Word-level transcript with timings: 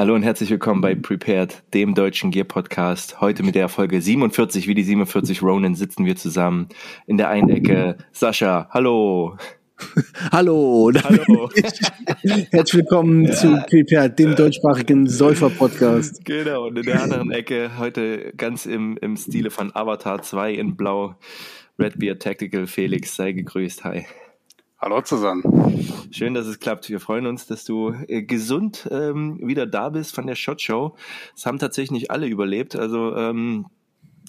Hallo 0.00 0.14
und 0.14 0.22
herzlich 0.22 0.48
willkommen 0.48 0.80
bei 0.80 0.94
Prepared, 0.94 1.62
dem 1.74 1.94
deutschen 1.94 2.30
Gear 2.30 2.46
Podcast. 2.46 3.20
Heute 3.20 3.42
mit 3.42 3.54
der 3.54 3.68
Folge 3.68 4.00
47, 4.00 4.66
wie 4.66 4.72
die 4.72 4.82
47 4.82 5.42
Ronin, 5.42 5.74
sitzen 5.74 6.06
wir 6.06 6.16
zusammen 6.16 6.70
in 7.06 7.18
der 7.18 7.28
einen 7.28 7.50
Ecke. 7.50 7.98
Sascha, 8.10 8.66
hallo. 8.70 9.36
Hallo. 10.32 10.90
Hallo. 11.04 11.50
Herzlich 12.50 12.74
willkommen 12.74 13.24
ja. 13.24 13.32
zu 13.32 13.62
Prepared, 13.68 14.18
dem 14.18 14.36
deutschsprachigen 14.36 15.06
Säufer-Podcast. 15.06 16.24
Genau, 16.24 16.68
und 16.68 16.78
in 16.78 16.86
der 16.86 17.02
anderen 17.02 17.30
Ecke 17.30 17.72
heute 17.78 18.32
ganz 18.38 18.64
im, 18.64 18.96
im 19.02 19.18
Stile 19.18 19.50
von 19.50 19.70
Avatar 19.76 20.22
2 20.22 20.54
in 20.54 20.76
Blau. 20.76 21.16
Redbeard 21.78 22.22
Tactical 22.22 22.66
Felix, 22.66 23.16
sei 23.16 23.32
gegrüßt. 23.32 23.84
Hi. 23.84 24.06
Hallo 24.82 25.02
zusammen. 25.02 25.42
Schön, 26.10 26.32
dass 26.32 26.46
es 26.46 26.58
klappt. 26.58 26.88
Wir 26.88 27.00
freuen 27.00 27.26
uns, 27.26 27.46
dass 27.46 27.64
du 27.64 27.92
äh, 28.08 28.22
gesund 28.22 28.88
ähm, 28.90 29.38
wieder 29.46 29.66
da 29.66 29.90
bist 29.90 30.14
von 30.14 30.26
der 30.26 30.36
Shot 30.36 30.62
Show. 30.62 30.96
Es 31.36 31.44
haben 31.44 31.58
tatsächlich 31.58 31.90
nicht 31.90 32.10
alle 32.10 32.26
überlebt. 32.26 32.74
Also 32.76 33.14
ähm, 33.14 33.66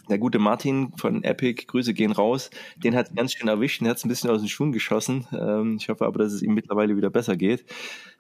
der 0.10 0.18
gute 0.18 0.40
Martin 0.40 0.92
von 0.98 1.24
Epic, 1.24 1.68
Grüße 1.68 1.94
gehen 1.94 2.12
raus. 2.12 2.50
Den 2.76 2.98
hat 2.98 3.16
ganz 3.16 3.32
schön 3.32 3.48
erwischt. 3.48 3.80
Den 3.80 3.88
hat 3.88 3.96
es 3.96 4.04
ein 4.04 4.10
bisschen 4.10 4.30
aus 4.30 4.42
den 4.42 4.50
Schuhen 4.50 4.74
geschossen. 4.74 5.26
Ähm, 5.32 5.78
ich 5.80 5.88
hoffe 5.88 6.06
aber, 6.06 6.20
dass 6.20 6.34
es 6.34 6.42
ihm 6.42 6.54
mittlerweile 6.54 6.98
wieder 6.98 7.10
besser 7.10 7.38
geht. 7.38 7.64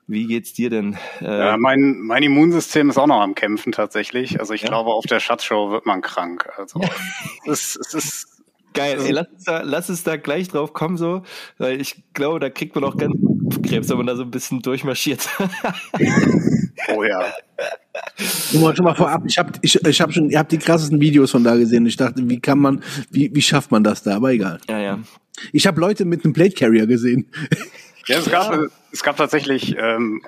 Wie 0.07 0.26
geht's 0.26 0.54
dir 0.54 0.70
denn? 0.70 0.98
Äh, 1.20 1.26
ja, 1.26 1.57
mein, 1.57 1.99
mein 1.99 2.23
Immunsystem 2.23 2.90
ist 2.90 2.98
auch 2.98 3.07
noch 3.07 3.20
am 3.20 3.35
Kämpfen 3.35 3.73
tatsächlich. 3.73 4.40
Also 4.40 4.54
ich 4.54 4.62
ja? 4.62 4.70
glaube, 4.70 4.91
auf 4.91 5.05
der 5.05 5.20
Show 5.20 5.70
wird 5.71 5.85
man 5.85 6.01
krank. 6.01 6.48
Also 6.55 6.79
es, 7.45 7.76
ist, 7.76 7.93
es 7.93 7.93
ist 7.93 8.41
Geil, 8.74 9.00
ey, 9.02 9.12
lass, 9.12 9.27
uns 9.27 9.44
da, 9.44 9.62
lass 9.62 9.90
uns 9.90 10.04
da 10.04 10.16
gleich 10.16 10.48
drauf 10.48 10.74
kommen, 10.74 10.98
so, 10.98 11.24
weil 11.58 11.82
ich 11.82 12.04
glaube, 12.14 12.40
da 12.40 12.50
kriegt 12.50 12.74
man 12.76 12.84
auch 12.84 12.96
ganz 12.96 13.13
Krebs, 13.63 13.90
wenn 13.90 13.98
man 13.98 14.08
da 14.08 14.16
so 14.16 14.24
ein 14.24 14.32
bisschen 14.32 14.62
durchmarschiert. 14.62 15.28
oh 16.96 17.04
ja. 17.04 17.26
Nur 18.54 18.62
mal, 18.62 18.76
schon 18.76 18.86
mal 18.86 18.96
vorab, 18.96 19.24
ich 19.26 19.38
habe 19.38 19.52
ich, 19.62 19.76
ich 19.86 20.02
hab 20.02 20.13
schon, 20.13 20.30
ihr 20.30 20.40
habt 20.40 20.52
die 20.52 20.58
krassesten 20.58 21.02
Videos 21.02 21.32
von 21.32 21.44
da 21.44 21.55
gesehen. 21.55 21.86
Ich 21.86 21.98
dachte, 21.98 22.28
wie 22.30 22.40
kann 22.40 22.60
man, 22.60 22.84
wie, 23.10 23.30
wie 23.34 23.41
schafft 23.41 23.72
man 23.72 23.84
das 23.84 24.04
da? 24.04 24.16
Aber 24.16 24.32
egal. 24.32 24.60
Ja, 24.70 24.80
ja. 24.80 25.00
Ich 25.52 25.68
habe 25.68 25.82
Leute 25.82 26.06
mit 26.06 26.24
einem 26.24 26.34
Plate 26.34 26.56
Carrier 26.56 26.88
gesehen. 26.88 27.28
Ja, 28.08 28.18
es 28.18 28.30
gab, 28.30 28.54
ja. 28.54 28.68
Es 28.92 29.04
gab 29.04 29.18
tatsächlich, 29.18 29.76
ähm, 29.78 30.22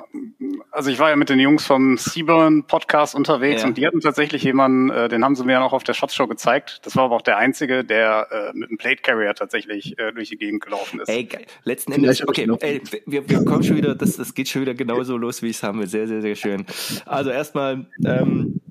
also 0.72 0.90
ich 0.90 1.00
war 1.00 1.10
ja 1.10 1.16
mit 1.16 1.30
den 1.30 1.40
Jungs 1.40 1.66
vom 1.66 1.98
Seaburn 1.98 2.64
Podcast 2.64 3.16
unterwegs 3.16 3.62
ja. 3.62 3.68
und 3.68 3.78
die 3.78 3.86
hatten 3.86 4.00
tatsächlich 4.00 4.44
jemanden, 4.44 4.90
äh, 4.90 5.10
den 5.10 5.24
haben 5.24 5.36
sie 5.36 5.44
mir 5.44 5.54
ja 5.54 5.60
noch 5.60 5.74
auf 5.74 5.84
der 5.84 5.94
Shotshow 5.94 6.28
gezeigt. 6.28 6.82
Das 6.84 6.96
war 6.96 7.06
aber 7.06 7.16
auch 7.16 7.22
der 7.22 7.38
einzige, 7.38 7.84
der 7.84 8.28
äh, 8.32 8.58
mit 8.58 8.70
einem 8.70 8.78
Plate 8.78 9.02
Carrier 9.02 9.34
tatsächlich 9.34 9.98
äh, 10.00 10.12
durch 10.14 10.30
die 10.30 10.38
Gegend 10.38 10.64
gelaufen 10.64 11.00
ist. 11.00 11.10
Ey, 11.10 11.26
geil. 11.26 11.46
letzten 11.64 11.92
Endes, 11.92 12.28
okay, 12.28 12.50
ey, 12.60 12.82
wir, 13.06 13.30
wir 13.30 13.46
kommen 13.46 13.64
schon 13.64 13.78
wieder, 13.78 13.96
das, 13.96 14.18
das 14.18 14.34
geht 14.34 14.50
schon 14.50 14.62
wieder 14.62 14.74
genauso 14.74 15.18
los, 15.18 15.42
wie 15.42 15.48
ich 15.48 15.58
es 15.58 15.64
haben 15.64 15.80
will. 15.80 15.88
Sehr, 15.88 16.08
sehr, 16.08 16.22
sehr 16.22 16.36
schön. 16.36 16.66
Also 17.06 17.30
erstmal, 17.30 17.88
ähm, 18.06 18.62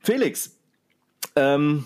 Felix, 0.00 0.56
ähm, 1.36 1.84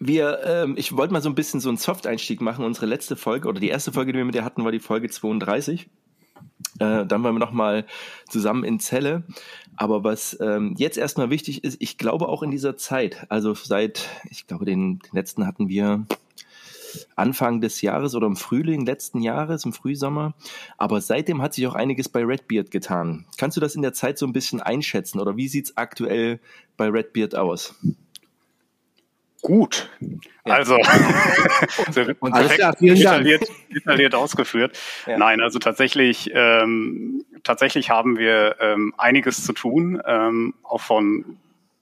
wir, 0.00 0.40
ähm, 0.44 0.74
ich 0.76 0.96
wollte 0.96 1.12
mal 1.12 1.22
so 1.22 1.28
ein 1.28 1.34
bisschen 1.34 1.60
so 1.60 1.68
einen 1.68 1.78
Soft-Einstieg 1.78 2.40
machen. 2.40 2.64
Unsere 2.64 2.86
letzte 2.86 3.16
Folge 3.16 3.48
oder 3.48 3.60
die 3.60 3.68
erste 3.68 3.92
Folge, 3.92 4.12
die 4.12 4.18
wir 4.18 4.24
mit 4.24 4.34
dir 4.34 4.44
hatten, 4.44 4.64
war 4.64 4.72
die 4.72 4.78
Folge 4.78 5.08
32. 5.08 5.88
Äh, 6.78 7.06
dann 7.06 7.22
waren 7.22 7.34
wir 7.34 7.38
nochmal 7.38 7.86
zusammen 8.28 8.64
in 8.64 8.80
Zelle. 8.80 9.24
Aber 9.76 10.04
was 10.04 10.36
ähm, 10.40 10.74
jetzt 10.76 10.98
erstmal 10.98 11.30
wichtig 11.30 11.62
ist, 11.64 11.76
ich 11.80 11.98
glaube 11.98 12.28
auch 12.28 12.42
in 12.42 12.50
dieser 12.50 12.76
Zeit, 12.76 13.26
also 13.28 13.54
seit, 13.54 14.08
ich 14.30 14.46
glaube, 14.46 14.64
den, 14.64 14.98
den 14.98 15.12
letzten 15.12 15.46
hatten 15.46 15.68
wir 15.68 16.04
Anfang 17.16 17.60
des 17.60 17.80
Jahres 17.82 18.14
oder 18.14 18.26
im 18.26 18.36
Frühling 18.36 18.86
letzten 18.86 19.20
Jahres, 19.22 19.64
im 19.64 19.72
Frühsommer. 19.72 20.34
Aber 20.76 21.00
seitdem 21.00 21.42
hat 21.42 21.54
sich 21.54 21.66
auch 21.66 21.74
einiges 21.74 22.08
bei 22.08 22.24
Redbeard 22.24 22.70
getan. 22.70 23.26
Kannst 23.36 23.56
du 23.56 23.60
das 23.60 23.74
in 23.74 23.82
der 23.82 23.92
Zeit 23.92 24.18
so 24.18 24.26
ein 24.26 24.32
bisschen 24.32 24.60
einschätzen 24.60 25.20
oder 25.20 25.36
wie 25.36 25.48
sieht's 25.48 25.76
aktuell 25.76 26.40
bei 26.76 26.88
Redbeard 26.88 27.34
aus? 27.34 27.74
Gut. 29.42 29.88
Ja. 30.44 30.54
Also, 30.54 30.76
und 32.20 32.32
Alles 32.32 32.52
klar, 32.52 32.74
detailliert, 32.80 33.48
detailliert 33.74 34.14
ausgeführt. 34.14 34.78
Ja. 35.06 35.18
Nein, 35.18 35.40
also 35.40 35.58
tatsächlich, 35.58 36.30
ähm, 36.34 37.24
tatsächlich 37.44 37.90
haben 37.90 38.18
wir 38.18 38.56
ähm, 38.60 38.94
einiges 38.98 39.44
zu 39.44 39.52
tun, 39.52 40.02
ähm, 40.06 40.54
auch 40.62 40.80
von 40.80 41.38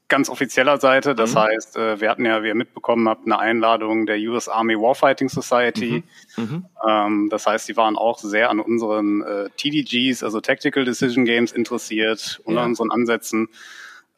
ganz 0.09 0.29
offizieller 0.29 0.79
Seite. 0.79 1.15
Das 1.15 1.35
mhm. 1.35 1.39
heißt, 1.39 1.77
äh, 1.77 2.01
wir 2.01 2.11
hatten 2.11 2.25
ja, 2.25 2.43
wie 2.43 2.49
ihr 2.49 2.55
mitbekommen 2.55 3.09
habt, 3.09 3.27
eine 3.27 3.39
Einladung 3.39 4.07
der 4.07 4.19
US 4.19 4.49
Army 4.49 4.77
Warfighting 4.77 5.29
Society. 5.29 6.05
Mhm. 6.37 6.43
Mhm. 6.45 6.65
Ähm, 6.87 7.29
das 7.31 7.47
heißt, 7.47 7.69
die 7.69 7.77
waren 7.77 7.97
auch 7.97 8.19
sehr 8.19 8.51
an 8.51 8.61
unseren 8.61 9.23
äh, 9.23 9.49
TDGs, 9.57 10.23
also 10.23 10.41
Tactical 10.41 10.85
Decision 10.85 11.25
Games, 11.25 11.53
interessiert 11.53 12.41
und 12.45 12.55
ja. 12.55 12.63
an 12.63 12.71
unseren 12.71 12.91
Ansätzen. 12.91 13.49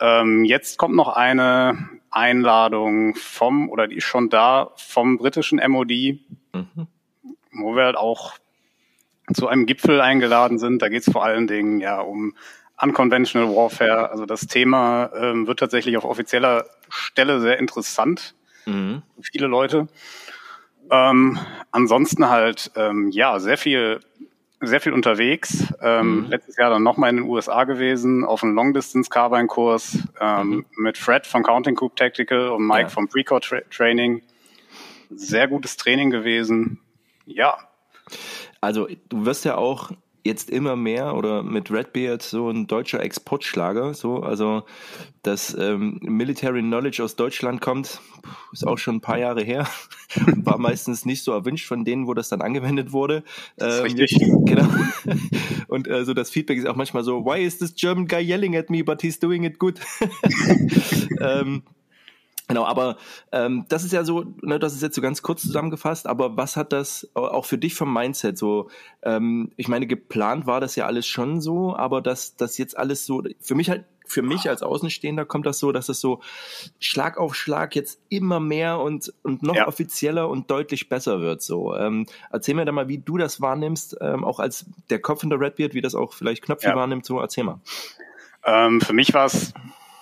Ähm, 0.01 0.45
jetzt 0.45 0.79
kommt 0.79 0.95
noch 0.95 1.09
eine 1.09 1.89
Einladung 2.11 3.15
vom, 3.15 3.71
oder 3.71 3.87
die 3.87 3.97
ist 3.97 4.05
schon 4.05 4.29
da, 4.31 4.71
vom 4.77 5.19
britischen 5.19 5.61
MOD, 5.71 5.91
mhm. 6.53 6.87
wo 7.53 7.75
wir 7.77 7.85
halt 7.85 7.97
auch 7.97 8.35
zu 9.35 9.49
einem 9.49 9.67
Gipfel 9.67 10.01
eingeladen 10.01 10.59
sind. 10.59 10.81
Da 10.81 10.89
geht 10.89 11.07
es 11.07 11.13
vor 11.13 11.25
allen 11.25 11.47
Dingen 11.47 11.81
ja 11.81 12.01
um 12.01 12.35
Unconventional 12.81 13.55
Warfare. 13.55 14.11
Also 14.11 14.25
das 14.25 14.47
Thema 14.47 15.11
ähm, 15.15 15.47
wird 15.47 15.59
tatsächlich 15.59 15.97
auf 15.97 16.05
offizieller 16.05 16.65
Stelle 16.89 17.41
sehr 17.41 17.59
interessant 17.59 18.35
mhm. 18.67 19.03
für 19.17 19.23
viele 19.23 19.47
Leute. 19.47 19.89
Ähm, 20.91 21.39
ansonsten 21.71 22.29
halt 22.29 22.71
ähm, 22.77 23.11
ja 23.11 23.41
sehr 23.41 23.59
viel 23.59 24.01
sehr 24.61 24.81
viel 24.81 24.93
unterwegs. 24.93 25.73
Ähm, 25.81 26.25
mhm. 26.25 26.31
Letztes 26.31 26.57
Jahr 26.57 26.71
dann 26.71 26.83
nochmal 26.83 27.11
in 27.11 27.17
den 27.17 27.27
USA 27.27 27.65
gewesen, 27.65 28.25
auf 28.25 28.43
einem 28.43 28.55
Long-Distance-Carbine-Kurs 28.55 29.99
ähm, 30.21 30.49
mhm. 30.49 30.67
mit 30.77 30.99
Fred 30.99 31.27
von 31.27 31.43
Counting 31.43 31.75
Group 31.75 31.97
Tactical 31.97 32.49
und 32.49 32.67
Mike 32.67 32.83
ja. 32.83 32.89
vom 32.89 33.09
Precore 33.09 33.41
Tra 33.41 33.61
Training. 33.71 34.23
Sehr 35.11 35.49
gutes 35.49 35.77
Training 35.77 36.11
gewesen. 36.11 36.81
Ja. 37.25 37.59
Also 38.61 38.89
du 39.09 39.25
wirst 39.25 39.45
ja 39.45 39.57
auch 39.57 39.93
jetzt 40.29 40.51
immer 40.51 40.77
mehr 40.77 41.17
oder 41.17 41.43
mit 41.43 41.71
Redbeard 41.71 42.23
so 42.23 42.49
ein 42.49 42.69
deutscher 42.69 43.03
Exportschlager. 43.03 43.95
So, 43.95 44.21
also 44.21 44.63
das 45.23 45.57
ähm, 45.59 45.99
Military 46.03 46.61
Knowledge 46.61 47.03
aus 47.03 47.17
Deutschland 47.17 47.61
kommt, 47.61 48.01
ist 48.53 48.67
auch 48.67 48.79
schon 48.79 48.97
ein 48.97 49.01
paar 49.01 49.19
Jahre 49.19 49.43
her. 49.43 49.67
War 50.37 50.59
meistens 50.59 51.05
nicht 51.05 51.25
so 51.25 51.33
erwünscht 51.33 51.67
von 51.67 51.85
denen, 51.85 52.07
wo 52.07 52.15
das 52.15 52.29
dann 52.29 52.41
angewendet 52.41 52.93
wurde. 52.93 53.25
Das 53.57 53.79
ähm, 53.79 53.85
richtig. 53.85 54.19
Genau. 54.45 54.69
Und 55.69 55.89
äh, 55.89 56.05
so 56.05 56.15
das 56.15 56.31
Feedback 56.31 56.59
ist 56.59 56.67
auch 56.67 56.77
manchmal 56.77 57.03
so, 57.03 57.25
why 57.25 57.43
is 57.43 57.59
this 57.59 57.75
German 57.75 58.07
guy 58.07 58.21
yelling 58.21 58.57
at 58.57 58.71
me, 58.71 58.85
but 58.85 59.03
he's 59.03 59.19
doing 59.19 59.43
it 59.45 59.59
good? 59.59 59.81
ähm, 61.21 61.63
Genau, 62.49 62.65
aber 62.65 62.97
ähm, 63.31 63.67
das 63.69 63.85
ist 63.85 63.93
ja 63.93 64.05
so, 64.05 64.25
ne, 64.41 64.59
das 64.59 64.73
ist 64.73 64.81
jetzt 64.81 64.95
so 64.95 65.03
ganz 65.03 65.21
kurz 65.21 65.43
zusammengefasst, 65.43 66.07
aber 66.07 66.39
was 66.39 66.57
hat 66.57 66.73
das 66.73 67.09
auch 67.13 67.45
für 67.45 67.59
dich 67.59 67.75
vom 67.75 67.93
Mindset 67.93 68.39
so? 68.39 68.71
Ähm, 69.03 69.53
ich 69.57 69.69
meine, 69.69 69.87
geplant 69.87 70.47
war 70.47 70.59
das 70.59 70.75
ja 70.75 70.87
alles 70.87 71.07
schon 71.07 71.43
so, 71.43 71.77
aber 71.77 72.01
dass 72.01 72.37
das 72.37 72.57
jetzt 72.57 72.77
alles 72.79 73.05
so, 73.05 73.23
für 73.41 73.55
mich 73.55 73.69
halt, 73.69 73.85
für 74.07 74.23
mich 74.23 74.49
als 74.49 74.63
Außenstehender 74.63 75.27
kommt 75.27 75.45
das 75.45 75.59
so, 75.59 75.71
dass 75.73 75.91
es 75.91 76.01
so 76.01 76.23
Schlag 76.81 77.19
auf 77.19 77.35
Schlag 77.35 77.77
jetzt 77.77 78.01
immer 78.09 78.41
mehr 78.41 78.81
und, 78.81 79.13
und 79.23 79.43
noch 79.43 79.55
ja. 79.55 79.69
offizieller 79.69 80.31
und 80.31 80.51
deutlich 80.51 80.89
besser 80.89 81.21
wird. 81.21 81.43
So, 81.43 81.77
ähm, 81.77 82.07
erzähl 82.33 82.55
mir 82.55 82.65
da 82.65 82.73
mal, 82.73 82.89
wie 82.89 82.97
du 82.97 83.19
das 83.19 83.43
wahrnimmst, 83.43 83.99
ähm, 84.01 84.25
auch 84.25 84.39
als 84.39 84.65
der 84.89 85.01
Kopf 85.01 85.23
in 85.23 85.29
der 85.29 85.39
Redbeard, 85.39 85.75
wie 85.75 85.83
das 85.83 85.95
auch 85.95 86.15
vielleicht 86.15 86.43
Knöpfe 86.43 86.69
ja. 86.69 86.77
wahrnimmt. 86.77 87.05
So, 87.05 87.21
erzähl 87.21 87.45
mal. 87.45 87.61
Ähm, 88.45 88.81
für 88.81 88.95
mich 88.95 89.13
war 89.13 89.27
es 89.27 89.53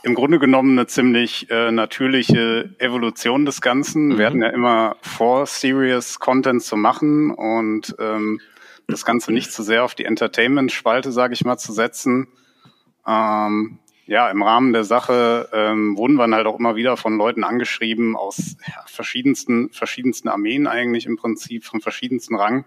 im 0.07 0.15
Grunde 0.15 0.39
genommen 0.39 0.79
eine 0.79 0.87
ziemlich 0.87 1.51
äh, 1.51 1.73
natürliche 1.73 2.71
Evolution 2.79 3.45
des 3.45 3.61
Ganzen. 3.61 4.11
Mhm. 4.11 4.19
Wir 4.19 4.27
hatten 4.27 4.43
ja 4.43 4.51
immer 4.51 4.97
vor, 5.03 5.47
Serious 5.47 6.21
Content 6.21 6.63
zu 6.63 6.77
machen 6.77 7.33
und 7.33 7.97
ähm, 7.99 8.41
das 8.87 9.05
Ganze 9.05 9.33
nicht 9.33 9.51
zu 9.51 9.65
sehr 9.65 9.83
auf 9.83 9.97
die 9.97 10.05
Entertainment-Spalte, 10.05 11.11
sage 11.11 11.35
ich 11.35 11.45
mal, 11.45 11.59
zu 11.59 11.73
setzen. 11.73 12.29
Ähm, 13.05 13.81
ja, 14.07 14.31
im 14.31 14.45
Rahmen 14.45 14.73
der 14.73 14.85
Sache 14.85 15.49
ähm, 15.53 15.99
wurden 15.99 16.15
wir 16.15 16.29
halt 16.29 16.47
auch 16.47 16.61
immer 16.61 16.77
wieder 16.77 16.97
von 16.97 17.19
Leuten 17.19 17.43
angeschrieben 17.43 18.15
aus 18.15 18.57
ja, 18.65 18.85
verschiedensten, 18.87 19.71
verschiedensten 19.71 20.29
Armeen 20.29 20.69
eigentlich 20.69 21.07
im 21.07 21.17
Prinzip, 21.17 21.65
von 21.65 21.81
verschiedensten 21.81 22.37
Rang. 22.37 22.65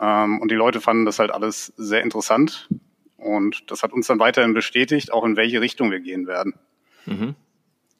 Ähm, 0.00 0.40
und 0.40 0.52
die 0.52 0.54
Leute 0.54 0.80
fanden 0.80 1.06
das 1.06 1.18
halt 1.18 1.32
alles 1.32 1.72
sehr 1.76 2.02
interessant. 2.02 2.68
Und 3.16 3.70
das 3.70 3.82
hat 3.82 3.92
uns 3.92 4.06
dann 4.06 4.18
weiterhin 4.18 4.54
bestätigt, 4.54 5.12
auch 5.12 5.24
in 5.24 5.36
welche 5.36 5.60
Richtung 5.60 5.90
wir 5.90 6.00
gehen 6.00 6.26
werden. 6.26 6.54
Mhm. 7.06 7.34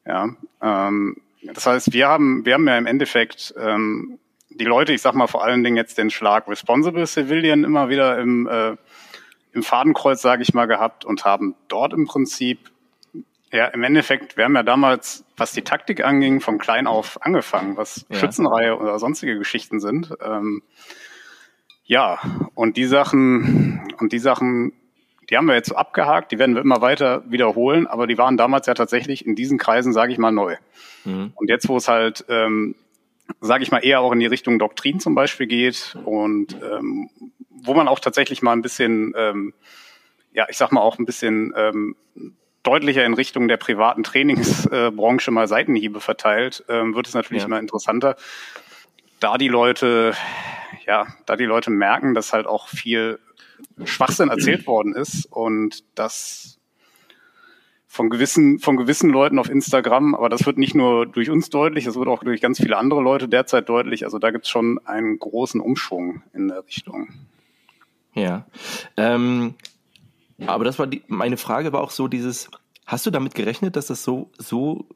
Ja, 0.07 0.29
ähm, 0.63 1.17
das 1.43 1.67
heißt, 1.67 1.93
wir 1.93 2.09
haben, 2.09 2.45
wir 2.45 2.55
haben 2.55 2.67
ja 2.67 2.79
im 2.79 2.87
Endeffekt 2.87 3.55
ähm, 3.59 4.19
die 4.51 4.65
Leute, 4.65 4.93
ich 4.93 5.03
sag 5.03 5.15
mal 5.15 5.27
vor 5.27 5.45
allen 5.45 5.65
Dingen 5.65 5.77
jetzt 5.77 5.99
den 5.99 6.11
Schlag 6.11 6.49
Responsible 6.49 7.07
Civilian 7.07 7.65
immer 7.65 7.89
wieder 7.89 8.19
im, 8.19 8.47
äh, 8.47 8.77
im 9.53 9.63
Fadenkreuz, 9.63 10.23
sage 10.23 10.43
ich 10.43 10.55
mal, 10.55 10.67
gehabt 10.67 11.05
und 11.05 11.25
haben 11.25 11.55
dort 11.69 11.93
im 11.93 12.07
Prinzip, 12.07 12.71
ja, 13.53 13.67
im 13.67 13.83
Endeffekt, 13.83 14.37
wir 14.37 14.45
haben 14.45 14.55
ja 14.55 14.63
damals, 14.63 15.25
was 15.37 15.53
die 15.53 15.63
Taktik 15.63 16.05
anging, 16.05 16.41
vom 16.41 16.59
Klein 16.59 16.87
auf 16.87 17.23
angefangen, 17.23 17.77
was 17.77 18.07
ja. 18.09 18.17
Schützenreihe 18.17 18.77
oder 18.77 18.99
sonstige 18.99 19.39
Geschichten 19.39 19.81
sind. 19.81 20.13
Ähm, 20.21 20.63
ja, 21.85 22.19
und 22.55 22.77
die 22.77 22.87
Sachen, 22.87 23.95
und 23.99 24.13
die 24.13 24.19
Sachen 24.19 24.73
Die 25.29 25.37
haben 25.37 25.47
wir 25.47 25.55
jetzt 25.55 25.73
abgehakt, 25.73 26.33
die 26.33 26.39
werden 26.39 26.55
wir 26.55 26.63
immer 26.63 26.81
weiter 26.81 27.25
wiederholen, 27.27 27.87
aber 27.87 28.07
die 28.07 28.19
waren 28.19 28.37
damals 28.37 28.67
ja 28.67 28.75
tatsächlich 28.75 29.27
in 29.27 29.35
diesen 29.35 29.59
Kreisen, 29.59 29.93
sage 29.93 30.13
ich 30.13 30.19
mal, 30.19 30.31
neu. 30.31 30.57
Mhm. 31.05 31.33
Und 31.35 31.51
jetzt, 31.51 31.69
wo 31.69 31.77
es 31.77 31.89
halt, 31.89 32.25
ähm, 32.29 32.77
sage 33.41 33.63
ich 33.65 33.71
mal, 33.73 33.85
eher 33.85 34.01
auch 34.01 34.13
in 34.13 34.21
die 34.21 34.27
Richtung 34.27 34.59
Doktrin 34.59 35.01
zum 35.01 35.15
Beispiel 35.15 35.47
geht 35.47 35.97
und 36.05 36.57
ähm, 36.63 37.11
wo 37.51 37.75
man 37.75 37.89
auch 37.89 37.99
tatsächlich 37.99 38.43
mal 38.43 38.53
ein 38.53 38.63
bisschen, 38.63 39.13
ähm, 39.17 39.53
ja, 40.33 40.47
ich 40.49 40.57
sag 40.57 40.71
mal 40.71 40.81
auch 40.81 40.99
ein 40.99 41.07
bisschen 41.07 41.53
ähm, 41.57 41.97
deutlicher 42.63 43.05
in 43.05 43.15
Richtung 43.15 43.49
der 43.49 43.57
privaten 43.57 44.03
Trainingsbranche 44.03 45.31
mal 45.31 45.49
Seitenhiebe 45.49 46.01
verteilt, 46.01 46.65
ähm, 46.69 46.95
wird 46.95 47.09
es 47.09 47.15
natürlich 47.15 47.43
ja. 47.43 47.47
immer 47.47 47.59
interessanter. 47.59 48.17
Da 49.21 49.39
die 49.39 49.49
Leute, 49.49 50.15
ja, 50.87 51.07
da 51.27 51.37
die 51.37 51.45
Leute 51.45 51.71
merken, 51.71 52.15
dass 52.15 52.33
halt 52.33 52.47
auch 52.47 52.69
viel 52.69 53.19
Schwachsinn 53.85 54.29
erzählt 54.29 54.67
worden 54.67 54.95
ist 54.95 55.27
und 55.27 55.85
das 55.95 56.59
von 57.97 58.11
gewissen, 58.11 58.59
von 58.59 58.77
gewissen 58.77 59.09
Leuten 59.09 59.39
auf 59.39 59.49
Instagram, 59.49 60.15
aber 60.15 60.29
das 60.29 60.45
wird 60.45 60.59
nicht 60.59 60.75
nur 60.75 61.07
durch 61.07 61.31
uns 61.31 61.49
deutlich, 61.49 61.87
das 61.87 61.97
wird 61.97 62.09
auch 62.09 62.23
durch 62.23 62.43
ganz 62.43 62.59
viele 62.59 62.77
andere 62.77 63.01
Leute 63.01 63.27
derzeit 63.27 63.69
deutlich. 63.69 64.05
Also 64.05 64.19
da 64.19 64.31
gibt 64.31 64.45
es 64.45 64.51
schon 64.51 64.79
einen 64.85 65.19
großen 65.19 65.61
Umschwung 65.61 66.23
in 66.35 66.49
der 66.49 66.65
Richtung. 66.67 67.09
Ja. 68.13 68.47
Ähm, 68.99 69.55
aber 70.47 70.65
das 70.65 70.79
war 70.79 70.87
die, 70.87 71.03
meine 71.07 71.39
Frage 71.39 71.73
war 71.73 71.81
auch 71.81 71.91
so 71.91 72.07
dieses, 72.07 72.51
hast 72.87 73.07
du 73.07 73.11
damit 73.11 73.35
gerechnet, 73.35 73.77
dass 73.77 73.87
das 73.87 74.05
so, 74.05 74.31
so 74.37 74.87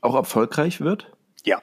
auch 0.00 0.16
erfolgreich 0.16 0.80
wird? 0.80 1.12
Ja. 1.44 1.62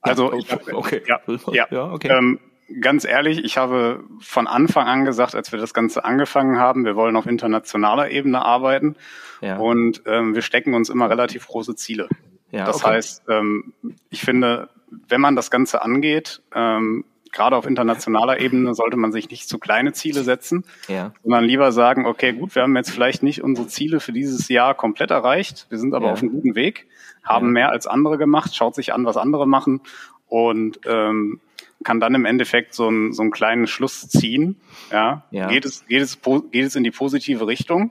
Also, 0.00 0.32
ja, 0.34 0.54
okay. 0.54 0.72
okay. 0.72 1.02
Ja, 1.08 1.20
ja. 1.52 1.66
ja 1.70 1.92
okay. 1.92 2.08
Ähm, 2.08 2.38
ganz 2.80 3.04
ehrlich, 3.04 3.44
ich 3.44 3.56
habe 3.56 4.04
von 4.20 4.46
Anfang 4.46 4.86
an 4.86 5.04
gesagt, 5.04 5.34
als 5.34 5.52
wir 5.52 5.58
das 5.58 5.74
Ganze 5.74 6.04
angefangen 6.04 6.58
haben, 6.58 6.84
wir 6.84 6.96
wollen 6.96 7.16
auf 7.16 7.26
internationaler 7.26 8.10
Ebene 8.10 8.44
arbeiten 8.44 8.96
ja. 9.40 9.56
und 9.58 10.02
ähm, 10.06 10.34
wir 10.34 10.42
stecken 10.42 10.74
uns 10.74 10.88
immer 10.88 11.08
relativ 11.08 11.46
große 11.46 11.76
Ziele. 11.76 12.08
Ja, 12.50 12.64
das 12.64 12.76
okay. 12.76 12.94
heißt, 12.94 13.24
ähm, 13.28 13.72
ich 14.10 14.20
finde, 14.20 14.68
wenn 15.08 15.20
man 15.20 15.36
das 15.36 15.50
Ganze 15.50 15.82
angeht, 15.82 16.42
ähm, 16.54 17.04
gerade 17.32 17.56
auf 17.56 17.66
internationaler 17.66 18.40
Ebene 18.40 18.74
sollte 18.74 18.96
man 18.96 19.12
sich 19.12 19.28
nicht 19.30 19.48
zu 19.48 19.58
kleine 19.58 19.92
Ziele 19.92 20.22
setzen, 20.22 20.64
ja. 20.88 21.12
sondern 21.22 21.44
lieber 21.44 21.70
sagen, 21.72 22.06
okay, 22.06 22.32
gut, 22.32 22.54
wir 22.54 22.62
haben 22.62 22.76
jetzt 22.76 22.90
vielleicht 22.90 23.22
nicht 23.22 23.42
unsere 23.42 23.66
Ziele 23.66 24.00
für 24.00 24.12
dieses 24.12 24.48
Jahr 24.48 24.74
komplett 24.74 25.10
erreicht, 25.10 25.66
wir 25.68 25.78
sind 25.78 25.94
aber 25.94 26.06
ja. 26.06 26.12
auf 26.12 26.22
einem 26.22 26.32
guten 26.32 26.54
Weg, 26.54 26.86
haben 27.22 27.46
ja. 27.48 27.52
mehr 27.52 27.70
als 27.70 27.86
andere 27.86 28.16
gemacht, 28.16 28.54
schaut 28.54 28.74
sich 28.74 28.94
an, 28.94 29.04
was 29.04 29.16
andere 29.16 29.46
machen 29.46 29.82
und 30.28 30.80
ähm, 30.86 31.40
kann 31.84 32.00
dann 32.00 32.14
im 32.14 32.24
Endeffekt 32.24 32.74
so, 32.74 32.88
ein, 32.88 33.12
so 33.12 33.22
einen 33.22 33.30
kleinen 33.30 33.66
Schluss 33.66 34.08
ziehen. 34.08 34.60
Ja, 34.90 35.24
ja. 35.30 35.48
Geht, 35.48 35.64
es, 35.64 35.86
geht, 35.86 36.02
es, 36.02 36.18
geht 36.22 36.64
es 36.64 36.76
in 36.76 36.84
die 36.84 36.90
positive 36.90 37.46
Richtung? 37.46 37.90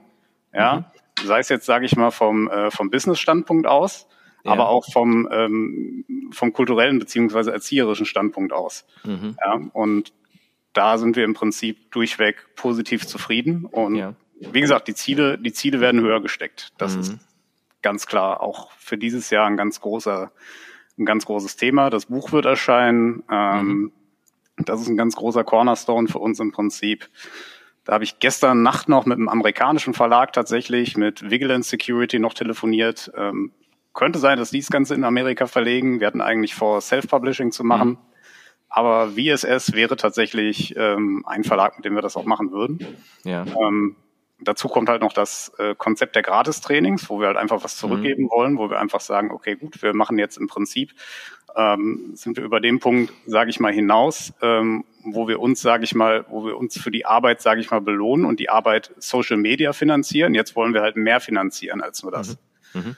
Ja, 0.52 0.90
mhm. 1.20 1.26
sei 1.26 1.38
es 1.38 1.48
jetzt, 1.48 1.66
sage 1.66 1.86
ich 1.86 1.96
mal, 1.96 2.10
vom, 2.10 2.48
äh, 2.48 2.70
vom 2.70 2.90
Business-Standpunkt 2.90 3.66
aus, 3.66 4.06
ja. 4.44 4.52
aber 4.52 4.68
auch 4.68 4.84
vom, 4.92 5.28
ähm, 5.30 6.04
vom 6.30 6.52
kulturellen 6.52 6.98
beziehungsweise 6.98 7.52
erzieherischen 7.52 8.06
Standpunkt 8.06 8.52
aus. 8.52 8.86
Mhm. 9.04 9.36
Ja, 9.44 9.60
und 9.72 10.12
da 10.72 10.98
sind 10.98 11.16
wir 11.16 11.24
im 11.24 11.34
Prinzip 11.34 11.90
durchweg 11.90 12.54
positiv 12.54 13.06
zufrieden. 13.06 13.64
Und 13.64 13.94
ja. 13.94 14.14
wie 14.38 14.60
gesagt, 14.60 14.88
die 14.88 14.94
Ziele, 14.94 15.38
die 15.38 15.52
Ziele 15.52 15.80
werden 15.80 16.00
höher 16.00 16.20
gesteckt. 16.20 16.72
Das 16.76 16.94
mhm. 16.94 17.00
ist 17.00 17.18
ganz 17.82 18.06
klar 18.06 18.42
auch 18.42 18.70
für 18.72 18.98
dieses 18.98 19.30
Jahr 19.30 19.46
ein 19.46 19.56
ganz 19.56 19.80
großer 19.80 20.32
ein 20.98 21.04
ganz 21.04 21.26
großes 21.26 21.56
Thema. 21.56 21.90
Das 21.90 22.06
Buch 22.06 22.32
wird 22.32 22.46
erscheinen. 22.46 23.22
Ähm, 23.30 23.66
mhm. 23.66 23.92
Das 24.64 24.80
ist 24.80 24.88
ein 24.88 24.96
ganz 24.96 25.16
großer 25.16 25.44
Cornerstone 25.44 26.08
für 26.08 26.18
uns 26.18 26.40
im 26.40 26.52
Prinzip. 26.52 27.08
Da 27.84 27.92
habe 27.92 28.04
ich 28.04 28.18
gestern 28.18 28.62
Nacht 28.62 28.88
noch 28.88 29.06
mit 29.06 29.18
einem 29.18 29.28
amerikanischen 29.28 29.94
Verlag 29.94 30.32
tatsächlich, 30.32 30.96
mit 30.96 31.30
Vigilance 31.30 31.70
Security 31.70 32.18
noch 32.18 32.34
telefoniert. 32.34 33.12
Ähm, 33.16 33.52
könnte 33.92 34.18
sein, 34.18 34.38
dass 34.38 34.50
die 34.50 34.60
das 34.60 34.70
Ganze 34.70 34.94
in 34.94 35.04
Amerika 35.04 35.46
verlegen. 35.46 36.00
Wir 36.00 36.06
hatten 36.06 36.20
eigentlich 36.20 36.54
vor, 36.54 36.80
Self-Publishing 36.80 37.52
zu 37.52 37.64
machen. 37.64 37.90
Mhm. 37.90 37.98
Aber 38.68 39.10
VSS 39.10 39.72
wäre 39.74 39.96
tatsächlich 39.96 40.74
ähm, 40.76 41.24
ein 41.26 41.44
Verlag, 41.44 41.76
mit 41.76 41.84
dem 41.84 41.94
wir 41.94 42.02
das 42.02 42.16
auch 42.16 42.24
machen 42.24 42.50
würden. 42.50 42.84
Ja. 43.24 43.44
Ähm, 43.46 43.96
dazu 44.38 44.68
kommt 44.68 44.88
halt 44.88 45.02
noch 45.02 45.12
das 45.12 45.52
äh, 45.58 45.74
Konzept 45.74 46.14
der 46.14 46.22
Gratistrainings, 46.22 47.08
wo 47.08 47.20
wir 47.20 47.28
halt 47.28 47.36
einfach 47.36 47.64
was 47.64 47.76
zurückgeben 47.76 48.24
mhm. 48.24 48.30
wollen, 48.30 48.58
wo 48.58 48.70
wir 48.70 48.78
einfach 48.78 49.00
sagen, 49.00 49.30
okay, 49.30 49.56
gut, 49.56 49.82
wir 49.82 49.94
machen 49.94 50.18
jetzt 50.18 50.36
im 50.36 50.46
Prinzip, 50.46 50.92
ähm, 51.56 52.10
sind 52.14 52.36
wir 52.36 52.44
über 52.44 52.60
den 52.60 52.78
Punkt, 52.78 53.12
sage 53.26 53.50
ich 53.50 53.60
mal, 53.60 53.72
hinaus, 53.72 54.34
ähm, 54.42 54.84
wo 55.04 55.26
wir 55.26 55.40
uns, 55.40 55.62
sage 55.62 55.84
ich 55.84 55.94
mal, 55.94 56.26
wo 56.28 56.44
wir 56.44 56.56
uns 56.56 56.78
für 56.78 56.90
die 56.90 57.06
Arbeit, 57.06 57.40
sage 57.40 57.60
ich 57.60 57.70
mal, 57.70 57.80
belohnen 57.80 58.26
und 58.26 58.40
die 58.40 58.50
Arbeit 58.50 58.92
Social 58.98 59.38
Media 59.38 59.72
finanzieren. 59.72 60.34
Jetzt 60.34 60.54
wollen 60.54 60.74
wir 60.74 60.82
halt 60.82 60.96
mehr 60.96 61.20
finanzieren 61.20 61.80
als 61.80 62.02
nur 62.02 62.12
das. 62.12 62.36
Mhm. 62.74 62.80
Mhm. 62.80 62.96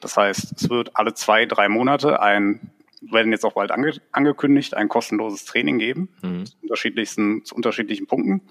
Das 0.00 0.16
heißt, 0.16 0.54
es 0.56 0.70
wird 0.70 0.96
alle 0.96 1.12
zwei, 1.14 1.44
drei 1.44 1.68
Monate 1.68 2.20
ein 2.22 2.72
werden 3.00 3.30
jetzt 3.30 3.44
auch 3.44 3.52
bald 3.52 3.70
ange 3.70 3.92
angekündigt, 4.10 4.74
ein 4.74 4.88
kostenloses 4.88 5.44
Training 5.44 5.78
geben, 5.78 6.08
mhm. 6.20 6.46
zu 6.46 6.56
unterschiedlichsten, 6.62 7.44
zu 7.44 7.54
unterschiedlichen 7.54 8.08
Punkten 8.08 8.42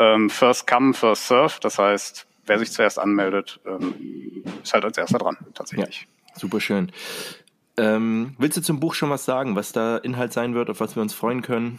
ähm, 0.00 0.30
First 0.30 0.66
Come, 0.66 0.94
First 0.94 1.28
Serve. 1.28 1.54
Das 1.60 1.78
heißt, 1.78 2.26
wer 2.46 2.58
sich 2.58 2.72
zuerst 2.72 2.98
anmeldet, 2.98 3.60
ähm, 3.66 4.42
ist 4.62 4.74
halt 4.74 4.84
als 4.84 4.98
erster 4.98 5.18
dran, 5.18 5.36
tatsächlich. 5.54 6.08
Ja, 6.28 6.38
super 6.40 6.60
schön. 6.60 6.90
Ähm, 7.76 8.34
willst 8.36 8.56
du 8.56 8.62
zum 8.62 8.80
Buch 8.80 8.94
schon 8.94 9.08
was 9.08 9.24
sagen, 9.24 9.56
was 9.56 9.72
da 9.72 9.96
Inhalt 9.96 10.32
sein 10.32 10.54
wird, 10.54 10.68
auf 10.68 10.80
was 10.80 10.96
wir 10.96 11.02
uns 11.02 11.14
freuen 11.14 11.40
können? 11.40 11.78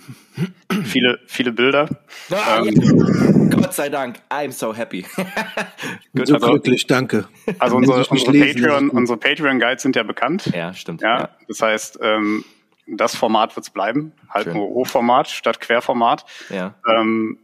Viele, 0.83 1.19
viele 1.27 1.51
Bilder. 1.51 1.89
Ah, 2.31 2.63
ähm, 2.65 3.50
Gott 3.51 3.73
sei 3.73 3.89
Dank, 3.89 4.19
I'm 4.29 4.51
so 4.51 4.74
happy. 4.75 5.01
Gut, 6.15 6.27
so 6.27 6.35
also, 6.35 6.47
glücklich, 6.47 6.88
danke. 6.88 7.27
Also 7.59 7.75
unsere, 7.75 8.06
unsere 8.06 8.31
Patreon, 8.31 8.89
unsere 8.89 9.17
Patreon 9.17 9.59
Guides 9.59 9.83
sind 9.83 9.95
ja 9.95 10.03
bekannt. 10.03 10.50
Ja, 10.56 10.74
stimmt. 10.74 11.01
Ja, 11.01 11.19
ja. 11.19 11.29
das 11.47 11.62
heißt, 11.62 12.00
ähm, 12.01 12.45
das 12.88 13.15
Format 13.15 13.56
wird 13.56 13.65
es 13.65 13.69
bleiben, 13.69 14.13
halt 14.29 14.45
Schön. 14.45 14.53
nur 14.53 14.69
Hochformat 14.69 15.29
statt 15.29 15.59
Querformat. 15.59 16.25
Ja. 16.50 16.74
Ähm, 16.88 17.38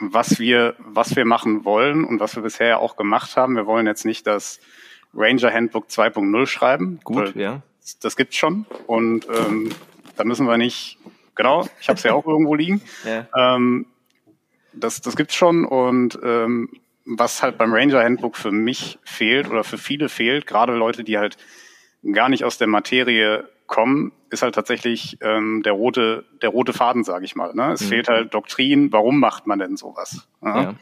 was 0.00 0.38
wir, 0.38 0.74
was 0.78 1.16
wir 1.16 1.24
machen 1.24 1.64
wollen 1.64 2.04
und 2.04 2.20
was 2.20 2.36
wir 2.36 2.42
bisher 2.42 2.68
ja 2.68 2.76
auch 2.78 2.96
gemacht 2.96 3.36
haben. 3.36 3.56
Wir 3.56 3.66
wollen 3.66 3.86
jetzt 3.86 4.04
nicht 4.04 4.26
das 4.26 4.60
Ranger 5.14 5.52
Handbook 5.52 5.86
2.0 5.86 6.46
schreiben. 6.46 7.00
Gut, 7.04 7.34
ja. 7.36 7.62
Das 8.00 8.16
gibt's 8.16 8.36
schon. 8.36 8.66
Und 8.86 9.26
ähm, 9.28 9.70
da 10.16 10.24
müssen 10.24 10.46
wir 10.46 10.56
nicht, 10.56 10.98
genau, 11.34 11.68
ich 11.80 11.88
habe 11.88 11.98
es 11.98 12.02
ja 12.02 12.14
auch 12.14 12.26
irgendwo 12.26 12.54
liegen. 12.54 12.82
Ja. 13.04 13.26
Ähm, 13.36 13.86
das, 14.72 15.00
das 15.00 15.16
gibt's 15.16 15.34
schon. 15.34 15.64
Und 15.64 16.18
ähm, 16.22 16.70
was 17.04 17.42
halt 17.42 17.58
beim 17.58 17.72
Ranger 17.72 18.02
Handbook 18.02 18.36
für 18.36 18.50
mich 18.50 18.98
fehlt 19.04 19.48
oder 19.48 19.64
für 19.64 19.78
viele 19.78 20.08
fehlt, 20.08 20.46
gerade 20.46 20.74
Leute, 20.74 21.04
die 21.04 21.18
halt 21.18 21.36
gar 22.12 22.28
nicht 22.28 22.44
aus 22.44 22.58
der 22.58 22.66
Materie 22.66 23.48
kommen, 23.66 24.12
ist 24.34 24.42
halt 24.42 24.54
tatsächlich 24.54 25.18
ähm, 25.22 25.62
der 25.64 25.72
rote, 25.72 26.24
der 26.42 26.50
rote 26.50 26.72
Faden, 26.72 27.04
sage 27.04 27.24
ich 27.24 27.34
mal. 27.34 27.54
Ne? 27.54 27.72
Es 27.72 27.82
mhm. 27.82 27.86
fehlt 27.86 28.08
halt 28.08 28.34
Doktrin. 28.34 28.92
Warum 28.92 29.18
macht 29.18 29.46
man 29.46 29.58
denn 29.58 29.76
sowas? 29.76 30.28
Ja? 30.42 30.62
ja. 30.62 30.74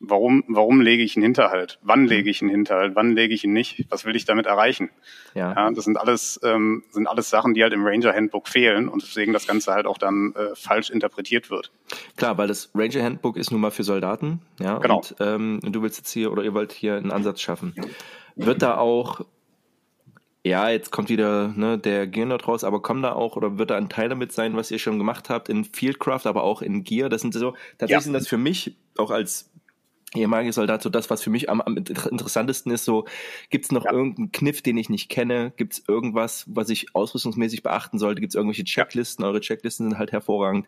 Warum, 0.00 0.44
warum 0.46 0.80
lege 0.80 1.02
ich 1.02 1.16
einen 1.16 1.24
Hinterhalt? 1.24 1.80
Wann 1.82 2.02
mhm. 2.02 2.06
lege 2.06 2.30
ich 2.30 2.40
einen 2.40 2.50
Hinterhalt? 2.50 2.94
Wann 2.94 3.16
lege 3.16 3.34
ich 3.34 3.42
ihn 3.42 3.52
nicht? 3.52 3.86
Was 3.90 4.04
will 4.04 4.14
ich 4.14 4.24
damit 4.24 4.46
erreichen? 4.46 4.90
Ja. 5.34 5.54
ja 5.54 5.70
das 5.72 5.84
sind 5.84 5.98
alles, 5.98 6.38
ähm, 6.44 6.84
sind 6.90 7.08
alles 7.08 7.30
Sachen, 7.30 7.54
die 7.54 7.64
halt 7.64 7.72
im 7.72 7.84
Ranger 7.84 8.14
Handbook 8.14 8.46
fehlen 8.46 8.88
und 8.88 9.02
deswegen 9.02 9.32
das 9.32 9.48
Ganze 9.48 9.72
halt 9.72 9.86
auch 9.86 9.98
dann 9.98 10.34
äh, 10.36 10.54
falsch 10.54 10.90
interpretiert 10.90 11.50
wird. 11.50 11.72
Klar, 12.16 12.38
weil 12.38 12.46
das 12.46 12.70
Ranger 12.74 13.02
Handbook 13.02 13.36
ist 13.36 13.50
nun 13.50 13.60
mal 13.60 13.72
für 13.72 13.82
Soldaten, 13.82 14.40
ja. 14.60 14.78
Genau. 14.78 14.98
Und 14.98 15.16
ähm, 15.18 15.60
du 15.62 15.82
willst 15.82 15.98
jetzt 15.98 16.12
hier 16.12 16.30
oder 16.30 16.44
ihr 16.44 16.54
wollt 16.54 16.72
hier 16.72 16.94
einen 16.94 17.10
Ansatz 17.10 17.40
schaffen. 17.40 17.74
Wird 18.36 18.62
da 18.62 18.76
auch 18.76 19.22
ja, 20.48 20.68
jetzt 20.70 20.90
kommt 20.90 21.08
wieder 21.08 21.48
ne, 21.48 21.78
der 21.78 22.06
Gear-Nerd 22.06 22.48
raus, 22.48 22.64
aber 22.64 22.82
kommt 22.82 23.04
da 23.04 23.12
auch 23.12 23.36
oder 23.36 23.58
wird 23.58 23.70
da 23.70 23.76
ein 23.76 23.88
Teil 23.88 24.08
damit 24.08 24.32
sein, 24.32 24.56
was 24.56 24.70
ihr 24.70 24.78
schon 24.78 24.98
gemacht 24.98 25.30
habt 25.30 25.48
in 25.48 25.64
Fieldcraft, 25.64 26.22
aber 26.24 26.42
auch 26.42 26.62
in 26.62 26.84
Gear? 26.84 27.08
Das 27.08 27.20
sind 27.20 27.34
so, 27.34 27.54
tatsächlich 27.78 27.90
ja. 27.90 28.00
sind 28.00 28.12
das 28.14 28.28
für 28.28 28.38
mich 28.38 28.76
auch 28.96 29.10
als 29.10 29.50
ehemaliger 30.14 30.52
Soldat 30.52 30.82
so 30.82 30.88
das, 30.88 31.10
was 31.10 31.22
für 31.22 31.30
mich 31.30 31.50
am, 31.50 31.60
am 31.60 31.76
interessantesten 31.76 32.72
ist. 32.72 32.84
So, 32.84 33.04
gibt 33.50 33.66
es 33.66 33.72
noch 33.72 33.84
ja. 33.84 33.92
irgendeinen 33.92 34.32
Kniff, 34.32 34.62
den 34.62 34.78
ich 34.78 34.88
nicht 34.88 35.10
kenne? 35.10 35.52
Gibt 35.56 35.74
es 35.74 35.84
irgendwas, 35.86 36.46
was 36.48 36.70
ich 36.70 36.94
ausrüstungsmäßig 36.94 37.62
beachten 37.62 37.98
sollte? 37.98 38.20
Gibt 38.20 38.32
es 38.32 38.34
irgendwelche 38.34 38.64
Checklisten? 38.64 39.24
Eure 39.24 39.40
Checklisten 39.40 39.90
sind 39.90 39.98
halt 39.98 40.12
hervorragend, 40.12 40.66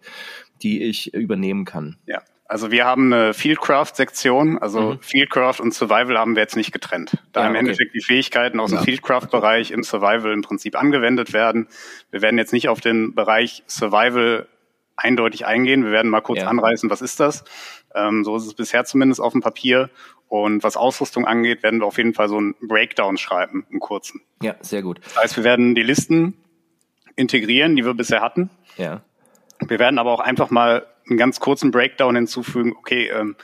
die 0.63 0.83
ich 0.83 1.15
übernehmen 1.15 1.65
kann. 1.65 1.97
Ja, 2.07 2.23
also 2.51 2.73
wir 2.73 2.85
haben 2.85 3.13
eine 3.13 3.33
Fieldcraft-Sektion, 3.33 4.59
also 4.59 4.81
mhm. 4.81 4.99
Fieldcraft 5.01 5.61
und 5.61 5.73
Survival 5.73 6.19
haben 6.19 6.35
wir 6.35 6.43
jetzt 6.43 6.57
nicht 6.57 6.73
getrennt. 6.73 7.17
Da 7.33 7.43
ja, 7.43 7.47
im 7.47 7.53
okay. 7.53 7.61
Endeffekt 7.61 7.95
die 7.95 8.01
Fähigkeiten 8.01 8.59
aus 8.59 8.73
ja. 8.73 8.79
dem 8.79 8.85
Fieldcraft-Bereich 8.85 9.71
im 9.71 9.85
Survival 9.85 10.33
im 10.33 10.43
Prinzip 10.43 10.77
angewendet 10.77 11.33
werden. 11.33 11.69
Wir 12.11 12.23
werden 12.23 12.39
jetzt 12.39 12.53
nicht 12.53 12.69
auf 12.69 12.81
den 12.81 13.15
Bereich 13.15 13.63
Survival 13.69 14.49
eindeutig 14.97 15.47
eingehen. 15.47 15.85
Wir 15.85 15.93
werden 15.93 16.11
mal 16.11 16.23
kurz 16.23 16.41
ja. 16.41 16.49
anreißen, 16.49 16.91
was 16.91 17.03
ist 17.03 17.21
das? 17.21 17.45
Ähm, 17.95 18.25
so 18.25 18.37
ist 18.37 18.47
es 18.47 18.55
bisher 18.55 18.85
zumindest 18.85 19.21
auf 19.21 19.33
dem 19.33 19.43
Papier. 19.43 19.89
Und 20.27 20.65
was 20.65 20.77
Ausrüstung 20.77 21.27
angeht, 21.27 21.63
werden 21.63 21.81
wir 21.81 21.87
auf 21.87 21.99
jeden 21.99 22.15
Fall 22.15 22.29
so 22.29 22.39
einen 22.39 22.57
Breakdown 22.61 23.17
schreiben, 23.17 23.65
einen 23.71 23.79
kurzen. 23.79 24.23
Ja, 24.43 24.57
sehr 24.61 24.83
gut. 24.83 25.01
Das 25.05 25.17
heißt, 25.17 25.37
wir 25.37 25.45
werden 25.45 25.77
die 25.77 25.83
Listen 25.83 26.35
integrieren, 27.15 27.77
die 27.77 27.85
wir 27.85 27.95
bisher 27.95 28.21
hatten. 28.21 28.51
Ja. 28.77 29.03
Wir 29.65 29.79
werden 29.79 30.01
aber 30.01 30.11
auch 30.11 30.21
einfach 30.21 30.51
mal 30.51 30.87
einen 31.11 31.19
ganz 31.19 31.41
kurzen 31.41 31.71
Breakdown 31.71 32.17
hinzufügen, 32.17 32.75
okay, 32.79 33.09
ähm, 33.09 33.37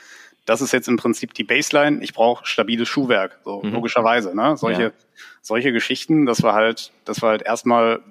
das 0.45 0.61
ist 0.61 0.71
jetzt 0.71 0.87
im 0.87 0.95
Prinzip 0.95 1.33
die 1.33 1.43
Baseline. 1.43 2.01
Ich 2.01 2.13
brauche 2.13 2.45
stabiles 2.45 2.87
Schuhwerk, 2.87 3.39
so 3.43 3.61
mhm. 3.61 3.73
logischerweise. 3.73 4.33
Ne? 4.33 4.55
Solche, 4.55 4.81
ja. 4.81 4.91
solche 5.41 5.73
Geschichten, 5.73 6.25
dass 6.25 6.41
wir 6.41 6.53
halt, 6.53 6.93
dass 7.03 7.21
wir 7.21 7.27
halt 7.27 7.41
erstmal 7.41 8.01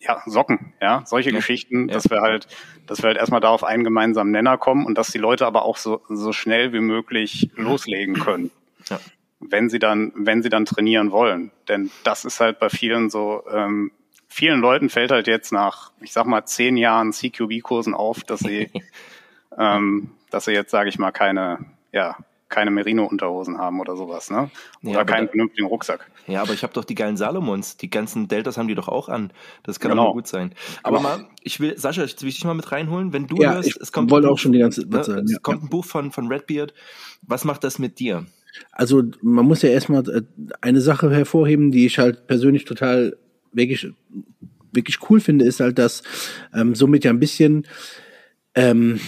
ja, 0.00 0.22
Socken, 0.26 0.72
ja, 0.80 1.02
solche 1.04 1.30
ja. 1.30 1.36
Geschichten, 1.36 1.88
ja. 1.88 1.94
dass 1.94 2.08
wir 2.08 2.22
halt, 2.22 2.46
dass 2.86 3.02
wir 3.02 3.08
halt 3.08 3.18
erstmal 3.18 3.40
da 3.40 3.50
auf 3.50 3.64
einen 3.64 3.84
gemeinsamen 3.84 4.30
Nenner 4.30 4.56
kommen 4.56 4.86
und 4.86 4.96
dass 4.96 5.10
die 5.10 5.18
Leute 5.18 5.46
aber 5.46 5.62
auch 5.62 5.76
so, 5.76 6.00
so 6.08 6.32
schnell 6.32 6.72
wie 6.72 6.80
möglich 6.80 7.50
loslegen 7.56 8.14
können. 8.14 8.50
Ja. 8.88 8.98
Wenn 9.40 9.68
sie 9.68 9.78
dann, 9.78 10.12
wenn 10.16 10.42
sie 10.42 10.48
dann 10.48 10.64
trainieren 10.64 11.12
wollen. 11.12 11.50
Denn 11.68 11.90
das 12.02 12.24
ist 12.24 12.40
halt 12.40 12.58
bei 12.58 12.70
vielen 12.70 13.10
so, 13.10 13.44
ähm, 13.52 13.92
vielen 14.38 14.60
Leuten 14.60 14.88
fällt 14.88 15.10
halt 15.10 15.26
jetzt 15.26 15.52
nach, 15.52 15.90
ich 16.00 16.12
sag 16.12 16.26
mal, 16.26 16.44
zehn 16.44 16.76
Jahren 16.76 17.12
CQB-Kursen 17.12 17.92
auf, 17.92 18.22
dass 18.22 18.38
sie, 18.40 18.70
ähm, 19.58 20.10
dass 20.30 20.44
sie 20.44 20.52
jetzt, 20.52 20.70
sage 20.70 20.88
ich 20.88 20.98
mal, 20.98 21.10
keine, 21.10 21.58
ja, 21.92 22.16
keine 22.48 22.70
Merino-Unterhosen 22.70 23.58
haben 23.58 23.80
oder 23.80 23.96
sowas, 23.96 24.30
ne? 24.30 24.48
Oder 24.84 24.92
ja, 24.92 25.04
keinen 25.04 25.26
da, 25.26 25.32
vernünftigen 25.32 25.66
Rucksack. 25.66 26.08
Ja, 26.28 26.40
aber 26.42 26.52
ich 26.52 26.62
habe 26.62 26.72
doch 26.72 26.84
die 26.84 26.94
geilen 26.94 27.16
Salomons, 27.16 27.76
die 27.78 27.90
ganzen 27.90 28.28
Deltas 28.28 28.56
haben 28.56 28.68
die 28.68 28.76
doch 28.76 28.88
auch 28.88 29.08
an. 29.08 29.32
Das 29.64 29.80
kann 29.80 29.90
genau. 29.90 30.06
doch 30.06 30.12
gut 30.12 30.28
sein. 30.28 30.54
Aber 30.84 30.98
genau. 30.98 31.08
mal, 31.08 31.24
ich 31.42 31.58
will, 31.58 31.76
Sascha, 31.76 32.04
ich 32.04 32.22
will 32.22 32.30
dich 32.30 32.44
mal 32.44 32.54
mit 32.54 32.70
reinholen, 32.70 33.12
wenn 33.12 33.26
du 33.26 33.42
ja, 33.42 33.54
hörst, 33.54 33.76
es 33.80 33.90
kommt 33.90 34.10
wollte 34.12 34.30
auch 34.30 34.38
schon 34.38 34.52
die 34.52 34.60
ganze 34.60 34.82
Zeit 34.82 34.90
ne, 34.90 35.04
sagen. 35.04 35.24
Es 35.24 35.32
ja, 35.32 35.38
kommt 35.40 35.64
ein 35.64 35.68
Buch 35.68 35.84
von, 35.84 36.12
von 36.12 36.28
Redbeard. 36.28 36.74
Was 37.22 37.44
macht 37.44 37.64
das 37.64 37.80
mit 37.80 37.98
dir? 37.98 38.24
Also 38.70 39.02
man 39.20 39.44
muss 39.44 39.62
ja 39.62 39.68
erstmal 39.70 40.08
äh, 40.08 40.22
eine 40.60 40.80
Sache 40.80 41.10
hervorheben, 41.10 41.72
die 41.72 41.86
ich 41.86 41.98
halt 41.98 42.28
persönlich 42.28 42.64
total 42.64 43.16
wirklich, 43.52 43.88
wirklich 44.72 44.98
cool 45.10 45.20
finde, 45.20 45.44
ist 45.44 45.60
halt, 45.60 45.78
dass 45.78 46.02
ähm, 46.54 46.74
somit 46.74 47.04
ja 47.04 47.10
ein 47.10 47.20
bisschen 47.20 47.66
ähm, 48.54 49.00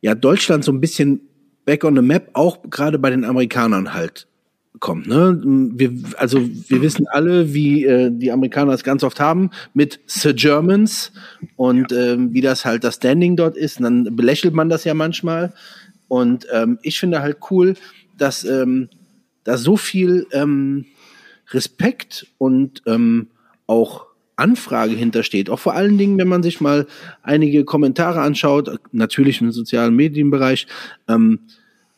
ja 0.00 0.14
Deutschland 0.14 0.64
so 0.64 0.72
ein 0.72 0.80
bisschen 0.80 1.20
back 1.64 1.84
on 1.84 1.96
the 1.96 2.02
map 2.02 2.30
auch 2.32 2.62
gerade 2.70 2.98
bei 2.98 3.10
den 3.10 3.24
Amerikanern 3.24 3.92
halt 3.92 4.26
kommt. 4.80 5.06
Ne? 5.06 5.40
Wir, 5.74 5.92
also 6.16 6.40
wir 6.40 6.82
wissen 6.82 7.06
alle, 7.08 7.52
wie 7.52 7.84
äh, 7.84 8.10
die 8.12 8.30
Amerikaner 8.30 8.72
es 8.72 8.84
ganz 8.84 9.02
oft 9.02 9.20
haben 9.20 9.50
mit 9.74 10.00
Sir 10.06 10.34
Germans 10.34 11.12
und 11.56 11.90
ja. 11.90 12.12
ähm, 12.12 12.32
wie 12.32 12.40
das 12.40 12.64
halt 12.64 12.84
das 12.84 12.96
Standing 12.96 13.36
dort 13.36 13.56
ist. 13.56 13.78
Und 13.78 13.84
dann 13.84 14.16
belächelt 14.16 14.54
man 14.54 14.68
das 14.68 14.84
ja 14.84 14.94
manchmal. 14.94 15.52
Und 16.06 16.46
ähm, 16.52 16.78
ich 16.82 16.98
finde 16.98 17.20
halt 17.20 17.38
cool, 17.50 17.74
dass 18.16 18.44
ähm, 18.44 18.88
da 19.44 19.56
so 19.56 19.76
viel 19.76 20.26
ähm, 20.32 20.86
Respekt 21.50 22.26
und 22.38 22.82
ähm, 22.86 23.28
auch 23.66 24.06
Anfrage 24.36 24.94
hintersteht. 24.94 25.50
Auch 25.50 25.58
vor 25.58 25.74
allen 25.74 25.98
Dingen, 25.98 26.18
wenn 26.18 26.28
man 26.28 26.42
sich 26.42 26.60
mal 26.60 26.86
einige 27.22 27.64
Kommentare 27.64 28.20
anschaut, 28.20 28.70
natürlich 28.92 29.40
im 29.40 29.50
sozialen 29.50 29.96
Medienbereich, 29.96 30.66
ähm, 31.08 31.40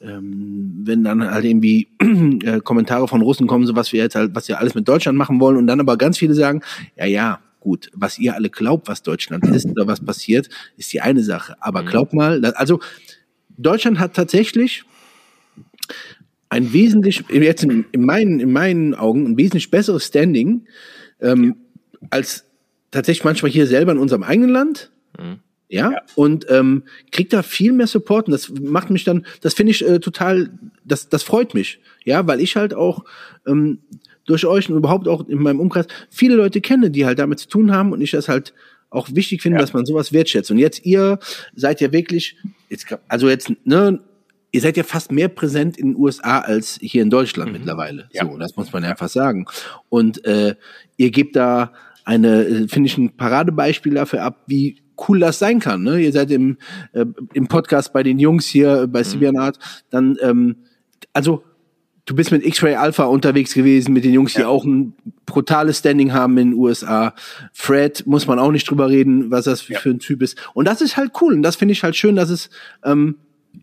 ähm, 0.01 0.81
wenn 0.85 1.05
dann 1.05 1.31
halt 1.31 1.45
irgendwie 1.45 1.89
äh, 2.45 2.61
Kommentare 2.61 3.07
von 3.07 3.21
Russen 3.21 3.47
kommen, 3.47 3.67
so 3.67 3.77
was 3.77 3.93
wir 3.93 4.03
jetzt 4.03 4.15
halt, 4.15 4.35
was 4.35 4.49
wir 4.49 4.59
alles 4.59 4.75
mit 4.75 4.89
Deutschland 4.89 5.19
machen 5.19 5.41
wollen, 5.41 5.59
und 5.59 5.67
dann 5.67 5.81
aber 5.81 5.99
ganz 5.99 6.17
viele 6.17 6.35
sagen, 6.35 6.63
ja, 6.97 7.05
ja, 7.05 7.41
gut, 7.61 7.91
was 7.93 8.19
ihr 8.19 8.35
alle 8.35 8.49
glaubt, 8.49 8.89
was 8.89 9.03
Deutschland 9.03 9.47
ist 9.49 9.67
oder 9.67 9.87
was 9.87 10.03
passiert, 10.03 10.49
ist 10.79 10.93
die 10.95 11.03
eine 11.03 11.23
Sache. 11.23 11.57
Aber 11.61 11.83
mhm. 11.83 11.87
glaubt 11.87 12.15
mal, 12.15 12.43
also 12.57 12.81
Deutschland 13.59 13.99
hat 13.99 14.15
tatsächlich 14.15 14.85
ein 16.51 16.73
wesentlich, 16.73 17.25
jetzt 17.31 17.63
in, 17.63 17.87
in, 17.93 18.05
meinen, 18.05 18.41
in 18.41 18.53
meinen 18.53 18.95
Augen, 18.95 19.25
ein 19.25 19.39
wesentlich 19.39 19.71
besseres 19.71 20.07
Standing 20.07 20.67
ähm, 21.21 21.57
als 22.11 22.45
tatsächlich 22.91 23.25
manchmal 23.25 23.53
hier 23.53 23.67
selber 23.67 23.93
in 23.93 23.99
unserem 23.99 24.25
eigenen 24.25 24.51
Land. 24.51 24.91
Mhm. 25.19 25.39
Ja? 25.69 25.93
ja, 25.93 26.03
und 26.17 26.47
ähm, 26.51 26.83
kriegt 27.13 27.33
da 27.33 27.45
viel 27.45 27.73
mehr 27.73 27.87
Support 27.87 28.27
und 28.27 28.33
das 28.33 28.51
macht 28.51 28.91
mich 28.91 29.05
dann, 29.05 29.25
das 29.41 29.55
finde 29.55 29.71
ich 29.71 29.87
äh, 29.89 30.01
total, 30.01 30.51
das, 30.85 31.09
das 31.09 31.23
freut 31.23 31.55
mich, 31.55 31.79
ja, 32.05 32.27
weil 32.27 32.41
ich 32.41 32.57
halt 32.57 32.75
auch 32.75 33.05
ähm, 33.47 33.79
durch 34.27 34.45
euch 34.47 34.69
und 34.69 34.77
überhaupt 34.77 35.07
auch 35.07 35.29
in 35.29 35.41
meinem 35.41 35.61
Umkreis 35.61 35.87
viele 36.11 36.35
Leute 36.35 36.61
kenne, 36.61 36.91
die 36.91 37.07
halt 37.07 37.21
damit 37.21 37.39
zu 37.39 37.49
tun 37.49 37.71
haben 37.71 37.93
und 37.93 38.01
ich 38.01 38.11
das 38.11 38.29
halt 38.29 38.53
auch 38.91 39.09
wichtig 39.13 39.43
finde, 39.43 39.59
ja. 39.59 39.61
dass 39.61 39.73
man 39.73 39.87
sowas 39.87 40.13
wertschätzt. 40.13 40.51
Und 40.51 40.59
jetzt 40.59 40.85
ihr 40.85 41.21
seid 41.55 41.81
ja 41.81 41.93
wirklich, 41.93 42.37
jetzt, 42.69 42.87
also 43.07 43.29
jetzt, 43.29 43.53
ne, 43.65 44.01
ihr 44.53 44.61
seid 44.61 44.77
ja 44.77 44.83
fast 44.83 45.13
mehr 45.13 45.29
präsent 45.29 45.77
in 45.77 45.93
den 45.93 45.97
USA 45.97 46.41
als 46.41 46.79
hier 46.81 47.03
in 47.03 47.11
Deutschland 47.11 47.53
mhm. 47.53 47.59
mittlerweile. 47.59 48.09
Ja. 48.13 48.25
So, 48.27 48.37
das 48.37 48.57
muss 48.57 48.73
man 48.73 48.85
einfach 48.85 49.09
sagen. 49.09 49.47
Und 49.89 50.25
äh, 50.25 50.55
ihr 50.97 51.11
gebt 51.11 51.37
da 51.37 51.73
eine, 52.05 52.45
äh, 52.45 52.69
finde 52.69 52.89
ich, 52.89 52.99
ein 52.99 53.17
Paradebeispiel 53.17 53.95
dafür 53.95 54.23
ab, 54.23 54.43
wie 54.47 54.83
cool 55.09 55.21
das 55.21 55.39
sein 55.39 55.61
kann. 55.61 55.83
Ne? 55.83 56.01
Ihr 56.01 56.13
seid 56.13 56.31
im, 56.31 56.59
äh, 56.93 57.07
im 57.33 57.49
Podcast 57.49 57.93
bei 57.93 58.03
den 58.03 58.19
Jungs 58.19 58.47
hier 58.47 58.87
bei 58.87 59.03
mhm. 59.03 59.37
Art, 59.37 59.59
dann, 59.91 60.17
ähm, 60.21 60.57
also 61.13 61.43
du 62.07 62.15
bist 62.15 62.33
mit 62.33 62.45
X-Ray 62.45 62.75
Alpha 62.75 63.05
unterwegs 63.05 63.55
gewesen, 63.55 63.93
mit 63.93 64.05
den 64.05 64.13
Jungs, 64.13 64.35
die 64.35 64.45
auch 64.45 64.65
ein 64.65 64.95
brutales 65.27 65.79
Standing 65.79 66.13
haben 66.13 66.37
in 66.39 66.51
den 66.51 66.59
USA. 66.59 67.15
Fred, 67.53 68.07
muss 68.07 68.27
man 68.27 68.39
auch 68.39 68.51
nicht 68.51 68.69
drüber 68.69 68.89
reden, 68.89 69.31
was 69.31 69.45
das 69.45 69.61
für, 69.61 69.75
ja. 69.75 69.79
für 69.79 69.91
ein 69.91 70.01
Typ 70.01 70.23
ist. 70.23 70.37
Und 70.53 70.67
das 70.67 70.81
ist 70.81 70.97
halt 70.97 71.13
cool. 71.21 71.35
Und 71.35 71.43
das 71.43 71.57
finde 71.57 71.73
ich 71.73 71.85
halt 71.85 71.97
schön, 71.97 72.17
dass 72.17 72.31
es, 72.31 72.51
ähm, 72.85 73.17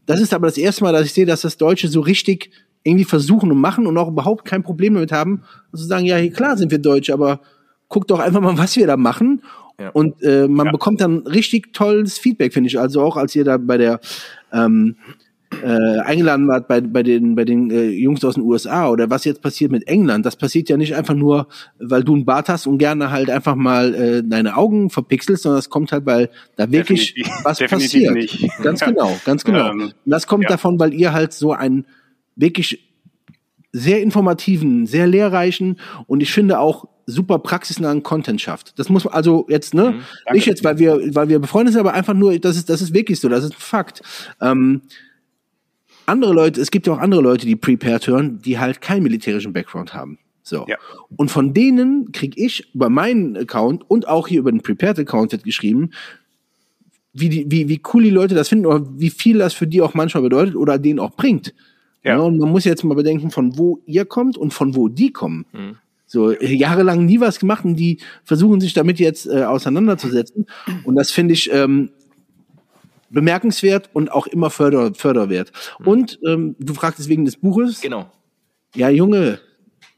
das 0.06 0.22
ist 0.22 0.34
aber 0.34 0.48
das 0.48 0.58
erste 0.58 0.84
Mal, 0.84 0.94
dass 0.94 1.06
ich 1.06 1.14
sehe, 1.14 1.26
dass 1.26 1.42
das 1.42 1.58
Deutsche 1.58 1.88
so 1.88 2.02
richtig 2.02 2.52
irgendwie 2.84 3.06
versuchen 3.06 3.52
und 3.52 3.60
machen 3.60 3.86
und 3.88 3.98
auch 3.98 4.08
überhaupt 4.08 4.46
kein 4.46 4.64
Problem 4.64 4.94
damit 4.94 5.12
haben, 5.12 5.44
zu 5.74 5.84
sagen, 5.84 6.06
ja, 6.06 6.26
klar 6.30 6.58
sind 6.58 6.72
wir 6.72 6.80
Deutsche, 6.80 7.14
aber 7.14 7.42
guck 7.90 8.08
doch 8.08 8.20
einfach 8.20 8.42
mal, 8.42 8.58
was 8.58 8.76
wir 8.76 8.88
da 8.88 8.98
machen. 8.98 9.42
Ja. 9.80 9.90
Und 9.90 10.24
äh, 10.24 10.48
man 10.48 10.68
ja. 10.68 10.72
bekommt 10.72 11.02
dann 11.02 11.20
richtig 11.28 11.74
tolles 11.74 12.18
Feedback, 12.18 12.54
finde 12.54 12.70
ich. 12.70 12.80
Also 12.80 13.02
auch 13.02 13.16
als 13.18 13.36
ihr 13.36 13.44
da 13.44 13.58
bei 13.58 13.78
der 13.78 14.00
ähm, 14.52 14.96
äh, 15.64 16.00
eingeladen 16.00 16.48
wart 16.48 16.68
bei, 16.68 16.82
bei 16.82 17.04
den, 17.04 17.36
bei 17.36 17.46
den 17.46 17.72
äh, 17.72 17.90
Jungs 17.90 18.24
aus 18.24 18.36
den 18.36 18.44
USA 18.44 18.90
oder 18.90 19.10
was 19.10 19.24
jetzt 19.26 19.42
passiert 19.42 19.72
mit 19.72 19.88
England, 19.88 20.26
das 20.26 20.36
passiert 20.36 20.70
ja 20.70 20.78
nicht 20.78 20.96
einfach 20.96 21.14
nur, 21.14 21.48
weil 21.80 22.04
du 22.04 22.16
einen 22.16 22.26
Bart 22.26 22.50
hast 22.50 22.68
und 22.68 22.78
gerne 22.78 23.12
halt 23.12 23.30
einfach 23.30 23.56
mal 23.56 23.96
äh, 23.96 24.24
deine 24.24 24.58
Augen 24.58 24.90
verpixelst, 24.90 25.44
sondern 25.44 25.58
das 25.58 25.70
kommt 25.70 25.92
halt, 25.92 26.06
weil 26.06 26.30
da 26.58 26.72
wirklich 26.72 27.14
definitiv, 27.14 27.44
was 27.44 27.58
definitiv 27.60 27.92
passiert. 27.92 28.14
Nicht. 28.14 28.50
Ganz 28.64 28.82
genau, 28.82 29.18
ganz 29.26 29.44
genau. 29.44 29.72
Ähm, 29.72 29.82
und 29.82 29.94
das 30.06 30.28
kommt 30.28 30.44
ja. 30.44 30.50
davon, 30.50 30.80
weil 30.80 30.94
ihr 30.94 31.14
halt 31.14 31.34
so 31.34 31.54
einen 31.54 31.86
wirklich 32.36 32.84
sehr 33.72 34.02
informativen, 34.02 34.86
sehr 34.86 35.08
lehrreichen 35.08 35.80
und 36.08 36.22
ich 36.22 36.32
finde 36.32 36.60
auch 36.60 36.88
super 37.06 37.40
praxisnahen 37.40 38.04
Content 38.04 38.42
schafft. 38.42 38.78
Das 38.78 38.90
muss 38.90 39.06
man 39.06 39.14
also 39.14 39.46
jetzt, 39.50 39.74
ne? 39.74 39.92
Mhm, 39.92 40.34
nicht 40.34 40.46
jetzt, 40.46 40.64
weil 40.64 40.78
wir, 40.78 41.00
weil 41.16 41.30
wir 41.30 41.40
befreundet 41.40 41.74
sind, 41.74 41.80
aber 41.80 41.94
einfach 41.94 42.14
nur, 42.14 42.38
das 42.38 42.58
ist, 42.58 42.70
das 42.70 42.82
ist 42.82 42.94
wirklich 42.94 43.20
so, 43.20 43.30
das 43.30 43.46
ist 43.46 43.52
ein 43.52 43.58
Fakt. 43.58 44.02
Ähm, 44.42 44.82
andere 46.08 46.34
Leute, 46.34 46.62
es 46.62 46.72
gibt 46.72 46.88
ja 46.88 46.94
auch 46.94 47.00
andere 47.00 47.22
Leute, 47.22 47.46
die 47.46 47.56
Prepared 47.56 48.08
hören, 48.08 48.40
die 48.42 48.58
halt 48.58 48.82
keinen 48.82 49.04
militärischen 49.04 49.54
Background 49.54 49.94
haben. 49.94 50.18
So. 50.42 50.66
Ja. 50.68 50.78
Und 51.18 51.30
von 51.30 51.54
denen 51.54 52.12
kriege 52.14 52.42
ich 52.42 52.74
über 52.74 52.90
meinen 52.90 53.36
Account 53.36 53.84
und 53.90 54.08
auch 54.08 54.28
hier 54.28 54.40
über 54.40 54.52
den 54.52 54.62
Prepared 54.62 55.00
Account 55.00 55.34
wird 55.34 55.44
geschrieben, 55.44 55.92
wie, 57.12 57.30
die, 57.30 57.52
wie, 57.52 57.68
wie 57.68 57.82
cool 57.94 58.04
die 58.04 58.10
Leute 58.10 58.36
das 58.36 58.48
finden 58.48 58.66
oder 58.66 58.86
wie 58.98 59.10
viel 59.10 59.40
das 59.40 59.54
für 59.54 59.68
die 59.68 59.82
auch 59.82 59.94
manchmal 59.94 60.24
bedeutet 60.24 60.56
oder 60.56 60.78
denen 60.78 61.00
auch 61.00 61.12
bringt. 61.12 61.54
Ja. 62.04 62.16
ja 62.16 62.20
und 62.20 62.38
man 62.38 62.50
muss 62.50 62.64
jetzt 62.64 62.84
mal 62.84 62.96
bedenken, 62.96 63.32
von 63.32 63.58
wo 63.58 63.82
ihr 63.86 64.06
kommt 64.06 64.38
und 64.38 64.54
von 64.54 64.76
wo 64.76 64.88
die 64.88 65.12
kommen. 65.12 65.46
Mhm. 65.52 65.76
So 66.06 66.32
jahrelang 66.32 67.06
nie 67.06 67.20
was 67.20 67.40
gemacht 67.40 67.66
und 67.66 67.76
die 67.76 68.00
versuchen 68.24 68.62
sich 68.62 68.74
damit 68.74 69.00
jetzt 69.00 69.28
äh, 69.28 69.44
auseinanderzusetzen. 69.44 70.46
Und 70.86 70.96
das 70.96 71.12
finde 71.12 71.34
ich 71.34 71.52
ähm, 71.52 71.90
bemerkenswert 73.10 73.90
und 73.94 74.12
auch 74.12 74.28
immer 74.28 74.50
förder, 74.50 74.94
förderwert. 74.94 75.52
Mhm. 75.80 75.88
Und 75.88 76.20
ähm, 76.28 76.56
du 76.60 76.74
fragtest 76.74 77.10
wegen 77.10 77.26
des 77.26 77.38
Buches. 77.38 77.82
Genau. 77.82 78.12
Ja, 78.76 78.90
Junge, 78.90 79.40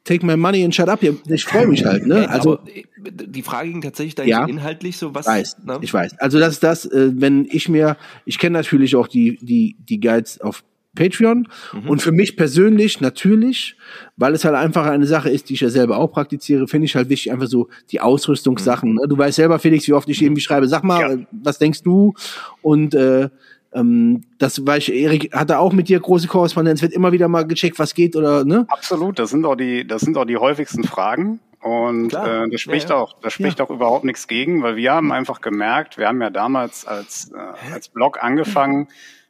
take 0.03 0.25
my 0.25 0.35
money 0.35 0.63
and 0.63 0.73
shut 0.73 0.89
up. 0.89 1.01
Ich 1.03 1.45
freue 1.45 1.67
mich 1.67 1.85
halt. 1.85 2.05
Ne? 2.05 2.27
Also 2.29 2.59
äh, 2.65 2.83
die 3.03 3.41
Frage 3.41 3.69
ging 3.71 3.81
tatsächlich 3.81 4.15
da 4.15 4.23
ja, 4.23 4.45
inhaltlich 4.45 4.97
so 4.97 5.13
was. 5.13 5.25
Weiß, 5.25 5.57
ne? 5.63 5.79
Ich 5.81 5.93
weiß. 5.93 6.19
Also 6.19 6.39
das 6.39 6.53
ist 6.53 6.63
das, 6.63 6.85
äh, 6.85 7.11
wenn 7.13 7.47
ich 7.49 7.69
mir, 7.69 7.97
ich 8.25 8.39
kenne 8.39 8.57
natürlich 8.57 8.95
auch 8.95 9.07
die 9.07 9.37
die 9.41 9.75
die 9.79 9.99
Guides 9.99 10.41
auf 10.41 10.63
Patreon. 10.95 11.47
Mhm. 11.73 11.89
Und 11.89 12.01
für 12.01 12.11
mich 12.11 12.35
persönlich 12.35 13.01
natürlich, 13.01 13.75
weil 14.17 14.33
es 14.33 14.45
halt 14.45 14.55
einfach 14.55 14.85
eine 14.85 15.05
Sache 15.05 15.29
ist, 15.29 15.49
die 15.49 15.53
ich 15.53 15.61
ja 15.61 15.69
selber 15.69 15.97
auch 15.97 16.11
praktiziere, 16.11 16.67
finde 16.67 16.85
ich 16.85 16.95
halt 16.95 17.09
wichtig, 17.09 17.31
einfach 17.31 17.47
so 17.47 17.69
die 17.91 18.01
Ausrüstungssachen. 18.01 18.93
Mhm. 18.93 19.09
Du 19.09 19.17
weißt 19.17 19.35
selber, 19.35 19.59
Felix, 19.59 19.87
wie 19.87 19.93
oft 19.93 20.09
ich 20.09 20.21
irgendwie 20.21 20.41
schreibe, 20.41 20.67
sag 20.67 20.83
mal, 20.83 21.19
ja. 21.19 21.25
was 21.31 21.59
denkst 21.59 21.83
du? 21.83 22.13
Und 22.61 22.95
äh, 22.95 23.29
ähm, 23.73 24.23
das 24.39 24.65
weiß 24.65 24.89
ich, 24.89 24.95
Erik 24.95 25.33
hatte 25.33 25.59
auch 25.59 25.73
mit 25.73 25.89
dir 25.89 25.99
große 25.99 26.27
Korrespondenz, 26.27 26.81
wird 26.81 26.93
immer 26.93 27.11
wieder 27.11 27.27
mal 27.27 27.45
gecheckt, 27.45 27.77
was 27.77 27.93
geht 27.93 28.15
oder 28.15 28.43
ne? 28.43 28.65
Absolut, 28.69 29.19
das 29.19 29.29
sind 29.29 29.45
auch 29.45 29.55
die, 29.55 29.85
das 29.85 30.01
sind 30.01 30.17
auch 30.17 30.25
die 30.25 30.37
häufigsten 30.37 30.83
Fragen. 30.83 31.39
Und 31.61 32.13
äh, 32.13 32.49
das 32.49 32.61
spricht 32.61 32.89
ja, 32.89 32.95
ja. 32.95 33.01
auch, 33.01 33.19
das 33.21 33.33
spricht 33.33 33.59
ja. 33.59 33.65
auch 33.65 33.69
überhaupt 33.69 34.05
nichts 34.05 34.27
gegen, 34.27 34.63
weil 34.63 34.77
wir 34.77 34.93
haben 34.93 35.11
einfach 35.11 35.41
gemerkt, 35.41 35.97
wir 35.97 36.07
haben 36.07 36.21
ja 36.21 36.29
damals 36.29 36.87
als, 36.87 37.31
äh, 37.33 37.73
als 37.73 37.89
Blog 37.89 38.23
angefangen, 38.23 38.87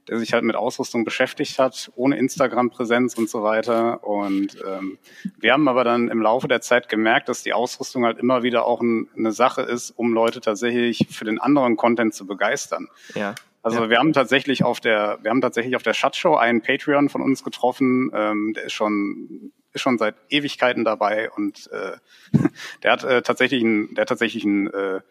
der 0.09 0.17
sich 0.17 0.33
halt 0.33 0.43
mit 0.43 0.55
Ausrüstung 0.55 1.05
beschäftigt 1.05 1.59
hat, 1.59 1.91
ohne 1.95 2.17
Instagram-Präsenz 2.17 3.15
und 3.15 3.29
so 3.29 3.43
weiter. 3.43 4.03
Und 4.03 4.57
ähm, 4.67 4.97
wir 5.39 5.53
haben 5.53 5.67
aber 5.67 5.83
dann 5.83 6.09
im 6.09 6.21
Laufe 6.21 6.47
der 6.47 6.61
Zeit 6.61 6.89
gemerkt, 6.89 7.29
dass 7.29 7.43
die 7.43 7.53
Ausrüstung 7.53 8.05
halt 8.05 8.17
immer 8.17 8.41
wieder 8.41 8.65
auch 8.65 8.81
ein, 8.81 9.07
eine 9.15 9.31
Sache 9.31 9.61
ist, 9.61 9.91
um 9.91 10.13
Leute 10.13 10.41
tatsächlich 10.41 11.07
für 11.11 11.25
den 11.25 11.39
anderen 11.39 11.77
Content 11.77 12.13
zu 12.13 12.25
begeistern. 12.25 12.87
Ja. 13.13 13.35
Also 13.61 13.83
ja. 13.83 13.89
wir 13.89 13.99
haben 13.99 14.13
tatsächlich 14.13 14.63
auf 14.63 14.79
der, 14.79 15.19
wir 15.21 15.29
haben 15.29 15.41
tatsächlich 15.41 15.75
auf 15.75 15.83
der 15.83 15.93
Schatzshow 15.93 16.35
einen 16.35 16.61
Patreon 16.61 17.09
von 17.09 17.21
uns 17.21 17.43
getroffen, 17.43 18.09
ähm, 18.13 18.53
der 18.55 18.65
ist 18.65 18.73
schon 18.73 19.51
ist 19.71 19.81
schon 19.81 19.99
seit 19.99 20.15
Ewigkeiten 20.29 20.83
dabei 20.83 21.29
und 21.31 21.69
äh, 21.71 21.97
der 22.83 22.91
hat 22.91 23.03
äh, 23.03 23.21
tatsächlich 23.21 23.61
ein, 23.61 23.93
der 23.93 24.03
hat 24.03 24.09
tatsächlich 24.09 24.43
ein 24.43 24.67
äh, 24.73 25.01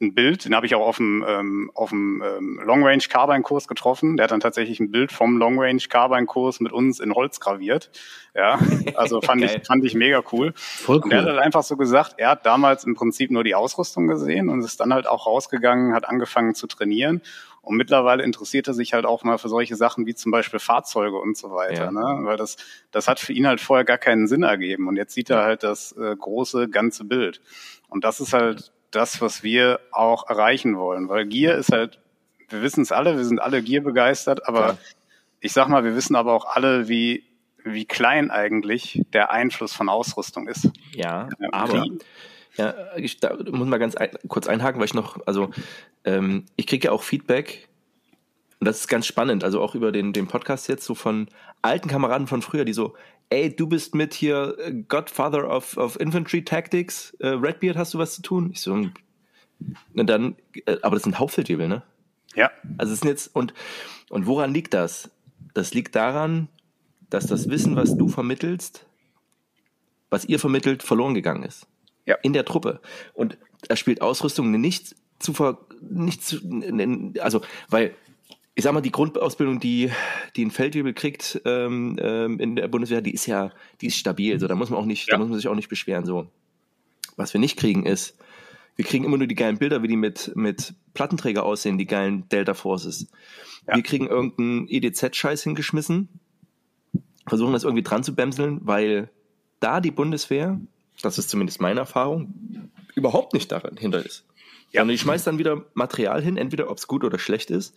ein 0.00 0.14
Bild, 0.14 0.44
den 0.44 0.54
habe 0.54 0.66
ich 0.66 0.74
auch 0.74 0.86
auf 0.86 0.98
dem, 0.98 1.24
ähm, 1.26 1.70
auf 1.74 1.88
dem 1.88 2.22
ähm, 2.22 2.60
Long 2.62 2.84
Range 2.84 3.02
Carbine 3.08 3.42
Kurs 3.42 3.66
getroffen. 3.66 4.16
Der 4.16 4.24
hat 4.24 4.30
dann 4.30 4.40
tatsächlich 4.40 4.78
ein 4.78 4.90
Bild 4.90 5.10
vom 5.10 5.38
Long 5.38 5.58
Range 5.58 5.80
Carbine 5.88 6.26
Kurs 6.26 6.60
mit 6.60 6.72
uns 6.72 7.00
in 7.00 7.14
Holz 7.14 7.40
graviert. 7.40 7.90
Ja, 8.34 8.58
also 8.94 9.22
fand 9.22 9.42
ich 9.44 9.66
fand 9.66 9.84
ich 9.84 9.94
mega 9.94 10.22
cool. 10.32 10.52
Voll 10.54 10.96
cool. 10.96 11.04
Und 11.04 11.10
der 11.10 11.20
hat 11.20 11.28
halt 11.28 11.38
einfach 11.38 11.62
so 11.62 11.76
gesagt, 11.76 12.14
er 12.18 12.30
hat 12.30 12.44
damals 12.44 12.84
im 12.84 12.94
Prinzip 12.94 13.30
nur 13.30 13.44
die 13.44 13.54
Ausrüstung 13.54 14.06
gesehen 14.06 14.50
und 14.50 14.60
ist 14.60 14.80
dann 14.80 14.92
halt 14.92 15.06
auch 15.06 15.26
rausgegangen, 15.26 15.94
hat 15.94 16.06
angefangen 16.06 16.54
zu 16.54 16.66
trainieren 16.66 17.22
und 17.66 17.76
mittlerweile 17.76 18.22
interessiert 18.22 18.68
er 18.68 18.74
sich 18.74 18.92
halt 18.92 19.06
auch 19.06 19.24
mal 19.24 19.38
für 19.38 19.48
solche 19.48 19.74
Sachen 19.74 20.06
wie 20.06 20.14
zum 20.14 20.30
Beispiel 20.30 20.60
Fahrzeuge 20.60 21.18
und 21.18 21.36
so 21.36 21.50
weiter, 21.50 21.86
ja. 21.86 21.90
ne? 21.90 22.20
Weil 22.20 22.36
das, 22.36 22.56
das 22.92 23.08
hat 23.08 23.18
für 23.18 23.32
ihn 23.32 23.44
halt 23.44 23.60
vorher 23.60 23.84
gar 23.84 23.98
keinen 23.98 24.28
Sinn 24.28 24.44
ergeben. 24.44 24.86
Und 24.86 24.94
jetzt 24.94 25.14
sieht 25.14 25.30
er 25.30 25.42
halt 25.42 25.64
das 25.64 25.90
äh, 25.90 26.14
große 26.14 26.68
ganze 26.68 27.04
Bild. 27.04 27.40
Und 27.88 28.04
das 28.04 28.20
ist 28.20 28.32
halt 28.32 28.72
das, 28.90 29.20
was 29.20 29.42
wir 29.42 29.80
auch 29.92 30.28
erreichen 30.28 30.76
wollen. 30.76 31.08
Weil 31.08 31.26
Gier 31.26 31.54
ist 31.54 31.72
halt, 31.72 31.98
wir 32.48 32.62
wissen 32.62 32.82
es 32.82 32.92
alle, 32.92 33.16
wir 33.16 33.24
sind 33.24 33.40
alle 33.40 33.62
Gier 33.62 33.82
begeistert, 33.82 34.46
aber 34.48 34.66
ja. 34.66 34.78
ich 35.40 35.52
sag 35.52 35.68
mal, 35.68 35.84
wir 35.84 35.94
wissen 35.94 36.16
aber 36.16 36.32
auch 36.32 36.44
alle, 36.44 36.88
wie, 36.88 37.24
wie 37.64 37.84
klein 37.84 38.30
eigentlich 38.30 39.02
der 39.12 39.30
Einfluss 39.30 39.72
von 39.72 39.88
Ausrüstung 39.88 40.48
ist. 40.48 40.70
Ja, 40.94 41.28
ja 41.38 41.48
aber 41.52 41.86
ja, 42.56 42.74
ich 42.96 43.20
da 43.20 43.36
muss 43.50 43.68
mal 43.68 43.78
ganz 43.78 43.96
ein, 43.96 44.10
kurz 44.28 44.46
einhaken, 44.46 44.80
weil 44.80 44.86
ich 44.86 44.94
noch, 44.94 45.18
also 45.26 45.50
ähm, 46.04 46.46
ich 46.56 46.66
kriege 46.66 46.88
ja 46.88 46.92
auch 46.92 47.02
Feedback 47.02 47.68
und 48.66 48.70
das 48.70 48.80
ist 48.80 48.88
ganz 48.88 49.06
spannend, 49.06 49.44
also 49.44 49.60
auch 49.60 49.76
über 49.76 49.92
den, 49.92 50.12
den 50.12 50.26
Podcast 50.26 50.66
jetzt 50.66 50.84
so 50.84 50.96
von 50.96 51.28
alten 51.62 51.88
Kameraden 51.88 52.26
von 52.26 52.42
früher, 52.42 52.64
die 52.64 52.72
so, 52.72 52.94
ey, 53.30 53.54
du 53.54 53.68
bist 53.68 53.94
mit 53.94 54.12
hier 54.12 54.56
äh, 54.58 54.72
Godfather 54.72 55.48
of, 55.48 55.76
of 55.76 56.00
Infantry 56.00 56.44
Tactics, 56.44 57.14
äh, 57.20 57.28
Redbeard, 57.28 57.76
hast 57.76 57.94
du 57.94 57.98
was 57.98 58.16
zu 58.16 58.22
tun? 58.22 58.50
Ich 58.52 58.60
so, 58.60 58.76
na 59.94 60.02
dann, 60.02 60.34
äh, 60.64 60.78
aber 60.82 60.96
das 60.96 61.04
sind 61.04 61.16
Hauptfeldjebel, 61.16 61.68
ne? 61.68 61.84
Ja. 62.34 62.50
Also 62.76 62.92
es 62.92 63.00
sind 63.00 63.08
jetzt, 63.08 63.36
und, 63.36 63.54
und 64.08 64.26
woran 64.26 64.52
liegt 64.52 64.74
das? 64.74 65.12
Das 65.54 65.72
liegt 65.72 65.94
daran, 65.94 66.48
dass 67.08 67.28
das 67.28 67.48
Wissen, 67.48 67.76
was 67.76 67.96
du 67.96 68.08
vermittelst, 68.08 68.84
was 70.10 70.24
ihr 70.24 70.40
vermittelt, 70.40 70.82
verloren 70.82 71.14
gegangen 71.14 71.44
ist. 71.44 71.68
Ja. 72.04 72.16
In 72.24 72.32
der 72.32 72.44
Truppe. 72.44 72.80
Und 73.14 73.38
da 73.68 73.76
spielt 73.76 74.02
Ausrüstung 74.02 74.50
nicht 74.50 74.96
zu 75.20 75.34
ver, 75.34 75.58
nicht 75.80 76.24
zu, 76.24 76.40
also, 77.20 77.42
weil 77.68 77.94
ich 78.58 78.64
sag 78.64 78.72
mal, 78.72 78.80
die 78.80 78.90
Grundausbildung, 78.90 79.60
die, 79.60 79.92
die 80.34 80.46
ein 80.46 80.50
Feldwebel 80.50 80.94
kriegt 80.94 81.42
ähm, 81.44 81.98
ähm, 82.00 82.40
in 82.40 82.56
der 82.56 82.68
Bundeswehr, 82.68 83.02
die 83.02 83.12
ist 83.12 83.26
ja, 83.26 83.52
die 83.82 83.86
ist 83.88 83.98
stabil. 83.98 84.40
So, 84.40 84.48
da 84.48 84.54
muss 84.54 84.70
man 84.70 84.80
auch 84.80 84.86
nicht, 84.86 85.08
ja. 85.08 85.12
da 85.12 85.18
muss 85.18 85.28
man 85.28 85.36
sich 85.36 85.46
auch 85.46 85.54
nicht 85.54 85.68
beschweren. 85.68 86.06
So, 86.06 86.26
was 87.16 87.34
wir 87.34 87.40
nicht 87.40 87.58
kriegen 87.58 87.84
ist, 87.84 88.16
wir 88.74 88.86
kriegen 88.86 89.04
immer 89.04 89.18
nur 89.18 89.26
die 89.26 89.34
geilen 89.34 89.58
Bilder, 89.58 89.82
wie 89.82 89.88
die 89.88 89.96
mit 89.96 90.32
mit 90.36 90.72
Plattenträger 90.94 91.44
aussehen, 91.44 91.76
die 91.76 91.86
geilen 91.86 92.30
Delta 92.30 92.54
Forces. 92.54 93.08
Ja. 93.66 93.76
Wir 93.76 93.82
kriegen 93.82 94.06
irgendeinen 94.06 94.68
EDZ-Scheiß 94.68 95.42
hingeschmissen, 95.42 96.08
versuchen 97.26 97.52
das 97.52 97.64
irgendwie 97.64 97.82
dran 97.82 98.04
zu 98.04 98.14
bämseln, 98.14 98.60
weil 98.62 99.10
da 99.60 99.82
die 99.82 99.90
Bundeswehr, 99.90 100.58
das 101.02 101.18
ist 101.18 101.28
zumindest 101.28 101.60
meine 101.60 101.80
Erfahrung, 101.80 102.32
überhaupt 102.94 103.34
nicht 103.34 103.52
dahinter 103.52 104.04
ist. 104.04 104.24
Ja. 104.72 104.80
Und 104.80 104.88
ich 104.88 105.02
schmeiß 105.02 105.24
dann 105.24 105.38
wieder 105.38 105.66
Material 105.74 106.22
hin, 106.22 106.38
entweder 106.38 106.70
ob 106.70 106.78
es 106.78 106.86
gut 106.86 107.04
oder 107.04 107.18
schlecht 107.18 107.50
ist 107.50 107.74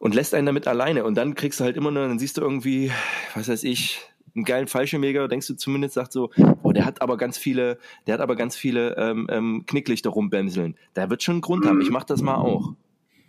und 0.00 0.14
lässt 0.14 0.34
einen 0.34 0.46
damit 0.46 0.66
alleine. 0.66 1.04
Und 1.04 1.14
dann 1.14 1.34
kriegst 1.34 1.60
du 1.60 1.64
halt 1.64 1.76
immer 1.76 1.90
nur, 1.90 2.06
dann 2.06 2.18
siehst 2.18 2.36
du 2.36 2.42
irgendwie, 2.42 2.90
was 3.34 3.48
weiß 3.48 3.64
ich, 3.64 4.00
einen 4.34 4.44
geilen 4.44 4.68
Fallschirmjäger, 4.68 5.28
denkst 5.28 5.46
du 5.46 5.54
zumindest, 5.54 5.94
sagt 5.94 6.12
so, 6.12 6.30
oh, 6.62 6.72
der 6.72 6.84
hat 6.84 7.00
aber 7.00 7.16
ganz 7.16 7.38
viele, 7.38 7.78
der 8.06 8.14
hat 8.14 8.20
aber 8.20 8.36
ganz 8.36 8.54
viele 8.54 8.96
ähm, 8.96 9.26
ähm, 9.30 9.64
Knicklichter 9.66 10.10
rumbämseln. 10.10 10.76
Da 10.94 11.08
wird 11.08 11.22
schon 11.22 11.36
einen 11.36 11.40
Grund 11.40 11.66
haben. 11.66 11.80
Ich 11.80 11.90
mach 11.90 12.04
das 12.04 12.20
mal 12.20 12.36
auch. 12.36 12.74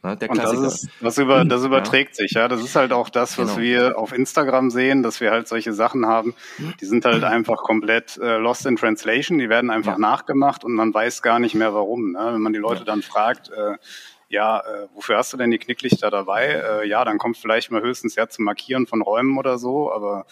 Ja, 0.03 0.15
der 0.15 0.29
Und 0.29 0.37
das, 0.37 0.53
ist, 0.53 0.89
das, 1.01 1.17
über, 1.17 1.43
das 1.43 1.63
überträgt 1.63 2.11
ja. 2.11 2.15
sich, 2.15 2.31
ja. 2.33 2.47
Das 2.47 2.61
ist 2.61 2.75
halt 2.75 2.91
auch 2.91 3.09
das, 3.09 3.37
was 3.37 3.55
genau. 3.55 3.61
wir 3.61 3.97
auf 3.97 4.13
Instagram 4.13 4.69
sehen, 4.69 5.01
dass 5.01 5.21
wir 5.21 5.31
halt 5.31 5.47
solche 5.47 5.73
Sachen 5.73 6.05
haben, 6.05 6.35
die 6.79 6.85
sind 6.85 7.03
halt 7.03 7.23
einfach 7.23 7.57
komplett 7.57 8.17
äh, 8.17 8.37
lost 8.37 8.65
in 8.65 8.75
translation, 8.75 9.39
die 9.39 9.49
werden 9.49 9.71
einfach 9.71 9.93
ja. 9.93 9.97
nachgemacht 9.97 10.63
und 10.63 10.73
man 10.73 10.93
weiß 10.93 11.21
gar 11.23 11.39
nicht 11.39 11.55
mehr 11.55 11.73
warum. 11.73 12.11
Ne? 12.11 12.29
Wenn 12.33 12.41
man 12.41 12.53
die 12.53 12.59
Leute 12.59 12.85
dann 12.85 13.01
fragt, 13.01 13.49
äh, 13.49 13.77
ja, 14.29 14.59
äh, 14.59 14.87
wofür 14.93 15.17
hast 15.17 15.31
du 15.31 15.37
denn 15.37 15.51
die 15.51 15.57
Knicklichter 15.57 16.11
dabei? 16.11 16.47
Äh, 16.47 16.87
ja, 16.87 17.05
dann 17.05 17.17
kommt 17.17 17.37
vielleicht 17.37 17.71
mal 17.71 17.81
höchstens 17.81 18.15
ja 18.15 18.27
zum 18.27 18.45
Markieren 18.45 18.85
von 18.85 19.01
Räumen 19.01 19.37
oder 19.37 19.57
so, 19.57 19.91
aber 19.91 20.25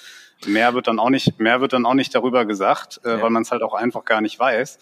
mehr 0.45 0.73
wird 0.73 0.88
dann 0.88 0.99
auch 0.99 1.10
nicht, 1.10 1.39
mehr 1.39 1.62
wird 1.62 1.73
dann 1.73 1.86
auch 1.86 1.93
nicht 1.93 2.13
darüber 2.13 2.45
gesagt, 2.45 2.99
äh, 3.05 3.12
ja. 3.12 3.21
weil 3.21 3.29
man 3.29 3.43
es 3.43 3.51
halt 3.51 3.63
auch 3.63 3.73
einfach 3.73 4.03
gar 4.03 4.21
nicht 4.21 4.38
weiß. 4.38 4.79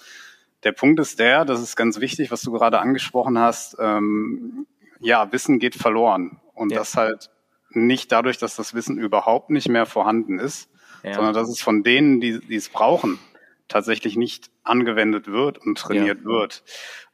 Der 0.64 0.72
Punkt 0.72 1.00
ist 1.00 1.20
der, 1.20 1.46
das 1.46 1.62
ist 1.62 1.76
ganz 1.76 2.00
wichtig, 2.00 2.32
was 2.32 2.42
du 2.42 2.52
gerade 2.52 2.80
angesprochen 2.80 3.38
hast, 3.38 3.78
ähm, 3.80 4.66
ja, 5.00 5.32
Wissen 5.32 5.60
geht 5.60 5.76
verloren. 5.76 6.40
Und 6.54 6.72
ja. 6.72 6.80
das 6.80 6.96
halt 6.96 7.30
nicht 7.70 8.12
dadurch, 8.12 8.38
dass 8.38 8.56
das 8.56 8.74
Wissen 8.74 8.98
überhaupt 8.98 9.50
nicht 9.50 9.68
mehr 9.68 9.86
vorhanden 9.86 10.40
ist, 10.40 10.70
ja. 11.04 11.14
sondern 11.14 11.34
dass 11.34 11.50
es 11.50 11.62
von 11.62 11.84
denen, 11.84 12.22
die, 12.22 12.40
die 12.40 12.56
es 12.56 12.70
brauchen, 12.70 13.20
tatsächlich 13.68 14.16
nicht 14.16 14.50
angewendet 14.64 15.28
wird 15.28 15.58
und 15.58 15.78
trainiert 15.78 16.24
wird. 16.26 16.64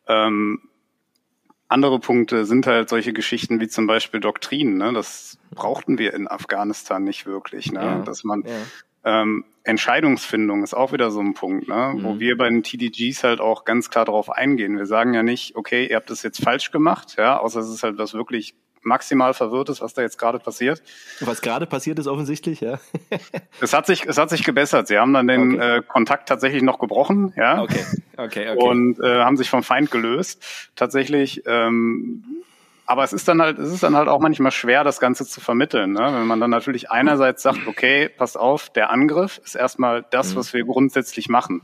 Ähm, 0.07 0.68
andere 1.69 1.99
Punkte 1.99 2.45
sind 2.45 2.67
halt 2.67 2.89
solche 2.89 3.13
Geschichten 3.13 3.61
wie 3.61 3.67
zum 3.67 3.87
Beispiel 3.87 4.19
Doktrinen. 4.19 4.77
Ne? 4.77 4.91
Das 4.91 5.37
brauchten 5.51 5.97
wir 5.97 6.13
in 6.13 6.27
Afghanistan 6.27 7.03
nicht 7.03 7.25
wirklich. 7.25 7.71
Ne? 7.71 7.79
Ja, 7.79 7.99
Dass 7.99 8.23
man 8.23 8.43
ja. 8.43 9.21
ähm, 9.21 9.45
Entscheidungsfindung 9.63 10.63
ist 10.63 10.73
auch 10.73 10.93
wieder 10.93 11.11
so 11.11 11.19
ein 11.19 11.35
Punkt, 11.35 11.67
ne? 11.67 11.93
Mhm. 11.95 12.03
wo 12.03 12.19
wir 12.19 12.37
bei 12.37 12.49
den 12.49 12.63
TDGs 12.63 13.23
halt 13.23 13.39
auch 13.39 13.65
ganz 13.65 13.91
klar 13.91 14.05
darauf 14.05 14.31
eingehen. 14.31 14.77
Wir 14.77 14.87
sagen 14.87 15.13
ja 15.13 15.21
nicht, 15.21 15.55
okay, 15.55 15.85
ihr 15.85 15.95
habt 15.95 16.09
das 16.09 16.23
jetzt 16.23 16.43
falsch 16.43 16.71
gemacht, 16.71 17.15
ja, 17.19 17.37
außer 17.37 17.59
es 17.59 17.69
ist 17.69 17.83
halt 17.83 17.99
was 17.99 18.15
wirklich 18.15 18.55
maximal 18.81 19.33
verwirrt 19.33 19.69
ist, 19.69 19.81
was 19.81 19.93
da 19.93 20.01
jetzt 20.01 20.17
gerade 20.17 20.39
passiert. 20.39 20.81
Was 21.19 21.41
gerade 21.41 21.65
passiert 21.65 21.99
ist 21.99 22.07
offensichtlich, 22.07 22.61
ja. 22.61 22.79
es 23.61 23.73
hat 23.73 23.85
sich, 23.85 24.05
es 24.05 24.17
hat 24.17 24.29
sich 24.29 24.43
gebessert. 24.43 24.87
Sie 24.87 24.97
haben 24.97 25.13
dann 25.13 25.27
den 25.27 25.55
okay. 25.55 25.77
äh, 25.77 25.81
Kontakt 25.81 26.29
tatsächlich 26.29 26.61
noch 26.61 26.79
gebrochen, 26.79 27.33
ja. 27.35 27.61
Okay, 27.61 27.85
okay, 28.17 28.49
okay. 28.49 28.55
Und 28.57 28.99
äh, 28.99 29.23
haben 29.23 29.37
sich 29.37 29.49
vom 29.49 29.63
Feind 29.63 29.91
gelöst. 29.91 30.43
Tatsächlich. 30.75 31.43
Ähm, 31.45 32.23
aber 32.89 33.03
es 33.03 33.13
ist 33.13 33.27
dann 33.27 33.39
halt, 33.39 33.59
es 33.59 33.71
ist 33.71 33.83
dann 33.83 33.95
halt 33.95 34.07
auch 34.07 34.19
manchmal 34.19 34.51
schwer, 34.51 34.83
das 34.83 34.99
Ganze 34.99 35.23
zu 35.23 35.41
vermitteln. 35.41 35.93
Ne? 35.93 36.09
Wenn 36.11 36.25
man 36.25 36.39
dann 36.39 36.49
natürlich 36.49 36.89
einerseits 36.89 37.43
sagt, 37.43 37.67
okay, 37.67 38.09
passt 38.09 38.35
auf, 38.35 38.71
der 38.71 38.89
Angriff 38.89 39.39
ist 39.45 39.53
erstmal 39.53 40.03
das, 40.09 40.33
mhm. 40.33 40.39
was 40.39 40.53
wir 40.53 40.65
grundsätzlich 40.65 41.29
machen. 41.29 41.61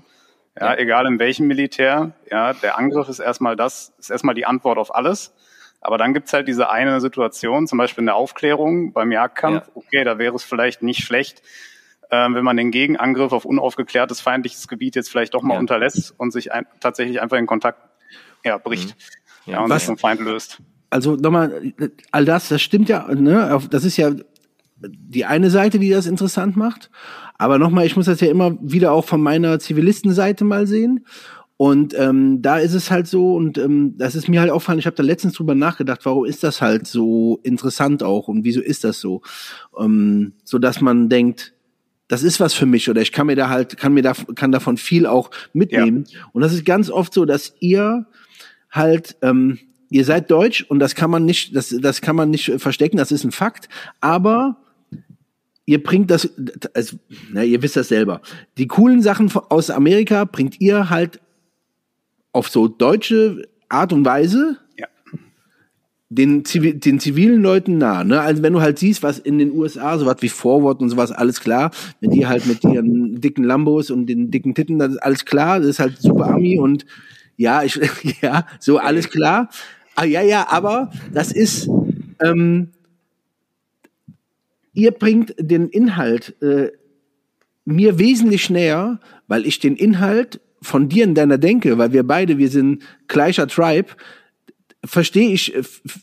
Ja, 0.55 0.73
ja, 0.73 0.77
egal 0.77 1.07
in 1.07 1.17
welchem 1.17 1.47
Militär, 1.47 2.11
ja, 2.29 2.53
der 2.53 2.77
Angriff 2.77 3.09
ist 3.09 3.17
erstmal 3.17 3.55
das, 3.55 3.91
ist 3.97 4.11
erstmal 4.11 4.35
die 4.35 4.45
Antwort 4.45 4.77
auf 4.77 4.93
alles. 4.93 5.33
Aber 5.85 5.99
dann 5.99 6.15
gibt's 6.15 6.33
halt 6.33 6.47
diese 6.47 6.71
eine 6.71 6.99
Situation, 6.99 7.67
zum 7.67 7.77
Beispiel 7.77 8.01
in 8.01 8.07
der 8.07 8.15
Aufklärung 8.15 8.91
beim 8.91 9.11
Jagdkampf, 9.11 9.67
ja. 9.67 9.71
okay, 9.75 10.03
da 10.03 10.17
wäre 10.17 10.35
es 10.35 10.43
vielleicht 10.43 10.81
nicht 10.81 11.03
schlecht, 11.03 11.43
äh, 12.09 12.27
wenn 12.31 12.43
man 12.43 12.57
den 12.57 12.71
Gegenangriff 12.71 13.31
auf 13.31 13.45
unaufgeklärtes 13.45 14.19
feindliches 14.19 14.67
Gebiet 14.67 14.95
jetzt 14.95 15.11
vielleicht 15.11 15.35
doch 15.35 15.43
mal 15.43 15.53
ja. 15.53 15.59
unterlässt 15.59 16.15
und 16.17 16.31
sich 16.31 16.51
ein, 16.51 16.65
tatsächlich 16.79 17.21
einfach 17.21 17.37
in 17.37 17.45
Kontakt 17.45 17.79
ja, 18.43 18.57
bricht 18.57 18.95
mhm. 19.45 19.53
ja. 19.53 19.61
und 19.61 19.69
Was, 19.69 19.81
sich 19.81 19.87
vom 19.87 19.99
Feind 19.99 20.21
löst. 20.21 20.59
Also 20.89 21.15
nochmal, 21.15 21.73
all 22.11 22.25
das, 22.25 22.49
das 22.49 22.63
stimmt 22.63 22.89
ja, 22.89 23.07
ne? 23.13 23.61
Das 23.69 23.83
ist 23.83 23.97
ja 23.97 24.11
die 24.77 25.25
eine 25.25 25.51
Seite, 25.51 25.77
die 25.77 25.91
das 25.91 26.07
interessant 26.07 26.57
macht. 26.57 26.89
Aber 27.37 27.59
nochmal, 27.59 27.85
ich 27.85 27.95
muss 27.95 28.05
das 28.05 28.21
ja 28.21 28.29
immer 28.29 28.57
wieder 28.61 28.91
auch 28.91 29.05
von 29.05 29.21
meiner 29.21 29.59
Zivilistenseite 29.59 30.45
mal 30.45 30.67
sehen. 30.67 31.05
Und 31.57 31.97
ähm, 31.97 32.41
da 32.41 32.57
ist 32.57 32.73
es 32.73 32.91
halt 32.91 33.07
so, 33.07 33.33
und 33.35 33.57
ähm, 33.57 33.97
das 33.97 34.15
ist 34.15 34.27
mir 34.27 34.41
halt 34.41 34.51
auffallen, 34.51 34.79
ich 34.79 34.85
habe 34.87 34.95
da 34.97 35.03
letztens 35.03 35.35
drüber 35.35 35.55
nachgedacht, 35.55 36.01
warum 36.03 36.25
ist 36.25 36.43
das 36.43 36.61
halt 36.61 36.85
so 36.85 37.39
interessant 37.43 38.03
auch 38.03 38.27
und 38.27 38.43
wieso 38.43 38.59
ist 38.59 38.83
das 38.83 38.99
so? 38.99 39.21
Ähm, 39.79 40.33
so 40.43 40.59
dass 40.59 40.81
man 40.81 41.07
denkt, 41.07 41.53
das 42.09 42.23
ist 42.23 42.41
was 42.41 42.53
für 42.53 42.65
mich 42.65 42.89
oder 42.89 43.01
ich 43.01 43.13
kann 43.13 43.27
mir 43.27 43.37
da 43.37 43.49
halt, 43.49 43.77
kann 43.77 43.93
mir 43.93 44.03
da, 44.03 44.13
kann 44.35 44.51
davon 44.51 44.75
viel 44.75 45.05
auch 45.05 45.31
mitnehmen. 45.53 46.05
Ja. 46.09 46.19
Und 46.33 46.41
das 46.41 46.53
ist 46.53 46.65
ganz 46.65 46.89
oft 46.89 47.13
so, 47.13 47.23
dass 47.23 47.55
ihr 47.61 48.05
halt, 48.69 49.15
ähm, 49.21 49.57
ihr 49.89 50.03
seid 50.03 50.29
deutsch 50.29 50.63
und 50.63 50.79
das 50.79 50.93
kann 50.93 51.09
man 51.09 51.23
nicht, 51.23 51.55
das, 51.55 51.75
das 51.79 52.01
kann 52.01 52.17
man 52.17 52.31
nicht 52.31 52.51
verstecken, 52.57 52.97
das 52.97 53.13
ist 53.13 53.23
ein 53.23 53.31
Fakt, 53.31 53.69
aber 54.01 54.57
ihr 55.65 55.81
bringt 55.81 56.11
das, 56.11 56.29
also, 56.73 56.97
na, 57.31 57.43
ihr 57.43 57.61
wisst 57.61 57.77
das 57.77 57.87
selber. 57.87 58.21
Die 58.57 58.67
coolen 58.67 59.01
Sachen 59.01 59.31
aus 59.49 59.69
Amerika 59.69 60.25
bringt 60.25 60.59
ihr 60.59 60.89
halt 60.89 61.21
auf 62.35 62.49
so 62.49 62.67
deutsche 62.67 63.47
Art 63.69 63.93
und 63.93 64.05
Weise 64.05 64.57
ja. 64.77 64.87
den, 66.09 66.43
Zivil, 66.43 66.73
den 66.75 66.99
zivilen 66.99 67.41
Leuten 67.41 67.77
nah. 67.77 68.03
Ne? 68.03 68.19
Also 68.19 68.43
wenn 68.43 68.51
du 68.51 68.59
halt 68.59 68.77
siehst, 68.77 69.03
was 69.03 69.19
in 69.19 69.39
den 69.39 69.53
USA, 69.53 69.97
sowas 69.97 70.17
wie 70.19 70.27
Forward 70.27 70.81
und 70.81 70.89
sowas, 70.89 71.13
alles 71.13 71.39
klar, 71.39 71.71
wenn 72.01 72.11
die 72.11 72.27
halt 72.27 72.45
mit 72.45 72.61
ihren 72.65 73.21
dicken 73.21 73.45
Lambos 73.45 73.89
und 73.89 74.07
den 74.07 74.31
dicken 74.31 74.53
Titten, 74.53 74.79
das 74.79 74.91
ist 74.91 74.97
alles 74.97 75.23
klar, 75.23 75.59
das 75.59 75.69
ist 75.69 75.79
halt 75.79 75.97
super 75.97 76.27
Ami 76.27 76.59
und 76.59 76.85
ja, 77.37 77.63
ich, 77.63 77.79
ja, 78.21 78.45
so 78.59 78.79
alles 78.79 79.09
klar. 79.09 79.49
Ah, 79.95 80.03
ja, 80.03 80.21
ja, 80.21 80.47
aber 80.49 80.91
das 81.13 81.31
ist, 81.31 81.69
ähm, 82.21 82.71
ihr 84.73 84.91
bringt 84.91 85.35
den 85.39 85.69
Inhalt 85.69 86.35
äh, 86.41 86.71
mir 87.63 87.97
wesentlich 87.97 88.49
näher, 88.49 88.99
weil 89.27 89.45
ich 89.45 89.59
den 89.59 89.77
Inhalt 89.77 90.41
von 90.65 90.89
dir 90.89 91.03
in 91.03 91.15
deiner 91.15 91.37
Denke, 91.37 91.77
weil 91.77 91.93
wir 91.93 92.03
beide, 92.03 92.37
wir 92.37 92.49
sind 92.49 92.83
gleicher 93.07 93.47
Tribe, 93.47 93.89
verstehe 94.83 95.31
ich 95.31 95.53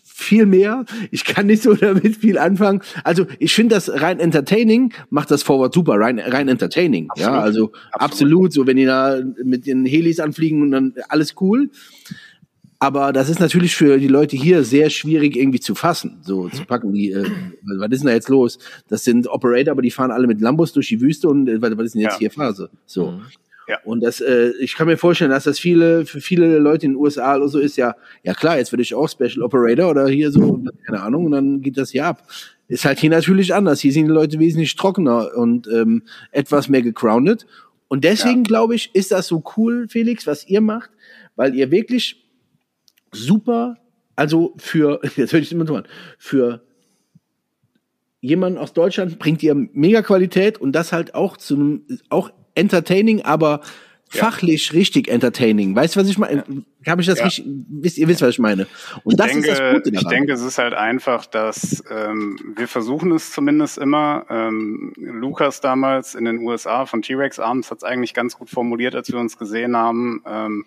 viel 0.04 0.46
mehr. 0.46 0.84
Ich 1.10 1.24
kann 1.24 1.46
nicht 1.46 1.62
so 1.62 1.74
damit 1.88 2.16
viel 2.16 2.38
anfangen. 2.38 2.80
Also 3.04 3.26
ich 3.38 3.54
finde 3.54 3.74
das 3.74 3.90
rein 4.00 4.20
entertaining, 4.20 4.92
macht 5.10 5.30
das 5.30 5.42
Forward 5.42 5.74
super, 5.74 5.98
rein, 5.98 6.18
rein 6.18 6.48
entertaining. 6.48 7.10
Absolut. 7.10 7.32
Ja, 7.32 7.40
also 7.40 7.72
absolut. 7.92 7.92
absolut. 7.92 8.52
So, 8.52 8.66
wenn 8.66 8.76
die 8.76 8.84
da 8.84 9.20
mit 9.44 9.66
den 9.66 9.84
Helis 9.84 10.20
anfliegen 10.20 10.62
und 10.62 10.70
dann 10.70 10.94
alles 11.08 11.34
cool. 11.40 11.70
Aber 12.78 13.12
das 13.12 13.28
ist 13.28 13.38
natürlich 13.38 13.76
für 13.76 13.98
die 13.98 14.08
Leute 14.08 14.36
hier 14.36 14.64
sehr 14.64 14.90
schwierig 14.90 15.36
irgendwie 15.36 15.60
zu 15.60 15.76
fassen, 15.76 16.18
so 16.22 16.48
zu 16.48 16.64
packen. 16.64 16.92
Die, 16.92 17.12
äh, 17.12 17.24
was 17.78 17.92
ist 17.92 18.00
denn 18.00 18.08
da 18.08 18.12
jetzt 18.12 18.28
los? 18.28 18.58
Das 18.88 19.04
sind 19.04 19.28
Operator, 19.28 19.70
aber 19.70 19.82
die 19.82 19.92
fahren 19.92 20.10
alle 20.10 20.26
mit 20.26 20.40
Lambos 20.40 20.72
durch 20.72 20.88
die 20.88 21.00
Wüste 21.00 21.28
und 21.28 21.48
äh, 21.48 21.62
was 21.62 21.70
ist 21.70 21.94
denn 21.94 22.00
jetzt 22.00 22.14
ja. 22.14 22.18
hier 22.18 22.30
Phase? 22.32 22.70
So. 22.86 23.12
Mhm. 23.12 23.22
Ja. 23.68 23.78
Und 23.84 24.00
das, 24.02 24.20
äh, 24.20 24.52
ich 24.60 24.74
kann 24.74 24.86
mir 24.86 24.96
vorstellen, 24.96 25.30
dass 25.30 25.44
das 25.44 25.58
viele, 25.58 26.04
für 26.04 26.20
viele 26.20 26.58
Leute 26.58 26.86
in 26.86 26.92
den 26.92 26.98
USA 26.98 27.36
oder 27.36 27.48
so 27.48 27.58
ist, 27.58 27.76
ja, 27.76 27.94
ja 28.22 28.34
klar, 28.34 28.58
jetzt 28.58 28.72
werde 28.72 28.82
ich 28.82 28.94
auch 28.94 29.08
Special 29.08 29.42
Operator 29.42 29.90
oder 29.90 30.08
hier 30.08 30.30
so, 30.30 30.64
keine 30.84 31.00
Ahnung, 31.00 31.26
und 31.26 31.32
dann 31.32 31.60
geht 31.60 31.76
das 31.76 31.90
hier 31.90 32.06
ab. 32.06 32.26
Ist 32.68 32.84
halt 32.84 32.98
hier 32.98 33.10
natürlich 33.10 33.54
anders. 33.54 33.80
Hier 33.80 33.92
sind 33.92 34.06
die 34.06 34.12
Leute 34.12 34.38
wesentlich 34.38 34.74
trockener 34.76 35.36
und 35.36 35.68
ähm, 35.68 36.02
etwas 36.30 36.68
mehr 36.68 36.82
gegroundet. 36.82 37.46
Und 37.88 38.04
deswegen 38.04 38.38
ja. 38.38 38.48
glaube 38.48 38.74
ich, 38.74 38.94
ist 38.94 39.12
das 39.12 39.26
so 39.26 39.44
cool, 39.56 39.86
Felix, 39.88 40.26
was 40.26 40.46
ihr 40.46 40.60
macht, 40.60 40.90
weil 41.36 41.54
ihr 41.54 41.70
wirklich 41.70 42.24
super, 43.12 43.76
also 44.16 44.54
für, 44.56 45.00
jetzt 45.16 45.32
höre 45.32 45.40
ich 45.40 45.52
immer 45.52 45.66
so 45.66 45.80
für 46.18 46.62
jemanden 48.22 48.58
aus 48.58 48.72
Deutschland 48.72 49.18
bringt 49.18 49.42
ihr 49.42 49.54
mega 49.54 50.00
Qualität 50.00 50.58
und 50.58 50.72
das 50.72 50.92
halt 50.92 51.14
auch 51.14 51.36
zu 51.36 51.56
einem, 51.56 51.86
auch 52.08 52.30
entertaining, 52.54 53.22
aber 53.22 53.60
fachlich 54.08 54.68
ja. 54.68 54.72
richtig 54.74 55.08
entertaining. 55.08 55.74
Weißt 55.74 55.96
du, 55.96 56.00
was 56.00 56.08
ich 56.08 56.18
meine? 56.18 56.44
Ja. 56.84 56.92
Habe 56.92 57.00
ich 57.00 57.06
das 57.06 57.18
ja. 57.18 57.24
richtig? 57.24 57.46
Wisst 57.46 57.98
ihr 57.98 58.08
wisst, 58.08 58.20
was 58.20 58.30
ich 58.30 58.38
meine? 58.38 58.66
Und 59.04 59.12
ich 59.12 59.16
das 59.16 59.28
denke, 59.28 59.48
ist 59.48 59.58
das 59.58 59.74
Gute 59.74 59.92
daran. 59.92 60.06
Ich 60.06 60.08
denke, 60.08 60.32
es 60.32 60.42
ist 60.42 60.58
halt 60.58 60.74
einfach, 60.74 61.26
dass 61.26 61.82
ähm, 61.90 62.38
wir 62.56 62.68
versuchen 62.68 63.12
es 63.12 63.32
zumindest 63.32 63.78
immer. 63.78 64.26
Ähm, 64.28 64.92
Lukas 64.96 65.60
damals 65.60 66.14
in 66.14 66.24
den 66.24 66.38
USA 66.38 66.84
von 66.84 67.02
T-Rex 67.02 67.38
Arms 67.38 67.70
hat 67.70 67.78
es 67.78 67.84
eigentlich 67.84 68.12
ganz 68.12 68.36
gut 68.36 68.50
formuliert, 68.50 68.94
als 68.94 69.10
wir 69.10 69.18
uns 69.18 69.38
gesehen 69.38 69.76
haben. 69.76 70.22
Ähm, 70.26 70.66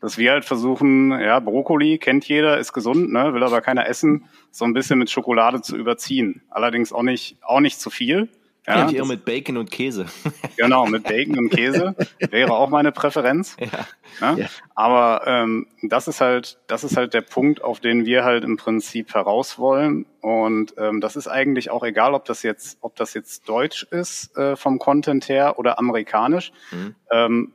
dass 0.00 0.18
wir 0.18 0.30
halt 0.30 0.44
versuchen, 0.44 1.10
ja, 1.10 1.40
Brokkoli 1.40 1.98
kennt 1.98 2.28
jeder, 2.28 2.58
ist 2.58 2.72
gesund, 2.72 3.10
ne, 3.10 3.32
will 3.32 3.42
aber 3.42 3.62
keiner 3.62 3.88
essen, 3.88 4.26
so 4.50 4.64
ein 4.64 4.74
bisschen 4.74 4.98
mit 4.98 5.10
Schokolade 5.10 5.62
zu 5.62 5.76
überziehen. 5.76 6.42
Allerdings 6.50 6.92
auch 6.92 7.02
nicht, 7.02 7.38
auch 7.42 7.60
nicht 7.60 7.80
zu 7.80 7.90
viel. 7.90 8.28
Ja, 8.66 8.88
ihr 8.90 9.04
mit 9.04 9.24
Bacon 9.24 9.56
und 9.56 9.70
Käse. 9.70 10.06
Genau, 10.56 10.86
mit 10.86 11.04
Bacon 11.04 11.38
und 11.38 11.50
Käse 11.50 11.94
wäre 12.30 12.54
auch 12.54 12.70
meine 12.70 12.90
Präferenz. 12.90 13.56
Ja. 13.60 14.34
Ne? 14.34 14.42
Ja. 14.42 14.48
Aber 14.74 15.22
ähm, 15.26 15.66
das 15.82 16.08
ist 16.08 16.22
halt, 16.22 16.58
das 16.66 16.82
ist 16.82 16.96
halt 16.96 17.12
der 17.12 17.20
Punkt, 17.20 17.62
auf 17.62 17.78
den 17.78 18.06
wir 18.06 18.24
halt 18.24 18.42
im 18.42 18.56
Prinzip 18.56 19.12
heraus 19.12 19.58
wollen. 19.58 20.06
Und 20.22 20.74
ähm, 20.78 21.02
das 21.02 21.14
ist 21.14 21.28
eigentlich 21.28 21.70
auch 21.70 21.84
egal, 21.84 22.14
ob 22.14 22.24
das 22.24 22.42
jetzt, 22.42 22.78
ob 22.80 22.96
das 22.96 23.12
jetzt 23.12 23.48
Deutsch 23.48 23.82
ist 23.90 24.34
äh, 24.38 24.56
vom 24.56 24.78
Content 24.78 25.28
her 25.28 25.58
oder 25.58 25.78
amerikanisch. 25.78 26.52
Mhm. 26.70 26.94
Ähm, 27.10 27.52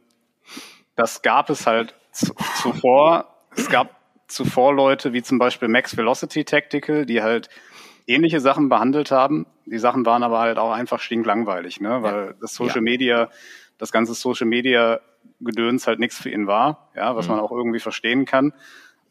das 0.95 1.23
gab 1.23 1.49
es 1.49 1.65
halt 1.65 1.95
zuvor, 2.61 3.25
es 3.55 3.67
gab 3.69 3.99
zuvor 4.27 4.73
Leute 4.73 5.13
wie 5.13 5.23
zum 5.23 5.39
Beispiel 5.39 5.67
Max 5.67 5.97
Velocity 5.97 6.45
Tactical, 6.45 7.05
die 7.05 7.21
halt 7.21 7.49
ähnliche 8.07 8.39
Sachen 8.39 8.69
behandelt 8.69 9.11
haben. 9.11 9.45
Die 9.65 9.79
Sachen 9.79 10.05
waren 10.05 10.23
aber 10.23 10.39
halt 10.39 10.57
auch 10.57 10.71
einfach 10.71 10.99
stinklangweilig, 10.99 11.81
ne? 11.81 12.01
weil 12.01 12.25
ja. 12.27 12.33
das 12.39 12.53
Social 12.55 12.77
ja. 12.77 12.81
Media, 12.81 13.29
das 13.77 13.91
ganze 13.91 14.13
Social 14.13 14.47
Media 14.47 14.99
Gedöns 15.39 15.87
halt 15.87 15.99
nichts 15.99 16.17
für 16.17 16.29
ihn 16.29 16.47
war, 16.47 16.89
ja, 16.95 17.15
was 17.15 17.27
mhm. 17.27 17.35
man 17.35 17.43
auch 17.43 17.51
irgendwie 17.51 17.79
verstehen 17.79 18.25
kann. 18.25 18.53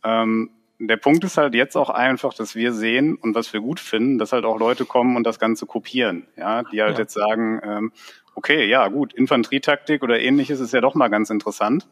Ähm, 0.05 0.51
der 0.79 0.97
Punkt 0.97 1.25
ist 1.25 1.37
halt 1.37 1.55
jetzt 1.55 1.77
auch 1.77 1.91
einfach, 1.91 2.33
dass 2.33 2.55
wir 2.55 2.73
sehen 2.73 3.17
und 3.17 3.35
was 3.35 3.53
wir 3.53 3.61
gut 3.61 3.81
finden, 3.81 4.19
dass 4.19 4.33
halt 4.33 4.45
auch 4.45 4.59
Leute 4.59 4.87
kommen 4.87 5.17
und 5.17 5.25
das 5.25 5.39
Ganze 5.39 5.67
kopieren, 5.67 6.27
ja, 6.37 6.63
die 6.63 6.81
halt 6.81 6.95
ja. 6.95 7.01
jetzt 7.01 7.15
sagen, 7.15 7.61
ähm, 7.63 7.93
okay, 8.35 8.67
ja 8.67 8.89
gut, 8.89 9.13
Infanterietaktik 9.13 10.03
oder 10.03 10.21
ähnliches 10.21 10.61
ist 10.61 10.73
ja 10.73 10.81
doch 10.81 10.95
mal 10.95 11.09
ganz 11.09 11.31
interessant. 11.31 11.87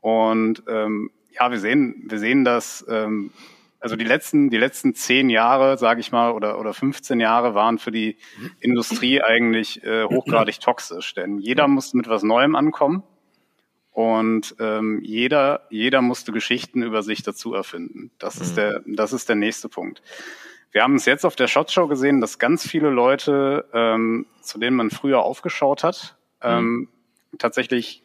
Und 0.00 0.62
ähm, 0.68 1.10
ja, 1.32 1.50
wir 1.50 1.58
sehen, 1.58 2.04
wir 2.06 2.18
sehen 2.18 2.44
das, 2.44 2.84
ähm, 2.88 3.32
also 3.80 3.96
die 3.96 4.04
letzten, 4.04 4.50
die 4.50 4.58
letzten 4.58 4.94
zehn 4.94 5.30
Jahre, 5.30 5.78
sage 5.78 6.00
ich 6.00 6.12
mal, 6.12 6.32
oder, 6.32 6.58
oder 6.58 6.74
15 6.74 7.18
Jahre 7.18 7.54
waren 7.54 7.78
für 7.78 7.90
die 7.90 8.18
Industrie 8.60 9.22
eigentlich 9.22 9.82
äh, 9.82 10.04
hochgradig 10.04 10.60
toxisch, 10.60 11.14
denn 11.14 11.38
jeder 11.38 11.66
musste 11.66 11.96
mit 11.96 12.08
was 12.08 12.22
Neuem 12.22 12.56
ankommen 12.56 13.02
und 13.92 14.54
ähm, 14.60 15.00
jeder, 15.02 15.66
jeder 15.70 16.02
musste 16.02 16.30
Geschichten 16.30 16.82
über 16.82 17.02
sich 17.02 17.22
dazu 17.22 17.54
erfinden. 17.54 18.10
Das 18.18 18.36
ist 18.36 18.52
mhm. 18.52 18.56
der, 18.56 18.82
das 18.86 19.12
ist 19.12 19.28
der 19.28 19.36
nächste 19.36 19.68
Punkt. 19.68 20.02
Wir 20.72 20.82
haben 20.82 20.94
es 20.94 21.06
jetzt 21.06 21.24
auf 21.24 21.34
der 21.34 21.48
Shot 21.48 21.70
Show 21.72 21.88
gesehen, 21.88 22.20
dass 22.20 22.38
ganz 22.38 22.66
viele 22.66 22.90
Leute, 22.90 23.68
ähm, 23.72 24.26
zu 24.40 24.58
denen 24.58 24.76
man 24.76 24.90
früher 24.90 25.20
aufgeschaut 25.20 25.82
hat, 25.82 26.16
ähm, 26.42 26.88
mhm. 27.32 27.38
tatsächlich 27.38 28.04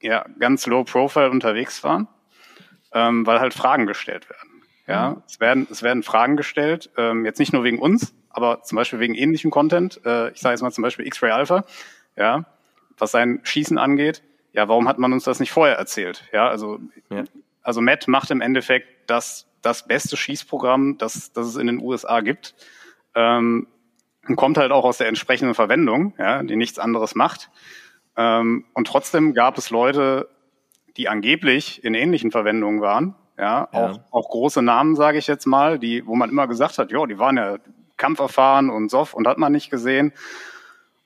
ja, 0.00 0.24
ganz 0.38 0.66
low 0.66 0.84
profile 0.84 1.30
unterwegs 1.30 1.84
waren, 1.84 2.08
ähm, 2.92 3.26
weil 3.26 3.40
halt 3.40 3.52
Fragen 3.52 3.86
gestellt 3.86 4.30
werden. 4.30 4.51
Ja, 4.86 5.10
mhm. 5.10 5.22
es 5.26 5.40
werden, 5.40 5.66
es 5.70 5.82
werden 5.82 6.02
Fragen 6.02 6.36
gestellt, 6.36 6.90
ähm, 6.96 7.24
jetzt 7.24 7.38
nicht 7.38 7.52
nur 7.52 7.64
wegen 7.64 7.78
uns, 7.78 8.14
aber 8.30 8.62
zum 8.62 8.76
Beispiel 8.76 8.98
wegen 8.98 9.14
ähnlichem 9.14 9.50
Content. 9.50 10.00
Äh, 10.04 10.32
ich 10.32 10.40
sage 10.40 10.54
jetzt 10.54 10.62
mal 10.62 10.72
zum 10.72 10.82
Beispiel 10.82 11.06
X-Ray 11.06 11.30
Alpha, 11.30 11.64
ja, 12.16 12.44
was 12.98 13.12
sein 13.12 13.40
Schießen 13.42 13.78
angeht. 13.78 14.22
Ja, 14.52 14.68
warum 14.68 14.88
hat 14.88 14.98
man 14.98 15.12
uns 15.12 15.24
das 15.24 15.40
nicht 15.40 15.52
vorher 15.52 15.76
erzählt? 15.76 16.24
Ja, 16.32 16.48
also, 16.48 16.78
ja. 17.10 17.24
also 17.62 17.80
Matt 17.80 18.08
macht 18.08 18.30
im 18.30 18.40
Endeffekt 18.40 18.88
das, 19.06 19.46
das 19.62 19.86
beste 19.86 20.16
Schießprogramm, 20.16 20.98
das, 20.98 21.32
das 21.32 21.46
es 21.46 21.56
in 21.56 21.68
den 21.68 21.80
USA 21.80 22.20
gibt. 22.20 22.54
Ähm, 23.14 23.66
und 24.28 24.36
kommt 24.36 24.56
halt 24.56 24.70
auch 24.70 24.84
aus 24.84 24.98
der 24.98 25.08
entsprechenden 25.08 25.54
Verwendung, 25.54 26.14
ja, 26.18 26.42
die 26.42 26.56
nichts 26.56 26.78
anderes 26.78 27.14
macht. 27.14 27.50
Ähm, 28.16 28.66
und 28.74 28.86
trotzdem 28.86 29.34
gab 29.34 29.58
es 29.58 29.70
Leute, 29.70 30.28
die 30.96 31.08
angeblich 31.08 31.82
in 31.84 31.94
ähnlichen 31.94 32.30
Verwendungen 32.30 32.80
waren. 32.80 33.14
Ja, 33.38 33.68
ja. 33.72 33.90
Auch, 33.90 34.00
auch 34.10 34.28
große 34.28 34.62
Namen, 34.62 34.96
sage 34.96 35.18
ich 35.18 35.26
jetzt 35.26 35.46
mal, 35.46 35.78
die, 35.78 36.06
wo 36.06 36.14
man 36.14 36.30
immer 36.30 36.46
gesagt 36.46 36.78
hat, 36.78 36.92
ja, 36.92 37.06
die 37.06 37.18
waren 37.18 37.36
ja 37.36 37.56
kampferfahren 37.96 38.70
und 38.70 38.90
soff 38.90 39.14
und 39.14 39.26
hat 39.26 39.38
man 39.38 39.52
nicht 39.52 39.70
gesehen. 39.70 40.12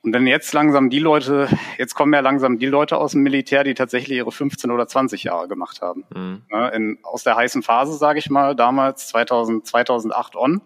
Und 0.03 0.13
wenn 0.13 0.27
jetzt 0.27 0.53
langsam 0.53 0.89
die 0.89 0.99
Leute, 0.99 1.47
jetzt 1.77 1.95
kommen 1.95 2.13
ja 2.13 2.19
langsam 2.19 2.59
die 2.59 2.65
Leute 2.65 2.97
aus 2.97 3.11
dem 3.11 3.23
Militär, 3.23 3.63
die 3.63 3.73
tatsächlich 3.73 4.17
ihre 4.17 4.31
15 4.31 4.71
oder 4.71 4.87
20 4.87 5.23
Jahre 5.23 5.47
gemacht 5.47 5.81
haben. 5.81 6.05
Mhm. 6.15 6.41
Ja, 6.51 6.67
in, 6.69 6.99
aus 7.03 7.23
der 7.23 7.35
heißen 7.35 7.63
Phase, 7.63 7.93
sage 7.93 8.19
ich 8.19 8.29
mal, 8.29 8.55
damals 8.55 9.07
2000, 9.07 9.65
2008 9.65 10.35
on, 10.35 10.61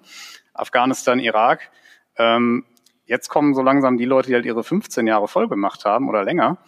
Afghanistan, 0.53 1.19
Irak. 1.19 1.71
Ähm, 2.17 2.65
Jetzt 3.11 3.27
kommen 3.27 3.53
so 3.53 3.61
langsam 3.61 3.97
die 3.97 4.05
Leute, 4.05 4.29
die 4.29 4.35
halt 4.35 4.45
ihre 4.45 4.63
15 4.63 5.05
Jahre 5.05 5.27
voll 5.27 5.49
gemacht 5.49 5.83
haben 5.83 6.07
oder 6.07 6.23
länger 6.23 6.59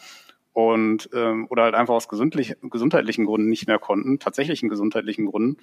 und 0.53 1.09
ähm, 1.13 1.47
oder 1.49 1.63
halt 1.63 1.75
einfach 1.75 1.93
aus 1.93 2.07
gesundheitlichen 2.07 3.25
Gründen 3.25 3.49
nicht 3.49 3.67
mehr 3.67 3.79
konnten, 3.79 4.19
tatsächlichen 4.19 4.69
gesundheitlichen 4.69 5.25
Gründen. 5.25 5.57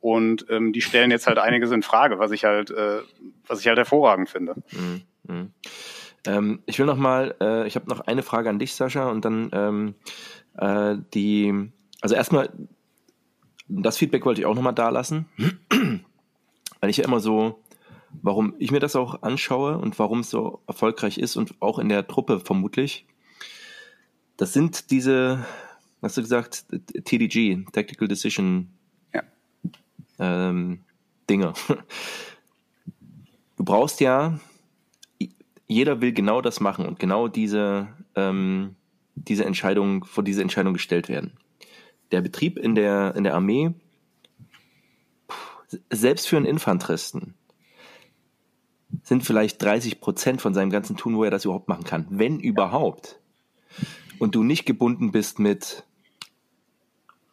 Und 0.00 0.46
ähm, 0.48 0.72
die 0.72 0.80
stellen 0.80 1.10
jetzt 1.10 1.26
halt 1.26 1.38
einiges 1.38 1.72
in 1.72 1.82
Frage, 1.82 2.18
was 2.18 2.30
ich 2.30 2.44
halt, 2.44 2.70
äh, 2.70 3.00
was 3.46 3.60
ich 3.60 3.66
halt 3.66 3.78
hervorragend 3.78 4.28
finde. 4.28 4.54
Mhm. 4.70 5.02
Mhm. 5.26 5.52
Ähm, 6.26 6.62
ich 6.66 6.78
will 6.78 6.86
noch 6.86 6.96
mal, 6.96 7.34
äh, 7.40 7.66
ich 7.66 7.74
habe 7.74 7.88
noch 7.88 8.00
eine 8.00 8.22
Frage 8.22 8.48
an 8.48 8.58
dich, 8.58 8.74
Sascha, 8.74 9.10
und 9.10 9.24
dann 9.24 9.50
ähm, 9.52 9.94
äh, 10.56 10.96
die, 11.14 11.70
also 12.00 12.14
erstmal, 12.14 12.50
das 13.68 13.98
Feedback 13.98 14.24
wollte 14.24 14.40
ich 14.40 14.46
auch 14.46 14.54
noch 14.54 14.62
mal 14.62 14.72
da 14.72 14.88
lassen, 14.88 15.26
weil 16.80 16.90
ich 16.90 16.98
ja 16.98 17.04
immer 17.04 17.20
so 17.20 17.62
warum 18.22 18.54
ich 18.58 18.70
mir 18.70 18.80
das 18.80 18.96
auch 18.96 19.22
anschaue 19.22 19.78
und 19.78 19.98
warum 19.98 20.20
es 20.20 20.30
so 20.30 20.60
erfolgreich 20.66 21.18
ist 21.18 21.36
und 21.36 21.54
auch 21.60 21.78
in 21.78 21.88
der 21.88 22.06
Truppe 22.06 22.40
vermutlich. 22.40 23.06
Das 24.38 24.52
sind 24.52 24.92
diese, 24.92 25.44
hast 26.00 26.16
du 26.16 26.22
gesagt, 26.22 26.64
TDG, 27.04 27.64
Tactical 27.72 28.08
Decision 28.08 28.70
ja. 29.12 29.22
ähm, 30.18 30.80
Dinge. 31.28 31.52
Du 33.56 33.64
brauchst 33.64 34.00
ja, 34.00 34.38
jeder 35.66 36.00
will 36.00 36.12
genau 36.12 36.40
das 36.40 36.60
machen 36.60 36.86
und 36.86 37.00
genau 37.00 37.26
diese, 37.26 37.88
ähm, 38.14 38.76
diese 39.16 39.44
Entscheidung, 39.44 40.04
vor 40.04 40.22
diese 40.22 40.42
Entscheidung 40.42 40.74
gestellt 40.74 41.08
werden. 41.08 41.32
Der 42.12 42.20
Betrieb 42.20 42.56
in 42.56 42.76
der, 42.76 43.16
in 43.16 43.24
der 43.24 43.34
Armee, 43.34 43.72
selbst 45.90 46.28
für 46.28 46.36
einen 46.36 46.46
Infanteristen, 46.46 47.34
sind 49.02 49.24
vielleicht 49.24 49.60
30 49.60 50.00
Prozent 50.00 50.40
von 50.40 50.54
seinem 50.54 50.70
ganzen 50.70 50.96
Tun, 50.96 51.16
wo 51.16 51.24
er 51.24 51.32
das 51.32 51.44
überhaupt 51.44 51.68
machen 51.68 51.84
kann, 51.84 52.06
wenn 52.10 52.38
überhaupt. 52.38 53.18
Und 54.18 54.34
du 54.34 54.42
nicht 54.42 54.64
gebunden 54.64 55.12
bist 55.12 55.38
mit 55.38 55.84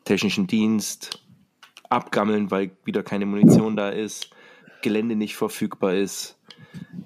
technischen 0.03 0.47
Dienst, 0.47 1.23
abgammeln, 1.89 2.51
weil 2.51 2.71
wieder 2.83 3.03
keine 3.03 3.25
Munition 3.25 3.75
da 3.75 3.89
ist, 3.89 4.29
Gelände 4.81 5.15
nicht 5.15 5.35
verfügbar 5.35 5.95
ist. 5.95 6.37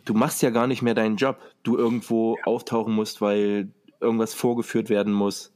Du 0.05 0.13
machst 0.13 0.41
ja 0.41 0.49
gar 0.49 0.67
nicht 0.67 0.81
mehr 0.81 0.95
deinen 0.95 1.15
Job. 1.15 1.39
Du 1.63 1.77
irgendwo 1.77 2.37
auftauchen 2.43 2.93
musst, 2.93 3.21
weil 3.21 3.71
irgendwas 4.01 4.33
vorgeführt 4.33 4.89
werden 4.89 5.13
muss. 5.13 5.53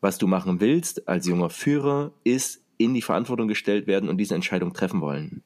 Was 0.00 0.18
du 0.18 0.26
machen 0.26 0.60
willst 0.60 1.08
als 1.08 1.26
junger 1.26 1.50
Führer, 1.50 2.12
ist 2.24 2.64
in 2.76 2.94
die 2.94 3.02
Verantwortung 3.02 3.46
gestellt 3.46 3.86
werden 3.86 4.08
und 4.08 4.16
diese 4.18 4.34
Entscheidung 4.34 4.72
treffen 4.72 5.00
wollen. 5.00 5.42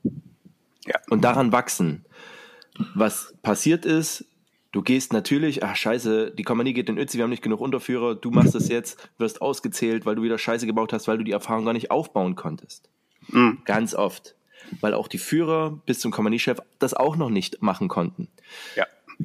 Ja. 0.87 0.95
Und 1.11 1.25
daran 1.25 1.53
wachsen. 1.53 2.07
Was 2.95 3.35
passiert 3.43 3.85
ist, 3.85 4.25
du 4.77 4.83
gehst 4.83 5.15
natürlich, 5.15 5.65
ach 5.65 5.75
scheiße, 5.75 6.33
die 6.33 6.43
Kompanie 6.43 6.75
geht 6.75 6.91
in 6.91 6.99
Ötzi, 6.99 7.17
wir 7.17 7.23
haben 7.23 7.31
nicht 7.31 7.43
genug 7.43 7.61
Unterführer, 7.61 8.15
du 8.15 8.31
machst 8.31 8.55
es 8.55 8.69
jetzt, 8.69 9.09
wirst 9.17 9.41
ausgezählt, 9.41 10.05
weil 10.05 10.17
du 10.17 10.23
wieder 10.23 10.37
Scheiße 10.37 10.67
gebaut 10.67 10.93
hast, 10.93 11.09
weil 11.09 11.17
du 11.17 11.25
die 11.25 11.33
Erfahrung 11.33 11.65
gar 11.65 11.73
nicht 11.73 11.91
aufbauen 11.91 12.37
konntest. 12.37 12.91
Mhm. 13.29 13.62
Ganz 13.65 13.95
oft. 13.95 14.37
Weil 14.83 14.93
auch 14.93 15.09
die 15.09 15.17
Führer 15.17 15.81
bis 15.87 16.01
zum 16.01 16.11
Kompaniechef 16.11 16.59
das 16.79 16.93
auch 16.93 17.17
noch 17.17 17.31
nicht 17.31 17.62
machen 17.62 17.89
konnten. 17.89 18.29
Ja. 18.75 18.85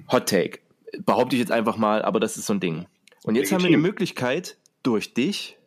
Hot 0.09 0.29
Take. 0.29 0.59
Behaupte 0.99 1.35
ich 1.35 1.41
jetzt 1.41 1.51
einfach 1.51 1.75
mal, 1.75 2.01
aber 2.01 2.21
das 2.21 2.37
ist 2.37 2.45
so 2.45 2.53
ein 2.53 2.61
Ding. 2.61 2.85
Und 3.23 3.35
jetzt 3.35 3.51
Legitim. 3.51 3.55
haben 3.55 3.63
wir 3.63 3.77
eine 3.77 3.77
Möglichkeit, 3.77 4.57
durch 4.83 5.13
dich 5.13 5.57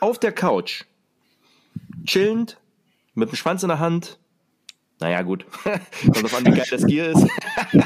auf 0.00 0.18
der 0.18 0.32
Couch, 0.32 0.86
chillend, 2.04 2.58
mit 3.14 3.30
dem 3.30 3.36
Schwanz 3.36 3.62
in 3.62 3.68
der 3.68 3.78
Hand, 3.78 4.18
naja, 5.04 5.20
gut. 5.20 5.44
Kommt 5.62 6.22
drauf 6.22 6.34
an, 6.34 6.46
wie 6.46 6.52
geil 6.52 6.64
das 6.70 6.86
Gear 6.86 7.08
ist. 7.08 7.26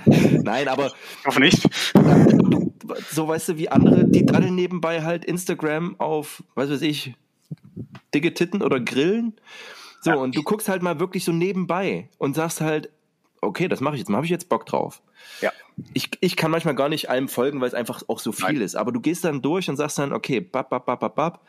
Nein, 0.45 0.69
aber. 0.69 0.93
Ich 1.21 1.27
hoffe 1.27 1.41
nicht. 1.41 1.69
So 3.11 3.29
weißt 3.29 3.51
du, 3.51 3.59
wie 3.59 3.69
andere, 3.69 4.07
die 4.07 4.25
daddeln 4.25 4.55
nebenbei 4.55 5.03
halt 5.03 5.27
Instagram 5.27 5.97
auf, 6.01 6.43
was 6.55 6.71
weiß 6.71 6.81
ich, 6.81 7.15
dicke 8.15 8.33
Titten 8.33 8.63
oder 8.63 8.81
Grillen. 8.81 9.35
So, 10.01 10.11
ja. 10.11 10.17
und 10.17 10.35
du 10.35 10.43
guckst 10.43 10.71
halt 10.71 10.83
mal 10.83 10.99
wirklich 10.99 11.23
so 11.23 11.33
nebenbei 11.33 12.09
und 12.17 12.35
sagst 12.35 12.63
halt, 12.63 12.89
okay, 13.43 13.69
das 13.69 13.83
mache 13.83 13.97
ich 13.97 14.01
jetzt, 14.01 14.11
habe 14.11 14.25
ich 14.25 14.31
jetzt 14.31 14.49
Bock 14.49 14.65
drauf. 14.65 15.03
Ja. 15.43 15.53
Ich, 15.93 16.09
ich 16.21 16.37
kann 16.37 16.51
manchmal 16.51 16.75
gar 16.75 16.89
nicht 16.89 17.11
allem 17.11 17.29
folgen, 17.29 17.61
weil 17.61 17.69
es 17.69 17.75
einfach 17.75 18.03
auch 18.09 18.21
so 18.21 18.33
viel 18.33 18.55
Nein. 18.55 18.63
ist. 18.63 18.75
Aber 18.75 18.91
du 18.91 19.01
gehst 19.01 19.23
dann 19.23 19.43
durch 19.43 19.69
und 19.69 19.77
sagst 19.77 19.99
dann, 19.99 20.15
okay, 20.15 20.41
bap, 20.41 20.71
bap, 20.71 20.87
bap, 20.87 21.01
bap, 21.01 21.15
bap 21.15 21.41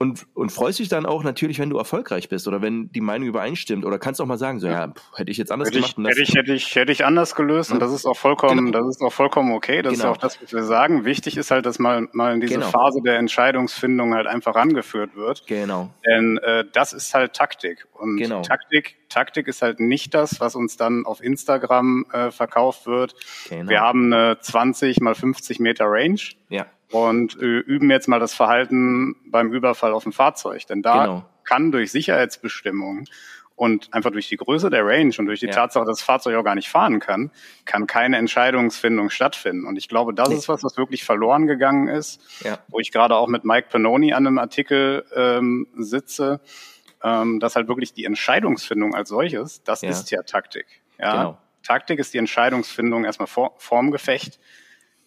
und, 0.00 0.28
und 0.34 0.52
freust 0.52 0.78
dich 0.78 0.88
dann 0.88 1.06
auch 1.06 1.24
natürlich, 1.24 1.58
wenn 1.58 1.70
du 1.70 1.76
erfolgreich 1.76 2.28
bist 2.28 2.46
oder 2.46 2.62
wenn 2.62 2.92
die 2.92 3.00
Meinung 3.00 3.26
übereinstimmt 3.26 3.84
oder 3.84 3.98
kannst 3.98 4.20
auch 4.20 4.26
mal 4.26 4.38
sagen, 4.38 4.60
so 4.60 4.68
ja, 4.68 4.92
hätte 5.16 5.30
ich 5.32 5.38
jetzt 5.38 5.50
anders 5.50 5.70
hätte 5.70 5.80
gemacht. 5.80 6.12
Ich, 6.16 6.18
hätte, 6.18 6.22
ich, 6.22 6.34
hätte, 6.36 6.52
ich, 6.52 6.76
hätte 6.76 6.92
ich 6.92 7.04
anders 7.04 7.34
gelöst 7.34 7.70
ja. 7.70 7.74
und 7.74 7.80
das 7.80 7.92
ist 7.92 8.06
auch 8.06 8.16
vollkommen, 8.16 8.66
genau. 8.66 8.78
das 8.78 8.96
ist 8.96 9.02
auch 9.02 9.12
vollkommen 9.12 9.52
okay. 9.52 9.82
Das 9.82 9.94
genau. 9.94 10.04
ist 10.04 10.10
auch 10.10 10.16
das, 10.16 10.40
was 10.40 10.52
wir 10.52 10.62
sagen. 10.62 11.04
Wichtig 11.04 11.36
ist 11.36 11.50
halt, 11.50 11.66
dass 11.66 11.80
mal, 11.80 12.06
mal 12.12 12.32
in 12.32 12.40
diese 12.40 12.54
genau. 12.54 12.68
Phase 12.68 13.00
der 13.04 13.18
Entscheidungsfindung 13.18 14.14
halt 14.14 14.28
einfach 14.28 14.54
rangeführt 14.54 15.16
wird. 15.16 15.44
Genau. 15.48 15.90
Denn 16.06 16.38
äh, 16.38 16.64
das 16.72 16.92
ist 16.92 17.12
halt 17.12 17.32
Taktik. 17.32 17.88
Und 17.94 18.18
genau. 18.18 18.42
Taktik, 18.42 18.96
Taktik 19.08 19.48
ist 19.48 19.62
halt 19.62 19.80
nicht 19.80 20.14
das, 20.14 20.40
was 20.40 20.54
uns 20.54 20.76
dann 20.76 21.06
auf 21.06 21.20
Instagram 21.20 22.06
äh, 22.12 22.30
verkauft 22.30 22.86
wird. 22.86 23.16
Genau. 23.48 23.68
Wir 23.68 23.80
haben 23.80 24.12
eine 24.12 24.38
20 24.38 25.00
mal 25.00 25.16
50 25.16 25.58
Meter 25.58 25.86
Range. 25.88 26.20
Ja 26.50 26.66
und 26.90 27.40
äh, 27.40 27.58
üben 27.58 27.90
jetzt 27.90 28.08
mal 28.08 28.20
das 28.20 28.34
Verhalten 28.34 29.16
beim 29.26 29.52
Überfall 29.52 29.92
auf 29.92 30.06
ein 30.06 30.12
Fahrzeug. 30.12 30.66
Denn 30.66 30.82
da 30.82 31.04
genau. 31.04 31.24
kann 31.44 31.72
durch 31.72 31.90
Sicherheitsbestimmungen 31.90 33.06
und 33.58 33.92
einfach 33.92 34.12
durch 34.12 34.28
die 34.28 34.36
Größe 34.36 34.70
der 34.70 34.86
Range 34.86 35.12
und 35.18 35.26
durch 35.26 35.40
die 35.40 35.46
ja. 35.46 35.52
Tatsache, 35.52 35.84
dass 35.84 35.98
das 35.98 36.06
Fahrzeug 36.06 36.36
auch 36.36 36.44
gar 36.44 36.54
nicht 36.54 36.68
fahren 36.68 37.00
kann, 37.00 37.32
kann 37.64 37.88
keine 37.88 38.16
Entscheidungsfindung 38.16 39.10
stattfinden. 39.10 39.66
Und 39.66 39.76
ich 39.76 39.88
glaube, 39.88 40.14
das 40.14 40.28
nee. 40.28 40.36
ist 40.36 40.48
was, 40.48 40.62
was 40.62 40.76
wirklich 40.76 41.04
verloren 41.04 41.46
gegangen 41.46 41.88
ist, 41.88 42.20
ja. 42.44 42.58
wo 42.68 42.78
ich 42.78 42.92
gerade 42.92 43.16
auch 43.16 43.26
mit 43.26 43.44
Mike 43.44 43.68
Panoni 43.70 44.12
an 44.12 44.26
einem 44.26 44.38
Artikel 44.38 45.04
ähm, 45.14 45.66
sitze, 45.76 46.40
ähm, 47.02 47.40
dass 47.40 47.56
halt 47.56 47.66
wirklich 47.66 47.92
die 47.92 48.04
Entscheidungsfindung 48.04 48.94
als 48.94 49.08
solches, 49.08 49.62
das 49.64 49.82
ja. 49.82 49.90
ist 49.90 50.10
ja 50.12 50.22
Taktik. 50.22 50.66
Ja? 50.98 51.12
Genau. 51.12 51.38
Taktik 51.64 51.98
ist 51.98 52.14
die 52.14 52.18
Entscheidungsfindung 52.18 53.04
erstmal 53.04 53.26
vor, 53.26 53.54
vorm 53.58 53.90
Gefecht 53.90 54.38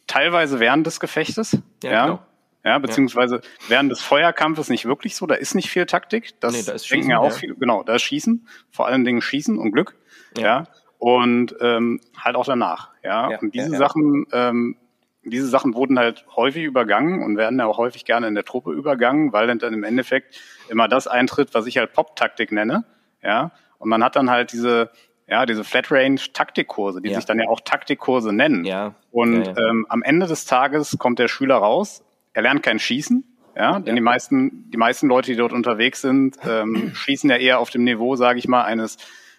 teilweise 0.08 0.60
während 0.60 0.86
des 0.88 1.00
Gefechtes. 1.00 1.58
Ja, 1.84 1.92
ja. 1.92 2.06
Genau. 2.06 2.20
Ja, 2.64 2.78
beziehungsweise 2.78 3.38
ja. 3.38 3.42
während 3.70 3.92
des 3.92 4.02
Feuerkampfes 4.02 4.70
nicht 4.70 4.86
wirklich 4.86 5.16
so, 5.16 5.26
da 5.26 5.34
ist 5.36 5.56
nicht 5.56 5.70
viel 5.70 5.88
Taktik. 5.88 6.40
Das 6.42 6.54
nee, 6.54 6.64
da 6.64 6.74
ist 6.74 6.92
denken 6.92 7.10
ja 7.10 7.18
auch 7.18 7.32
ja. 7.32 7.32
viele, 7.32 7.56
genau, 7.56 7.82
da 7.84 7.96
ist 7.96 8.04
Schießen, 8.04 8.48
vor 8.70 8.88
allen 8.88 9.04
Dingen 9.04 9.22
Schießen 9.22 9.58
und 9.58 9.72
Glück. 9.72 9.96
Ja. 10.38 10.44
ja. 10.44 10.64
Und 11.00 11.56
ähm, 11.60 12.00
halt 12.16 12.36
auch 12.36 12.46
danach. 12.46 12.90
Ja. 13.04 13.40
und 13.40 13.56
diese 13.56 13.76
Sachen, 13.76 14.28
ähm, 14.32 14.78
diese 15.24 15.48
Sachen 15.48 15.74
wurden 15.74 15.98
halt 15.98 16.26
häufig 16.36 16.64
übergangen 16.64 17.24
und 17.24 17.38
werden 17.38 17.58
ja 17.58 17.66
auch 17.66 17.78
häufig 17.78 18.06
gerne 18.06 18.28
in 18.28 18.36
der 18.36 18.46
Truppe 18.46 18.72
übergangen, 18.72 19.34
weil 19.34 19.48
dann 19.48 19.74
im 19.74 19.84
Endeffekt 19.84 20.40
immer 20.70 20.88
das 20.88 21.08
eintritt, 21.08 21.56
was 21.56 21.66
ich 21.66 21.78
halt 21.78 21.94
Pop-Taktik 21.94 22.52
nenne. 22.52 22.86
Ja. 23.24 23.52
Und 23.80 23.90
man 23.90 24.04
hat 24.04 24.16
dann 24.16 24.30
halt 24.30 24.52
diese, 24.52 24.92
ja, 25.32 25.46
diese 25.46 25.63
Flat 25.63 25.89
Range 25.89 26.20
Taktikkurse, 26.34 27.02
die 27.02 27.10
ja. 27.10 27.15
sich 27.15 27.26
dann 27.26 27.39
ja 27.39 27.48
auch 27.48 27.62
Taktikkurse 27.62 28.34
nennen. 28.34 28.65
Ja. 28.65 28.96
Und 29.12 29.46
ja. 29.46 29.58
Ähm, 29.58 29.86
am 29.88 30.04
Ende 30.04 30.28
des 30.28 30.46
Tages 30.46 30.98
kommt 31.00 31.20
der 31.20 31.30
Schüler 31.30 31.56
raus, 31.56 32.04
er 32.34 32.41
lernt 32.41 32.63
kein 32.63 32.80
Schießen, 32.80 33.24
ja, 33.56 33.80
denn 33.80 33.96
die 33.96 34.02
meisten, 34.02 34.70
die 34.72 34.78
meisten 34.78 35.08
Leute, 35.08 35.32
die 35.32 35.38
dort 35.38 35.54
unterwegs 35.54 36.02
sind, 36.02 36.38
ähm, 36.46 36.91
schießen 36.96 37.30
ja 37.30 37.38
eher 37.38 37.60
auf 37.60 37.70
dem 37.70 37.86
Niveau, 37.86 38.17
sage 38.17 38.39
ich 38.39 38.48
mal, 38.50 38.63
eines, 38.63 38.98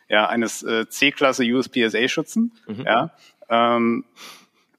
ja, 0.08 0.26
eines 0.26 0.62
äh, 0.62 0.88
C-Klasse 0.88 1.44
USPSA-Schützen, 1.44 2.52
mhm. 2.66 2.82
ja. 2.84 3.10
Ähm, 3.50 4.06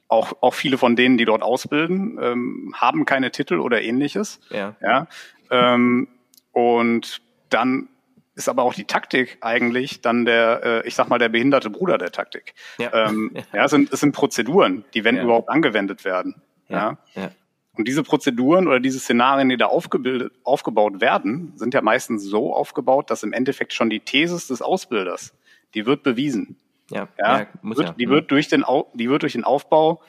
auch, 0.07 0.33
auch 0.41 0.53
viele 0.53 0.77
von 0.77 0.95
denen, 0.95 1.17
die 1.17 1.25
dort 1.25 1.43
ausbilden, 1.43 2.19
ähm, 2.21 2.73
haben 2.75 3.05
keine 3.05 3.31
Titel 3.31 3.59
oder 3.59 3.81
ähnliches. 3.81 4.39
Ja. 4.49 4.75
ja 4.81 5.07
ähm, 5.49 6.07
und 6.51 7.21
dann 7.49 7.89
ist 8.35 8.49
aber 8.49 8.63
auch 8.63 8.73
die 8.73 8.85
Taktik 8.85 9.37
eigentlich 9.41 10.01
dann 10.01 10.25
der, 10.25 10.61
äh, 10.63 10.87
ich 10.87 10.95
sag 10.95 11.09
mal, 11.09 11.19
der 11.19 11.29
behinderte 11.29 11.69
Bruder 11.69 11.97
der 11.97 12.11
Taktik. 12.11 12.53
Ja, 12.77 13.07
ähm, 13.07 13.31
ja. 13.53 13.65
es, 13.65 13.71
sind, 13.71 13.91
es 13.91 13.99
sind 13.99 14.13
Prozeduren, 14.13 14.85
die 14.93 15.03
wenn 15.03 15.15
ja. 15.15 15.23
überhaupt 15.23 15.49
angewendet 15.49 16.05
werden. 16.05 16.41
Ja. 16.67 16.97
ja. 17.15 17.31
Und 17.75 17.87
diese 17.87 18.03
Prozeduren 18.03 18.67
oder 18.67 18.79
diese 18.79 18.99
Szenarien, 18.99 19.49
die 19.49 19.57
da 19.57 19.65
aufgebildet, 19.65 20.33
aufgebaut 20.43 21.01
werden, 21.01 21.53
sind 21.55 21.73
ja 21.73 21.81
meistens 21.81 22.23
so 22.23 22.53
aufgebaut, 22.55 23.09
dass 23.09 23.23
im 23.23 23.33
Endeffekt 23.33 23.73
schon 23.73 23.89
die 23.89 23.99
Thesis 23.99 24.47
des 24.47 24.61
Ausbilders, 24.61 25.33
die 25.73 25.85
wird 25.85 26.03
bewiesen. 26.03 26.57
Ja, 26.89 27.07
ja, 27.17 27.47
muss 27.61 27.77
wird, 27.77 27.89
ja. 27.89 27.95
Die 27.95 28.09
wird 28.09 28.29
durch 28.29 28.47
den, 28.47 28.63
die 28.93 29.09
wird 29.09 29.23
durch 29.23 29.33
den 29.33 29.43
Aufbau 29.43 30.01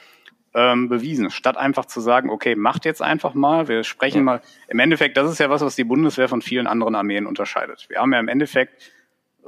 ähm, 0.55 0.89
bewiesen, 0.89 1.31
statt 1.31 1.57
einfach 1.57 1.85
zu 1.85 2.01
sagen, 2.01 2.31
okay, 2.31 2.55
macht 2.55 2.85
jetzt 2.85 3.03
einfach 3.03 3.35
mal, 3.35 3.69
wir 3.69 3.83
sprechen 3.85 4.19
ja. 4.19 4.23
mal. 4.23 4.41
Im 4.69 4.79
Endeffekt, 4.79 5.17
das 5.17 5.31
ist 5.31 5.39
ja 5.39 5.51
was, 5.51 5.63
was 5.63 5.77
die 5.77 5.85
Bundeswehr 5.85 6.29
von 6.29 6.43
vielen 6.43 6.67
anderen 6.67 6.95
Armeen 6.95 7.27
unterscheidet. 7.27 7.87
Wir 7.89 7.99
haben 7.99 8.13
ja 8.13 8.21
im 8.21 8.29
Endeffekt, 8.29 8.93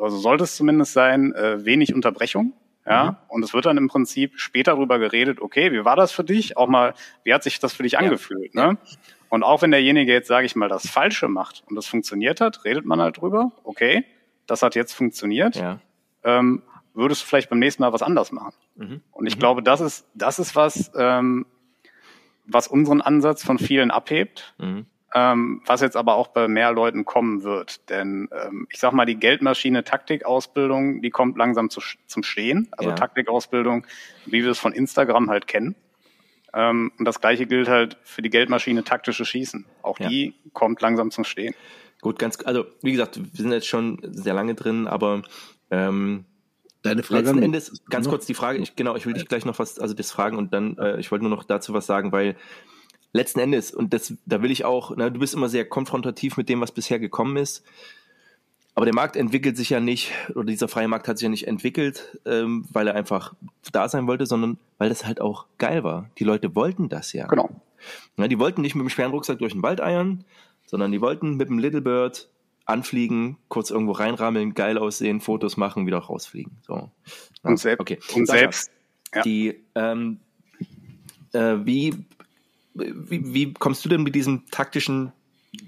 also 0.00 0.16
sollte 0.16 0.44
es 0.44 0.56
zumindest 0.56 0.92
sein, 0.92 1.32
äh, 1.34 1.64
wenig 1.64 1.94
Unterbrechung. 1.94 2.52
Ja, 2.88 3.04
mhm. 3.04 3.16
und 3.28 3.42
es 3.42 3.52
wird 3.52 3.66
dann 3.66 3.78
im 3.78 3.88
Prinzip 3.88 4.38
später 4.38 4.72
darüber 4.72 5.00
geredet, 5.00 5.40
okay, 5.40 5.72
wie 5.72 5.84
war 5.84 5.96
das 5.96 6.12
für 6.12 6.22
dich? 6.22 6.56
Auch 6.56 6.68
mal, 6.68 6.94
wie 7.24 7.34
hat 7.34 7.42
sich 7.42 7.58
das 7.58 7.72
für 7.72 7.82
dich 7.82 7.92
ja. 7.92 7.98
angefühlt? 7.98 8.54
Ne? 8.54 8.78
Und 9.28 9.42
auch 9.42 9.62
wenn 9.62 9.72
derjenige 9.72 10.12
jetzt, 10.12 10.28
sage 10.28 10.46
ich 10.46 10.54
mal, 10.54 10.68
das 10.68 10.88
Falsche 10.88 11.26
macht 11.26 11.64
und 11.66 11.74
das 11.74 11.86
funktioniert 11.86 12.40
hat, 12.40 12.64
redet 12.64 12.84
man 12.84 13.00
halt 13.00 13.20
drüber, 13.20 13.50
okay, 13.64 14.04
das 14.46 14.62
hat 14.62 14.76
jetzt 14.76 14.92
funktioniert. 14.92 15.56
Ja. 15.56 15.80
Ähm, 16.22 16.62
würdest 16.96 17.22
du 17.22 17.26
vielleicht 17.26 17.50
beim 17.50 17.58
nächsten 17.58 17.82
Mal 17.82 17.92
was 17.92 18.02
anders 18.02 18.32
machen. 18.32 18.54
Mhm. 18.74 19.00
Und 19.12 19.26
ich 19.26 19.36
mhm. 19.36 19.40
glaube, 19.40 19.62
das 19.62 19.80
ist, 19.80 20.06
das 20.14 20.38
ist 20.38 20.56
was, 20.56 20.90
ähm, 20.96 21.46
was 22.46 22.66
unseren 22.68 23.00
Ansatz 23.00 23.44
von 23.44 23.58
vielen 23.58 23.90
abhebt, 23.90 24.54
mhm. 24.58 24.86
ähm, 25.14 25.62
was 25.66 25.82
jetzt 25.82 25.96
aber 25.96 26.14
auch 26.14 26.28
bei 26.28 26.48
mehr 26.48 26.72
Leuten 26.72 27.04
kommen 27.04 27.42
wird. 27.42 27.88
Denn 27.90 28.28
ähm, 28.32 28.66
ich 28.70 28.80
sag 28.80 28.92
mal, 28.92 29.04
die 29.04 29.16
Geldmaschine 29.16 29.84
Taktikausbildung, 29.84 31.02
die 31.02 31.10
kommt 31.10 31.36
langsam 31.36 31.70
zu, 31.70 31.80
zum 32.06 32.22
Stehen. 32.22 32.68
Also 32.72 32.90
ja. 32.90 32.96
Taktikausbildung, 32.96 33.86
wie 34.24 34.42
wir 34.42 34.50
es 34.50 34.58
von 34.58 34.72
Instagram 34.72 35.28
halt 35.28 35.46
kennen. 35.46 35.76
Ähm, 36.54 36.92
und 36.98 37.04
das 37.04 37.20
gleiche 37.20 37.46
gilt 37.46 37.68
halt 37.68 37.98
für 38.02 38.22
die 38.22 38.30
Geldmaschine 38.30 38.84
taktische 38.84 39.26
Schießen. 39.26 39.66
Auch 39.82 40.00
ja. 40.00 40.08
die 40.08 40.34
kommt 40.54 40.80
langsam 40.80 41.10
zum 41.10 41.24
Stehen. 41.24 41.54
Gut, 42.00 42.18
ganz, 42.18 42.38
also 42.44 42.64
wie 42.82 42.92
gesagt, 42.92 43.18
wir 43.18 43.42
sind 43.42 43.52
jetzt 43.52 43.66
schon 43.66 43.98
sehr 44.02 44.34
lange 44.34 44.54
drin, 44.54 44.86
aber 44.86 45.22
ähm, 45.70 46.24
Deine 46.86 47.02
Frage. 47.02 47.22
Letzten 47.24 47.42
Endes, 47.42 47.82
ganz 47.90 48.08
kurz 48.08 48.26
die 48.26 48.34
Frage, 48.34 48.58
ich, 48.58 48.76
genau, 48.76 48.96
ich 48.96 49.06
will 49.06 49.14
dich 49.14 49.26
gleich 49.26 49.44
noch 49.44 49.58
was, 49.58 49.78
also 49.78 49.94
das 49.94 50.10
fragen 50.10 50.36
und 50.38 50.52
dann, 50.52 50.76
äh, 50.78 50.98
ich 50.98 51.10
wollte 51.10 51.24
nur 51.24 51.34
noch 51.34 51.44
dazu 51.44 51.72
was 51.72 51.86
sagen, 51.86 52.12
weil 52.12 52.36
letzten 53.12 53.40
Endes, 53.40 53.72
und 53.72 53.92
das, 53.92 54.14
da 54.26 54.42
will 54.42 54.50
ich 54.50 54.64
auch, 54.64 54.92
na, 54.96 55.10
du 55.10 55.18
bist 55.18 55.34
immer 55.34 55.48
sehr 55.48 55.64
konfrontativ 55.68 56.36
mit 56.36 56.48
dem, 56.48 56.60
was 56.60 56.72
bisher 56.72 56.98
gekommen 56.98 57.36
ist. 57.36 57.64
Aber 58.74 58.84
der 58.84 58.94
Markt 58.94 59.16
entwickelt 59.16 59.56
sich 59.56 59.70
ja 59.70 59.80
nicht, 59.80 60.12
oder 60.34 60.44
dieser 60.44 60.68
freie 60.68 60.86
Markt 60.86 61.08
hat 61.08 61.16
sich 61.16 61.24
ja 61.24 61.30
nicht 61.30 61.48
entwickelt, 61.48 62.18
ähm, 62.26 62.66
weil 62.70 62.86
er 62.86 62.94
einfach 62.94 63.32
da 63.72 63.88
sein 63.88 64.06
wollte, 64.06 64.26
sondern 64.26 64.58
weil 64.76 64.90
das 64.90 65.06
halt 65.06 65.20
auch 65.20 65.46
geil 65.56 65.82
war. 65.82 66.10
Die 66.18 66.24
Leute 66.24 66.54
wollten 66.54 66.90
das 66.90 67.14
ja. 67.14 67.26
Genau. 67.26 67.48
Ja, 68.18 68.28
die 68.28 68.38
wollten 68.38 68.60
nicht 68.60 68.74
mit 68.74 68.84
dem 68.84 68.90
schweren 68.90 69.12
Rucksack 69.12 69.38
durch 69.38 69.54
den 69.54 69.62
Wald 69.62 69.80
eiern, 69.80 70.24
sondern 70.66 70.92
die 70.92 71.00
wollten 71.00 71.36
mit 71.36 71.48
dem 71.48 71.58
Little 71.58 71.80
Bird 71.80 72.28
anfliegen, 72.66 73.38
kurz 73.48 73.70
irgendwo 73.70 73.92
reinrammeln, 73.92 74.54
geil 74.54 74.76
aussehen, 74.76 75.20
Fotos 75.20 75.56
machen, 75.56 75.86
wieder 75.86 75.98
rausfliegen. 75.98 76.58
So. 76.66 76.90
Und, 77.42 77.58
selbst, 77.58 77.80
okay. 77.80 77.98
und 78.14 78.26
Sascha, 78.26 78.38
selbst. 78.40 78.70
Ja. 79.14 79.22
Die, 79.22 79.64
ähm, 79.74 80.18
äh, 81.32 81.56
wie, 81.64 81.94
wie, 82.74 83.34
wie 83.34 83.54
kommst 83.54 83.84
du 83.84 83.88
denn 83.88 84.02
mit 84.02 84.14
diesem 84.14 84.44
taktischen 84.50 85.12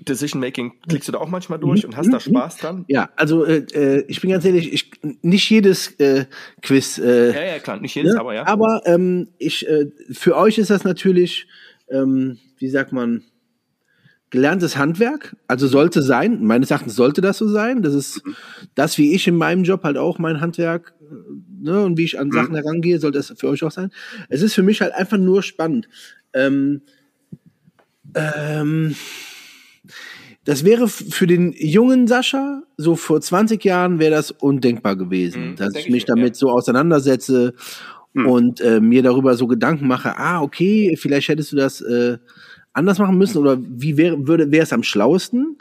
Decision 0.06 0.40
Making 0.40 0.72
klickst 0.86 1.08
du 1.08 1.12
da 1.12 1.18
auch 1.18 1.28
manchmal 1.28 1.58
durch 1.58 1.82
mhm. 1.82 1.90
und 1.90 1.96
hast 1.96 2.12
da 2.12 2.20
Spaß 2.20 2.56
dran? 2.58 2.84
Ja, 2.88 3.10
also 3.16 3.44
äh, 3.44 3.64
äh, 3.72 4.04
ich 4.08 4.20
bin 4.20 4.30
ganz 4.30 4.44
ehrlich, 4.44 4.72
ich 4.72 4.90
nicht 5.22 5.48
jedes 5.48 5.98
äh, 6.00 6.26
Quiz. 6.62 6.98
Äh, 6.98 7.32
ja, 7.32 7.52
ja, 7.54 7.58
klar, 7.58 7.80
nicht 7.80 7.94
jedes, 7.94 8.14
ne? 8.14 8.20
aber 8.20 8.34
ja. 8.34 8.46
Aber 8.46 8.82
ähm, 8.84 9.28
ich, 9.38 9.66
äh, 9.66 9.86
für 10.10 10.36
euch 10.36 10.58
ist 10.58 10.70
das 10.70 10.84
natürlich, 10.84 11.46
ähm, 11.88 12.38
wie 12.58 12.68
sagt 12.68 12.92
man, 12.92 13.22
gelerntes 14.30 14.76
Handwerk, 14.76 15.36
also 15.46 15.66
sollte 15.66 16.02
sein, 16.02 16.44
meines 16.44 16.70
Erachtens 16.70 16.94
sollte 16.94 17.20
das 17.20 17.38
so 17.38 17.48
sein. 17.48 17.82
Das 17.82 17.94
ist 17.94 18.22
das, 18.74 18.98
wie 18.98 19.14
ich 19.14 19.26
in 19.26 19.36
meinem 19.36 19.64
Job 19.64 19.84
halt 19.84 19.96
auch 19.96 20.18
mein 20.18 20.40
Handwerk, 20.40 20.94
ne, 21.60 21.82
und 21.84 21.96
wie 21.96 22.04
ich 22.04 22.18
an 22.18 22.30
Sachen 22.30 22.52
mhm. 22.52 22.56
herangehe, 22.56 22.98
sollte 22.98 23.18
das 23.18 23.32
für 23.36 23.48
euch 23.48 23.64
auch 23.64 23.70
sein. 23.70 23.90
Es 24.28 24.42
ist 24.42 24.54
für 24.54 24.62
mich 24.62 24.80
halt 24.80 24.92
einfach 24.92 25.18
nur 25.18 25.42
spannend. 25.42 25.88
Ähm, 26.34 26.82
ähm, 28.14 28.94
das 30.44 30.64
wäre 30.64 30.88
für 30.88 31.26
den 31.26 31.52
jungen 31.52 32.06
Sascha, 32.06 32.62
so 32.76 32.96
vor 32.96 33.20
20 33.20 33.62
Jahren 33.64 33.98
wäre 33.98 34.12
das 34.12 34.30
undenkbar 34.30 34.96
gewesen, 34.96 35.50
mhm, 35.50 35.56
dass 35.56 35.74
ich 35.74 35.90
mich 35.90 36.04
damit 36.04 36.28
ja. 36.30 36.34
so 36.34 36.50
auseinandersetze 36.50 37.54
mhm. 38.14 38.26
und 38.26 38.60
äh, 38.60 38.80
mir 38.80 39.02
darüber 39.02 39.34
so 39.34 39.46
Gedanken 39.46 39.86
mache, 39.86 40.16
ah, 40.16 40.40
okay, 40.40 40.96
vielleicht 40.98 41.28
hättest 41.28 41.52
du 41.52 41.56
das 41.56 41.80
äh, 41.80 42.18
anders 42.72 42.98
machen 42.98 43.18
müssen 43.18 43.38
oder 43.38 43.58
wie 43.60 43.96
wäre 43.96 44.26
würde 44.26 44.50
wäre 44.50 44.62
es 44.62 44.72
am 44.72 44.82
schlauesten? 44.82 45.58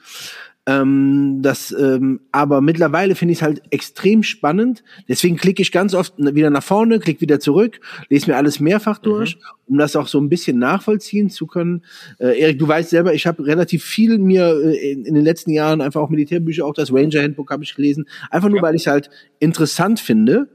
Ähm, 0.68 1.40
das, 1.42 1.72
ähm, 1.72 2.20
aber 2.34 2.60
mittlerweile 2.60 3.16
finde 3.16 3.32
ich 3.32 3.38
es 3.38 3.42
halt 3.42 3.62
extrem 3.70 4.22
spannend. 4.22 4.84
Deswegen 5.08 5.38
klicke 5.38 5.62
ich 5.62 5.72
ganz 5.72 5.94
oft 5.94 6.16
wieder 6.18 6.50
nach 6.50 6.62
vorne, 6.62 7.00
klicke 7.00 7.22
wieder 7.22 7.40
zurück, 7.40 7.80
lese 8.10 8.30
mir 8.30 8.36
alles 8.36 8.60
mehrfach 8.60 9.00
durch, 9.00 9.38
mhm. 9.38 9.42
um 9.68 9.78
das 9.78 9.96
auch 9.96 10.08
so 10.08 10.20
ein 10.20 10.28
bisschen 10.28 10.60
nachvollziehen 10.60 11.30
zu 11.30 11.48
können. 11.48 11.86
Äh, 12.20 12.38
Erik, 12.38 12.60
du 12.60 12.68
weißt 12.68 12.90
selber, 12.90 13.14
ich 13.14 13.26
habe 13.26 13.46
relativ 13.46 13.86
viel 13.86 14.18
mir 14.18 14.60
äh, 14.62 14.92
in, 14.92 15.06
in, 15.06 15.16
den 15.16 15.24
letzten 15.24 15.52
Jahren 15.52 15.80
einfach 15.80 16.02
auch 16.02 16.10
Militärbücher, 16.10 16.66
auch 16.66 16.74
das 16.74 16.92
Ranger 16.92 17.24
Handbook 17.24 17.50
habe 17.50 17.64
ich 17.64 17.74
gelesen, 17.74 18.06
einfach 18.30 18.50
nur, 18.50 18.58
ja. 18.58 18.64
weil 18.64 18.76
ich 18.76 18.82
es 18.82 18.88
halt 18.88 19.10
interessant 19.40 20.02
finde. 20.02 20.50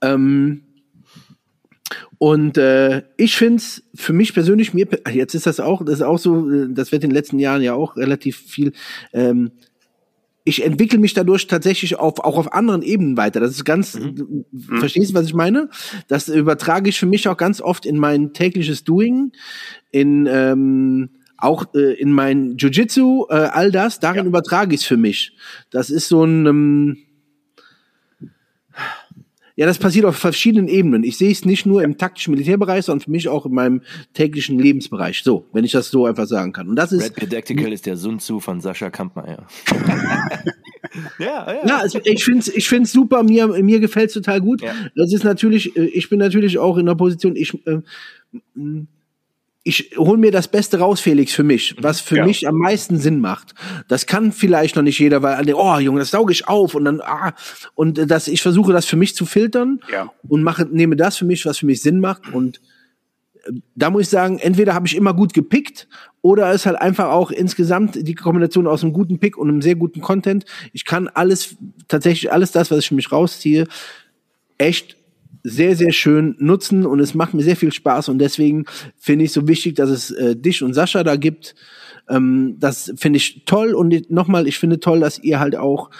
Ähm, 0.00 0.62
und 2.18 2.58
äh, 2.58 3.02
ich 3.16 3.36
finde 3.36 3.56
es 3.56 3.84
für 3.94 4.12
mich 4.12 4.34
persönlich, 4.34 4.74
mir 4.74 4.88
jetzt 5.12 5.34
ist 5.34 5.46
das 5.46 5.60
auch, 5.60 5.84
das 5.84 5.96
ist 5.96 6.02
auch 6.02 6.18
so, 6.18 6.50
äh, 6.50 6.66
das 6.70 6.90
wird 6.90 7.04
in 7.04 7.10
den 7.10 7.14
letzten 7.14 7.38
Jahren 7.38 7.62
ja 7.62 7.74
auch 7.74 7.96
relativ 7.96 8.36
viel. 8.36 8.72
Ähm, 9.12 9.52
ich 10.44 10.64
entwickle 10.64 10.98
mich 10.98 11.14
dadurch 11.14 11.46
tatsächlich 11.46 11.96
auf, 11.96 12.20
auch 12.20 12.38
auf 12.38 12.52
anderen 12.54 12.82
Ebenen 12.82 13.16
weiter. 13.16 13.38
Das 13.38 13.52
ist 13.52 13.64
ganz, 13.64 13.94
mhm. 13.94 14.46
mhm. 14.50 14.78
verstehst 14.78 15.10
du, 15.10 15.14
was 15.14 15.26
ich 15.26 15.34
meine? 15.34 15.68
Das 16.08 16.28
übertrage 16.28 16.88
ich 16.88 16.98
für 16.98 17.06
mich 17.06 17.28
auch 17.28 17.36
ganz 17.36 17.60
oft 17.60 17.86
in 17.86 17.98
mein 17.98 18.32
tägliches 18.32 18.82
Doing, 18.82 19.32
in 19.92 20.26
ähm, 20.26 21.10
auch 21.36 21.66
äh, 21.74 21.92
in 22.00 22.10
mein 22.10 22.56
Jiu-Jitsu, 22.56 23.26
äh, 23.30 23.34
all 23.34 23.70
das, 23.70 24.00
darin 24.00 24.24
ja. 24.24 24.28
übertrage 24.28 24.74
ich 24.74 24.80
es 24.80 24.86
für 24.86 24.96
mich. 24.96 25.36
Das 25.70 25.90
ist 25.90 26.08
so 26.08 26.24
ein 26.24 26.46
ähm, 26.46 26.96
ja, 29.58 29.66
das 29.66 29.78
passiert 29.78 30.04
auf 30.04 30.14
verschiedenen 30.14 30.68
Ebenen. 30.68 31.02
Ich 31.02 31.18
sehe 31.18 31.32
es 31.32 31.44
nicht 31.44 31.66
nur 31.66 31.82
im 31.82 31.98
taktischen 31.98 32.32
Militärbereich, 32.32 32.84
sondern 32.84 33.04
für 33.04 33.10
mich 33.10 33.26
auch 33.26 33.44
in 33.44 33.52
meinem 33.52 33.82
täglichen 34.14 34.56
Lebensbereich. 34.56 35.24
So, 35.24 35.48
wenn 35.52 35.64
ich 35.64 35.72
das 35.72 35.90
so 35.90 36.06
einfach 36.06 36.26
sagen 36.26 36.52
kann. 36.52 36.68
Und 36.68 36.76
das 36.76 36.92
ist. 36.92 37.06
Red 37.06 37.16
Pedactical 37.16 37.72
ist 37.72 37.84
der 37.84 37.96
Sun 37.96 38.20
Tzu 38.20 38.38
von 38.38 38.60
Sascha 38.60 38.88
Kampmeier. 38.88 39.48
ja, 41.18 41.52
ja. 41.52 41.66
ja 41.66 41.78
also 41.78 41.98
ich 42.04 42.24
finde 42.24 42.38
es 42.38 42.54
ich 42.54 42.68
find's 42.68 42.92
super, 42.92 43.24
mir, 43.24 43.48
mir 43.48 43.80
gefällt 43.80 44.10
es 44.10 44.14
total 44.14 44.40
gut. 44.40 44.62
Ja. 44.62 44.72
Das 44.94 45.12
ist 45.12 45.24
natürlich, 45.24 45.76
äh, 45.76 45.86
ich 45.86 46.08
bin 46.08 46.20
natürlich 46.20 46.58
auch 46.58 46.78
in 46.78 46.86
der 46.86 46.94
Position, 46.94 47.34
ich, 47.34 47.52
äh, 47.66 47.80
ich 49.64 49.96
hole 49.96 50.18
mir 50.18 50.30
das 50.30 50.48
Beste 50.48 50.78
raus, 50.78 51.00
Felix, 51.00 51.32
für 51.32 51.42
mich, 51.42 51.76
was 51.80 52.00
für 52.00 52.16
ja. 52.16 52.24
mich 52.24 52.48
am 52.48 52.56
meisten 52.56 52.98
Sinn 52.98 53.20
macht. 53.20 53.54
Das 53.88 54.06
kann 54.06 54.32
vielleicht 54.32 54.76
noch 54.76 54.82
nicht 54.82 54.98
jeder, 54.98 55.22
weil 55.22 55.34
alle, 55.34 55.56
oh 55.56 55.78
Junge, 55.78 55.98
das 56.00 56.10
sauge 56.10 56.32
ich 56.32 56.48
auf 56.48 56.74
und 56.74 56.84
dann, 56.84 57.00
ah, 57.00 57.34
und 57.74 58.10
das, 58.10 58.28
ich 58.28 58.40
versuche 58.40 58.72
das 58.72 58.86
für 58.86 58.96
mich 58.96 59.14
zu 59.14 59.26
filtern 59.26 59.80
ja. 59.92 60.10
und 60.28 60.42
mache, 60.42 60.66
nehme 60.70 60.96
das 60.96 61.16
für 61.16 61.24
mich, 61.24 61.44
was 61.44 61.58
für 61.58 61.66
mich 61.66 61.82
Sinn 61.82 62.00
macht 62.00 62.32
und 62.32 62.60
äh, 63.44 63.52
da 63.74 63.90
muss 63.90 64.02
ich 64.02 64.08
sagen, 64.08 64.38
entweder 64.38 64.74
habe 64.74 64.86
ich 64.86 64.96
immer 64.96 65.12
gut 65.12 65.34
gepickt 65.34 65.88
oder 66.22 66.52
ist 66.52 66.66
halt 66.66 66.80
einfach 66.80 67.10
auch 67.10 67.30
insgesamt 67.30 68.06
die 68.06 68.14
Kombination 68.14 68.66
aus 68.66 68.82
einem 68.82 68.92
guten 68.92 69.18
Pick 69.18 69.36
und 69.36 69.48
einem 69.48 69.62
sehr 69.62 69.76
guten 69.76 70.00
Content. 70.00 70.44
Ich 70.72 70.84
kann 70.84 71.08
alles, 71.08 71.56
tatsächlich 71.88 72.32
alles 72.32 72.52
das, 72.52 72.70
was 72.70 72.78
ich 72.78 72.88
für 72.88 72.94
mich 72.94 73.12
rausziehe, 73.12 73.66
echt 74.56 74.97
sehr, 75.42 75.76
sehr 75.76 75.92
schön 75.92 76.36
nutzen 76.38 76.84
und 76.84 77.00
es 77.00 77.14
macht 77.14 77.34
mir 77.34 77.42
sehr 77.42 77.56
viel 77.56 77.72
Spaß 77.72 78.08
und 78.08 78.18
deswegen 78.18 78.64
finde 78.96 79.24
ich 79.24 79.32
so 79.32 79.46
wichtig, 79.48 79.76
dass 79.76 79.90
es 79.90 80.10
äh, 80.10 80.36
dich 80.36 80.62
und 80.62 80.74
Sascha 80.74 81.04
da 81.04 81.16
gibt. 81.16 81.54
Ähm, 82.08 82.56
das 82.58 82.92
finde 82.96 83.18
ich 83.18 83.44
toll 83.44 83.74
und 83.74 84.10
nochmal, 84.10 84.46
ich 84.46 84.58
finde 84.58 84.80
toll, 84.80 85.00
dass 85.00 85.18
ihr 85.18 85.40
halt 85.40 85.56
auch 85.56 85.90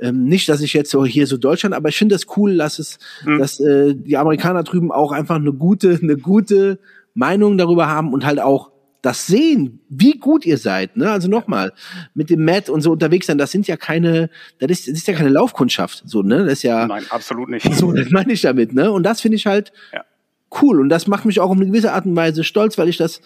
ähm, 0.00 0.24
nicht, 0.24 0.48
dass 0.48 0.60
ich 0.60 0.72
jetzt 0.72 0.90
so 0.90 1.04
hier 1.04 1.26
so 1.26 1.36
Deutschland, 1.36 1.74
aber 1.74 1.88
ich 1.88 1.96
finde 1.96 2.14
es 2.14 2.22
das 2.24 2.36
cool, 2.36 2.56
dass 2.56 2.78
es, 2.78 2.98
mhm. 3.24 3.38
dass 3.38 3.60
äh, 3.60 3.94
die 3.94 4.16
Amerikaner 4.16 4.62
drüben 4.62 4.92
auch 4.92 5.12
einfach 5.12 5.36
eine 5.36 5.52
gute, 5.52 5.98
eine 6.00 6.16
gute 6.16 6.78
Meinung 7.14 7.58
darüber 7.58 7.88
haben 7.88 8.12
und 8.12 8.24
halt 8.24 8.40
auch 8.40 8.70
das 9.02 9.26
sehen, 9.26 9.80
wie 9.88 10.18
gut 10.18 10.44
ihr 10.44 10.58
seid, 10.58 10.96
ne? 10.96 11.10
Also 11.10 11.28
nochmal, 11.28 11.72
mit 12.14 12.30
dem 12.30 12.44
Matt 12.44 12.68
und 12.68 12.80
so 12.80 12.92
unterwegs 12.92 13.26
sein, 13.26 13.38
das 13.38 13.52
sind 13.52 13.66
ja 13.68 13.76
keine, 13.76 14.30
das 14.58 14.70
ist, 14.70 14.88
das 14.88 14.98
ist 14.98 15.06
ja 15.06 15.14
keine 15.14 15.28
Laufkundschaft, 15.28 16.02
so, 16.04 16.22
ne? 16.22 16.44
Das 16.44 16.54
ist 16.54 16.62
ja. 16.64 16.86
Nein, 16.86 17.04
absolut 17.10 17.48
nicht. 17.48 17.72
So, 17.74 17.92
das 17.92 18.10
meine 18.10 18.32
ich 18.32 18.40
damit, 18.40 18.72
ne? 18.72 18.90
Und 18.90 19.04
das 19.04 19.20
finde 19.20 19.36
ich 19.36 19.46
halt 19.46 19.72
ja. 19.92 20.04
cool. 20.60 20.80
Und 20.80 20.88
das 20.88 21.06
macht 21.06 21.24
mich 21.24 21.38
auch 21.40 21.50
auf 21.50 21.56
eine 21.56 21.66
gewisse 21.66 21.92
Art 21.92 22.06
und 22.06 22.16
Weise 22.16 22.42
stolz, 22.42 22.76
weil 22.76 22.88
ich 22.88 22.96
das 22.96 23.20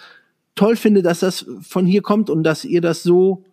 toll 0.55 0.77
finde, 0.77 1.03
dass 1.03 1.21
das 1.21 1.47
von 1.63 1.87
hier 1.87 2.03
kommt 2.03 2.29
und 2.29 2.43
dass 2.43 2.65
ihr 2.65 2.81
das 2.81 3.03
so 3.03 3.45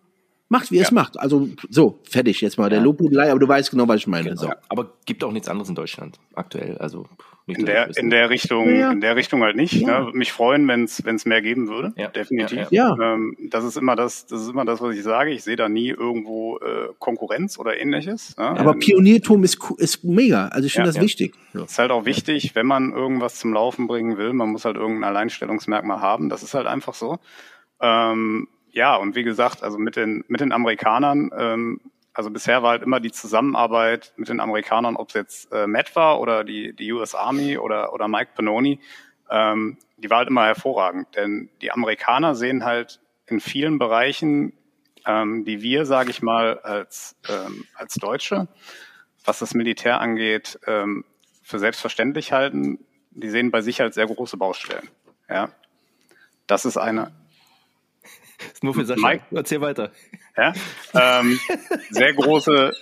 macht, 0.50 0.70
wie 0.70 0.76
ja. 0.76 0.82
es 0.82 0.90
macht. 0.90 1.18
Also 1.18 1.48
so, 1.70 1.98
fertig 2.08 2.40
jetzt 2.40 2.58
mal 2.58 2.68
der 2.68 2.80
Lobhudelei, 2.80 3.30
aber 3.30 3.40
du 3.40 3.48
weißt 3.48 3.70
genau, 3.70 3.88
was 3.88 3.96
ich 3.96 4.06
meine. 4.06 4.30
Genau. 4.30 4.42
So. 4.42 4.50
Aber 4.68 4.92
gibt 5.06 5.24
auch 5.24 5.32
nichts 5.32 5.48
anderes 5.48 5.68
in 5.68 5.74
Deutschland 5.74 6.18
aktuell. 6.34 6.76
Also 6.78 7.06
in 7.46 7.66
der, 7.66 7.96
in 7.96 8.10
der 8.10 8.30
Richtung, 8.30 8.74
ja. 8.74 8.90
in 8.90 9.00
der 9.00 9.16
Richtung 9.16 9.42
halt 9.42 9.56
nicht. 9.56 9.72
Ja. 9.72 10.00
Ne? 10.00 10.10
Mich 10.12 10.32
freuen, 10.32 10.68
wenn 10.68 10.84
es 10.84 11.24
mehr 11.24 11.42
geben 11.42 11.68
würde. 11.68 11.92
Ja. 11.96 12.08
Definitiv. 12.08 12.68
Ja. 12.70 12.94
Ähm, 13.00 13.36
das 13.48 13.64
ist 13.64 13.76
immer 13.76 13.96
das, 13.96 14.26
das 14.26 14.42
ist 14.42 14.50
immer 14.50 14.64
das, 14.64 14.80
was 14.80 14.94
ich 14.94 15.02
sage. 15.02 15.30
Ich 15.30 15.42
sehe 15.42 15.56
da 15.56 15.68
nie 15.68 15.88
irgendwo 15.88 16.58
äh, 16.58 16.88
Konkurrenz 16.98 17.58
oder 17.58 17.78
ähnliches. 17.78 18.36
Ne? 18.36 18.44
Aber 18.44 18.72
ähm, 18.72 18.78
Pioniertum 18.80 19.44
ist, 19.44 19.58
ist 19.78 20.04
mega. 20.04 20.48
Also 20.48 20.66
ich 20.66 20.72
finde 20.72 20.90
das 20.92 21.00
wichtig. 21.00 21.34
Ist 21.54 21.78
halt 21.78 21.90
auch 21.90 22.04
wichtig, 22.04 22.54
wenn 22.54 22.66
man 22.66 22.92
irgendwas 22.92 23.36
zum 23.36 23.52
Laufen 23.52 23.86
bringen 23.86 24.16
will. 24.16 24.32
Man 24.32 24.50
muss 24.50 24.64
halt 24.64 24.76
irgendein 24.76 25.04
Alleinstellungsmerkmal 25.04 26.00
haben. 26.00 26.28
Das 26.28 26.42
ist 26.42 26.54
halt 26.54 26.66
einfach 26.66 26.94
so. 26.94 27.18
Ähm, 27.80 28.48
ja, 28.72 28.96
und 28.96 29.14
wie 29.14 29.24
gesagt, 29.24 29.62
also 29.62 29.78
mit 29.78 29.96
den, 29.96 30.24
mit 30.28 30.40
den 30.40 30.52
Amerikanern, 30.52 31.30
ähm, 31.36 31.80
also 32.12 32.30
bisher 32.30 32.62
war 32.62 32.70
halt 32.70 32.82
immer 32.82 33.00
die 33.00 33.12
Zusammenarbeit 33.12 34.12
mit 34.16 34.28
den 34.28 34.40
Amerikanern, 34.40 34.96
ob 34.96 35.08
es 35.08 35.14
jetzt 35.14 35.52
äh, 35.52 35.66
Matt 35.66 35.94
war 35.96 36.20
oder 36.20 36.44
die, 36.44 36.74
die 36.74 36.92
US 36.92 37.14
Army 37.14 37.56
oder, 37.56 37.92
oder 37.92 38.08
Mike 38.08 38.32
Panoni, 38.34 38.80
ähm, 39.30 39.78
die 39.96 40.10
war 40.10 40.18
halt 40.18 40.28
immer 40.28 40.46
hervorragend. 40.46 41.14
Denn 41.16 41.50
die 41.62 41.70
Amerikaner 41.70 42.34
sehen 42.34 42.64
halt 42.64 43.00
in 43.26 43.40
vielen 43.40 43.78
Bereichen, 43.78 44.52
ähm, 45.06 45.44
die 45.44 45.62
wir, 45.62 45.86
sage 45.86 46.10
ich 46.10 46.20
mal, 46.20 46.58
als, 46.58 47.16
ähm, 47.28 47.64
als 47.74 47.94
Deutsche, 47.94 48.48
was 49.24 49.38
das 49.38 49.54
Militär 49.54 50.00
angeht, 50.00 50.58
ähm, 50.66 51.04
für 51.42 51.58
selbstverständlich 51.58 52.32
halten. 52.32 52.84
Die 53.10 53.30
sehen 53.30 53.50
bei 53.50 53.60
sich 53.60 53.80
halt 53.80 53.94
sehr 53.94 54.06
große 54.06 54.36
Baustellen. 54.36 54.88
Ja, 55.28 55.50
das 56.46 56.64
ist 56.64 56.76
eine, 56.76 57.12
ist 58.52 58.64
nur 58.64 58.74
für 58.74 58.84
Sascha. 58.84 59.06
Mike, 59.06 59.24
erzähl 59.32 59.60
weiter. 59.60 59.90
Ja, 60.36 60.52
ähm, 60.94 61.38
sehr 61.90 62.12
große, 62.14 62.72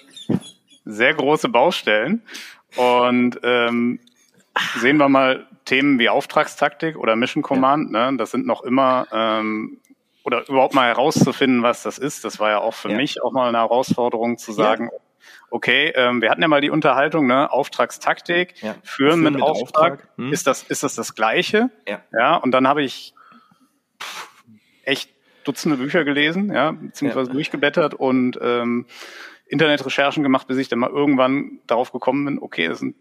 sehr 0.85 1.15
große 1.15 1.49
Baustellen. 1.49 2.23
Und 2.77 3.41
ähm, 3.43 4.01
sehen 4.77 4.97
wir 4.99 5.09
mal 5.09 5.47
Themen 5.65 5.99
wie 5.99 6.09
Auftragstaktik 6.09 6.97
oder 6.97 7.17
Mission 7.17 7.43
Command. 7.43 7.93
Ja. 7.93 8.11
Ne? 8.11 8.17
Das 8.17 8.31
sind 8.31 8.47
noch 8.47 8.63
immer 8.63 9.07
ähm, 9.13 9.79
oder 10.25 10.49
überhaupt 10.49 10.75
mal 10.75 10.87
herauszufinden, 10.87 11.63
was 11.63 11.83
das 11.83 11.99
ist. 11.99 12.25
Das 12.25 12.39
war 12.39 12.51
ja 12.51 12.59
auch 12.59 12.75
für 12.75 12.91
ja. 12.91 12.97
mich 12.97 13.23
auch 13.23 13.33
mal 13.33 13.49
eine 13.49 13.59
Herausforderung 13.59 14.39
zu 14.39 14.53
sagen, 14.53 14.91
ja. 14.93 14.99
okay, 15.51 15.93
ähm, 15.95 16.21
wir 16.21 16.31
hatten 16.31 16.43
ja 16.43 16.49
mal 16.49 16.61
die 16.61 16.71
Unterhaltung, 16.71 17.27
ne, 17.27 17.51
Auftragstaktik, 17.51 18.59
führen, 18.59 18.77
führen 18.83 19.21
mit, 19.21 19.35
mit, 19.35 19.43
Auftrag, 19.43 19.93
Auftrag. 19.93 20.09
Hm. 20.17 20.33
ist 20.33 20.47
das 20.47 20.63
ist 20.65 20.83
das 20.83 20.95
das 20.95 21.15
Gleiche? 21.15 21.71
Ja. 21.87 22.03
ja 22.13 22.37
und 22.37 22.51
dann 22.51 22.69
habe 22.69 22.83
ich 22.83 23.15
echt 24.85 25.11
Dutzende 25.45 25.77
Bücher 25.77 26.05
gelesen, 26.05 26.53
ja, 26.53 26.73
beziehungsweise 26.73 27.31
ja. 27.31 27.35
durchgeblättert 27.35 27.95
und 27.95 28.39
ähm, 28.43 28.87
Internetrecherchen 29.47 30.23
gemacht, 30.23 30.47
bis 30.47 30.59
ich 30.59 30.69
dann 30.69 30.79
mal 30.79 30.91
irgendwann 30.91 31.61
darauf 31.67 31.93
gekommen 31.93 32.25
bin, 32.25 32.39
okay, 32.39 32.69
das, 32.69 32.81
sind, 32.81 32.97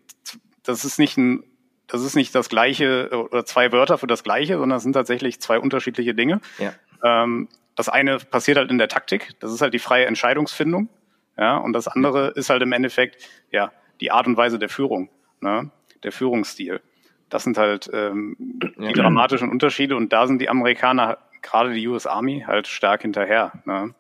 das 0.63 0.85
ist 0.85 0.99
nicht 0.99 1.17
ein 1.17 1.43
das 1.87 2.03
ist 2.03 2.15
nicht 2.15 2.35
das 2.35 2.49
gleiche 2.49 3.09
oder 3.31 3.45
zwei 3.45 3.71
Wörter 3.71 3.97
für 3.97 4.07
das 4.07 4.23
gleiche, 4.23 4.57
sondern 4.57 4.77
es 4.77 4.83
sind 4.83 4.93
tatsächlich 4.93 5.39
zwei 5.39 5.57
unterschiedliche 5.57 6.13
Dinge. 6.13 6.41
Ja. 6.59 6.73
Ähm, 7.01 7.47
das 7.75 7.89
eine 7.89 8.17
passiert 8.17 8.57
halt 8.57 8.71
in 8.71 8.77
der 8.77 8.89
Taktik, 8.89 9.39
das 9.39 9.53
ist 9.53 9.61
halt 9.61 9.73
die 9.73 9.79
freie 9.79 10.05
Entscheidungsfindung, 10.05 10.89
ja, 11.37 11.57
und 11.57 11.73
das 11.73 11.87
andere 11.87 12.29
ist 12.29 12.49
halt 12.49 12.61
im 12.61 12.71
Endeffekt 12.71 13.23
ja 13.51 13.71
die 14.01 14.11
Art 14.11 14.27
und 14.27 14.35
Weise 14.35 14.59
der 14.59 14.69
Führung, 14.69 15.09
ne, 15.39 15.71
der 16.03 16.11
Führungsstil. 16.11 16.81
Das 17.29 17.43
sind 17.43 17.57
halt 17.57 17.89
ähm, 17.93 18.35
die 18.39 18.93
dramatischen 18.93 19.49
Unterschiede 19.49 19.95
und 19.95 20.13
da 20.13 20.27
sind 20.27 20.39
die 20.41 20.49
Amerikaner 20.49 21.17
gerade 21.41 21.73
die 21.73 21.87
US 21.87 22.05
Army 22.05 22.43
halt 22.45 22.67
stark 22.67 23.01
hinterher. 23.01 23.51
Ne? 23.65 23.93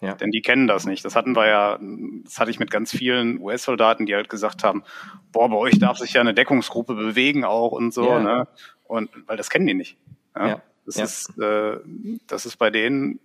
Ja. 0.00 0.14
Denn 0.14 0.30
die 0.30 0.42
kennen 0.42 0.66
das 0.66 0.84
nicht. 0.84 1.04
Das 1.04 1.14
hatten 1.14 1.36
wir 1.36 1.46
ja, 1.46 1.78
das 2.24 2.38
hatte 2.38 2.50
ich 2.50 2.58
mit 2.58 2.70
ganz 2.70 2.90
vielen 2.90 3.40
US-Soldaten, 3.40 4.06
die 4.06 4.14
halt 4.14 4.28
gesagt 4.28 4.64
haben, 4.64 4.82
boah, 5.30 5.48
bei 5.48 5.56
euch 5.56 5.78
darf 5.78 5.98
sich 5.98 6.12
ja 6.12 6.20
eine 6.20 6.34
Deckungsgruppe 6.34 6.94
bewegen 6.94 7.44
auch 7.44 7.72
und 7.72 7.94
so, 7.94 8.08
ja. 8.08 8.20
ne? 8.20 8.48
Und 8.84 9.10
weil 9.26 9.36
das 9.36 9.48
kennen 9.48 9.66
die 9.66 9.74
nicht. 9.74 9.96
Ja? 10.36 10.48
ja. 10.48 10.62
Das 10.84 10.96
ist, 10.96 11.38
äh, 11.38 11.78
das 12.26 12.44
ist 12.44 12.56
bei 12.56 12.70
denen, 12.70 13.20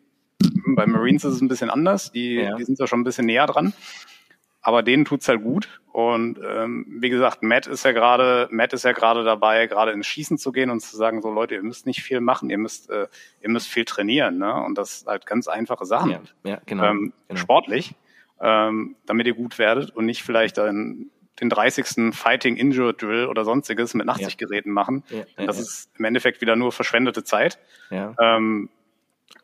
bei 0.75 0.85
Marines 0.85 1.25
ist 1.25 1.33
es 1.33 1.41
ein 1.41 1.47
bisschen 1.47 1.71
anders. 1.71 2.11
Die, 2.11 2.47
die 2.59 2.63
sind 2.63 2.79
da 2.79 2.85
schon 2.85 3.01
ein 3.01 3.03
bisschen 3.03 3.25
näher 3.25 3.47
dran 3.47 3.73
aber 4.67 4.83
denen 4.83 5.05
tut's 5.05 5.29
halt 5.29 5.43
gut. 5.43 5.79
Und 5.93 6.41
ähm, 6.45 6.85
wie 6.99 7.09
gesagt, 7.09 7.41
Matt 7.41 7.67
ist 7.67 7.85
ja 7.85 7.93
gerade, 7.93 8.49
Matt 8.51 8.73
ist 8.73 8.83
ja 8.83 8.91
gerade 8.91 9.23
dabei, 9.23 9.65
gerade 9.67 9.93
ins 9.93 10.07
Schießen 10.07 10.37
zu 10.37 10.51
gehen 10.51 10.69
und 10.69 10.81
zu 10.81 10.97
sagen, 10.97 11.21
so 11.21 11.31
Leute, 11.31 11.55
ihr 11.55 11.63
müsst 11.63 11.85
nicht 11.85 12.03
viel 12.03 12.19
machen, 12.19 12.49
ihr 12.49 12.57
müsst, 12.57 12.89
äh, 12.89 13.07
ihr 13.39 13.49
müsst 13.49 13.69
viel 13.69 13.85
trainieren, 13.85 14.39
ne? 14.39 14.53
Und 14.53 14.77
das 14.77 15.05
halt 15.07 15.25
ganz 15.25 15.47
einfache 15.47 15.85
Sachen. 15.85 16.11
Ja, 16.11 16.19
ja 16.43 16.61
genau, 16.65 16.83
ähm, 16.83 17.13
genau. 17.29 17.39
Sportlich, 17.39 17.95
ähm, 18.41 18.97
damit 19.05 19.25
ihr 19.25 19.35
gut 19.35 19.57
werdet 19.57 19.95
und 19.95 20.05
nicht 20.05 20.21
vielleicht 20.21 20.57
dann 20.57 21.11
den 21.39 21.49
30. 21.49 22.13
Fighting 22.13 22.57
Injured 22.57 23.01
Drill 23.01 23.27
oder 23.27 23.45
sonstiges 23.45 23.93
mit 23.93 24.09
80 24.09 24.27
ja. 24.27 24.35
Geräten 24.35 24.71
machen. 24.71 25.05
Ja, 25.09 25.19
ja, 25.37 25.45
das 25.45 25.59
ist 25.59 25.91
im 25.97 26.03
Endeffekt 26.03 26.41
wieder 26.41 26.57
nur 26.57 26.73
verschwendete 26.73 27.23
Zeit. 27.23 27.57
Ja. 27.89 28.13
Ähm, 28.19 28.67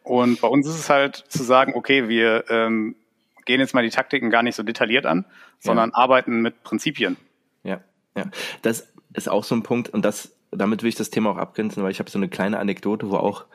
und 0.03 0.41
bei 0.41 0.49
uns 0.49 0.67
ist 0.67 0.79
es 0.79 0.89
halt 0.89 1.15
zu 1.15 1.43
sagen, 1.43 1.75
okay, 1.75 2.09
wir 2.09 2.43
ähm, 2.49 2.97
gehen 3.45 3.59
jetzt 3.59 3.73
mal 3.73 3.83
die 3.83 3.89
Taktiken 3.89 4.29
gar 4.29 4.43
nicht 4.43 4.55
so 4.55 4.63
detailliert 4.63 5.05
an, 5.05 5.25
sondern 5.59 5.89
ja. 5.89 5.95
arbeiten 5.95 6.41
mit 6.41 6.63
Prinzipien. 6.63 7.17
Ja, 7.63 7.81
ja. 8.15 8.25
Das 8.61 8.91
ist 9.13 9.29
auch 9.29 9.43
so 9.43 9.55
ein 9.55 9.63
Punkt 9.63 9.89
und 9.89 10.03
das, 10.03 10.35
damit 10.51 10.83
will 10.83 10.89
ich 10.89 10.95
das 10.95 11.09
Thema 11.09 11.31
auch 11.31 11.37
abgrenzen, 11.37 11.83
weil 11.83 11.91
ich 11.91 11.99
habe 11.99 12.09
so 12.09 12.19
eine 12.19 12.29
kleine 12.29 12.59
Anekdote, 12.59 13.09
wo 13.09 13.17
auch 13.17 13.45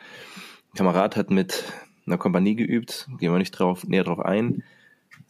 ein 0.72 0.76
Kamerad 0.76 1.16
hat 1.16 1.30
mit 1.30 1.64
einer 2.06 2.18
Kompanie 2.18 2.54
geübt, 2.54 3.08
gehen 3.18 3.32
wir 3.32 3.38
nicht 3.38 3.52
drauf, 3.52 3.84
näher 3.84 4.04
drauf 4.04 4.20
ein, 4.20 4.62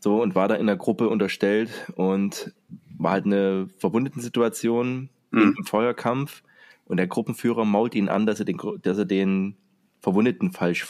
so 0.00 0.22
und 0.22 0.34
war 0.34 0.48
da 0.48 0.54
in 0.54 0.66
der 0.66 0.76
Gruppe 0.76 1.08
unterstellt 1.08 1.70
und 1.96 2.52
war 2.98 3.12
halt 3.12 3.26
eine 3.26 3.68
Verwundeten-Situation 3.78 5.08
mhm. 5.30 5.54
im 5.58 5.64
Feuerkampf 5.64 6.42
und 6.84 6.96
der 6.96 7.06
Gruppenführer 7.06 7.64
mault 7.64 7.94
ihn 7.94 8.08
an, 8.08 8.26
dass 8.26 8.40
er 8.40 8.46
den, 8.46 8.58
dass 8.82 8.98
er 8.98 9.04
den 9.04 9.56
Verwundeten 10.00 10.52
falsch 10.52 10.86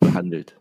behandelt. 0.00 0.58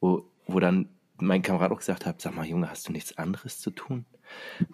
Wo 0.00 0.29
wo 0.52 0.60
dann 0.60 0.88
mein 1.18 1.42
Kamerad 1.42 1.70
auch 1.70 1.78
gesagt 1.78 2.06
hat, 2.06 2.20
sag 2.20 2.34
mal, 2.34 2.46
Junge, 2.46 2.70
hast 2.70 2.88
du 2.88 2.92
nichts 2.92 3.16
anderes 3.18 3.60
zu 3.60 3.70
tun? 3.70 4.06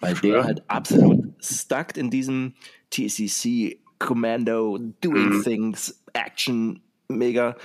Weil 0.00 0.14
der 0.14 0.44
halt 0.44 0.62
absolut 0.68 1.34
stuck 1.40 1.96
in 1.96 2.10
diesem 2.10 2.54
TCC 2.90 3.80
Commando, 3.98 4.78
Doing 5.00 5.38
mhm. 5.38 5.42
Things, 5.42 6.02
Action, 6.12 6.80
mega. 7.08 7.56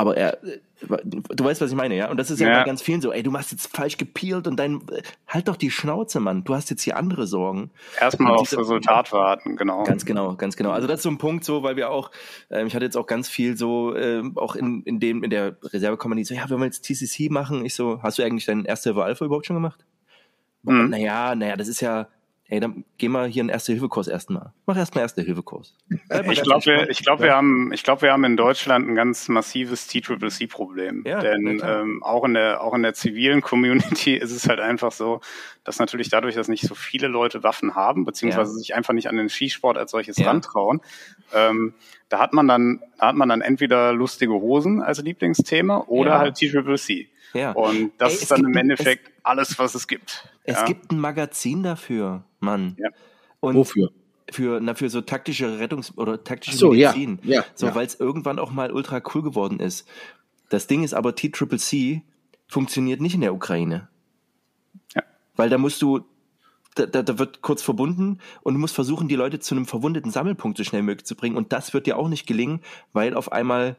Aber 0.00 0.16
er, 0.16 0.38
du 0.80 1.44
weißt, 1.44 1.60
was 1.60 1.70
ich 1.70 1.76
meine, 1.76 1.94
ja? 1.94 2.10
Und 2.10 2.16
das 2.16 2.30
ist 2.30 2.40
ja, 2.40 2.48
ja. 2.48 2.58
bei 2.60 2.64
ganz 2.64 2.80
vielen 2.80 3.02
so, 3.02 3.12
ey, 3.12 3.22
du 3.22 3.30
machst 3.30 3.52
jetzt 3.52 3.66
falsch 3.76 3.98
gepeelt 3.98 4.46
und 4.46 4.56
dein, 4.56 4.80
halt 5.28 5.46
doch 5.48 5.56
die 5.56 5.70
Schnauze, 5.70 6.20
Mann. 6.20 6.42
Du 6.42 6.54
hast 6.54 6.70
jetzt 6.70 6.82
hier 6.82 6.96
andere 6.96 7.26
Sorgen. 7.26 7.70
Erstmal 8.00 8.32
aufs 8.32 8.56
Resultat 8.56 9.12
warten, 9.12 9.56
genau. 9.56 9.84
Ganz 9.84 10.06
genau, 10.06 10.36
ganz 10.36 10.56
genau. 10.56 10.70
Also 10.70 10.88
das 10.88 11.00
ist 11.00 11.02
so 11.02 11.10
ein 11.10 11.18
Punkt 11.18 11.44
so, 11.44 11.62
weil 11.62 11.76
wir 11.76 11.90
auch, 11.90 12.10
ähm, 12.50 12.66
ich 12.66 12.74
hatte 12.74 12.86
jetzt 12.86 12.96
auch 12.96 13.06
ganz 13.06 13.28
viel 13.28 13.58
so, 13.58 13.94
ähm, 13.94 14.38
auch 14.38 14.56
in, 14.56 14.82
in 14.84 15.00
dem, 15.00 15.22
in 15.22 15.28
der 15.28 15.58
Reservekompanie 15.62 16.24
so, 16.24 16.34
ja, 16.34 16.48
wenn 16.48 16.58
wir 16.60 16.64
jetzt 16.64 16.86
TCC 16.86 17.30
machen, 17.30 17.62
ich 17.66 17.74
so, 17.74 18.02
hast 18.02 18.18
du 18.18 18.22
eigentlich 18.22 18.46
deinen 18.46 18.64
erste 18.64 18.94
Alpha 18.94 19.26
überhaupt 19.26 19.44
schon 19.44 19.56
gemacht? 19.56 19.84
Mhm. 20.62 20.88
Naja, 20.88 21.34
naja, 21.34 21.56
das 21.56 21.68
ist 21.68 21.80
ja, 21.80 22.08
Ey, 22.50 22.58
dann 22.58 22.84
geh 22.98 23.08
mal 23.08 23.28
hier 23.28 23.42
einen 23.42 23.48
Erste-Hilfe-Kurs 23.48 24.08
erstmal. 24.08 24.52
Mach 24.66 24.76
erstmal 24.76 25.02
Erste-Hilfe-Kurs. 25.02 25.76
Ich 26.30 26.42
glaube, 26.42 26.66
wir, 26.66 26.90
ich 26.90 27.02
glaube, 27.02 27.22
wir 27.22 27.34
haben, 27.34 27.72
ich 27.72 27.84
glaube, 27.84 28.02
wir 28.02 28.12
haben 28.12 28.24
in 28.24 28.36
Deutschland 28.36 28.88
ein 28.88 28.96
ganz 28.96 29.28
massives 29.28 29.86
T-Triple-C-Problem. 29.86 31.04
Ja, 31.06 31.20
Denn 31.20 31.62
ähm, 31.64 32.02
auch 32.02 32.24
in 32.24 32.34
der, 32.34 32.60
auch 32.60 32.74
in 32.74 32.82
der 32.82 32.92
zivilen 32.92 33.40
Community 33.50 34.16
ist 34.16 34.32
es 34.32 34.48
halt 34.48 34.58
einfach 34.58 34.90
so, 34.90 35.20
dass 35.62 35.78
natürlich 35.78 36.08
dadurch, 36.08 36.34
dass 36.34 36.48
nicht 36.48 36.66
so 36.66 36.74
viele 36.74 37.06
Leute 37.06 37.44
Waffen 37.44 37.76
haben, 37.76 38.04
beziehungsweise 38.04 38.50
ja. 38.50 38.58
sich 38.58 38.74
einfach 38.74 38.94
nicht 38.94 39.08
an 39.08 39.16
den 39.16 39.28
Skisport 39.28 39.78
als 39.78 39.92
solches 39.92 40.16
ja. 40.16 40.26
rantrauen, 40.26 40.80
ähm, 41.32 41.74
da 42.08 42.18
hat 42.18 42.32
man 42.32 42.48
dann, 42.48 42.82
da 42.98 43.08
hat 43.08 43.14
man 43.14 43.28
dann 43.28 43.42
entweder 43.42 43.92
lustige 43.92 44.32
Hosen 44.32 44.82
als 44.82 45.00
Lieblingsthema 45.00 45.84
oder 45.86 46.10
ja. 46.10 46.18
halt 46.18 46.34
T-Triple-C. 46.34 47.08
Ja. 47.32 47.52
Und 47.52 47.92
das 47.98 48.14
Ey, 48.14 48.22
ist 48.22 48.30
dann 48.30 48.44
im 48.44 48.56
Endeffekt 48.56 49.08
es, 49.08 49.24
alles, 49.24 49.58
was 49.58 49.74
es 49.74 49.86
gibt. 49.86 50.28
Es 50.44 50.56
ja. 50.56 50.64
gibt 50.64 50.90
ein 50.90 50.98
Magazin 50.98 51.62
dafür, 51.62 52.24
Mann. 52.40 52.76
Ja. 52.78 52.90
Und 53.40 53.56
Wofür? 53.56 53.90
Für, 54.30 54.60
na, 54.60 54.74
für 54.74 54.88
so 54.90 55.00
taktische 55.00 55.58
Rettungs- 55.58 55.96
oder 55.96 56.22
taktische 56.22 56.56
so, 56.56 56.70
Medizin. 56.70 57.18
Ja, 57.22 57.36
ja, 57.36 57.44
so, 57.54 57.66
ja. 57.66 57.74
weil 57.74 57.86
es 57.86 57.98
irgendwann 57.98 58.38
auch 58.38 58.52
mal 58.52 58.72
ultra 58.72 59.02
cool 59.14 59.22
geworden 59.22 59.58
ist. 59.58 59.88
Das 60.50 60.66
Ding 60.66 60.84
ist 60.84 60.94
aber, 60.94 61.14
T-Triple-C 61.14 62.02
funktioniert 62.46 63.00
nicht 63.00 63.14
in 63.14 63.22
der 63.22 63.34
Ukraine. 63.34 63.88
Ja. 64.94 65.02
Weil 65.34 65.48
da 65.48 65.58
musst 65.58 65.82
du, 65.82 66.04
da, 66.74 66.86
da, 66.86 67.02
da 67.02 67.18
wird 67.18 67.42
kurz 67.42 67.62
verbunden 67.62 68.18
und 68.42 68.54
du 68.54 68.60
musst 68.60 68.74
versuchen, 68.74 69.08
die 69.08 69.16
Leute 69.16 69.40
zu 69.40 69.54
einem 69.54 69.66
verwundeten 69.66 70.12
Sammelpunkt 70.12 70.58
so 70.58 70.64
schnell 70.64 70.82
möglich 70.82 71.06
zu 71.06 71.16
bringen. 71.16 71.36
Und 71.36 71.52
das 71.52 71.74
wird 71.74 71.86
dir 71.86 71.96
auch 71.96 72.08
nicht 72.08 72.26
gelingen, 72.26 72.60
weil 72.92 73.14
auf 73.14 73.32
einmal, 73.32 73.76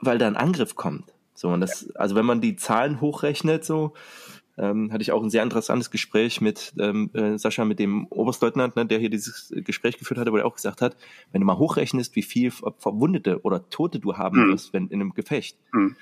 weil 0.00 0.18
da 0.18 0.28
ein 0.28 0.36
Angriff 0.36 0.76
kommt. 0.76 1.12
So, 1.36 1.48
und 1.50 1.60
das, 1.60 1.90
also 1.94 2.16
wenn 2.16 2.26
man 2.26 2.40
die 2.40 2.56
Zahlen 2.56 3.00
hochrechnet, 3.00 3.64
so, 3.64 3.94
ähm, 4.58 4.90
hatte 4.92 5.02
ich 5.02 5.12
auch 5.12 5.22
ein 5.22 5.30
sehr 5.30 5.42
interessantes 5.42 5.90
Gespräch 5.90 6.40
mit 6.40 6.72
ähm, 6.78 7.10
äh, 7.12 7.38
Sascha, 7.38 7.64
mit 7.64 7.78
dem 7.78 8.06
Oberstleutnant, 8.06 8.76
ne, 8.76 8.86
der 8.86 8.98
hier 8.98 9.10
dieses 9.10 9.52
Gespräch 9.54 9.98
geführt 9.98 10.18
hatte, 10.18 10.32
wo 10.32 10.36
er 10.36 10.46
auch 10.46 10.54
gesagt 10.54 10.80
hat, 10.80 10.96
wenn 11.32 11.40
du 11.42 11.46
mal 11.46 11.58
hochrechnest, 11.58 12.16
wie 12.16 12.22
viel 12.22 12.50
Verwundete 12.50 13.42
oder 13.42 13.68
Tote 13.68 14.00
du 14.00 14.16
haben 14.16 14.46
mhm. 14.46 14.52
wirst, 14.52 14.72
wenn 14.72 14.88
in 14.88 15.00
einem 15.00 15.12
Gefecht, 15.12 15.58
mhm. 15.72 15.96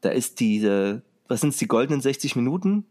da 0.00 0.10
ist 0.10 0.40
diese, 0.40 1.02
was 1.28 1.40
sind 1.40 1.58
die 1.60 1.68
goldenen 1.68 2.00
60 2.00 2.34
Minuten? 2.36 2.84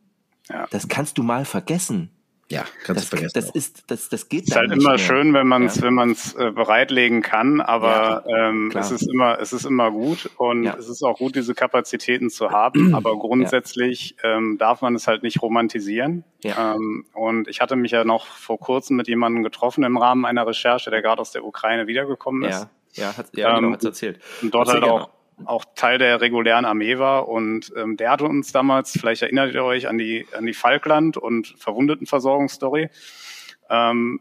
Ja. 0.50 0.68
Das 0.72 0.88
kannst 0.88 1.18
du 1.18 1.24
mal 1.24 1.44
vergessen. 1.44 2.10
Ja, 2.50 2.64
kannst 2.86 3.02
das, 3.02 3.10
vergessen. 3.10 3.32
Das 3.34 3.50
ist, 3.50 3.84
das, 3.88 4.08
das 4.08 4.30
geht. 4.30 4.44
Es 4.44 4.50
ist 4.50 4.56
halt 4.56 4.72
immer 4.72 4.92
mehr. 4.92 4.98
schön, 4.98 5.34
wenn 5.34 5.48
man 5.48 5.66
es, 5.66 5.78
ja. 5.78 5.82
wenn 5.84 5.94
man 5.94 6.12
es 6.12 6.34
äh, 6.36 6.52
bereitlegen 6.52 7.22
kann, 7.22 7.60
aber 7.60 8.24
ja, 8.26 8.50
ähm, 8.50 8.72
es 8.74 8.90
ist 8.90 9.06
immer, 9.06 9.38
es 9.40 9.52
ist 9.52 9.66
immer 9.66 9.92
gut 9.92 10.30
und 10.38 10.64
ja. 10.64 10.76
es 10.80 10.88
ist 10.88 11.04
auch 11.04 11.18
gut, 11.18 11.36
diese 11.36 11.54
Kapazitäten 11.54 12.30
zu 12.30 12.52
haben. 12.52 12.94
aber 12.96 13.18
grundsätzlich 13.18 14.16
ähm, 14.24 14.58
darf 14.58 14.82
man 14.82 14.96
es 14.96 15.08
halt 15.08 15.24
nicht 15.24 15.42
romantisieren. 15.42 16.24
Ja. 16.42 16.76
Ähm, 16.76 17.06
und 17.14 17.50
ich 17.50 17.60
hatte 17.60 17.76
mich 17.76 17.92
ja 17.92 18.06
noch 18.06 18.26
vor 18.26 18.60
kurzem 18.60 18.96
mit 18.96 19.10
jemandem 19.10 19.44
getroffen 19.44 19.84
im 19.84 19.98
Rahmen 19.98 20.26
einer 20.26 20.48
Recherche, 20.48 20.90
der 20.90 21.02
gerade 21.02 21.20
aus 21.20 21.32
der 21.32 21.44
Ukraine 21.44 21.88
wiedergekommen 21.88 22.44
ist. 22.44 22.68
Ja, 22.94 23.04
ja, 23.04 23.18
hat, 23.18 23.28
ja 23.36 23.56
genau, 23.56 23.68
ähm, 23.68 23.74
hat's 23.74 23.84
erzählt. 23.84 24.20
Und 24.42 24.54
dort 24.54 24.70
halt 24.70 24.84
auch 24.84 25.10
auch 25.46 25.66
Teil 25.76 25.98
der 25.98 26.22
regulären 26.22 26.66
Armee 26.66 26.98
war. 26.98 27.28
Und 27.28 27.72
ähm, 27.78 27.98
der 27.98 28.12
hatte 28.12 28.26
uns 28.26 28.52
damals, 28.52 28.92
vielleicht 28.92 29.22
erinnert 29.22 29.54
ihr 29.54 29.64
euch 29.64 29.88
an 29.88 29.98
die, 29.98 30.26
an 30.36 30.46
die 30.46 30.54
Falkland- 30.54 31.18
und 31.18 31.56
Verwundetenversorgungsstory. 31.58 32.90
Ähm, 33.70 34.20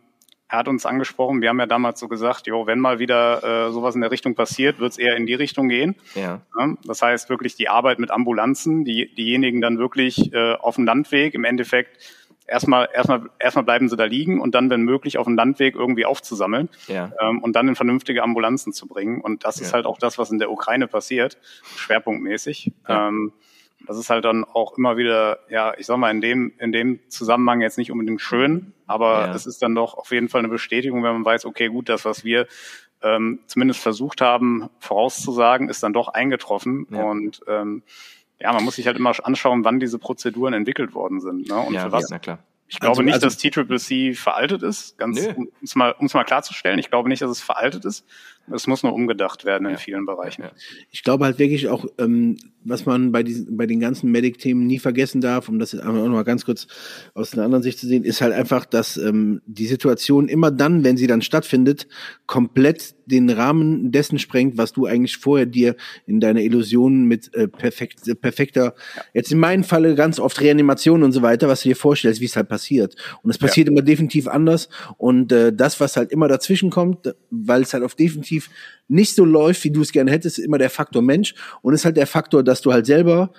er 0.48 0.58
hat 0.58 0.68
uns 0.68 0.86
angesprochen, 0.86 1.40
wir 1.42 1.48
haben 1.48 1.58
ja 1.58 1.66
damals 1.66 1.98
so 1.98 2.06
gesagt, 2.06 2.46
jo, 2.46 2.66
wenn 2.66 2.78
mal 2.78 3.00
wieder 3.00 3.66
äh, 3.66 3.72
sowas 3.72 3.96
in 3.96 4.00
der 4.00 4.12
Richtung 4.12 4.36
passiert, 4.36 4.78
wird 4.78 4.92
es 4.92 4.98
eher 4.98 5.16
in 5.16 5.26
die 5.26 5.34
Richtung 5.34 5.68
gehen. 5.68 5.96
Ja. 6.14 6.42
ja. 6.58 6.74
Das 6.84 7.02
heißt 7.02 7.28
wirklich 7.28 7.56
die 7.56 7.68
Arbeit 7.68 7.98
mit 7.98 8.12
Ambulanzen, 8.12 8.84
die, 8.84 9.12
diejenigen 9.12 9.60
dann 9.60 9.78
wirklich 9.78 10.32
äh, 10.32 10.54
auf 10.54 10.76
dem 10.76 10.84
Landweg 10.84 11.34
im 11.34 11.44
Endeffekt 11.44 11.98
erstmal, 12.47 12.88
erstmal, 12.92 13.28
erstmal 13.38 13.64
bleiben 13.64 13.88
sie 13.88 13.97
da 13.97 14.05
liegen 14.05 14.40
und 14.40 14.55
dann, 14.55 14.70
wenn 14.70 14.82
möglich, 14.82 15.18
auf 15.18 15.26
dem 15.26 15.36
Landweg 15.36 15.74
irgendwie 15.74 16.07
aufzusammeln 16.07 16.68
ja. 16.86 17.12
ähm, 17.20 17.42
und 17.42 17.55
dann 17.55 17.68
in 17.68 17.76
vernünftige 17.76 18.22
Ambulanzen 18.22 18.72
zu 18.72 18.86
bringen. 18.86 19.20
Und 19.20 19.44
das 19.44 19.61
ja. 19.61 19.66
ist 19.66 19.74
halt 19.74 19.86
auch 19.86 19.99
das, 19.99 20.18
was 20.18 20.30
in 20.30 20.38
der 20.38 20.51
Ukraine 20.51 20.86
passiert, 20.88 21.38
schwerpunktmäßig. 21.76 22.72
Ja. 22.88 23.09
Ähm, 23.09 23.32
das 23.86 23.99
ist 23.99 24.11
halt 24.11 24.24
dann 24.24 24.44
auch 24.44 24.76
immer 24.78 24.97
wieder, 24.97 25.40
ja, 25.51 25.74
ich 25.76 25.86
sag 25.86 25.99
mal, 25.99 26.11
in 26.11 26.20
dem, 26.20 26.53
in 26.59 26.72
dem 26.72 26.99
Zusammenhang 27.09 27.61
jetzt 27.61 27.78
nicht 27.78 27.92
unbedingt 27.92 28.20
schön, 28.20 28.72
aber 28.86 29.30
es 29.34 29.47
ist 29.47 29.62
dann 29.62 29.74
doch 29.74 29.94
auf 29.94 30.11
jeden 30.11 30.28
Fall 30.28 30.40
eine 30.40 30.49
Bestätigung, 30.49 31.05
wenn 31.05 31.12
man 31.12 31.24
weiß, 31.24 31.44
okay, 31.44 31.68
gut, 31.68 31.88
das, 31.88 32.05
was 32.05 32.24
wir 32.24 32.47
ähm, 33.03 33.40
zumindest 33.47 33.80
versucht 33.80 34.22
haben 34.22 34.70
vorauszusagen, 34.80 35.68
ist 35.68 35.82
dann 35.82 35.92
doch 35.92 36.09
eingetroffen. 36.09 36.84
Und 36.84 37.42
ähm, 37.47 37.82
ja, 38.41 38.53
man 38.53 38.64
muss 38.64 38.76
sich 38.76 38.87
halt 38.87 38.97
immer 38.97 39.12
anschauen, 39.24 39.64
wann 39.64 39.80
diese 39.80 39.99
Prozeduren 39.99 40.55
entwickelt 40.55 40.95
worden 40.95 41.20
sind. 41.20 41.49
Ne? 41.49 41.57
Und 41.57 41.74
ja, 41.74 41.84
für 41.84 41.93
was. 41.93 42.11
Ja, 42.11 42.16
na 42.16 42.18
klar. 42.18 42.39
Ich 42.68 42.80
glaube 42.80 42.93
also, 42.93 43.03
nicht, 43.03 43.14
also, 43.14 43.26
dass 43.26 43.37
T-Triple-C 43.39 44.14
veraltet 44.14 44.62
ist, 44.62 44.99
ganz, 44.99 45.24
um 45.37 45.49
es 45.62 45.76
mal, 45.76 45.95
um's 45.99 46.14
mal 46.14 46.24
klarzustellen. 46.24 46.78
Ich 46.80 46.91
glaube 46.91 47.09
nicht, 47.09 47.22
dass 47.22 47.30
es 47.30 47.41
veraltet 47.41 47.84
ist. 47.84 48.05
Es 48.53 48.66
muss 48.66 48.82
nur 48.82 48.92
umgedacht 48.92 49.44
werden 49.44 49.66
in 49.66 49.72
ja. 49.72 49.78
vielen 49.78 50.07
Bereichen. 50.07 50.42
Ja. 50.42 50.53
Ich 50.90 51.03
glaube 51.03 51.24
halt 51.24 51.38
wirklich 51.38 51.68
auch, 51.68 51.86
ähm, 51.99 52.36
was 52.64 52.86
man 52.86 53.12
bei 53.12 53.22
diesen, 53.22 53.57
bei 53.57 53.66
den 53.66 53.80
ganzen 53.80 54.11
Medic-Themen 54.11 54.66
nie 54.66 54.78
vergessen 54.78 55.20
darf, 55.20 55.49
um 55.49 55.59
das 55.59 55.72
jetzt 55.72 55.84
auch 55.84 55.92
noch 55.92 56.09
mal 56.09 56.24
ganz 56.24 56.44
kurz 56.44 56.66
aus 57.14 57.32
einer 57.32 57.44
anderen 57.44 57.62
Sicht 57.62 57.78
zu 57.78 57.86
sehen, 57.86 58.05
ist 58.05 58.20
halt 58.20 58.32
einfach, 58.32 58.64
dass 58.64 58.97
ähm, 58.97 59.40
die 59.47 59.66
Situation 59.66 60.28
immer 60.28 60.51
dann, 60.51 60.84
wenn 60.84 60.97
sie 60.97 61.07
dann 61.07 61.22
stattfindet, 61.22 61.86
komplett 62.26 62.94
den 63.07 63.30
Rahmen 63.30 63.92
dessen 63.92 64.18
sprengt, 64.18 64.59
was 64.59 64.72
du 64.72 64.86
eigentlich 64.86 65.16
vorher 65.16 65.47
dir 65.47 65.76
in 66.07 66.18
deiner 66.20 66.40
Illusion 66.40 67.05
mit 67.05 67.32
äh, 67.34 67.47
perfekt, 67.47 68.07
äh, 68.09 68.14
perfekter, 68.14 68.74
ja. 68.97 69.03
jetzt 69.14 69.30
in 69.30 69.38
meinem 69.38 69.64
Falle 69.64 69.94
ganz 69.94 70.18
oft 70.18 70.40
Reanimation 70.40 71.03
und 71.03 71.12
so 71.12 71.22
weiter, 71.22 71.49
was 71.49 71.62
du 71.62 71.68
dir 71.68 71.76
vorstellst, 71.76 72.20
wie 72.20 72.24
es 72.24 72.36
halt 72.36 72.49
passiert. 72.49 72.97
Und 73.22 73.30
es 73.30 73.38
passiert 73.38 73.68
ja. 73.68 73.72
immer 73.72 73.82
definitiv 73.82 74.26
anders. 74.26 74.68
Und 74.99 75.30
äh, 75.30 75.53
das, 75.53 75.78
was 75.80 75.97
halt 75.97 76.11
immer 76.11 76.26
dazwischen 76.26 76.70
kommt, 76.70 77.14
weil 77.30 77.62
es 77.62 77.72
halt 77.72 77.84
auf 77.84 77.94
definitiv 77.94 78.36
definitiv 78.37 78.51
nicht 78.89 79.14
so 79.14 79.24
läuft, 79.24 79.64
wie 79.64 79.70
du 79.70 79.82
es 79.82 79.93
gerne 79.93 80.12
hättest, 80.12 80.39
ist 80.39 80.45
immer 80.45 80.59
der 80.59 80.70
Faktor 80.70 81.03
Mensch 81.03 81.34
und 81.62 81.74
ist 81.74 81.84
halt 81.84 81.97
der 81.97 82.07
Faktor, 82.07 82.45
dass 82.45 82.61
du 82.61 82.72
halt 82.72 82.87
selber 82.87 83.32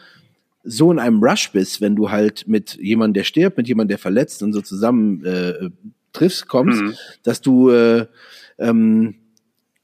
so 0.64 0.92
in 0.92 1.00
einem 1.00 1.24
Rush 1.24 1.52
bist, 1.54 1.80
wenn 1.80 1.96
du 1.96 2.12
halt 2.12 2.46
mit 2.48 2.76
jemandem, 2.82 3.14
der 3.14 3.24
stirbt, 3.24 3.58
mit 3.58 3.68
jemandem, 3.68 3.90
der 3.90 3.98
verletzt 3.98 4.44
und 4.44 4.52
so 4.52 4.62
zusammen 4.62 5.24
äh, 5.24 5.70
triffst, 6.12 6.50
kommst, 6.50 6.82
mhm. 6.82 6.96
dass 7.24 7.40
du 7.40 7.70
äh, 7.70 8.08
ähm, 8.60 9.16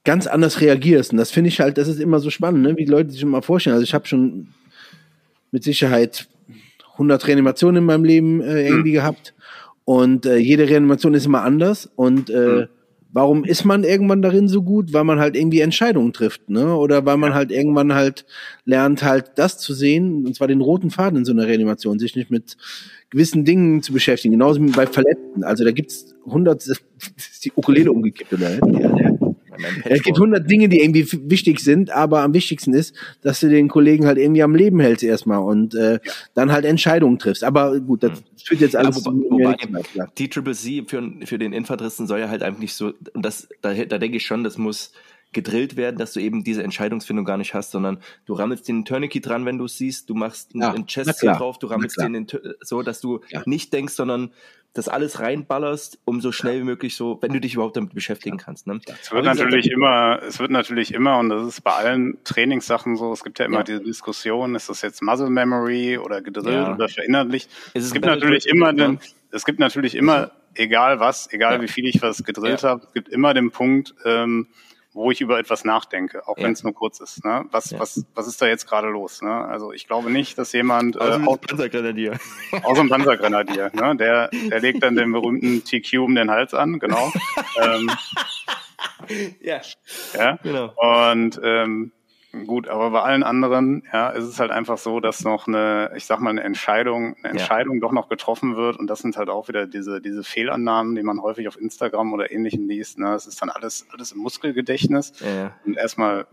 ganz 0.04 0.26
anders 0.26 0.60
reagierst. 0.60 1.12
Und 1.12 1.18
das 1.18 1.30
finde 1.30 1.48
ich 1.48 1.60
halt, 1.60 1.78
das 1.78 1.88
ist 1.88 2.00
immer 2.00 2.20
so 2.20 2.28
spannend, 2.28 2.62
ne? 2.62 2.76
wie 2.76 2.84
die 2.84 2.90
Leute 2.90 3.10
sich 3.10 3.22
immer 3.22 3.40
vorstellen. 3.40 3.74
Also 3.74 3.84
ich 3.84 3.94
habe 3.94 4.06
schon 4.06 4.48
mit 5.50 5.64
Sicherheit 5.64 6.28
100 6.92 7.26
Reanimationen 7.26 7.78
in 7.78 7.86
meinem 7.86 8.04
Leben 8.04 8.42
äh, 8.42 8.66
irgendwie 8.66 8.90
mhm. 8.90 8.94
gehabt 8.94 9.34
und 9.86 10.26
äh, 10.26 10.36
jede 10.36 10.68
Reanimation 10.68 11.14
ist 11.14 11.24
immer 11.24 11.42
anders 11.42 11.90
und 11.96 12.28
äh, 12.28 12.34
mhm. 12.34 12.68
Warum 13.14 13.44
ist 13.44 13.64
man 13.64 13.84
irgendwann 13.84 14.22
darin 14.22 14.48
so 14.48 14.62
gut? 14.62 14.92
Weil 14.92 15.04
man 15.04 15.20
halt 15.20 15.36
irgendwie 15.36 15.60
Entscheidungen 15.60 16.12
trifft, 16.12 16.50
ne? 16.50 16.76
Oder 16.76 17.06
weil 17.06 17.16
man 17.16 17.32
halt 17.32 17.52
irgendwann 17.52 17.94
halt 17.94 18.26
lernt 18.64 19.02
halt 19.04 19.32
das 19.36 19.58
zu 19.58 19.72
sehen, 19.72 20.26
und 20.26 20.34
zwar 20.34 20.48
den 20.48 20.60
roten 20.60 20.90
Faden 20.90 21.20
in 21.20 21.24
so 21.24 21.32
einer 21.32 21.46
Reanimation, 21.46 21.98
sich 21.98 22.16
nicht 22.16 22.30
mit 22.30 22.56
gewissen 23.10 23.44
Dingen 23.44 23.82
zu 23.82 23.92
beschäftigen, 23.92 24.32
genauso 24.32 24.60
wie 24.60 24.70
bei 24.72 24.86
Verletzten. 24.86 25.44
Also 25.44 25.64
da 25.64 25.70
gibt's 25.70 26.14
100, 26.26 26.66
ist 26.66 27.44
die 27.44 27.52
Ukulele 27.54 27.92
umgekippt 27.92 28.32
oder? 28.32 28.50
Ja, 28.50 28.96
ja. 28.98 29.13
Es 29.84 30.02
gibt 30.02 30.16
100 30.16 30.48
Dinge, 30.50 30.68
die 30.68 30.80
irgendwie 30.80 31.06
wichtig 31.30 31.60
sind, 31.60 31.90
aber 31.90 32.22
am 32.22 32.34
wichtigsten 32.34 32.74
ist, 32.74 32.94
dass 33.22 33.40
du 33.40 33.48
den 33.48 33.68
Kollegen 33.68 34.06
halt 34.06 34.18
irgendwie 34.18 34.42
am 34.42 34.54
Leben 34.54 34.80
hältst 34.80 35.04
erstmal 35.04 35.38
und 35.38 35.74
äh, 35.74 35.94
ja. 35.94 36.12
dann 36.34 36.52
halt 36.52 36.64
Entscheidungen 36.64 37.18
triffst. 37.18 37.44
Aber 37.44 37.78
gut, 37.80 38.02
das 38.02 38.20
mhm. 38.20 38.24
führt 38.42 38.60
jetzt 38.60 38.76
alles 38.76 38.96
ja, 38.96 39.12
wobei, 39.12 39.54
zu 39.56 39.72
wobei, 39.72 40.06
Die 40.18 40.28
Triple 40.28 40.54
C 40.54 40.84
für, 40.86 41.02
für 41.24 41.38
den 41.38 41.52
Infanteristen 41.52 42.06
soll 42.06 42.20
ja 42.20 42.28
halt 42.28 42.42
einfach 42.42 42.60
nicht 42.60 42.74
so, 42.74 42.92
und 43.12 43.24
das, 43.24 43.48
da, 43.62 43.74
da 43.74 43.98
denke 43.98 44.16
ich 44.16 44.26
schon, 44.26 44.44
das 44.44 44.58
muss 44.58 44.92
gedrillt 45.34 45.76
werden, 45.76 45.98
dass 45.98 46.14
du 46.14 46.20
eben 46.20 46.44
diese 46.44 46.62
Entscheidungsfindung 46.62 47.26
gar 47.26 47.36
nicht 47.36 47.52
hast, 47.52 47.72
sondern 47.72 47.98
du 48.24 48.32
rammelst 48.32 48.66
den 48.68 48.86
Tourniquet 48.86 49.20
dran, 49.20 49.44
wenn 49.44 49.58
du 49.58 49.66
es 49.66 49.76
siehst, 49.76 50.08
du 50.08 50.14
machst 50.14 50.52
ja, 50.54 50.72
einen 50.72 50.86
Chest 50.86 51.22
drauf, 51.22 51.58
du 51.58 51.66
rammelst 51.66 52.00
den 52.00 52.26
so, 52.60 52.82
dass 52.82 53.00
du 53.00 53.20
ja. 53.28 53.42
nicht 53.44 53.72
denkst, 53.72 53.94
sondern 53.94 54.30
das 54.74 54.88
alles 54.88 55.20
reinballerst, 55.20 56.00
um 56.04 56.20
so 56.20 56.32
schnell 56.32 56.60
wie 56.60 56.64
möglich 56.64 56.96
so, 56.96 57.18
wenn 57.22 57.32
du 57.32 57.40
dich 57.40 57.54
überhaupt 57.54 57.76
damit 57.76 57.94
beschäftigen 57.94 58.38
kannst. 58.38 58.66
Ne? 58.66 58.80
Es 59.00 59.12
wird 59.12 59.24
natürlich 59.24 59.70
immer, 59.70 60.20
es 60.26 60.40
wird 60.40 60.50
natürlich 60.50 60.92
immer, 60.92 61.18
und 61.18 61.28
das 61.28 61.46
ist 61.46 61.60
bei 61.62 61.70
allen 61.70 62.18
Trainingssachen 62.24 62.96
so, 62.96 63.12
es 63.12 63.22
gibt 63.22 63.38
ja 63.38 63.46
immer 63.46 63.58
ja. 63.58 63.62
diese 63.62 63.80
Diskussion, 63.80 64.56
ist 64.56 64.68
das 64.68 64.82
jetzt 64.82 65.00
Muscle 65.00 65.30
Memory 65.30 65.98
oder 65.98 66.20
gedrillt 66.20 66.56
ja. 66.56 66.74
oder 66.74 66.88
verinnerlicht? 66.88 67.48
Es, 67.72 67.84
es 67.84 67.92
gibt 67.92 68.04
natürlich 68.04 68.46
immer 68.46 68.72
den, 68.72 68.98
es 69.30 69.44
gibt 69.44 69.60
natürlich 69.60 69.94
immer, 69.94 70.32
egal 70.54 70.98
was, 70.98 71.32
egal 71.32 71.54
ja. 71.54 71.62
wie 71.62 71.68
viel 71.68 71.86
ich 71.86 72.02
was 72.02 72.24
gedrillt 72.24 72.64
habe, 72.64 72.82
es 72.84 72.92
gibt 72.92 73.08
immer 73.10 73.32
den 73.32 73.52
Punkt, 73.52 73.94
ähm, 74.04 74.48
wo 74.94 75.10
ich 75.10 75.20
über 75.20 75.38
etwas 75.38 75.64
nachdenke, 75.64 76.26
auch 76.26 76.38
ja. 76.38 76.44
wenn 76.44 76.52
es 76.52 76.62
nur 76.62 76.72
kurz 76.72 77.00
ist. 77.00 77.24
Ne? 77.24 77.44
Was, 77.50 77.70
ja. 77.70 77.80
was, 77.80 78.06
was 78.14 78.28
ist 78.28 78.40
da 78.40 78.46
jetzt 78.46 78.66
gerade 78.66 78.88
los? 78.88 79.22
Ne? 79.22 79.32
Also 79.32 79.72
ich 79.72 79.86
glaube 79.88 80.10
nicht, 80.10 80.38
dass 80.38 80.52
jemand 80.52 80.98
aus 80.98 81.16
dem 81.16 81.26
äh, 81.26 81.36
Panzergrenadier, 81.36 82.18
aus 82.62 82.78
dem 82.78 82.88
Panzergrenadier, 82.88 83.72
ne? 83.74 83.96
der, 83.96 84.28
der 84.28 84.60
legt 84.60 84.82
dann 84.84 84.94
den 84.94 85.10
berühmten 85.10 85.64
TQ 85.64 85.98
um 85.98 86.14
den 86.14 86.30
Hals 86.30 86.54
an, 86.54 86.78
genau. 86.78 87.12
ähm, 87.60 87.90
ja. 89.40 89.60
ja, 90.16 90.38
genau. 90.42 90.72
Und 90.76 91.40
ähm, 91.42 91.92
Gut, 92.46 92.68
aber 92.68 92.90
bei 92.90 93.02
allen 93.02 93.22
anderen, 93.22 93.84
ja, 93.92 94.08
ist 94.10 94.24
es 94.24 94.40
halt 94.40 94.50
einfach 94.50 94.78
so, 94.78 95.00
dass 95.00 95.24
noch 95.24 95.46
eine, 95.46 95.92
ich 95.96 96.06
sag 96.06 96.20
mal, 96.20 96.30
eine 96.30 96.42
Entscheidung, 96.42 97.16
eine 97.22 97.32
Entscheidung 97.32 97.76
ja. 97.76 97.80
doch 97.80 97.92
noch 97.92 98.08
getroffen 98.08 98.56
wird. 98.56 98.76
Und 98.76 98.88
das 98.88 99.00
sind 99.00 99.16
halt 99.16 99.28
auch 99.28 99.48
wieder 99.48 99.66
diese, 99.66 100.00
diese 100.00 100.24
Fehlannahmen, 100.24 100.94
die 100.94 101.02
man 101.02 101.22
häufig 101.22 101.48
auf 101.48 101.60
Instagram 101.60 102.12
oder 102.12 102.32
ähnlichem 102.32 102.68
liest. 102.68 102.98
Ne? 102.98 103.14
Es 103.14 103.26
ist 103.26 103.40
dann 103.40 103.50
alles, 103.50 103.86
alles 103.92 104.12
im 104.12 104.18
Muskelgedächtnis. 104.18 105.12
Ja. 105.20 105.52
Und 105.64 105.76
erstmal 105.76 106.26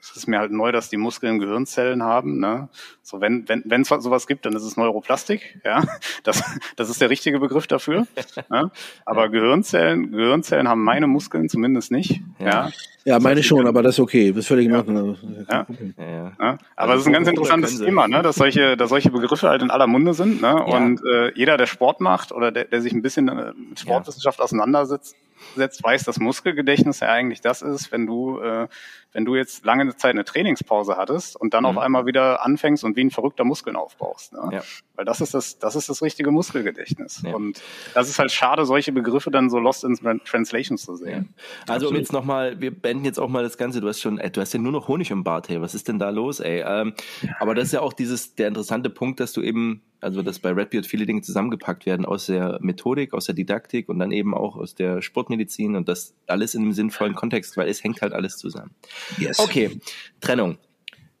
es 0.00 0.16
ist 0.16 0.28
mir 0.28 0.38
halt 0.38 0.52
neu, 0.52 0.72
dass 0.72 0.88
die 0.88 0.96
Muskeln 0.96 1.38
Gehirnzellen 1.38 2.02
haben. 2.02 2.38
Ne? 2.38 2.68
So 3.02 3.20
wenn 3.20 3.48
wenn 3.48 3.62
wenn 3.66 3.82
es 3.82 3.88
sowas 3.88 4.26
gibt, 4.26 4.46
dann 4.46 4.54
ist 4.54 4.62
es 4.62 4.76
Neuroplastik. 4.76 5.60
Ja, 5.64 5.82
das 6.22 6.42
das 6.76 6.90
ist 6.90 7.00
der 7.00 7.10
richtige 7.10 7.40
Begriff 7.40 7.66
dafür. 7.66 8.06
ne? 8.48 8.70
Aber. 9.04 9.28
Gehirnzellen 9.28 10.10
Gehirnzellen 10.12 10.68
haben 10.68 10.82
meine 10.82 11.06
Muskeln 11.06 11.48
zumindest 11.48 11.90
nicht. 11.92 12.20
Ja, 12.38 12.46
ja, 12.46 12.70
ja 13.04 13.18
meine 13.18 13.42
schon, 13.42 13.66
aber 13.66 13.82
das 13.82 13.96
ist 13.96 14.00
okay, 14.00 14.30
das 14.30 14.40
ist 14.40 14.48
völlig 14.48 14.66
in 14.66 14.74
Ordnung. 14.74 15.16
Ja. 15.50 15.66
Ja. 15.98 16.32
Ja. 16.40 16.58
Aber 16.76 16.94
es 16.94 17.02
ist 17.02 17.06
ein 17.06 17.12
ganz 17.12 17.28
interessantes 17.28 17.78
Thema, 17.78 18.08
ne? 18.08 18.22
dass 18.22 18.36
solche 18.36 18.76
dass 18.76 18.88
solche 18.88 19.10
Begriffe 19.10 19.48
halt 19.48 19.62
in 19.62 19.70
aller 19.70 19.86
Munde 19.86 20.14
sind. 20.14 20.40
Ne? 20.40 20.62
Und 20.64 21.02
äh, 21.04 21.32
jeder, 21.34 21.56
der 21.56 21.66
Sport 21.66 22.00
macht 22.00 22.32
oder 22.32 22.50
der, 22.50 22.64
der 22.64 22.80
sich 22.80 22.92
ein 22.92 23.02
bisschen 23.02 23.28
äh, 23.28 23.52
mit 23.52 23.80
Sportwissenschaft 23.80 24.40
auseinandersetzt, 24.40 25.16
setzt, 25.56 25.82
weiß, 25.82 26.04
dass 26.04 26.18
Muskelgedächtnis 26.18 27.00
ja 27.00 27.08
eigentlich 27.08 27.40
das 27.40 27.62
ist, 27.62 27.92
wenn 27.92 28.06
du, 28.06 28.40
äh, 28.40 28.68
wenn 29.12 29.24
du 29.24 29.34
jetzt 29.34 29.64
lange 29.64 29.96
Zeit 29.96 30.12
eine 30.12 30.24
Trainingspause 30.24 30.96
hattest 30.96 31.36
und 31.36 31.54
dann 31.54 31.64
mhm. 31.64 31.70
auf 31.70 31.78
einmal 31.78 32.06
wieder 32.06 32.44
anfängst 32.44 32.84
und 32.84 32.96
wie 32.96 33.04
ein 33.04 33.10
verrückter 33.10 33.44
Muskeln 33.44 33.76
aufbaust. 33.76 34.32
Ne? 34.32 34.50
Ja. 34.52 34.62
Weil 34.96 35.04
das 35.04 35.20
ist 35.20 35.34
das, 35.34 35.58
das 35.58 35.76
ist 35.76 35.88
das 35.88 36.02
richtige 36.02 36.30
Muskelgedächtnis. 36.30 37.22
Ja. 37.24 37.34
Und 37.34 37.62
das 37.94 38.08
ist 38.08 38.18
halt 38.18 38.30
schade, 38.30 38.66
solche 38.66 38.92
Begriffe 38.92 39.30
dann 39.30 39.48
so 39.48 39.58
lost 39.58 39.84
in 39.84 39.96
Translation 40.24 40.76
zu 40.76 40.96
sehen. 40.96 41.34
Ja. 41.66 41.74
Also 41.74 41.88
um 41.88 41.96
jetzt 41.96 42.12
nochmal, 42.12 42.60
wir 42.60 42.70
beenden 42.70 43.04
jetzt 43.04 43.18
auch 43.18 43.28
mal 43.28 43.42
das 43.42 43.56
Ganze. 43.56 43.80
Du 43.80 43.88
hast 43.88 44.00
schon, 44.00 44.18
ey, 44.18 44.30
du 44.30 44.40
hast 44.40 44.52
ja 44.52 44.60
nur 44.60 44.72
noch 44.72 44.88
Honig 44.88 45.10
im 45.10 45.24
Bart, 45.24 45.48
hey, 45.48 45.60
was 45.60 45.74
ist 45.74 45.88
denn 45.88 45.98
da 45.98 46.10
los, 46.10 46.40
ey? 46.40 46.62
Ähm, 46.66 46.94
aber 47.40 47.54
das 47.54 47.66
ist 47.66 47.72
ja 47.72 47.80
auch 47.80 47.92
dieses, 47.92 48.34
der 48.34 48.48
interessante 48.48 48.90
Punkt, 48.90 49.20
dass 49.20 49.32
du 49.32 49.42
eben 49.42 49.82
also 50.00 50.22
dass 50.22 50.38
bei 50.38 50.50
Redbeard 50.50 50.86
viele 50.86 51.06
Dinge 51.06 51.22
zusammengepackt 51.22 51.86
werden 51.86 52.06
aus 52.06 52.26
der 52.26 52.58
Methodik, 52.60 53.14
aus 53.14 53.26
der 53.26 53.34
Didaktik 53.34 53.88
und 53.88 53.98
dann 53.98 54.12
eben 54.12 54.34
auch 54.34 54.56
aus 54.56 54.74
der 54.74 55.02
Sportmedizin 55.02 55.76
und 55.76 55.88
das 55.88 56.14
alles 56.26 56.54
in 56.54 56.62
einem 56.62 56.72
sinnvollen 56.72 57.14
Kontext, 57.14 57.56
weil 57.56 57.68
es 57.68 57.82
hängt 57.82 58.02
halt 58.02 58.12
alles 58.12 58.36
zusammen. 58.36 58.70
Yes. 59.18 59.38
Okay, 59.38 59.78
Trennung. 60.20 60.58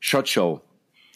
Shot 0.00 0.28
Show. 0.28 0.60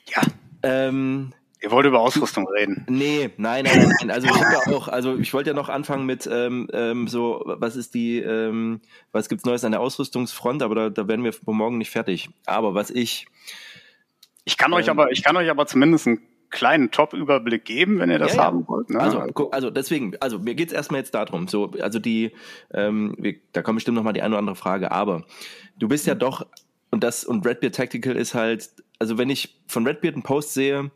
Ja. 0.07 0.23
Ähm, 0.63 1.33
Ihr 1.63 1.71
wollt 1.71 1.87
über 1.87 2.01
Ausrüstung 2.01 2.49
reden? 2.49 2.85
Nee, 2.89 3.31
nein, 3.37 3.65
nein, 3.65 3.93
nein. 4.01 4.11
Also 4.11 4.27
ich 4.27 4.35
habe 4.35 4.53
ja 4.53 4.77
auch, 4.77 4.89
also 4.89 5.17
ich 5.17 5.33
wollte 5.33 5.51
ja 5.51 5.55
noch 5.55 5.69
anfangen 5.69 6.07
mit 6.07 6.29
ähm, 6.31 6.69
ähm, 6.73 7.07
so, 7.07 7.41
was 7.47 7.77
ist 7.77 7.95
die, 7.95 8.19
ähm, 8.19 8.81
was 9.13 9.29
gibt's 9.29 9.45
Neues 9.45 9.65
an 9.65 9.71
der 9.71 9.81
Ausrüstungsfront, 9.81 10.61
aber 10.63 10.75
da, 10.75 10.91
da 10.91 11.07
werden 11.07 11.25
wir 11.25 11.33
morgen 11.47 11.79
nicht 11.79 11.91
fertig. 11.91 12.31
Aber 12.47 12.75
was 12.75 12.91
ich 12.91 13.27
ich 14.45 14.57
kann 14.57 14.73
euch 14.73 14.89
ähm, 14.89 14.99
aber, 14.99 15.13
ich 15.13 15.23
kann 15.23 15.37
euch 15.37 15.49
aber 15.49 15.67
zumindest 15.67 16.09
ein 16.09 16.21
kleinen 16.53 16.93
Top-Überblick 16.93 17.65
geben, 17.65 17.99
wenn 17.99 18.11
ihr 18.11 18.21
das 18.21 18.37
ja, 18.37 18.45
haben 18.45 18.69
wollt. 18.69 18.91
Ne? 18.91 19.01
Also, 19.01 19.51
also 19.51 19.71
deswegen, 19.71 20.15
also 20.21 20.39
mir 20.39 20.55
geht's 20.55 20.73
erstmal 20.73 21.01
jetzt 21.01 21.15
darum, 21.15 21.49
so, 21.49 21.73
also 21.81 21.99
die, 21.99 22.33
ähm, 22.73 23.17
wir, 23.19 23.35
da 23.53 23.63
kommt 23.63 23.79
bestimmt 23.79 23.97
nochmal 23.97 24.13
die 24.13 24.23
eine 24.23 24.35
oder 24.35 24.39
andere 24.39 24.57
Frage, 24.57 24.93
aber 24.93 25.25
du 25.77 25.89
bist 25.89 26.07
ja 26.07 26.15
doch, 26.15 26.47
und 26.91 27.03
das, 27.03 27.25
und 27.25 27.45
Redbeard 27.45 27.75
Tactical 27.75 28.15
ist 28.15 28.35
halt, 28.35 28.71
also 29.01 29.19
wenn 29.19 29.31
ich 29.31 29.59
von 29.67 29.85
Redbeard 29.87 30.15
einen 30.15 30.23
Post 30.23 30.55
sehe, 30.55 30.93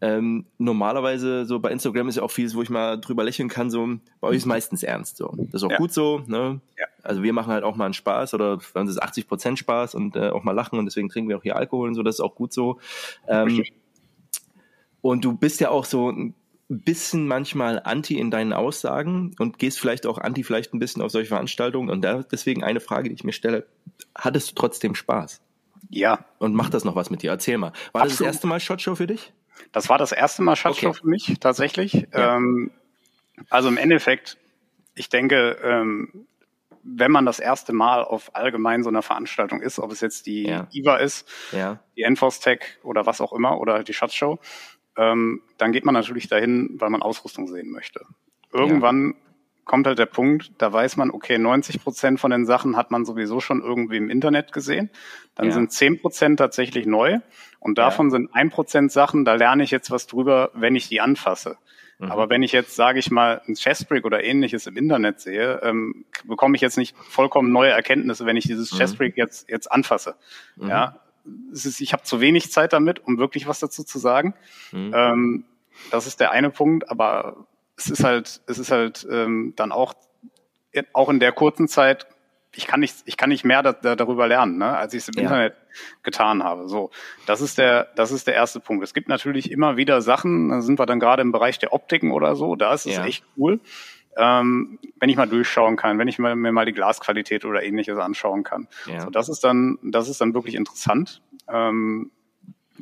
ähm, 0.00 0.46
normalerweise 0.56 1.44
so 1.44 1.60
bei 1.60 1.70
Instagram 1.70 2.08
ist 2.08 2.16
ja 2.16 2.22
auch 2.22 2.30
vieles, 2.30 2.54
wo 2.54 2.62
ich 2.62 2.70
mal 2.70 2.98
drüber 2.98 3.22
lächeln 3.22 3.50
kann, 3.50 3.68
so 3.68 3.86
bei 4.20 4.28
euch 4.28 4.36
ist 4.36 4.46
meistens 4.46 4.82
ernst 4.82 5.18
so. 5.18 5.34
Das 5.36 5.60
ist 5.60 5.64
auch 5.64 5.72
ja. 5.72 5.76
gut 5.76 5.92
so, 5.92 6.22
ne? 6.26 6.60
Ja. 6.78 6.86
Also 7.02 7.22
wir 7.22 7.34
machen 7.34 7.52
halt 7.52 7.64
auch 7.64 7.76
mal 7.76 7.84
einen 7.84 7.94
Spaß 7.94 8.32
oder 8.32 8.58
bei 8.72 8.80
uns 8.80 8.90
ist 8.90 9.02
80 9.02 9.28
Prozent 9.28 9.58
Spaß 9.58 9.94
und 9.94 10.16
äh, 10.16 10.30
auch 10.30 10.42
mal 10.42 10.52
lachen 10.52 10.78
und 10.78 10.86
deswegen 10.86 11.10
trinken 11.10 11.28
wir 11.28 11.36
auch 11.36 11.42
hier 11.42 11.56
Alkohol 11.56 11.88
und 11.88 11.94
so, 11.94 12.02
das 12.02 12.16
ist 12.16 12.20
auch 12.20 12.34
gut 12.34 12.54
so. 12.54 12.78
Ähm, 13.28 13.62
und 15.04 15.22
du 15.22 15.36
bist 15.36 15.60
ja 15.60 15.68
auch 15.68 15.84
so 15.84 16.10
ein 16.10 16.34
bisschen 16.68 17.28
manchmal 17.28 17.78
anti 17.84 18.18
in 18.18 18.30
deinen 18.30 18.54
Aussagen 18.54 19.36
und 19.38 19.58
gehst 19.58 19.78
vielleicht 19.78 20.06
auch 20.06 20.16
anti 20.16 20.42
vielleicht 20.42 20.72
ein 20.72 20.78
bisschen 20.78 21.02
auf 21.02 21.10
solche 21.10 21.28
Veranstaltungen. 21.28 21.90
Und 21.90 22.00
da 22.00 22.22
deswegen 22.22 22.64
eine 22.64 22.80
Frage, 22.80 23.10
die 23.10 23.14
ich 23.14 23.22
mir 23.22 23.34
stelle. 23.34 23.66
Hattest 24.14 24.50
du 24.50 24.54
trotzdem 24.54 24.94
Spaß? 24.94 25.42
Ja. 25.90 26.24
Und 26.38 26.54
macht 26.54 26.72
das 26.72 26.84
noch 26.84 26.96
was 26.96 27.10
mit 27.10 27.20
dir? 27.20 27.32
Erzähl 27.32 27.58
mal. 27.58 27.72
War 27.92 28.00
Absolut. 28.00 28.10
das 28.12 28.16
das 28.16 28.26
erste 28.28 28.46
Mal 28.46 28.60
Shotshow 28.60 28.94
für 28.94 29.06
dich? 29.06 29.34
Das 29.72 29.90
war 29.90 29.98
das 29.98 30.10
erste 30.10 30.40
Mal 30.40 30.56
Shotshow 30.56 30.88
okay. 30.88 30.98
für 30.98 31.06
mich, 31.06 31.34
tatsächlich. 31.38 32.06
Ja. 32.10 32.36
Ähm, 32.36 32.70
also 33.50 33.68
im 33.68 33.76
Endeffekt, 33.76 34.38
ich 34.94 35.10
denke, 35.10 35.58
ähm, 35.62 36.26
wenn 36.82 37.10
man 37.10 37.26
das 37.26 37.40
erste 37.40 37.72
Mal 37.72 38.04
auf 38.04 38.34
allgemein 38.34 38.82
so 38.82 38.90
einer 38.90 39.02
Veranstaltung 39.02 39.60
ist, 39.60 39.78
ob 39.78 39.90
es 39.90 40.00
jetzt 40.00 40.26
die 40.26 40.44
ja. 40.44 40.66
IVA 40.72 40.96
ist, 40.96 41.28
ja. 41.52 41.80
die 41.96 42.02
Enforce 42.02 42.40
Tech 42.40 42.60
oder 42.82 43.06
was 43.06 43.20
auch 43.20 43.32
immer 43.32 43.58
oder 43.58 43.82
die 43.82 43.94
Shotshow, 43.94 44.38
ähm, 44.96 45.42
dann 45.58 45.72
geht 45.72 45.84
man 45.84 45.94
natürlich 45.94 46.28
dahin, 46.28 46.76
weil 46.78 46.90
man 46.90 47.02
Ausrüstung 47.02 47.46
sehen 47.48 47.70
möchte. 47.70 48.00
Irgendwann 48.52 49.08
ja. 49.08 49.14
kommt 49.64 49.86
halt 49.86 49.98
der 49.98 50.06
Punkt, 50.06 50.52
da 50.58 50.72
weiß 50.72 50.96
man, 50.96 51.10
okay, 51.10 51.38
90 51.38 51.82
Prozent 51.82 52.20
von 52.20 52.30
den 52.30 52.46
Sachen 52.46 52.76
hat 52.76 52.90
man 52.90 53.04
sowieso 53.04 53.40
schon 53.40 53.62
irgendwie 53.62 53.96
im 53.96 54.10
Internet 54.10 54.52
gesehen. 54.52 54.90
Dann 55.34 55.46
ja. 55.46 55.52
sind 55.52 55.72
10 55.72 56.00
Prozent 56.00 56.38
tatsächlich 56.38 56.86
neu 56.86 57.18
und 57.58 57.78
davon 57.78 58.06
ja. 58.06 58.10
sind 58.12 58.34
ein 58.34 58.50
Prozent 58.50 58.92
Sachen, 58.92 59.24
da 59.24 59.34
lerne 59.34 59.64
ich 59.64 59.70
jetzt 59.70 59.90
was 59.90 60.06
drüber, 60.06 60.50
wenn 60.54 60.76
ich 60.76 60.88
die 60.88 61.00
anfasse. 61.00 61.58
Mhm. 61.98 62.10
Aber 62.10 62.30
wenn 62.30 62.42
ich 62.42 62.52
jetzt, 62.52 62.74
sage 62.74 62.98
ich 62.98 63.10
mal, 63.10 63.40
ein 63.46 63.54
Chessbrick 63.54 64.04
oder 64.04 64.22
ähnliches 64.22 64.66
im 64.66 64.76
Internet 64.76 65.20
sehe, 65.20 65.60
ähm, 65.62 66.04
bekomme 66.24 66.56
ich 66.56 66.62
jetzt 66.62 66.76
nicht 66.76 66.96
vollkommen 66.96 67.52
neue 67.52 67.70
Erkenntnisse, 67.70 68.26
wenn 68.26 68.36
ich 68.36 68.46
dieses 68.46 68.72
mhm. 68.72 68.78
Chessbrick 68.78 69.16
jetzt 69.16 69.48
jetzt 69.48 69.70
anfasse. 69.70 70.16
Mhm. 70.56 70.68
Ja, 70.68 71.00
ist, 71.52 71.80
ich 71.80 71.92
habe 71.92 72.02
zu 72.02 72.20
wenig 72.20 72.52
Zeit 72.52 72.72
damit, 72.72 73.04
um 73.04 73.18
wirklich 73.18 73.46
was 73.46 73.60
dazu 73.60 73.84
zu 73.84 73.98
sagen. 73.98 74.34
Mhm. 74.72 74.92
Ähm, 74.94 75.44
das 75.90 76.06
ist 76.06 76.20
der 76.20 76.30
eine 76.30 76.50
Punkt, 76.50 76.90
aber 76.90 77.46
es 77.76 77.90
ist 77.90 78.04
halt, 78.04 78.40
es 78.46 78.58
ist 78.58 78.70
halt 78.70 79.06
ähm, 79.10 79.52
dann 79.56 79.72
auch, 79.72 79.94
auch 80.92 81.08
in 81.08 81.20
der 81.20 81.32
kurzen 81.32 81.68
Zeit 81.68 82.06
ich 82.56 82.66
kann 82.66 82.80
nicht, 82.80 82.96
ich 83.04 83.16
kann 83.16 83.28
nicht 83.28 83.44
mehr 83.44 83.62
da, 83.62 83.72
da, 83.72 83.96
darüber 83.96 84.26
lernen, 84.26 84.58
ne, 84.58 84.76
als 84.76 84.94
ich 84.94 85.02
es 85.02 85.08
im 85.08 85.14
ja. 85.14 85.22
Internet 85.22 85.54
getan 86.02 86.42
habe. 86.42 86.68
So, 86.68 86.90
das 87.26 87.40
ist 87.40 87.58
der, 87.58 87.88
das 87.96 88.12
ist 88.12 88.26
der 88.26 88.34
erste 88.34 88.60
Punkt. 88.60 88.84
Es 88.84 88.94
gibt 88.94 89.08
natürlich 89.08 89.50
immer 89.50 89.76
wieder 89.76 90.00
Sachen, 90.00 90.48
da 90.48 90.60
sind 90.60 90.78
wir 90.78 90.86
dann 90.86 91.00
gerade 91.00 91.22
im 91.22 91.32
Bereich 91.32 91.58
der 91.58 91.72
Optiken 91.72 92.12
oder 92.12 92.36
so, 92.36 92.56
da 92.56 92.72
ist 92.72 92.86
es 92.86 92.96
ja. 92.96 93.04
echt 93.04 93.24
cool. 93.36 93.60
Ähm, 94.16 94.78
wenn 95.00 95.08
ich 95.08 95.16
mal 95.16 95.26
durchschauen 95.26 95.76
kann, 95.76 95.98
wenn 95.98 96.08
ich 96.08 96.18
mir, 96.18 96.36
mir 96.36 96.52
mal 96.52 96.66
die 96.66 96.72
Glasqualität 96.72 97.44
oder 97.44 97.62
ähnliches 97.62 97.98
anschauen 97.98 98.42
kann. 98.42 98.68
Ja. 98.86 99.00
So, 99.00 99.10
das 99.10 99.28
ist 99.28 99.44
dann, 99.44 99.78
das 99.82 100.08
ist 100.08 100.20
dann 100.20 100.34
wirklich 100.34 100.54
interessant. 100.54 101.22
Ähm, 101.48 102.10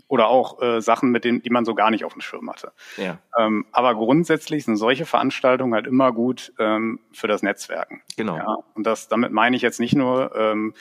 oder 0.09 0.29
auch 0.29 0.61
äh, 0.63 0.81
Sachen, 0.81 1.11
mit 1.11 1.25
denen, 1.25 1.43
die 1.43 1.51
man 1.51 1.65
so 1.65 1.75
gar 1.75 1.91
nicht 1.91 2.05
auf 2.05 2.13
dem 2.13 2.21
Schirm 2.21 2.51
hatte. 2.51 2.73
Ja. 2.97 3.19
Ähm, 3.39 3.67
aber 3.73 3.95
grundsätzlich 3.95 4.65
sind 4.65 4.77
solche 4.77 5.07
Veranstaltungen 5.07 5.75
halt 5.75 5.87
immer 5.87 6.13
gut 6.13 6.53
ähm, 6.59 7.01
für 7.13 7.29
das 7.29 7.43
Netzwerken. 7.43 8.03
Genau. 8.17 8.37
Ja? 8.37 8.57
Und 8.75 8.87
das, 8.87 9.09
damit 9.09 9.33
meine 9.33 9.57
ich 9.57 9.63
jetzt 9.63 9.81
nicht 9.81 9.95
nur 9.95 10.35
ähm, 10.35 10.75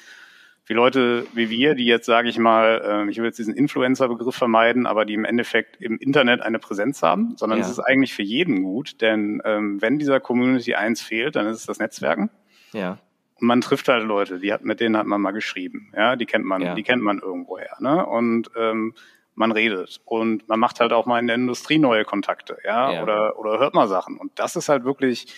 wie 0.71 0.75
Leute 0.75 1.27
wie 1.33 1.49
wir, 1.49 1.75
die 1.75 1.83
jetzt, 1.83 2.05
sage 2.05 2.29
ich 2.29 2.39
mal, 2.39 3.05
äh, 3.05 3.11
ich 3.11 3.17
will 3.17 3.25
jetzt 3.25 3.37
diesen 3.37 3.53
Influencer-Begriff 3.53 4.33
vermeiden, 4.33 4.87
aber 4.87 5.03
die 5.03 5.15
im 5.15 5.25
Endeffekt 5.25 5.75
im 5.81 5.97
Internet 5.97 6.39
eine 6.41 6.59
Präsenz 6.59 7.03
haben, 7.03 7.35
sondern 7.35 7.59
ja. 7.59 7.65
es 7.65 7.69
ist 7.69 7.79
eigentlich 7.79 8.13
für 8.13 8.23
jeden 8.23 8.63
gut, 8.63 9.01
denn 9.01 9.41
ähm, 9.43 9.81
wenn 9.81 9.99
dieser 9.99 10.21
Community 10.21 10.75
eins 10.75 11.01
fehlt, 11.01 11.35
dann 11.35 11.45
ist 11.47 11.57
es 11.57 11.65
das 11.65 11.79
Netzwerken. 11.79 12.29
Ja. 12.71 12.99
Und 13.41 13.47
man 13.47 13.59
trifft 13.59 13.89
halt 13.89 14.05
Leute, 14.05 14.39
die 14.39 14.53
hat, 14.53 14.63
mit 14.63 14.79
denen 14.79 14.95
hat 14.95 15.07
man 15.07 15.19
mal 15.19 15.31
geschrieben, 15.31 15.91
ja, 15.93 16.15
die 16.15 16.25
kennt 16.25 16.45
man, 16.45 16.61
ja. 16.61 16.73
die 16.73 16.83
kennt 16.83 17.03
man 17.03 17.19
irgendwoher, 17.19 17.75
ne? 17.81 18.05
Und 18.05 18.49
ähm, 18.55 18.93
man 19.35 19.51
redet 19.51 19.99
und 20.05 20.47
man 20.47 20.57
macht 20.61 20.79
halt 20.79 20.93
auch 20.93 21.05
mal 21.05 21.19
in 21.19 21.27
der 21.27 21.35
Industrie 21.35 21.79
neue 21.79 22.05
Kontakte, 22.05 22.59
ja, 22.63 22.93
ja. 22.93 23.03
oder 23.03 23.37
oder 23.37 23.59
hört 23.59 23.73
mal 23.73 23.89
Sachen 23.89 24.17
und 24.17 24.31
das 24.39 24.55
ist 24.55 24.69
halt 24.69 24.85
wirklich 24.85 25.35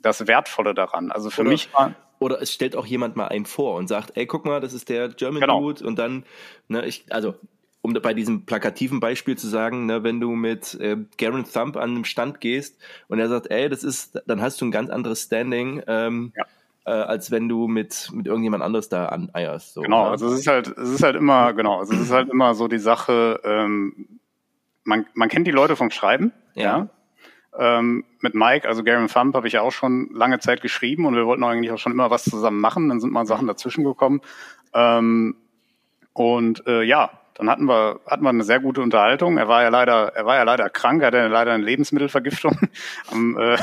das 0.00 0.26
Wertvolle 0.26 0.74
daran. 0.74 1.12
Also 1.12 1.30
für 1.30 1.42
oder, 1.42 1.50
mich 1.50 1.72
war 1.72 1.94
oder 2.22 2.40
es 2.40 2.52
stellt 2.52 2.76
auch 2.76 2.86
jemand 2.86 3.16
mal 3.16 3.28
einen 3.28 3.46
vor 3.46 3.76
und 3.76 3.88
sagt, 3.88 4.16
ey, 4.16 4.26
guck 4.26 4.46
mal, 4.46 4.60
das 4.60 4.72
ist 4.72 4.88
der 4.88 5.08
German 5.08 5.40
genau. 5.40 5.60
Dude 5.60 5.86
und 5.86 5.98
dann, 5.98 6.24
ne, 6.68 6.86
ich, 6.86 7.04
also 7.10 7.34
um 7.82 7.92
bei 7.94 8.14
diesem 8.14 8.46
plakativen 8.46 9.00
Beispiel 9.00 9.36
zu 9.36 9.48
sagen, 9.48 9.86
ne, 9.86 10.04
wenn 10.04 10.20
du 10.20 10.30
mit 10.30 10.74
äh, 10.74 10.96
Garen 11.18 11.44
Thump 11.44 11.76
an 11.76 11.90
einem 11.90 12.04
Stand 12.04 12.40
gehst 12.40 12.80
und 13.08 13.18
er 13.18 13.28
sagt, 13.28 13.50
ey, 13.50 13.68
das 13.68 13.82
ist, 13.82 14.22
dann 14.26 14.40
hast 14.40 14.60
du 14.60 14.66
ein 14.66 14.70
ganz 14.70 14.88
anderes 14.88 15.22
Standing. 15.22 15.82
Ähm, 15.86 16.32
ja 16.36 16.44
äh, 16.84 16.90
als 16.90 17.30
wenn 17.30 17.48
du 17.48 17.68
mit, 17.68 18.10
mit 18.12 18.26
irgendjemand 18.26 18.62
anderes 18.62 18.88
da 18.88 19.06
aneierst. 19.06 19.74
So, 19.74 19.82
genau, 19.82 20.04
ne? 20.04 20.10
also 20.10 20.26
es 20.28 20.40
ist 20.40 20.46
halt, 20.46 20.66
es 20.66 20.90
ist 20.90 21.02
halt 21.02 21.16
immer, 21.16 21.52
genau, 21.52 21.78
also 21.78 21.94
es 21.94 22.00
ist 22.00 22.10
halt 22.10 22.28
immer 22.28 22.54
so 22.54 22.68
die 22.68 22.78
Sache, 22.78 23.40
ähm, 23.44 24.18
man, 24.84 25.06
man 25.14 25.28
kennt 25.28 25.46
die 25.46 25.52
Leute 25.52 25.76
vom 25.76 25.90
Schreiben, 25.90 26.32
ja. 26.54 26.62
ja. 26.62 26.88
Ähm, 27.58 28.04
mit 28.20 28.34
Mike, 28.34 28.66
also 28.66 28.82
Garen 28.82 29.08
Thump, 29.08 29.34
habe 29.34 29.46
ich 29.46 29.54
ja 29.54 29.62
auch 29.62 29.72
schon 29.72 30.10
lange 30.12 30.38
Zeit 30.38 30.62
geschrieben 30.62 31.04
und 31.06 31.14
wir 31.14 31.26
wollten 31.26 31.44
eigentlich 31.44 31.72
auch 31.72 31.78
schon 31.78 31.92
immer 31.92 32.10
was 32.10 32.24
zusammen 32.24 32.60
machen. 32.60 32.88
Dann 32.88 33.00
sind 33.00 33.12
mal 33.12 33.26
Sachen 33.26 33.46
dazwischen 33.46 33.84
gekommen. 33.84 34.20
Ähm, 34.74 35.36
und 36.14 36.66
äh, 36.66 36.82
ja, 36.82 37.10
dann 37.34 37.48
hatten 37.48 37.64
wir, 37.64 38.00
hatten 38.06 38.22
wir 38.22 38.28
eine 38.28 38.44
sehr 38.44 38.60
gute 38.60 38.82
Unterhaltung. 38.82 39.38
Er 39.38 39.48
war 39.48 39.62
ja 39.62 39.68
leider, 39.70 40.14
er 40.14 40.26
war 40.26 40.36
ja 40.36 40.42
leider 40.42 40.68
krank, 40.68 41.02
er 41.02 41.08
hatte 41.08 41.28
leider 41.28 41.52
eine 41.52 41.64
Lebensmittelvergiftung 41.64 42.58
am, 43.10 43.38
äh, 43.38 43.56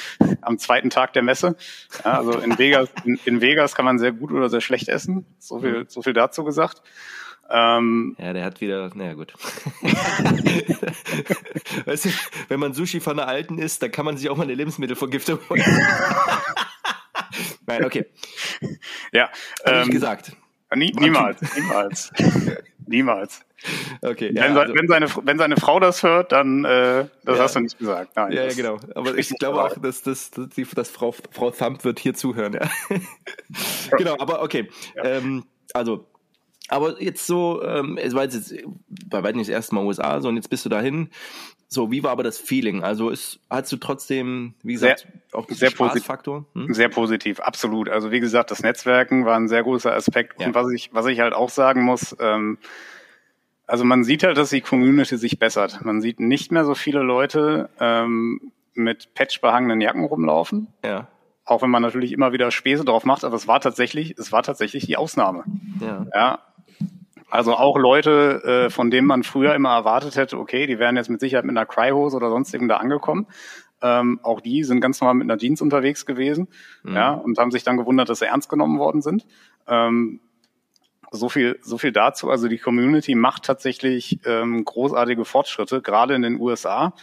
am 0.42 0.58
zweiten 0.58 0.90
Tag 0.90 1.12
der 1.12 1.22
Messe. 1.22 1.56
Ja, 2.04 2.18
also 2.18 2.38
in 2.38 2.58
Vegas, 2.58 2.88
in, 3.04 3.18
in, 3.24 3.40
Vegas 3.40 3.74
kann 3.74 3.84
man 3.84 3.98
sehr 3.98 4.12
gut 4.12 4.30
oder 4.32 4.48
sehr 4.48 4.60
schlecht 4.60 4.88
essen. 4.88 5.26
So 5.38 5.60
viel, 5.60 5.86
so 5.88 6.02
viel 6.02 6.12
dazu 6.12 6.44
gesagt. 6.44 6.82
Ähm, 7.48 8.16
ja, 8.18 8.32
der 8.32 8.44
hat 8.44 8.60
wieder, 8.60 8.90
naja 8.94 9.14
gut. 9.14 9.32
weißt 11.84 12.06
du, 12.06 12.10
wenn 12.48 12.60
man 12.60 12.72
Sushi 12.72 13.00
von 13.00 13.16
der 13.16 13.28
Alten 13.28 13.58
isst, 13.58 13.82
dann 13.82 13.92
kann 13.92 14.04
man 14.04 14.16
sich 14.16 14.28
auch 14.28 14.36
mal 14.36 14.44
eine 14.44 14.54
Lebensmittelvergiftung 14.54 15.38
holen. 15.48 15.64
Nein, 17.66 17.84
okay. 17.84 18.06
Ja. 19.12 19.30
Ähm, 19.64 19.90
gesagt. 19.90 20.32
Nie, 20.74 20.92
niemals, 20.98 21.40
niemals. 21.54 22.12
Niemals. 22.88 23.40
Okay. 24.00 24.32
Ja, 24.32 24.44
wenn, 24.44 24.56
also, 24.56 24.74
wenn, 24.74 24.88
seine, 24.88 25.08
wenn 25.24 25.38
seine 25.38 25.56
Frau 25.56 25.80
das 25.80 26.02
hört, 26.04 26.30
dann 26.30 26.64
äh, 26.64 27.06
das 27.24 27.36
ja, 27.36 27.42
hast 27.42 27.56
du 27.56 27.60
nicht 27.60 27.78
gesagt. 27.78 28.12
Nein, 28.14 28.32
ja, 28.32 28.44
ja, 28.44 28.54
genau. 28.54 28.78
Aber 28.94 29.18
ich 29.18 29.28
glaube 29.30 29.62
auch, 29.62 29.76
dass, 29.78 30.02
dass, 30.02 30.30
dass, 30.30 30.48
die, 30.50 30.64
dass 30.64 30.90
Frau, 30.90 31.12
Frau 31.32 31.50
Thump 31.50 31.82
wird 31.84 31.98
hier 31.98 32.14
zuhören. 32.14 32.52
Ja. 32.52 32.70
genau, 33.98 34.16
aber 34.18 34.42
okay. 34.42 34.68
Ähm, 35.02 35.44
also, 35.74 36.06
aber 36.68 37.00
jetzt 37.00 37.26
so, 37.26 37.62
ähm, 37.62 37.98
es 37.98 38.14
war 38.14 38.24
jetzt, 38.24 38.54
bei 39.06 39.22
weitem 39.22 39.38
nicht 39.38 39.48
das 39.48 39.54
erste 39.54 39.74
Mal 39.74 39.84
USA, 39.84 40.20
so 40.20 40.28
und 40.28 40.36
jetzt 40.36 40.50
bist 40.50 40.64
du 40.64 40.68
dahin. 40.68 41.10
So, 41.68 41.90
wie 41.90 42.02
war 42.04 42.12
aber 42.12 42.22
das 42.22 42.38
Feeling? 42.38 42.84
Also 42.84 43.10
ist, 43.10 43.40
hast 43.50 43.72
du 43.72 43.76
trotzdem, 43.76 44.54
wie 44.62 44.74
gesagt, 44.74 45.00
sehr, 45.00 45.38
auch 45.38 45.48
sehr 45.48 45.70
Spaßfaktor? 45.70 46.46
Hm? 46.54 46.72
Sehr 46.72 46.88
positiv, 46.88 47.40
absolut. 47.40 47.88
Also 47.88 48.12
wie 48.12 48.20
gesagt, 48.20 48.50
das 48.50 48.62
Netzwerken 48.62 49.26
war 49.26 49.36
ein 49.36 49.48
sehr 49.48 49.64
großer 49.64 49.92
Aspekt. 49.92 50.40
Ja. 50.40 50.46
Und 50.46 50.54
was 50.54 50.70
ich, 50.70 50.90
was 50.92 51.06
ich 51.06 51.20
halt 51.20 51.34
auch 51.34 51.50
sagen 51.50 51.82
muss, 51.82 52.16
ähm, 52.20 52.58
also 53.66 53.84
man 53.84 54.04
sieht 54.04 54.22
halt, 54.22 54.36
dass 54.38 54.50
die 54.50 54.60
Community 54.60 55.16
sich 55.16 55.40
bessert. 55.40 55.84
Man 55.84 56.00
sieht 56.00 56.20
nicht 56.20 56.52
mehr 56.52 56.64
so 56.64 56.74
viele 56.76 57.00
Leute 57.00 57.68
ähm, 57.80 58.52
mit 58.74 59.14
patchbehangenen 59.14 59.80
Jacken 59.80 60.04
rumlaufen. 60.04 60.68
Ja. 60.84 61.08
Auch 61.44 61.62
wenn 61.62 61.70
man 61.70 61.82
natürlich 61.82 62.12
immer 62.12 62.32
wieder 62.32 62.52
Späße 62.52 62.84
drauf 62.84 63.04
macht, 63.04 63.24
aber 63.24 63.34
es 63.34 63.48
war 63.48 63.60
tatsächlich, 63.60 64.16
es 64.18 64.30
war 64.30 64.44
tatsächlich 64.44 64.86
die 64.86 64.96
Ausnahme. 64.96 65.44
Ja. 65.80 66.06
ja 66.14 66.38
also 67.28 67.54
auch 67.54 67.76
Leute, 67.76 68.66
äh, 68.66 68.70
von 68.70 68.90
denen 68.90 69.06
man 69.06 69.22
früher 69.22 69.54
immer 69.54 69.74
erwartet 69.74 70.16
hätte, 70.16 70.38
okay, 70.38 70.66
die 70.66 70.78
wären 70.78 70.96
jetzt 70.96 71.10
mit 71.10 71.20
Sicherheit 71.20 71.44
mit 71.44 71.56
einer 71.56 71.66
Cryhose 71.66 72.16
oder 72.16 72.30
sonstigem 72.30 72.68
da 72.68 72.76
angekommen. 72.76 73.26
Ähm, 73.82 74.20
auch 74.22 74.40
die 74.40 74.64
sind 74.64 74.80
ganz 74.80 75.00
normal 75.00 75.14
mit 75.14 75.30
einer 75.30 75.38
Jeans 75.38 75.60
unterwegs 75.60 76.06
gewesen, 76.06 76.48
mhm. 76.82 76.94
ja, 76.94 77.12
und 77.12 77.38
haben 77.38 77.50
sich 77.50 77.62
dann 77.62 77.76
gewundert, 77.76 78.08
dass 78.08 78.20
sie 78.20 78.26
ernst 78.26 78.48
genommen 78.48 78.78
worden 78.78 79.02
sind. 79.02 79.26
Ähm, 79.66 80.20
so 81.10 81.28
viel, 81.28 81.58
so 81.62 81.78
viel 81.78 81.92
dazu. 81.92 82.30
Also 82.30 82.48
die 82.48 82.58
Community 82.58 83.14
macht 83.14 83.44
tatsächlich 83.44 84.18
ähm, 84.24 84.64
großartige 84.64 85.24
Fortschritte, 85.24 85.82
gerade 85.82 86.14
in 86.14 86.22
den 86.22 86.40
USA. 86.40 86.94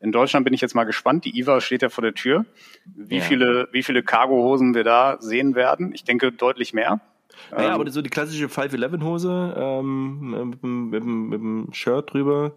In 0.00 0.10
Deutschland 0.10 0.44
bin 0.44 0.52
ich 0.52 0.60
jetzt 0.60 0.74
mal 0.74 0.84
gespannt. 0.84 1.24
Die 1.24 1.38
IWA 1.38 1.60
steht 1.60 1.82
ja 1.82 1.88
vor 1.88 2.02
der 2.02 2.14
Tür. 2.14 2.44
Wie 2.84 3.18
ja. 3.18 3.22
viele, 3.22 3.68
wie 3.70 3.84
viele 3.84 4.02
Cargo-Hosen 4.02 4.74
wir 4.74 4.84
da 4.84 5.16
sehen 5.20 5.54
werden? 5.54 5.92
Ich 5.94 6.02
denke 6.02 6.32
deutlich 6.32 6.72
mehr. 6.72 7.00
Naja, 7.50 7.68
ähm, 7.68 7.74
aber 7.74 7.90
so 7.90 8.02
die 8.02 8.10
klassische 8.10 8.46
511-Hose 8.46 9.54
ähm, 9.56 10.50
mit, 10.50 10.62
mit, 10.62 11.04
mit, 11.04 11.40
dem 11.40 11.68
Shirt 11.72 12.12
drüber, 12.12 12.52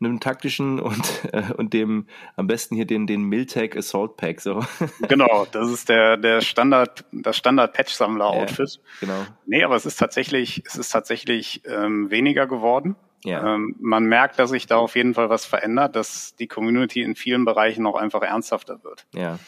einem 0.00 0.20
taktischen 0.20 0.80
und, 0.80 1.24
äh, 1.32 1.52
und 1.56 1.72
dem 1.72 2.06
am 2.36 2.46
besten 2.46 2.76
hier 2.76 2.86
den, 2.86 3.06
den 3.06 3.22
Miltech 3.22 3.76
Assault 3.76 4.16
Pack. 4.16 4.40
So. 4.40 4.64
Genau, 5.08 5.46
das 5.50 5.70
ist 5.70 5.88
der, 5.88 6.16
der 6.16 6.40
Standard, 6.40 7.04
das 7.12 7.36
Standard 7.36 7.72
Patch-Sammler-Outfit. 7.72 8.80
Ja, 9.00 9.06
genau. 9.06 9.26
Nee, 9.46 9.64
aber 9.64 9.76
es 9.76 9.86
ist 9.86 9.96
tatsächlich, 9.96 10.62
es 10.66 10.76
ist 10.76 10.90
tatsächlich 10.90 11.62
ähm, 11.64 12.10
weniger 12.10 12.46
geworden. 12.46 12.96
Ja. 13.24 13.54
Ähm, 13.54 13.74
man 13.80 14.04
merkt, 14.04 14.38
dass 14.38 14.50
sich 14.50 14.66
da 14.66 14.76
auf 14.76 14.94
jeden 14.94 15.14
Fall 15.14 15.28
was 15.28 15.44
verändert, 15.44 15.96
dass 15.96 16.36
die 16.36 16.46
Community 16.46 17.02
in 17.02 17.16
vielen 17.16 17.44
Bereichen 17.44 17.84
auch 17.86 17.96
einfach 17.96 18.22
ernsthafter 18.22 18.84
wird. 18.84 19.06
Ja. 19.14 19.38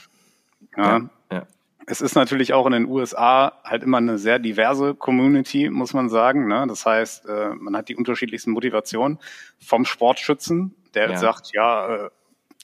ja. 0.76 0.99
ja. 0.99 1.11
ja 1.31 1.47
es 1.91 2.01
ist 2.01 2.14
natürlich 2.14 2.53
auch 2.53 2.66
in 2.66 2.72
den 2.72 2.86
USA 2.86 3.61
halt 3.64 3.82
immer 3.82 3.99
eine 3.99 4.16
sehr 4.16 4.38
diverse 4.38 4.95
Community, 4.95 5.68
muss 5.70 5.93
man 5.93 6.09
sagen. 6.09 6.47
Ne? 6.47 6.64
Das 6.68 6.86
heißt, 6.86 7.26
äh, 7.26 7.49
man 7.57 7.76
hat 7.76 7.88
die 7.88 7.97
unterschiedlichsten 7.97 8.53
Motivationen 8.53 9.18
vom 9.59 9.84
Sportschützen, 9.84 10.76
der 10.95 11.11
ja. 11.11 11.16
sagt, 11.16 11.53
ja, 11.53 12.07
äh, 12.07 12.11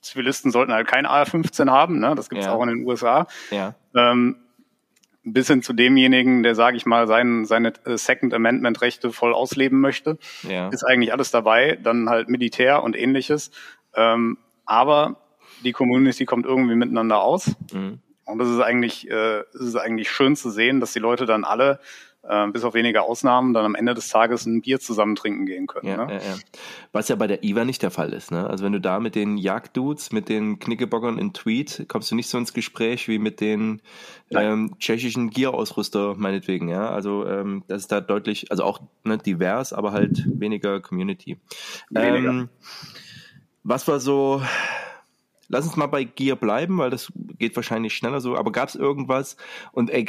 Zivilisten 0.00 0.52
sollten 0.52 0.72
halt 0.72 0.86
kein 0.86 1.06
AR-15 1.06 1.68
haben, 1.68 1.98
ne? 1.98 2.14
das 2.14 2.30
gibt 2.30 2.42
es 2.42 2.46
ja. 2.46 2.54
auch 2.54 2.62
in 2.62 2.68
den 2.68 2.86
USA. 2.86 3.26
Ja. 3.50 3.74
Ähm, 3.96 4.36
bis 5.24 5.48
hin 5.48 5.60
zu 5.60 5.72
demjenigen, 5.72 6.44
der, 6.44 6.54
sage 6.54 6.76
ich 6.76 6.86
mal, 6.86 7.08
sein, 7.08 7.46
seine 7.46 7.72
äh, 7.84 7.96
Second 7.96 8.32
Amendment-Rechte 8.32 9.10
voll 9.10 9.34
ausleben 9.34 9.80
möchte. 9.80 10.18
Ja. 10.48 10.68
Ist 10.68 10.84
eigentlich 10.84 11.12
alles 11.12 11.32
dabei, 11.32 11.76
dann 11.82 12.08
halt 12.08 12.28
Militär 12.28 12.84
und 12.84 12.96
ähnliches. 12.96 13.50
Ähm, 13.96 14.38
aber 14.64 15.16
die 15.64 15.72
Community 15.72 16.26
kommt 16.26 16.46
irgendwie 16.46 16.76
miteinander 16.76 17.22
aus. 17.22 17.56
Mhm. 17.72 17.98
Und 18.26 18.38
das 18.38 18.48
ist 18.48 18.60
eigentlich, 18.60 19.08
äh, 19.08 19.40
es 19.54 19.60
ist 19.60 19.76
eigentlich 19.76 20.10
schön 20.10 20.36
zu 20.36 20.50
sehen, 20.50 20.80
dass 20.80 20.92
die 20.92 20.98
Leute 20.98 21.26
dann 21.26 21.44
alle, 21.44 21.78
äh, 22.28 22.48
bis 22.48 22.64
auf 22.64 22.74
wenige 22.74 23.02
Ausnahmen, 23.02 23.54
dann 23.54 23.64
am 23.64 23.76
Ende 23.76 23.94
des 23.94 24.08
Tages 24.08 24.46
ein 24.46 24.62
Bier 24.62 24.80
zusammen 24.80 25.14
trinken 25.14 25.46
gehen 25.46 25.68
können. 25.68 25.86
Ja, 25.86 26.06
ne? 26.06 26.14
ja, 26.14 26.18
ja. 26.18 26.34
Was 26.90 27.08
ja 27.08 27.14
bei 27.14 27.28
der 27.28 27.44
IWA 27.44 27.64
nicht 27.64 27.82
der 27.82 27.92
Fall 27.92 28.12
ist. 28.12 28.32
Ne? 28.32 28.44
Also 28.48 28.64
wenn 28.64 28.72
du 28.72 28.80
da 28.80 28.98
mit 28.98 29.14
den 29.14 29.36
Jagddudes, 29.38 30.10
mit 30.10 30.28
den 30.28 30.58
Knickebockern 30.58 31.18
in 31.18 31.32
Tweet, 31.34 31.86
kommst 31.86 32.10
du 32.10 32.16
nicht 32.16 32.28
so 32.28 32.36
ins 32.36 32.52
Gespräch 32.52 33.06
wie 33.06 33.20
mit 33.20 33.40
den 33.40 33.80
ähm, 34.30 34.74
tschechischen 34.80 35.30
Gear-Ausrüster 35.30 36.14
meinetwegen. 36.16 36.68
Ja, 36.68 36.90
also 36.90 37.26
ähm, 37.28 37.62
das 37.68 37.82
ist 37.82 37.92
da 37.92 38.00
deutlich, 38.00 38.50
also 38.50 38.64
auch 38.64 38.80
ne, 39.04 39.18
divers, 39.18 39.72
aber 39.72 39.92
halt 39.92 40.24
weniger 40.26 40.80
Community. 40.80 41.38
Weniger. 41.90 42.28
Ähm, 42.28 42.48
was 43.62 43.86
war 43.86 44.00
so 44.00 44.42
Lass 45.49 45.64
uns 45.64 45.76
mal 45.76 45.86
bei 45.86 46.05
Gear 46.05 46.36
bleiben, 46.36 46.78
weil 46.78 46.90
das 46.90 47.12
geht 47.38 47.55
wahrscheinlich 47.57 47.94
schneller 47.94 48.20
so. 48.20 48.36
Aber 48.36 48.53
gab 48.53 48.68
es 48.68 48.74
irgendwas? 48.74 49.36
Und 49.72 49.90
ey, 49.90 50.07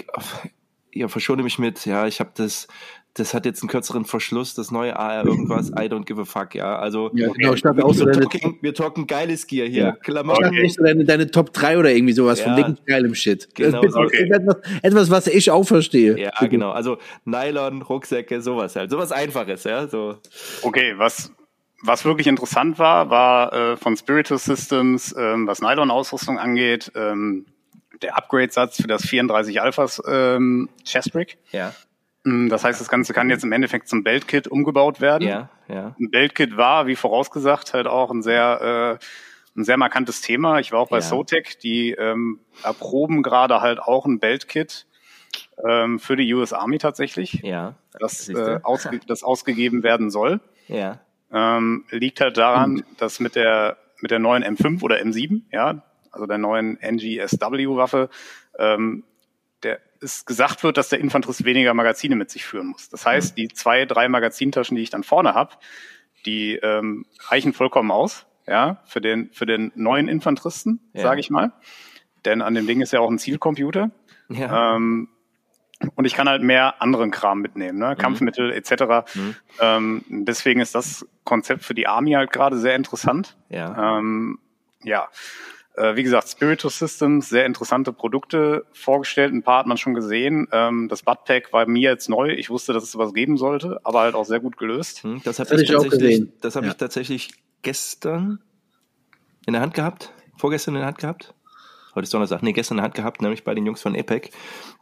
ja, 0.93 1.07
verschone 1.07 1.43
mich 1.43 1.59
mit, 1.59 1.85
ja, 1.85 2.07
ich 2.07 2.19
habe 2.19 2.31
das, 2.35 2.67
das 3.13 3.33
hat 3.33 3.45
jetzt 3.45 3.61
einen 3.61 3.69
kürzeren 3.69 4.05
Verschluss, 4.05 4.53
das 4.53 4.71
neue 4.71 4.97
AR 4.97 5.25
irgendwas, 5.25 5.69
I 5.69 5.87
don't 5.89 6.05
give 6.05 6.21
a 6.21 6.25
fuck, 6.25 6.55
ja. 6.55 6.77
Also 6.77 7.11
ja, 7.13 7.29
genau, 7.29 7.53
ich 7.53 7.65
auch 7.65 7.93
so 7.93 8.05
wir, 8.05 8.13
deine, 8.13 8.25
talking, 8.25 8.57
wir 8.61 8.73
talken 8.73 9.07
geiles 9.07 9.47
Gear 9.47 9.67
hier. 9.67 9.83
Ja. 9.83 9.91
Klamotten. 9.91 10.45
Okay. 10.45 10.61
Nicht 10.61 10.75
so 10.75 10.83
deine, 10.83 11.05
deine 11.05 11.29
Top 11.29 11.53
3 11.53 11.77
oder 11.77 11.91
irgendwie 11.91 12.13
sowas 12.13 12.39
ja. 12.39 12.45
von 12.45 12.57
wirklich 12.57 12.85
geilem 12.85 13.15
Shit. 13.15 13.53
Genau. 13.55 13.87
So. 13.87 13.99
Okay. 13.99 14.29
Etwas, 14.29 14.55
etwas, 14.81 15.09
was 15.09 15.27
ich 15.27 15.51
auch 15.51 15.63
verstehe. 15.63 16.17
Ja, 16.19 16.31
genau. 16.47 16.71
Also 16.71 16.97
Nylon, 17.25 17.81
Rucksäcke, 17.81 18.41
sowas 18.41 18.75
halt. 18.75 18.91
Sowas 18.91 19.11
Einfaches, 19.11 19.63
ja. 19.63 19.87
So. 19.87 20.17
Okay, 20.61 20.93
was, 20.97 21.31
was 21.81 22.05
wirklich 22.05 22.27
interessant 22.27 22.79
war, 22.79 23.09
war 23.09 23.53
äh, 23.53 23.77
von 23.77 23.95
Spiritus 23.95 24.45
Systems, 24.45 25.15
ähm, 25.17 25.47
was 25.47 25.61
Nylon-Ausrüstung 25.61 26.39
angeht, 26.39 26.91
ähm, 26.95 27.45
der 28.01 28.17
Upgrade-Satz 28.17 28.77
für 28.81 28.87
das 28.87 29.03
34 29.03 29.61
Alphas 29.61 30.01
ähm, 30.07 30.69
Chestbrick. 30.83 31.37
Ja. 31.51 31.73
Mm, 32.23 32.49
das 32.49 32.63
heißt, 32.63 32.79
das 32.79 32.89
Ganze 32.89 33.13
kann 33.13 33.29
jetzt 33.29 33.43
im 33.43 33.51
Endeffekt 33.51 33.87
zum 33.87 34.03
Beltkit 34.03 34.47
umgebaut 34.47 35.01
werden. 35.01 35.27
Ja, 35.27 35.49
ja. 35.67 35.95
Ein 35.99 36.09
Beltkit 36.11 36.57
war, 36.57 36.87
wie 36.87 36.95
vorausgesagt, 36.95 37.73
halt 37.73 37.87
auch 37.87 38.11
ein 38.11 38.21
sehr, 38.21 38.99
äh, 38.99 39.59
ein 39.59 39.63
sehr 39.63 39.77
markantes 39.77 40.21
Thema. 40.21 40.59
Ich 40.59 40.71
war 40.71 40.79
auch 40.79 40.89
bei 40.89 40.97
ja. 40.97 41.01
Sotec, 41.01 41.59
die 41.59 41.91
ähm, 41.91 42.39
erproben 42.63 43.23
gerade 43.23 43.61
halt 43.61 43.79
auch 43.79 44.05
ein 44.05 44.19
Beltkit 44.19 44.85
ähm, 45.67 45.99
für 45.99 46.15
die 46.15 46.31
US 46.33 46.53
Army 46.53 46.77
tatsächlich. 46.77 47.41
Ja. 47.43 47.75
Das, 47.99 48.29
äh, 48.29 48.59
ausge 48.63 48.99
das 49.07 49.23
ausgegeben 49.23 49.83
werden 49.83 50.11
soll. 50.11 50.39
Ja. 50.67 50.99
Ähm, 51.31 51.85
liegt 51.89 52.21
halt 52.21 52.37
daran, 52.37 52.73
mhm. 52.73 52.85
dass 52.97 53.19
mit 53.19 53.35
der 53.35 53.77
mit 53.99 54.11
der 54.11 54.19
neuen 54.19 54.43
M5 54.43 54.81
oder 54.83 54.97
M7, 54.97 55.41
ja, 55.51 55.83
also 56.11 56.25
der 56.25 56.37
neuen 56.37 56.79
NGSW-Waffe, 56.79 58.09
ähm, 58.59 59.03
der 59.63 59.79
es 60.01 60.25
gesagt 60.25 60.63
wird, 60.63 60.77
dass 60.77 60.89
der 60.89 60.99
Infanterist 60.99 61.43
weniger 61.43 61.73
Magazine 61.73 62.15
mit 62.15 62.29
sich 62.29 62.45
führen 62.45 62.67
muss. 62.67 62.89
Das 62.89 63.05
heißt, 63.05 63.37
die 63.37 63.47
zwei, 63.47 63.85
drei 63.85 64.07
Magazintaschen, 64.07 64.75
die 64.75 64.83
ich 64.83 64.91
dann 64.91 65.03
vorne 65.03 65.33
habe, 65.33 65.55
die 66.25 66.55
ähm, 66.55 67.05
reichen 67.27 67.53
vollkommen 67.53 67.89
aus, 67.89 68.27
ja, 68.45 68.81
für 68.85 69.01
den 69.01 69.31
für 69.33 69.45
den 69.45 69.71
neuen 69.75 70.07
Infanteristen, 70.07 70.79
ja. 70.93 71.01
sage 71.01 71.19
ich 71.19 71.29
mal. 71.29 71.51
Denn 72.25 72.41
an 72.41 72.53
dem 72.53 72.67
Ding 72.67 72.81
ist 72.81 72.93
ja 72.93 72.99
auch 72.99 73.09
ein 73.09 73.19
Zielcomputer. 73.19 73.91
Ja. 74.29 74.75
Ähm, 74.75 75.09
und 75.95 76.05
ich 76.05 76.13
kann 76.13 76.27
halt 76.27 76.41
mehr 76.41 76.81
anderen 76.81 77.11
Kram 77.11 77.39
mitnehmen, 77.39 77.77
ne? 77.77 77.91
Mhm. 77.91 77.97
Kampfmittel 77.97 78.51
etc. 78.51 79.15
Mhm. 79.15 79.35
Ähm, 79.59 80.05
deswegen 80.09 80.59
ist 80.59 80.75
das 80.75 81.05
Konzept 81.23 81.63
für 81.63 81.73
die 81.73 81.87
Army 81.87 82.11
halt 82.13 82.31
gerade 82.31 82.57
sehr 82.57 82.75
interessant. 82.75 83.37
Ja. 83.49 83.97
Ähm, 83.97 84.39
ja. 84.83 85.07
Äh, 85.75 85.95
wie 85.95 86.01
gesagt, 86.01 86.27
Spiritus 86.27 86.79
Systems, 86.79 87.29
sehr 87.29 87.45
interessante 87.45 87.93
Produkte 87.93 88.65
vorgestellt. 88.73 89.31
Ein 89.31 89.43
paar 89.43 89.59
hat 89.59 89.67
man 89.67 89.77
schon 89.77 89.93
gesehen. 89.93 90.47
Ähm, 90.51 90.87
das 90.89 91.03
Buttpack 91.03 91.53
war 91.53 91.67
mir 91.67 91.91
jetzt 91.91 92.09
neu. 92.09 92.29
Ich 92.29 92.49
wusste, 92.49 92.73
dass 92.73 92.83
es 92.83 92.91
sowas 92.91 93.13
geben 93.13 93.37
sollte, 93.37 93.79
aber 93.83 94.01
halt 94.01 94.15
auch 94.15 94.25
sehr 94.25 94.39
gut 94.39 94.57
gelöst. 94.57 95.03
Hm, 95.03 95.21
das 95.23 95.37
habe 95.37 95.53
ich, 95.55 95.69
ich, 95.69 95.75
auch 95.75 95.87
gesehen. 95.87 96.33
Das 96.41 96.55
habe 96.55 96.65
ja. 96.65 96.71
ich 96.71 96.77
tatsächlich 96.77 97.29
gestern 97.61 98.39
in 99.45 99.53
der 99.53 99.61
Hand 99.61 99.75
gehabt. 99.75 100.11
Vorgestern 100.37 100.73
in 100.73 100.79
der 100.79 100.87
Hand 100.87 100.97
gehabt. 100.97 101.35
Heute 101.97 102.03
ist 102.03 102.13
Donnerstag. 102.13 102.43
Nee, 102.43 102.53
gestern 102.53 102.75
in 102.75 102.77
der 102.77 102.83
Hand 102.83 102.93
gehabt, 102.93 103.23
nämlich 103.23 103.43
bei 103.43 103.55
den 103.55 103.65
Jungs 103.65 103.81
von 103.81 103.95
EPEC. 103.95 104.29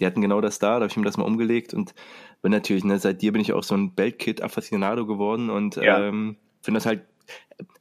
Die 0.02 0.06
hatten 0.06 0.20
genau 0.20 0.42
das 0.42 0.60
da. 0.60 0.72
Da 0.72 0.82
habe 0.82 0.88
ich 0.88 0.98
mir 0.98 1.06
das 1.06 1.16
mal 1.16 1.24
umgelegt 1.24 1.74
und 1.74 1.96
bin 2.42 2.52
natürlich, 2.52 2.84
ne, 2.84 3.00
seit 3.00 3.22
dir 3.22 3.32
bin 3.32 3.40
ich 3.40 3.54
auch 3.54 3.64
so 3.64 3.74
ein 3.74 3.96
Beltkit-Affacionado 3.96 5.06
geworden 5.06 5.50
und 5.50 5.78
ja. 5.78 6.10
ähm, 6.10 6.36
finde 6.62 6.80
das 6.80 6.86
halt, 6.86 7.06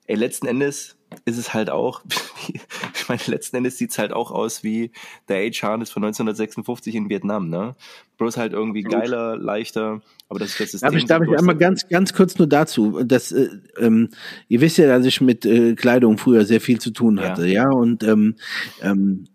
ey, 0.07 0.17
letzten 0.17 0.47
Endes 0.47 0.97
ist 1.25 1.39
es 1.39 1.55
halt 1.55 1.71
auch, 1.71 2.03
ich 2.95 3.09
meine, 3.09 3.21
letzten 3.27 3.57
Endes 3.57 3.79
sieht's 3.79 3.99
halt 3.99 4.13
auch 4.13 4.31
aus 4.31 4.63
wie 4.63 4.91
der 5.29 5.39
Age-Harness 5.39 5.91
von 5.91 6.05
1956 6.05 6.95
in 6.95 7.09
Vietnam, 7.09 7.49
ne? 7.49 7.77
Bloß 8.19 8.37
halt 8.37 8.53
irgendwie 8.53 8.83
geiler, 8.83 9.37
leichter, 9.37 10.03
aber 10.29 10.39
das 10.39 10.51
ist 10.51 10.61
das 10.61 10.71
System. 10.73 10.91
Darf 10.91 10.99
ich, 10.99 11.05
darf 11.07 11.23
ich 11.23 11.39
einmal 11.39 11.57
ganz, 11.57 11.89
ganz 11.89 12.13
kurz 12.13 12.39
nur 12.39 12.49
dazu, 12.49 13.03
dass, 13.05 13.33
äh, 13.33 13.49
ähm, 13.79 14.11
ihr 14.49 14.61
wisst 14.61 14.79
ja, 14.79 14.87
dass 14.87 15.07
ich 15.07 15.21
mit 15.21 15.45
äh, 15.47 15.75
Kleidung 15.75 16.19
früher 16.19 16.45
sehr 16.45 16.61
viel 16.61 16.81
zu 16.81 16.91
tun 16.91 17.21
hatte, 17.21 17.47
ja, 17.47 17.65
ja? 17.65 17.71
und 17.71 18.03
ähm, 18.05 18.37
ähm, 18.83 19.27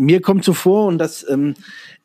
mir 0.00 0.22
kommt 0.22 0.44
so 0.44 0.54
vor, 0.54 0.86
und 0.86 0.98
das 0.98 1.28
ähm, 1.28 1.54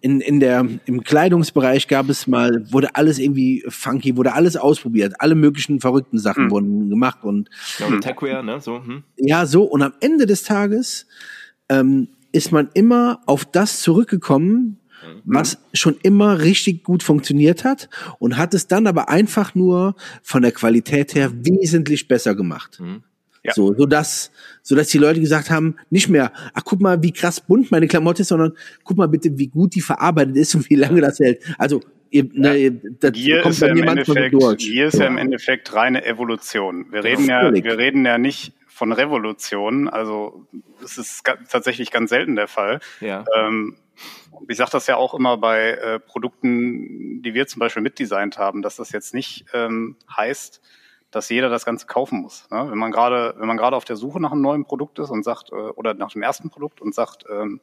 in, 0.01 0.19
in 0.19 0.39
der, 0.39 0.67
im 0.85 1.03
Kleidungsbereich 1.03 1.87
gab 1.87 2.09
es 2.09 2.27
mal, 2.27 2.65
wurde 2.71 2.95
alles 2.95 3.17
irgendwie 3.17 3.63
funky, 3.69 4.17
wurde 4.17 4.33
alles 4.33 4.57
ausprobiert, 4.57 5.13
alle 5.19 5.35
möglichen 5.35 5.79
verrückten 5.79 6.19
Sachen 6.19 6.45
mhm. 6.45 6.51
wurden 6.51 6.89
gemacht 6.89 7.23
und 7.23 7.49
ja, 7.79 7.87
und 7.87 8.01
Techwear, 8.01 8.43
ne? 8.43 8.59
So, 8.59 8.83
hm. 8.83 9.03
Ja, 9.17 9.45
so. 9.45 9.63
Und 9.63 9.81
am 9.81 9.93
Ende 10.01 10.25
des 10.25 10.43
Tages 10.43 11.07
ähm, 11.69 12.09
ist 12.33 12.51
man 12.51 12.69
immer 12.73 13.21
auf 13.25 13.45
das 13.45 13.81
zurückgekommen, 13.81 14.77
mhm. 15.01 15.21
was 15.23 15.57
schon 15.73 15.95
immer 16.03 16.41
richtig 16.41 16.83
gut 16.83 17.01
funktioniert 17.01 17.63
hat 17.63 17.89
und 18.19 18.37
hat 18.37 18.53
es 18.53 18.67
dann 18.67 18.87
aber 18.87 19.07
einfach 19.09 19.55
nur 19.55 19.95
von 20.21 20.41
der 20.41 20.51
Qualität 20.51 21.15
her 21.15 21.31
wesentlich 21.33 22.09
besser 22.09 22.35
gemacht. 22.35 22.79
Ja. 23.45 23.53
So, 23.53 23.73
so 23.75 23.85
dass, 23.85 24.31
so 24.63 24.75
dass 24.75 24.87
die 24.87 24.97
Leute 24.97 25.19
gesagt 25.19 25.51
haben, 25.51 25.75
nicht 25.91 26.09
mehr, 26.09 26.31
ach 26.53 26.63
guck 26.65 26.81
mal, 26.81 27.03
wie 27.03 27.11
krass 27.11 27.39
bunt 27.39 27.71
meine 27.71 27.87
Klamotte 27.87 28.23
ist, 28.23 28.29
sondern 28.29 28.53
guck 28.83 28.97
mal 28.97 29.07
bitte, 29.07 29.37
wie 29.37 29.47
gut 29.47 29.75
die 29.75 29.81
verarbeitet 29.81 30.35
ist 30.35 30.55
und 30.55 30.69
wie 30.69 30.75
lange 30.75 31.01
das 31.01 31.19
hält. 31.19 31.43
Also 31.59 31.81
ihr, 32.09 32.27
ne, 32.33 32.71
das 32.99 33.11
hier 33.15 33.41
kommt 33.41 33.59
bei 33.59 33.67
ja 33.67 33.73
mir 33.75 33.85
manchmal 33.85 34.31
durch. 34.31 34.63
Hier 34.63 34.87
ist 34.87 34.95
ja. 34.95 35.01
ja 35.01 35.07
im 35.07 35.17
Endeffekt 35.17 35.73
reine 35.73 36.03
Evolution. 36.05 36.91
Wir 36.91 37.03
reden 37.03 37.25
ja, 37.25 37.53
wir 37.53 37.77
reden 37.77 38.03
ja 38.05 38.17
nicht 38.17 38.53
von 38.67 38.91
Revolution, 38.91 39.87
also 39.87 40.47
es 40.83 40.97
ist 40.97 41.23
tatsächlich 41.49 41.91
ganz 41.91 42.09
selten 42.09 42.35
der 42.35 42.47
Fall. 42.47 42.79
Ja. 42.99 43.23
Ähm, 43.37 43.77
ich 44.49 44.57
sage 44.57 44.71
das 44.71 44.87
ja 44.87 44.97
auch 44.97 45.13
immer 45.13 45.37
bei 45.37 45.71
äh, 45.71 45.99
Produkten, 45.99 47.21
die 47.21 47.33
wir 47.33 47.47
zum 47.47 47.59
Beispiel 47.61 47.81
mitdesignt 47.83 48.37
haben, 48.37 48.61
dass 48.61 48.75
das 48.75 48.91
jetzt 48.91 49.13
nicht 49.13 49.45
ähm, 49.53 49.95
heißt, 50.13 50.61
dass 51.15 51.29
jeder 51.29 51.49
das 51.49 51.63
Ganze 51.63 51.87
kaufen 51.87 52.21
muss. 52.21 52.45
Ne? 52.51 52.67
Wenn 52.69 52.77
man 52.77 52.91
gerade, 52.91 53.35
wenn 53.37 53.47
man 53.47 53.55
gerade 53.55 53.77
auf 53.77 53.85
der 53.85 53.95
Suche 53.95 54.19
nach 54.19 54.33
einem 54.33 54.41
neuen 54.41 54.65
Produkt 54.65 54.99
ist 54.99 55.09
und 55.09 55.23
sagt, 55.23 55.49
äh, 55.51 55.55
oder 55.55 55.93
nach 55.93 56.11
dem 56.11 56.21
ersten 56.21 56.49
Produkt 56.49 56.81
und 56.81 56.93
sagt, 56.93 57.23
ähm, 57.29 57.61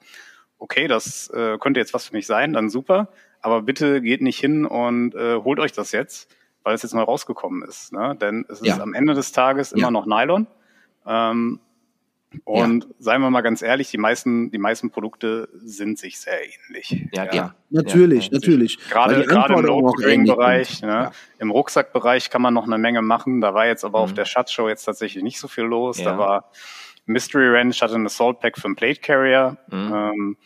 okay, 0.58 0.88
das 0.88 1.28
äh, 1.28 1.58
könnte 1.58 1.78
jetzt 1.78 1.92
was 1.92 2.06
für 2.06 2.16
mich 2.16 2.26
sein, 2.26 2.54
dann 2.54 2.70
super, 2.70 3.08
aber 3.42 3.60
bitte 3.60 4.00
geht 4.00 4.22
nicht 4.22 4.38
hin 4.38 4.64
und 4.64 5.14
äh, 5.14 5.36
holt 5.36 5.60
euch 5.60 5.72
das 5.72 5.92
jetzt, 5.92 6.34
weil 6.62 6.74
es 6.74 6.82
jetzt 6.82 6.94
mal 6.94 7.02
rausgekommen 7.02 7.62
ist. 7.62 7.92
Ne? 7.92 8.16
Denn 8.18 8.46
es 8.48 8.62
ist 8.62 8.68
ja. 8.68 8.80
am 8.80 8.94
Ende 8.94 9.12
des 9.12 9.32
Tages 9.32 9.72
immer 9.72 9.82
ja. 9.82 9.90
noch 9.90 10.06
Nylon. 10.06 10.46
Ähm, 11.06 11.60
und 12.44 12.84
ja. 12.84 12.90
seien 12.98 13.20
wir 13.20 13.30
mal 13.30 13.40
ganz 13.42 13.62
ehrlich, 13.62 13.90
die 13.90 13.98
meisten, 13.98 14.50
die 14.50 14.58
meisten 14.58 14.90
Produkte 14.90 15.48
sind 15.54 15.98
sich 15.98 16.20
sehr 16.20 16.38
ähnlich. 16.42 17.06
Ja, 17.12 17.24
ja. 17.24 17.34
ja 17.34 17.54
natürlich, 17.70 18.26
ja. 18.26 18.34
natürlich. 18.34 18.78
Gerade, 18.88 19.24
gerade 19.24 19.54
im 19.54 19.64
Load-Bereich, 19.64 20.82
ne? 20.82 21.10
im 21.38 21.50
Rucksackbereich 21.50 22.30
kann 22.30 22.42
man 22.42 22.54
noch 22.54 22.66
eine 22.66 22.78
Menge 22.78 23.02
machen. 23.02 23.40
Da 23.40 23.54
war 23.54 23.66
jetzt 23.66 23.84
aber 23.84 23.98
mhm. 23.98 24.04
auf 24.04 24.14
der 24.14 24.24
Schatzshow 24.24 24.68
jetzt 24.68 24.84
tatsächlich 24.84 25.22
nicht 25.22 25.38
so 25.38 25.48
viel 25.48 25.64
los. 25.64 25.98
Da 25.98 26.18
war 26.18 26.50
Mystery 27.06 27.48
Ranch 27.48 27.82
hatte 27.82 27.94
ein 27.94 28.06
Assault 28.06 28.40
Pack 28.40 28.58
für 28.58 28.66
einen 28.66 28.76
Plate 28.76 29.00
Carrier. 29.00 29.56
Mhm. 29.70 29.92
Ähm, 29.94 30.36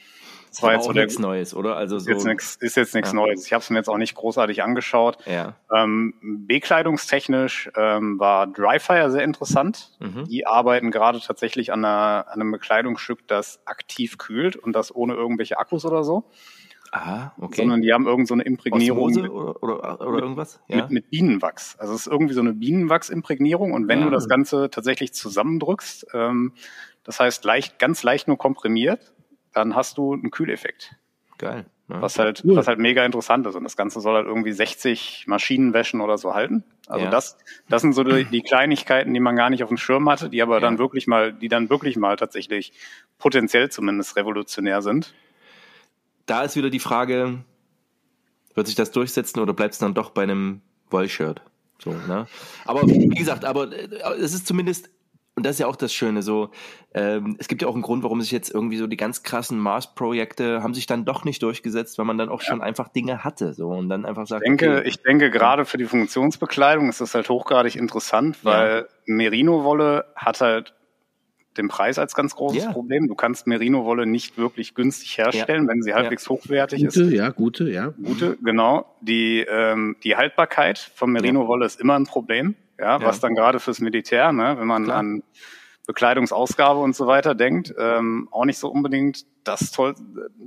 das 0.56 0.62
war 0.62 0.72
jetzt 0.72 0.84
so 0.86 0.92
nichts 0.92 1.18
Neues, 1.18 1.54
oder? 1.54 1.76
Also 1.76 1.98
so, 1.98 2.04
ist 2.04 2.08
jetzt 2.08 2.24
nichts, 2.24 2.56
ist 2.56 2.76
jetzt 2.76 2.94
nichts 2.94 3.10
ja. 3.10 3.16
Neues. 3.16 3.44
Ich 3.44 3.52
habe 3.52 3.60
es 3.60 3.68
mir 3.68 3.76
jetzt 3.76 3.88
auch 3.88 3.98
nicht 3.98 4.14
großartig 4.14 4.62
angeschaut. 4.62 5.18
Ja. 5.26 5.56
Ähm, 5.70 6.14
bekleidungstechnisch 6.22 7.70
ähm, 7.76 8.18
war 8.18 8.46
Dryfire 8.46 9.10
sehr 9.10 9.22
interessant. 9.22 9.90
Mhm. 10.00 10.24
Die 10.24 10.46
arbeiten 10.46 10.90
gerade 10.90 11.20
tatsächlich 11.20 11.74
an, 11.74 11.84
einer, 11.84 12.26
an 12.28 12.40
einem 12.40 12.52
Bekleidungsstück, 12.52 13.28
das 13.28 13.60
aktiv 13.66 14.16
kühlt 14.16 14.56
und 14.56 14.72
das 14.72 14.94
ohne 14.94 15.12
irgendwelche 15.12 15.58
Akkus 15.58 15.84
oder 15.84 16.04
so. 16.04 16.24
Ah, 16.90 17.32
okay. 17.38 17.56
Sondern 17.56 17.82
die 17.82 17.92
haben 17.92 18.06
irgend 18.06 18.26
so 18.26 18.32
eine 18.32 18.44
Imprägnierung. 18.44 19.10
Osmose 19.10 19.30
oder, 19.30 19.62
oder, 19.62 20.00
oder 20.00 20.22
irgendwas? 20.22 20.60
Ja. 20.68 20.76
Mit, 20.76 20.90
mit, 20.90 21.10
Bienenwachs. 21.10 21.76
Also 21.78 21.92
es 21.92 22.06
ist 22.06 22.06
irgendwie 22.06 22.32
so 22.32 22.40
eine 22.40 22.54
Bienenwachsimprägnierung 22.54 23.72
und 23.72 23.88
wenn 23.88 23.98
ja. 23.98 24.04
du 24.06 24.10
das 24.10 24.26
Ganze 24.26 24.70
tatsächlich 24.70 25.12
zusammendrückst, 25.12 26.06
ähm, 26.14 26.54
das 27.04 27.20
heißt 27.20 27.44
leicht, 27.44 27.78
ganz 27.78 28.02
leicht 28.02 28.28
nur 28.28 28.38
komprimiert, 28.38 29.12
dann 29.56 29.74
hast 29.74 29.96
du 29.96 30.12
einen 30.12 30.30
Kühleffekt. 30.30 30.94
Geil. 31.38 31.64
Ja. 31.88 32.02
Was 32.02 32.18
halt, 32.18 32.42
cool. 32.44 32.56
was 32.56 32.66
halt 32.66 32.78
mega 32.78 33.04
interessant 33.04 33.46
ist. 33.46 33.54
Und 33.54 33.64
das 33.64 33.76
Ganze 33.76 34.00
soll 34.00 34.14
halt 34.14 34.26
irgendwie 34.26 34.52
60 34.52 35.24
Maschinenwäschen 35.28 36.00
oder 36.00 36.18
so 36.18 36.34
halten. 36.34 36.64
Also 36.88 37.04
ja. 37.04 37.10
das, 37.10 37.38
das 37.68 37.82
sind 37.82 37.92
so 37.92 38.02
die, 38.04 38.24
die, 38.24 38.42
Kleinigkeiten, 38.42 39.14
die 39.14 39.20
man 39.20 39.36
gar 39.36 39.50
nicht 39.50 39.62
auf 39.62 39.68
dem 39.68 39.78
Schirm 39.78 40.08
hatte, 40.08 40.28
die 40.28 40.42
aber 40.42 40.56
ja. 40.56 40.60
dann 40.60 40.78
wirklich 40.78 41.06
mal, 41.06 41.32
die 41.32 41.48
dann 41.48 41.70
wirklich 41.70 41.96
mal 41.96 42.16
tatsächlich 42.16 42.72
potenziell 43.18 43.70
zumindest 43.70 44.16
revolutionär 44.16 44.82
sind. 44.82 45.14
Da 46.26 46.42
ist 46.42 46.56
wieder 46.56 46.70
die 46.70 46.80
Frage, 46.80 47.38
wird 48.54 48.66
sich 48.66 48.76
das 48.76 48.90
durchsetzen 48.90 49.40
oder 49.40 49.54
bleibt 49.54 49.74
es 49.74 49.78
dann 49.78 49.94
doch 49.94 50.10
bei 50.10 50.24
einem 50.24 50.60
Wollshirt? 50.90 51.40
So, 51.78 51.90
ne? 51.90 52.26
Aber 52.64 52.82
wie 52.88 53.08
gesagt, 53.08 53.44
aber 53.44 53.72
äh, 53.72 53.88
es 54.18 54.34
ist 54.34 54.46
zumindest 54.46 54.90
und 55.36 55.44
das 55.44 55.56
ist 55.56 55.60
ja 55.60 55.66
auch 55.66 55.76
das 55.76 55.92
Schöne, 55.92 56.22
so, 56.22 56.50
ähm, 56.94 57.36
es 57.38 57.46
gibt 57.46 57.60
ja 57.60 57.68
auch 57.68 57.74
einen 57.74 57.82
Grund, 57.82 58.02
warum 58.02 58.22
sich 58.22 58.30
jetzt 58.30 58.52
irgendwie 58.52 58.78
so 58.78 58.86
die 58.86 58.96
ganz 58.96 59.22
krassen 59.22 59.58
Mars-Projekte 59.58 60.62
haben 60.62 60.72
sich 60.72 60.86
dann 60.86 61.04
doch 61.04 61.24
nicht 61.24 61.42
durchgesetzt, 61.42 61.98
weil 61.98 62.06
man 62.06 62.16
dann 62.16 62.30
auch 62.30 62.40
ja. 62.40 62.48
schon 62.48 62.62
einfach 62.62 62.88
Dinge 62.88 63.22
hatte, 63.22 63.52
so, 63.52 63.68
und 63.68 63.90
dann 63.90 64.06
einfach 64.06 64.26
sagt, 64.26 64.42
Ich 64.44 64.48
denke, 64.48 64.78
okay, 64.78 64.88
ich 64.88 65.02
denke, 65.02 65.30
gerade 65.30 65.66
für 65.66 65.76
die 65.76 65.84
Funktionsbekleidung 65.84 66.88
ist 66.88 67.02
das 67.02 67.14
halt 67.14 67.28
hochgradig 67.28 67.76
interessant, 67.76 68.38
weil 68.44 68.76
ja. 68.76 68.84
Merino-Wolle 69.04 70.06
hat 70.16 70.40
halt 70.40 70.74
den 71.58 71.68
Preis 71.68 71.98
als 71.98 72.14
ganz 72.14 72.34
großes 72.34 72.64
ja. 72.64 72.72
Problem. 72.72 73.06
Du 73.06 73.14
kannst 73.14 73.46
Merino-Wolle 73.46 74.06
nicht 74.06 74.38
wirklich 74.38 74.74
günstig 74.74 75.18
herstellen, 75.18 75.64
ja. 75.64 75.68
wenn 75.68 75.82
sie 75.82 75.92
halbwegs 75.92 76.24
ja. 76.24 76.30
hochwertig 76.30 76.82
gute, 76.82 77.02
ist. 77.02 77.12
Ja, 77.12 77.28
gute, 77.30 77.70
ja. 77.70 77.94
Gute, 78.02 78.38
genau. 78.42 78.96
Die, 79.02 79.40
ähm, 79.40 79.96
die 80.02 80.16
Haltbarkeit 80.16 80.78
von 80.78 81.12
Merino-Wolle 81.12 81.66
ist 81.66 81.80
immer 81.80 81.98
ein 81.98 82.04
Problem. 82.04 82.54
Ja, 82.78 83.00
was 83.02 83.20
dann 83.20 83.34
gerade 83.34 83.58
fürs 83.60 83.80
Militär, 83.80 84.32
ne, 84.32 84.56
wenn 84.58 84.66
man 84.66 84.84
Klar. 84.84 84.98
an 84.98 85.22
Bekleidungsausgabe 85.86 86.80
und 86.80 86.94
so 86.94 87.06
weiter 87.06 87.34
denkt, 87.34 87.74
ähm, 87.78 88.28
auch 88.30 88.44
nicht 88.44 88.58
so 88.58 88.68
unbedingt 88.68 89.24
das, 89.44 89.70
Toll, 89.70 89.94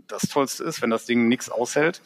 das 0.08 0.24
Tollste 0.24 0.64
ist, 0.64 0.82
wenn 0.82 0.90
das 0.90 1.06
Ding 1.06 1.28
nichts 1.28 1.50
aushält. 1.50 2.02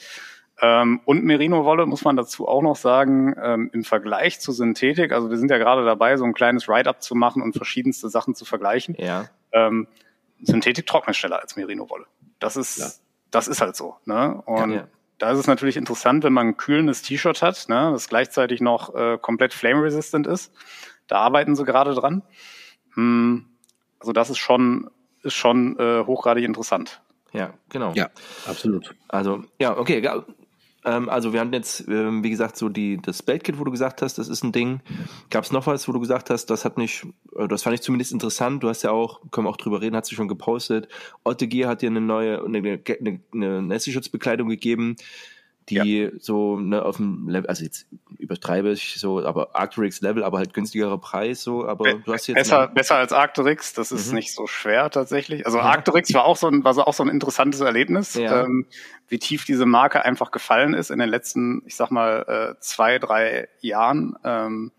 Ähm, 0.62 1.02
und 1.06 1.24
Merino-Wolle 1.24 1.86
muss 1.88 2.04
man 2.04 2.16
dazu 2.16 2.48
auch 2.48 2.62
noch 2.62 2.76
sagen, 2.76 3.36
ähm, 3.42 3.70
im 3.74 3.84
Vergleich 3.84 4.40
zu 4.40 4.52
Synthetik, 4.52 5.12
also 5.12 5.30
wir 5.30 5.38
sind 5.38 5.50
ja 5.50 5.58
gerade 5.58 5.84
dabei, 5.84 6.16
so 6.16 6.26
ein 6.26 6.34
kleines 6.34 6.68
Write-up 6.68 7.02
zu 7.02 7.16
machen 7.16 7.42
und 7.42 7.54
verschiedenste 7.54 8.08
Sachen 8.08 8.36
zu 8.36 8.46
vergleichen. 8.46 8.96
Ja. 9.00 9.26
Ähm, 9.52 9.88
Synthetik 10.42 10.86
trocknet 10.86 11.16
schneller 11.16 11.42
als 11.42 11.56
Merino-Wolle. 11.56 12.06
Das 12.40 12.56
ist, 12.56 12.78
ja. 12.78 12.88
das 13.32 13.48
ist 13.48 13.62
halt 13.62 13.76
so. 13.76 13.98
Ne? 14.06 14.42
Und 14.46 14.72
ja, 14.72 14.78
ja. 14.78 14.88
Da 15.18 15.32
ist 15.32 15.40
es 15.40 15.48
natürlich 15.48 15.78
interessant, 15.78 16.24
wenn 16.24 16.34
man 16.34 16.48
ein 16.48 16.58
kühlendes 16.58 17.02
T-Shirt 17.02 17.42
hat, 17.42 17.66
ne, 17.70 17.92
das 17.92 18.10
gleichzeitig 18.10 18.62
noch 18.62 18.94
äh, 18.96 19.18
komplett 19.22 19.54
flame-resistant 19.54 20.28
ist. 20.28 20.52
Da 21.08 21.18
arbeiten 21.18 21.56
sie 21.56 21.66
gerade 21.66 21.94
dran. 21.94 22.24
Hm, 22.96 23.46
also 24.00 24.14
das 24.14 24.30
ist 24.30 24.38
schon, 24.38 24.90
ist 25.22 25.36
schon 25.36 25.78
äh, 25.80 26.06
hochgradig 26.06 26.44
interessant. 26.44 27.02
Ja, 27.32 27.54
genau. 27.70 27.94
Ja, 27.96 28.10
absolut. 28.48 28.96
Also, 29.08 29.44
ja, 29.60 29.78
okay, 29.78 30.08
ähm, 30.86 31.10
also 31.10 31.34
wir 31.34 31.40
hatten 31.40 31.54
jetzt, 31.54 31.88
ähm, 31.88 32.24
wie 32.24 32.30
gesagt, 32.30 32.58
so 32.58 32.70
die 32.70 32.98
das 33.02 33.24
Beltkit, 33.24 33.60
wo 33.60 33.64
du 33.64 33.72
gesagt 33.72 34.02
hast, 34.02 34.18
das 34.18 34.28
ist 34.28 34.44
ein 34.44 34.52
Ding. 34.52 34.82
Gab 35.30 35.44
es 35.44 35.52
noch 35.52 35.68
was, 35.68 35.88
wo 35.88 35.92
du 35.92 36.00
gesagt 36.00 36.30
hast, 36.30 36.48
das 36.48 36.66
hat 36.66 36.78
mich, 36.78 37.06
äh, 37.38 37.48
das 37.48 37.64
fand 37.64 37.76
ich 37.76 37.82
zumindest 37.82 38.12
interessant. 38.12 38.64
Du 38.64 38.70
hast 38.70 38.84
ja 38.84 38.92
auch, 38.92 39.22
können 39.32 39.48
wir 39.48 39.52
auch 39.52 39.58
drüber 39.58 39.82
reden, 39.82 39.96
hat 39.96 40.06
sie 40.06 40.16
schon 40.16 40.28
gepostet. 40.28 40.88
Otte 41.24 41.48
Gear 41.48 41.70
hat 41.70 41.82
dir 41.82 41.90
eine 41.90 42.02
neue, 42.02 42.44
eine, 42.44 42.58
eine, 42.58 43.20
eine 43.34 43.62
Nässeschutzbekleidung 43.62 44.50
gegeben 44.50 44.96
die 45.70 46.04
ja. 46.04 46.10
so 46.20 46.58
ne, 46.60 46.84
auf 46.84 46.98
dem 46.98 47.28
Level, 47.30 47.50
also 47.50 47.64
jetzt 47.64 47.88
übertreibe 48.18 48.72
ich 48.72 48.96
so, 49.00 49.26
aber 49.26 49.56
Arcturix 49.56 50.02
Level, 50.02 50.24
aber 50.24 50.40
halt 50.40 50.54
günstigerer 50.54 50.98
Preis 50.98 51.44
so, 51.44 51.66
aber 51.68 51.84
Be 51.84 52.02
du 52.06 52.14
hast 52.14 52.28
jetzt 52.28 52.36
besser, 52.36 52.68
besser 52.68 52.96
als 52.96 53.14
Arcturix, 53.14 53.74
das 53.74 53.92
ist 53.92 54.10
mhm. 54.10 54.16
nicht 54.16 54.34
so 54.34 54.48
schwer 54.48 54.90
tatsächlich. 54.90 55.46
Also 55.46 55.58
ja. 55.58 55.64
Arcturix 55.64 56.14
war 56.14 56.26
auch 56.26 56.38
so 56.38 56.48
ein, 56.48 56.64
war 56.64 56.74
so 56.74 56.84
auch 56.84 56.94
so 56.94 57.04
ein 57.04 57.10
interessantes 57.10 57.62
Erlebnis, 57.62 58.16
ja. 58.16 58.44
ähm, 58.44 58.66
wie 59.08 59.20
tief 59.20 59.46
diese 59.46 59.66
Marke 59.66 60.04
einfach 60.04 60.32
gefallen 60.32 60.74
ist 60.74 60.92
in 60.92 61.00
den 61.00 61.10
letzten, 61.10 61.64
ich 61.66 61.76
sag 61.76 61.92
mal 61.92 62.56
äh, 62.56 62.60
zwei, 62.60 63.00
drei 63.00 63.48
Jahren. 63.62 64.16
Ähm, 64.24 64.72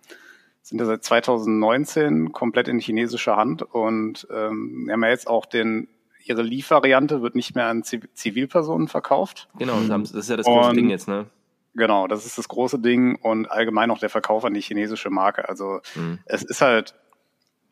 sind 0.62 0.78
ja 0.78 0.86
seit 0.86 1.04
2019 1.04 2.32
komplett 2.32 2.68
in 2.68 2.78
chinesischer 2.78 3.36
Hand 3.36 3.60
und 3.62 4.26
ähm, 4.30 4.84
wir 4.86 4.94
haben 4.94 5.02
ja 5.02 5.10
jetzt 5.10 5.26
auch 5.26 5.44
den 5.44 5.88
ihre 6.24 6.42
Leaf-Variante 6.42 7.22
wird 7.22 7.34
nicht 7.34 7.54
mehr 7.54 7.66
an 7.66 7.82
Zivilpersonen 7.84 8.88
verkauft. 8.88 9.48
Genau, 9.58 9.78
das 9.80 10.10
ist 10.12 10.30
ja 10.30 10.36
das 10.36 10.46
große 10.46 10.70
und, 10.70 10.76
Ding 10.76 10.90
jetzt, 10.90 11.06
ne? 11.06 11.26
Genau, 11.74 12.06
das 12.06 12.24
ist 12.24 12.38
das 12.38 12.48
große 12.48 12.78
Ding 12.78 13.16
und 13.16 13.50
allgemein 13.50 13.90
auch 13.90 13.98
der 13.98 14.08
Verkauf 14.08 14.44
an 14.44 14.54
die 14.54 14.60
chinesische 14.60 15.10
Marke. 15.10 15.48
Also 15.48 15.80
mhm. 15.94 16.20
es 16.24 16.42
ist 16.42 16.60
halt, 16.60 16.94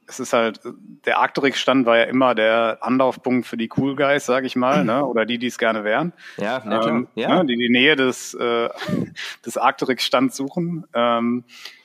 es 0.09 0.19
ist 0.19 0.33
halt, 0.33 0.61
der 1.07 1.19
Arcturix-Stand 1.19 1.87
war 1.87 1.99
ja 1.99 2.05
immer 2.05 2.35
der 2.35 2.79
Anlaufpunkt 2.81 3.47
für 3.47 3.57
die 3.57 3.71
Cool 3.75 3.95
Guys, 3.95 4.27
sag 4.27 4.45
ich 4.45 4.57
mal, 4.57 4.85
ne? 4.85 5.07
oder 5.07 5.25
die, 5.25 5.39
die 5.39 5.47
es 5.47 5.57
gerne 5.57 5.85
wären. 5.85 6.13
Ja, 6.37 6.63
ja, 6.65 6.89
ähm, 6.89 7.09
ja. 7.15 7.43
Ne? 7.43 7.47
die 7.47 7.57
die 7.57 7.71
Nähe 7.71 7.95
des, 7.95 8.35
äh, 8.35 8.69
des 9.47 9.57
Arcturix-Stands 9.57 10.37
suchen. 10.37 10.85
Ähm, 10.93 11.45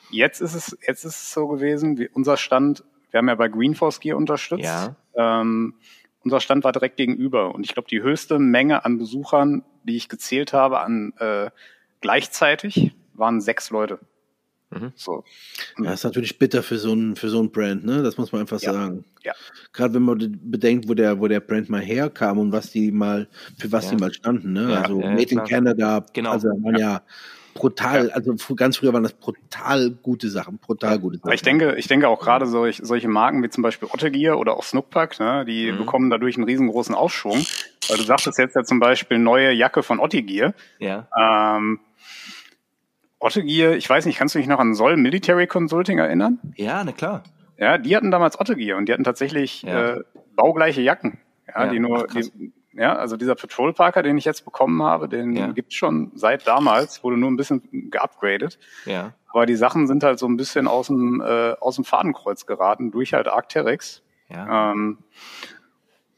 jetzt 0.10 0.42
ist 0.42 0.56
es, 0.56 0.78
jetzt 0.86 1.06
ist 1.06 1.16
es 1.16 1.34
so 1.34 1.48
gewesen, 1.48 2.00
wie 2.00 2.10
unser 2.10 2.36
Stand, 2.36 2.84
wir 3.12 3.20
haben 3.20 3.28
ja 3.30 3.36
bei 3.36 3.48
Greenforce 3.48 4.00
Gear 4.00 4.18
unterstützt. 4.18 4.64
Ja. 4.64 4.96
Ähm, 5.16 5.76
unser 6.28 6.42
Stand 6.42 6.66
war 6.66 6.74
direkt 6.74 6.98
gegenüber. 6.98 7.56
Und 7.56 7.66
ich 7.66 7.74
glaube, 7.74 7.88
die 7.88 8.02
höchste 8.02 8.38
Menge 8.38 8.84
an 8.84 8.98
Besuchern, 8.98 9.64
die 9.86 9.96
ich 9.96 10.10
gezählt 10.10 10.52
habe, 10.52 10.82
an 10.82 11.14
äh, 11.20 11.50
gleichzeitig, 12.02 12.92
waren 13.14 13.40
sechs 13.40 13.70
Leute. 13.70 14.00
Mhm. 14.72 14.92
So. 14.96 15.24
Ja, 15.82 15.94
ist 15.94 16.04
natürlich 16.04 16.38
bitter 16.38 16.62
für 16.62 16.78
so 16.78 16.94
ein 16.94 17.16
für 17.16 17.30
so 17.30 17.42
ein 17.42 17.50
Brand, 17.50 17.86
ne? 17.86 18.04
Das 18.04 18.18
muss 18.18 18.34
man 18.34 18.42
einfach 18.42 18.60
ja. 18.60 18.74
sagen. 18.74 19.06
Ja. 19.24 19.32
Gerade 19.72 19.94
wenn 19.94 20.02
man 20.02 20.18
bedenkt, 20.44 20.90
wo 20.90 20.94
der 20.94 21.18
wo 21.22 21.30
der 21.30 21.40
Brand 21.40 21.70
mal 21.70 21.80
herkam 21.80 22.38
und 22.38 22.52
was 22.52 22.72
die 22.72 22.92
mal 22.92 23.30
für 23.58 23.72
was 23.72 23.86
ja. 23.86 23.92
die 23.92 24.04
mal 24.04 24.14
standen, 24.14 24.52
ne? 24.52 24.70
Ja, 24.70 24.82
also 24.82 25.00
Made 25.00 25.32
in 25.32 25.44
Canada, 25.46 26.06
genau. 26.12 26.32
also 26.32 26.50
waren 26.50 26.78
ja 26.78 27.02
brutal, 27.58 28.12
also 28.12 28.36
ganz 28.56 28.78
früher 28.78 28.94
waren 28.94 29.04
das 29.04 29.14
brutal 29.14 29.92
gute 29.92 30.30
Sachen, 30.30 30.60
brutal 30.60 31.00
gute 31.00 31.18
Sachen. 31.18 31.34
Ich 31.34 31.42
denke, 31.42 31.76
ich 31.76 31.88
denke 31.88 32.08
auch 32.08 32.20
gerade 32.20 32.46
solch, 32.46 32.80
solche 32.84 33.08
Marken 33.08 33.44
wie 33.44 33.50
zum 33.50 33.64
Beispiel 33.64 33.90
Ottegear 33.92 34.38
oder 34.38 34.56
auch 34.56 34.64
Snookpack, 34.64 35.20
ne, 35.20 35.44
die 35.46 35.72
mhm. 35.72 35.78
bekommen 35.80 36.10
dadurch 36.10 36.36
einen 36.36 36.46
riesengroßen 36.46 36.96
Aufschwung. 36.96 37.46
Weil 37.90 37.98
du 37.98 38.04
sagtest 38.04 38.38
jetzt 38.38 38.56
ja 38.56 38.64
zum 38.64 38.80
Beispiel 38.80 39.18
neue 39.18 39.52
Jacke 39.52 39.82
von 39.82 40.00
Ottegear. 40.00 40.54
Ja. 40.80 41.08
Ähm, 41.18 41.80
Ottegear, 43.20 43.74
ich 43.74 43.90
weiß 43.90 44.06
nicht, 44.06 44.18
kannst 44.18 44.36
du 44.36 44.40
dich 44.40 44.48
noch 44.48 44.60
an 44.60 44.74
Sol 44.74 44.98
Military 44.98 45.48
Consulting 45.48 45.98
erinnern? 45.98 46.40
Ja, 46.56 46.84
na 46.84 46.92
klar. 46.92 47.24
Ja, 47.58 47.78
die 47.78 47.96
hatten 47.96 48.12
damals 48.12 48.40
Ottegear 48.40 48.78
und 48.78 48.88
die 48.88 48.94
hatten 48.94 49.04
tatsächlich 49.04 49.64
ja. 49.64 49.96
äh, 49.96 50.04
baugleiche 50.36 50.82
Jacken. 50.82 51.20
Ja, 51.48 51.66
ja 51.66 51.72
die 51.72 51.80
nur, 51.80 52.08
die, 52.08 52.54
ja, 52.78 52.96
also 52.96 53.18
dieser 53.18 53.36
Patrol 53.36 53.74
Parker, 53.74 54.04
den 54.04 54.18
ich 54.18 54.26
jetzt 54.26 54.46
bekommen 54.46 54.84
habe, 54.84 55.10
den 55.10 55.36
ja. 55.36 55.48
gibt's 55.52 55.76
schon 55.76 56.12
seit 56.14 56.48
damals, 56.48 57.04
wurde 57.04 57.18
nur 57.18 57.32
ein 57.32 57.36
bisschen 57.36 57.90
geupgradet. 57.90 58.60
Ja. 58.86 59.14
Aber 59.30 59.46
die 59.46 59.56
Sachen 59.56 59.88
sind 59.88 60.04
halt 60.04 60.20
so 60.20 60.28
ein 60.28 60.38
bisschen 60.38 60.68
aus 60.68 60.88
dem, 60.88 61.22
äh, 61.22 61.54
aus 61.60 61.76
dem 61.76 61.86
Fadenkreuz 61.86 62.46
geraten 62.46 62.92
durch 62.92 63.14
halt 63.14 63.28
Arcteryx. 63.28 64.04
Ja. 64.30 64.72
Ähm, 64.72 65.00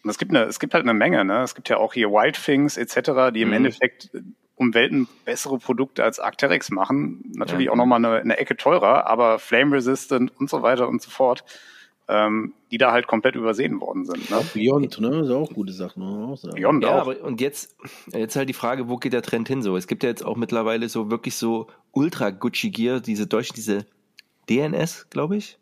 und 0.04 0.10
es 0.10 0.18
gibt 0.18 0.32
eine, 0.32 0.44
es 0.46 0.60
gibt 0.60 0.74
halt 0.74 0.84
eine 0.84 0.94
Menge, 0.94 1.24
ne? 1.24 1.42
Es 1.44 1.56
gibt 1.56 1.70
ja 1.70 1.78
auch 1.78 1.94
hier 1.94 2.12
Wildthings 2.12 2.78
etc., 2.78 3.32
die 3.34 3.42
im 3.42 3.50
mhm. 3.50 3.56
Endeffekt 3.56 4.10
um 4.56 4.74
Welten 4.74 5.08
bessere 5.24 5.58
Produkte 5.60 6.04
als 6.04 6.20
Arcteryx 6.20 6.72
machen. 6.72 7.24
Natürlich 7.36 7.68
ja. 7.68 7.72
auch 7.72 7.78
nochmal 7.78 8.04
eine, 8.04 8.20
eine 8.20 8.38
Ecke 8.38 8.58
teurer, 8.58 9.08
aber 9.08 9.40
flame 9.40 9.78
resistant 9.78 10.34
und 10.38 10.50
so 10.50 10.62
weiter 10.62 10.90
und 10.90 11.02
so 11.02 11.10
fort 11.10 11.46
ähm, 12.10 12.54
die 12.72 12.80
da 12.80 12.92
halt 12.92 13.06
komplett 13.06 13.36
übersehen 13.36 13.80
worden 13.80 14.04
sind. 14.04 14.32
Ne? 14.32 14.42
Beyond, 14.54 15.00
ne? 15.00 15.20
Ist 15.20 15.30
auch 15.30 15.54
gute 15.54 15.72
Sache. 15.72 16.00
Ne? 16.00 16.36
Beyond 16.56 16.84
ja, 16.84 16.90
auch. 16.90 17.02
Aber, 17.02 17.22
und 17.22 17.40
jetzt, 17.40 17.78
jetzt 18.08 18.36
halt 18.36 18.50
die 18.50 18.54
Frage, 18.54 18.90
wo 18.90 18.98
geht 18.98 19.14
der 19.14 19.22
Trend 19.22 19.48
hin 19.48 19.62
so? 19.62 19.78
Es 19.78 19.86
gibt 19.86 20.02
ja 20.02 20.10
jetzt 20.10 20.26
auch 20.26 20.36
mittlerweile 20.36 20.90
so 20.90 21.12
wirklich 21.12 21.36
so 21.36 21.68
Ultra 21.92 22.32
Gucci 22.32 22.72
Gear, 22.72 23.00
diese 23.00 23.28
deutschen, 23.28 23.54
diese 23.56 23.86
DNS, 24.50 25.08
glaube 25.12 25.38
ich. 25.38 25.60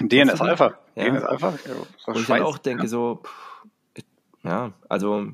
DNS 0.00 0.40
Alpha. 0.40 0.74
Ja. 0.96 1.04
DNS 1.04 1.22
Alpha. 1.22 1.54
Ja, 1.64 2.12
und 2.12 2.20
ich 2.20 2.26
dann 2.26 2.42
auch 2.42 2.58
denke 2.58 2.82
ja. 2.82 2.88
so, 2.88 3.22
pff, 3.22 4.02
ja, 4.42 4.72
also. 4.88 5.28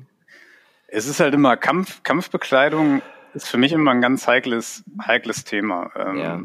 Es 0.87 1.07
ist 1.07 1.19
halt 1.19 1.33
immer 1.33 1.57
Kampf, 1.57 2.03
Kampfbekleidung 2.03 3.01
ist 3.33 3.47
für 3.47 3.57
mich 3.57 3.71
immer 3.71 3.91
ein 3.91 4.01
ganz 4.01 4.27
heikles, 4.27 4.83
heikles 5.01 5.43
Thema. 5.43 5.89
Ähm, 5.95 6.17
ja 6.17 6.41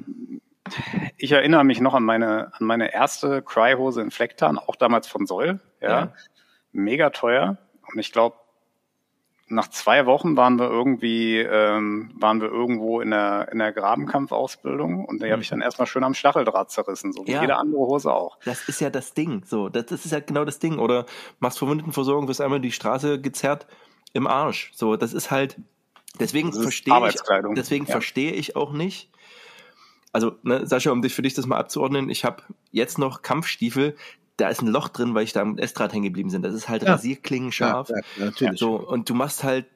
ich 1.16 1.32
erinnere 1.32 1.64
mich 1.64 1.80
noch 1.80 1.94
an 1.94 2.02
meine, 2.02 2.52
an 2.54 2.66
meine 2.66 2.92
erste 2.92 3.42
Cry-Hose 3.42 4.02
in 4.02 4.10
Flecktarn, 4.10 4.58
auch 4.58 4.76
damals 4.76 5.06
von 5.06 5.26
Soll. 5.26 5.60
Ja. 5.80 5.88
ja. 5.88 6.12
Mega 6.72 7.10
teuer. 7.10 7.58
Und 7.92 7.98
ich 7.98 8.12
glaube, 8.12 8.36
nach 9.48 9.68
zwei 9.68 10.06
Wochen 10.06 10.36
waren 10.36 10.58
wir 10.58 10.68
irgendwie, 10.68 11.38
ähm, 11.38 12.10
waren 12.18 12.40
wir 12.40 12.48
irgendwo 12.48 13.00
in 13.00 13.10
der, 13.10 13.48
in 13.52 13.58
der 13.58 13.72
Grabenkampfausbildung 13.72 15.04
und 15.04 15.22
die 15.22 15.26
mhm. 15.26 15.32
habe 15.32 15.42
ich 15.42 15.48
dann 15.48 15.60
erstmal 15.60 15.86
schön 15.86 16.02
am 16.02 16.14
Stacheldraht 16.14 16.70
zerrissen, 16.70 17.12
so 17.12 17.26
wie 17.26 17.32
ja. 17.32 17.42
jede 17.42 17.56
andere 17.56 17.80
Hose 17.80 18.12
auch. 18.12 18.38
Das 18.44 18.68
ist 18.68 18.80
ja 18.80 18.90
das 18.90 19.14
Ding, 19.14 19.44
so, 19.44 19.68
das, 19.68 19.86
das 19.86 20.04
ist 20.04 20.10
ja 20.10 20.20
genau 20.20 20.44
das 20.44 20.58
Ding. 20.58 20.78
Oder 20.78 21.06
machst 21.38 21.58
Verwundenversorgung, 21.58 22.26
wirst 22.26 22.40
einmal 22.40 22.60
die 22.60 22.72
Straße 22.72 23.20
gezerrt 23.20 23.66
im 24.12 24.26
Arsch. 24.26 24.72
So, 24.74 24.96
das 24.96 25.12
ist 25.12 25.30
halt, 25.30 25.56
deswegen 26.18 26.52
verstehe 26.52 27.08
ich, 27.08 27.16
deswegen 27.54 27.86
ja. 27.86 27.92
verstehe 27.92 28.32
ich 28.32 28.56
auch 28.56 28.72
nicht, 28.72 29.10
also 30.12 30.36
ne, 30.42 30.66
Sascha, 30.66 30.90
um 30.90 31.02
dich 31.02 31.14
für 31.14 31.22
dich 31.22 31.34
das 31.34 31.46
mal 31.46 31.58
abzuordnen, 31.58 32.10
ich 32.10 32.24
habe 32.24 32.42
jetzt 32.72 32.98
noch 32.98 33.22
Kampfstiefel, 33.22 33.96
da 34.36 34.48
ist 34.48 34.62
ein 34.62 34.68
Loch 34.68 34.88
drin, 34.88 35.14
weil 35.14 35.24
ich 35.24 35.32
da 35.32 35.44
mit 35.44 35.60
Estrad 35.60 35.92
hängen 35.92 36.04
geblieben 36.04 36.30
bin. 36.30 36.42
Das 36.42 36.54
ist 36.54 36.68
halt 36.68 36.82
ja. 36.82 36.92
rasierklingenscharf. 36.92 37.88
Ja, 37.88 37.96
ja, 37.96 38.24
natürlich. 38.26 38.58
So, 38.58 38.76
und 38.76 39.08
du 39.08 39.14
machst 39.14 39.44
halt, 39.44 39.66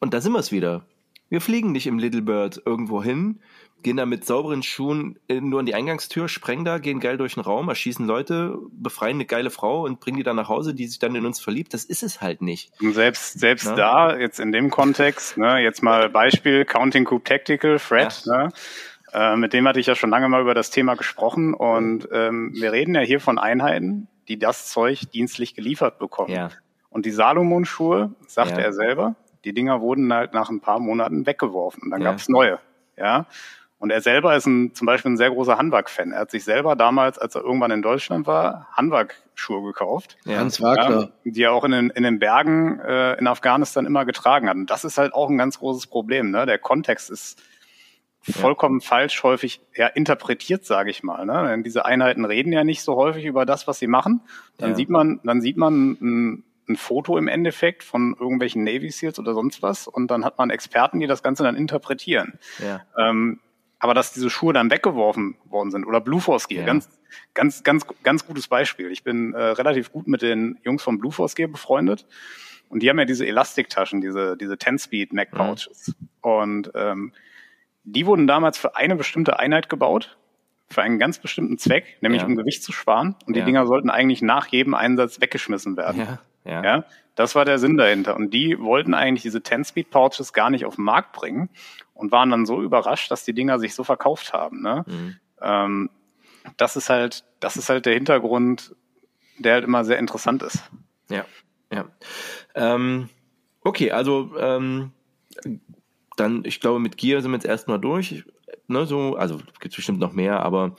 und 0.00 0.14
da 0.14 0.20
sind 0.20 0.32
wir 0.32 0.38
es 0.38 0.52
wieder. 0.52 0.86
Wir 1.28 1.40
fliegen 1.40 1.72
nicht 1.72 1.86
im 1.86 1.98
Little 1.98 2.22
Bird 2.22 2.62
irgendwo 2.64 3.02
hin, 3.02 3.40
gehen 3.82 3.96
da 3.96 4.06
mit 4.06 4.24
sauberen 4.24 4.62
Schuhen 4.62 5.18
nur 5.28 5.60
an 5.60 5.66
die 5.66 5.74
Eingangstür, 5.74 6.28
sprengen 6.28 6.64
da, 6.64 6.78
gehen 6.78 7.00
geil 7.00 7.16
durch 7.16 7.34
den 7.34 7.42
Raum, 7.42 7.68
erschießen 7.68 8.06
Leute, 8.06 8.58
befreien 8.72 9.16
eine 9.16 9.26
geile 9.26 9.50
Frau 9.50 9.84
und 9.84 10.00
bringen 10.00 10.16
die 10.16 10.22
dann 10.22 10.36
nach 10.36 10.48
Hause, 10.48 10.74
die 10.74 10.86
sich 10.86 10.98
dann 10.98 11.14
in 11.14 11.26
uns 11.26 11.38
verliebt. 11.38 11.74
Das 11.74 11.84
ist 11.84 12.02
es 12.02 12.20
halt 12.20 12.42
nicht. 12.42 12.72
Und 12.80 12.94
selbst, 12.94 13.38
selbst 13.38 13.66
ne? 13.66 13.74
da, 13.76 14.16
jetzt 14.16 14.40
in 14.40 14.52
dem 14.52 14.70
Kontext, 14.70 15.36
ne, 15.36 15.58
jetzt 15.58 15.82
mal 15.82 16.08
Beispiel 16.08 16.64
Counting 16.64 17.04
Coup 17.04 17.24
Tactical, 17.24 17.78
Fred, 17.78 18.22
ja. 18.24 18.44
ne, 18.44 18.52
äh, 19.14 19.36
mit 19.36 19.52
dem 19.52 19.66
hatte 19.68 19.78
ich 19.78 19.86
ja 19.86 19.94
schon 19.94 20.10
lange 20.10 20.28
mal 20.28 20.40
über 20.40 20.54
das 20.54 20.70
Thema 20.70 20.94
gesprochen 20.94 21.54
und 21.54 22.08
ähm, 22.12 22.52
wir 22.54 22.72
reden 22.72 22.94
ja 22.94 23.00
hier 23.00 23.20
von 23.20 23.38
Einheiten, 23.38 24.08
die 24.28 24.38
das 24.38 24.68
Zeug 24.68 25.10
dienstlich 25.12 25.54
geliefert 25.54 25.98
bekommen. 25.98 26.32
Ja. 26.32 26.50
Und 26.90 27.06
die 27.06 27.10
Salomon-Schuhe, 27.10 28.14
sagte 28.26 28.60
ja. 28.60 28.66
er 28.66 28.72
selber, 28.72 29.14
die 29.44 29.52
Dinger 29.52 29.80
wurden 29.80 30.12
halt 30.12 30.34
nach 30.34 30.50
ein 30.50 30.60
paar 30.60 30.80
Monaten 30.80 31.26
weggeworfen 31.26 31.84
und 31.84 31.90
dann 31.90 32.00
ja. 32.02 32.10
gab 32.10 32.18
es 32.18 32.28
neue. 32.28 32.58
Ja. 32.96 33.26
Und 33.78 33.90
er 33.90 34.00
selber 34.00 34.34
ist 34.34 34.46
ein, 34.46 34.74
zum 34.74 34.86
Beispiel 34.86 35.12
ein 35.12 35.16
sehr 35.16 35.30
großer 35.30 35.58
Hanwag-Fan. 35.58 36.12
Er 36.12 36.20
hat 36.20 36.30
sich 36.30 36.42
selber 36.42 36.74
damals, 36.74 37.18
als 37.18 37.34
er 37.34 37.42
irgendwann 37.42 37.70
in 37.70 37.82
Deutschland 37.82 38.26
war, 38.26 38.68
Hanwag-Schuhe 38.72 39.62
gekauft. 39.62 40.16
Ja. 40.24 40.38
Hans 40.38 40.62
Wagner. 40.62 41.00
Ja, 41.00 41.08
die 41.30 41.42
er 41.42 41.52
auch 41.52 41.64
in 41.64 41.72
den, 41.72 41.90
in 41.90 42.02
den 42.02 42.18
Bergen 42.18 42.80
äh, 42.80 43.14
in 43.18 43.26
Afghanistan 43.26 43.84
immer 43.84 44.06
getragen 44.06 44.48
hat. 44.48 44.56
Und 44.56 44.70
das 44.70 44.84
ist 44.84 44.96
halt 44.96 45.12
auch 45.12 45.28
ein 45.28 45.36
ganz 45.36 45.58
großes 45.58 45.88
Problem. 45.88 46.30
Ne? 46.30 46.46
Der 46.46 46.58
Kontext 46.58 47.10
ist 47.10 47.42
vollkommen 48.32 48.80
ja. 48.80 48.86
falsch 48.86 49.22
häufig 49.22 49.60
ja, 49.76 49.86
interpretiert, 49.86 50.64
sage 50.64 50.90
ich 50.90 51.02
mal. 51.02 51.26
Ne? 51.26 51.46
Denn 51.48 51.62
diese 51.62 51.84
Einheiten 51.84 52.24
reden 52.24 52.52
ja 52.52 52.64
nicht 52.64 52.82
so 52.82 52.96
häufig 52.96 53.24
über 53.24 53.44
das, 53.44 53.66
was 53.66 53.78
sie 53.78 53.86
machen. 53.86 54.22
Dann 54.58 54.70
ja. 54.70 54.76
sieht 54.76 54.88
man, 54.88 55.20
dann 55.24 55.40
sieht 55.40 55.56
man 55.56 55.90
ein, 56.00 56.44
ein 56.68 56.76
Foto 56.76 57.18
im 57.18 57.28
Endeffekt 57.28 57.84
von 57.84 58.16
irgendwelchen 58.18 58.64
Navy 58.64 58.90
Seals 58.90 59.18
oder 59.18 59.34
sonst 59.34 59.62
was 59.62 59.86
und 59.86 60.10
dann 60.10 60.24
hat 60.24 60.38
man 60.38 60.50
Experten, 60.50 61.00
die 61.00 61.06
das 61.06 61.22
Ganze 61.22 61.42
dann 61.42 61.56
interpretieren. 61.56 62.38
Ja. 62.58 62.82
Ähm, 62.96 63.40
aber 63.78 63.92
dass 63.92 64.14
diese 64.14 64.30
Schuhe 64.30 64.54
dann 64.54 64.70
weggeworfen 64.70 65.36
worden 65.44 65.70
sind 65.70 65.84
oder 65.84 66.00
Blue 66.00 66.20
Force 66.20 66.48
Gear, 66.48 66.60
ja. 66.60 66.66
ganz, 66.66 66.88
ganz, 67.34 67.62
ganz, 67.62 67.86
ganz 68.02 68.26
gutes 68.26 68.48
Beispiel. 68.48 68.90
Ich 68.90 69.04
bin 69.04 69.34
äh, 69.34 69.42
relativ 69.42 69.92
gut 69.92 70.08
mit 70.08 70.22
den 70.22 70.58
Jungs 70.64 70.82
von 70.82 70.98
Blue 70.98 71.12
Force 71.12 71.34
Gear 71.34 71.50
befreundet 71.50 72.06
und 72.70 72.82
die 72.82 72.88
haben 72.88 72.98
ja 72.98 73.04
diese 73.04 73.26
Elastiktaschen, 73.26 74.00
diese, 74.00 74.36
diese 74.38 74.54
10-Speed 74.54 75.12
Mac 75.12 75.32
Pouches. 75.32 75.88
Mhm. 75.88 76.08
Und 76.22 76.72
ähm, 76.74 77.12
die 77.84 78.06
wurden 78.06 78.26
damals 78.26 78.58
für 78.58 78.76
eine 78.76 78.96
bestimmte 78.96 79.38
Einheit 79.38 79.68
gebaut, 79.68 80.16
für 80.68 80.82
einen 80.82 80.98
ganz 80.98 81.18
bestimmten 81.18 81.58
Zweck, 81.58 81.98
nämlich 82.00 82.22
ja. 82.22 82.28
um 82.28 82.36
Gewicht 82.36 82.62
zu 82.62 82.72
sparen. 82.72 83.14
Und 83.26 83.34
die 83.36 83.40
ja. 83.40 83.46
Dinger 83.46 83.66
sollten 83.66 83.90
eigentlich 83.90 84.22
nach 84.22 84.48
jedem 84.48 84.74
Einsatz 84.74 85.20
weggeschmissen 85.20 85.76
werden. 85.76 86.00
Ja. 86.00 86.18
Ja. 86.44 86.64
ja. 86.64 86.84
Das 87.14 87.34
war 87.34 87.44
der 87.44 87.58
Sinn 87.58 87.76
dahinter. 87.76 88.16
Und 88.16 88.32
die 88.34 88.58
wollten 88.58 88.94
eigentlich 88.94 89.22
diese 89.22 89.38
10-Speed-Pouches 89.38 90.32
gar 90.32 90.50
nicht 90.50 90.64
auf 90.64 90.76
den 90.76 90.84
Markt 90.84 91.12
bringen 91.12 91.48
und 91.92 92.10
waren 92.10 92.30
dann 92.30 92.46
so 92.46 92.60
überrascht, 92.62 93.10
dass 93.10 93.24
die 93.24 93.34
Dinger 93.34 93.58
sich 93.58 93.74
so 93.74 93.84
verkauft 93.84 94.32
haben. 94.32 94.62
Ne? 94.62 94.84
Mhm. 94.86 95.16
Ähm, 95.40 95.90
das 96.56 96.76
ist 96.76 96.90
halt, 96.90 97.24
das 97.40 97.56
ist 97.56 97.68
halt 97.68 97.86
der 97.86 97.94
Hintergrund, 97.94 98.74
der 99.38 99.54
halt 99.54 99.64
immer 99.64 99.84
sehr 99.84 99.98
interessant 99.98 100.42
ist. 100.42 100.70
Ja, 101.08 101.24
ja. 101.72 101.86
Ähm, 102.54 103.08
okay, 103.62 103.90
also 103.92 104.36
ähm, 104.38 104.92
dann, 106.16 106.44
ich 106.44 106.60
glaube, 106.60 106.78
mit 106.78 106.96
Gear 106.96 107.20
sind 107.20 107.30
wir 107.30 107.36
jetzt 107.36 107.46
erstmal 107.46 107.80
durch. 107.80 108.24
Ne, 108.66 108.86
so, 108.86 109.16
also 109.16 109.38
gibt 109.60 109.76
bestimmt 109.76 109.98
noch 109.98 110.12
mehr, 110.12 110.40
aber 110.40 110.74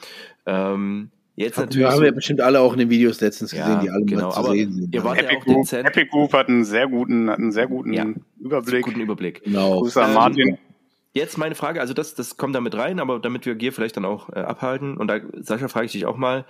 ähm, 0.46 1.12
jetzt 1.36 1.58
Hab, 1.58 1.66
natürlich. 1.66 1.86
Wir 1.86 1.92
haben 1.92 1.98
so, 1.98 2.06
ja 2.06 2.12
bestimmt 2.12 2.42
alle 2.42 2.60
auch 2.60 2.74
in 2.74 2.80
den 2.80 2.90
Videos 2.90 3.22
letztens 3.22 3.52
gesehen, 3.52 3.68
ja, 3.68 3.80
die 3.80 3.90
alle 3.90 4.06
genau, 4.06 4.30
mal 4.30 4.44
zu 4.44 4.52
sehen 4.52 4.74
sind. 4.74 4.96
Ihr 4.96 5.04
wart 5.04 5.20
Epic, 5.20 5.34
ja 5.34 5.40
auch 5.40 5.46
Group, 5.46 5.74
Epic 5.74 6.10
Group 6.10 6.34
hat 6.34 6.48
einen 6.48 6.66
sehr 6.66 6.88
guten, 6.88 7.30
einen 7.30 7.52
sehr 7.52 7.68
guten 7.68 7.94
ja, 7.94 8.08
Überblick. 8.40 8.86
Guten 8.86 9.02
Überblick. 9.02 9.44
Genau. 9.44 9.82
Grüße 9.82 10.04
an 10.04 10.14
Martin. 10.14 10.48
Ähm, 10.50 10.58
jetzt 11.14 11.38
meine 11.38 11.56
Frage, 11.56 11.80
also 11.80 11.94
das, 11.94 12.16
das 12.16 12.38
kommt 12.38 12.56
damit 12.56 12.76
rein, 12.76 13.00
aber 13.00 13.20
damit 13.20 13.46
wir 13.46 13.56
Gear 13.56 13.72
vielleicht 13.72 13.98
dann 13.98 14.06
auch 14.06 14.30
äh, 14.30 14.40
abhalten, 14.40 14.98
und 14.98 15.08
da, 15.08 15.20
Sascha, 15.34 15.68
frage 15.68 15.86
ich 15.86 15.92
dich 15.92 16.06
auch 16.06 16.18
mal, 16.18 16.46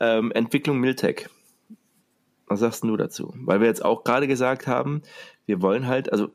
ähm, 0.00 0.32
Entwicklung 0.32 0.78
Miltech. 0.78 1.28
Was 2.46 2.60
sagst 2.60 2.82
du 2.82 2.96
dazu? 2.96 3.32
Weil 3.36 3.60
wir 3.60 3.68
jetzt 3.68 3.84
auch 3.84 4.02
gerade 4.02 4.26
gesagt 4.26 4.66
haben, 4.66 5.02
wir 5.46 5.62
wollen 5.62 5.86
halt, 5.86 6.12
also 6.12 6.30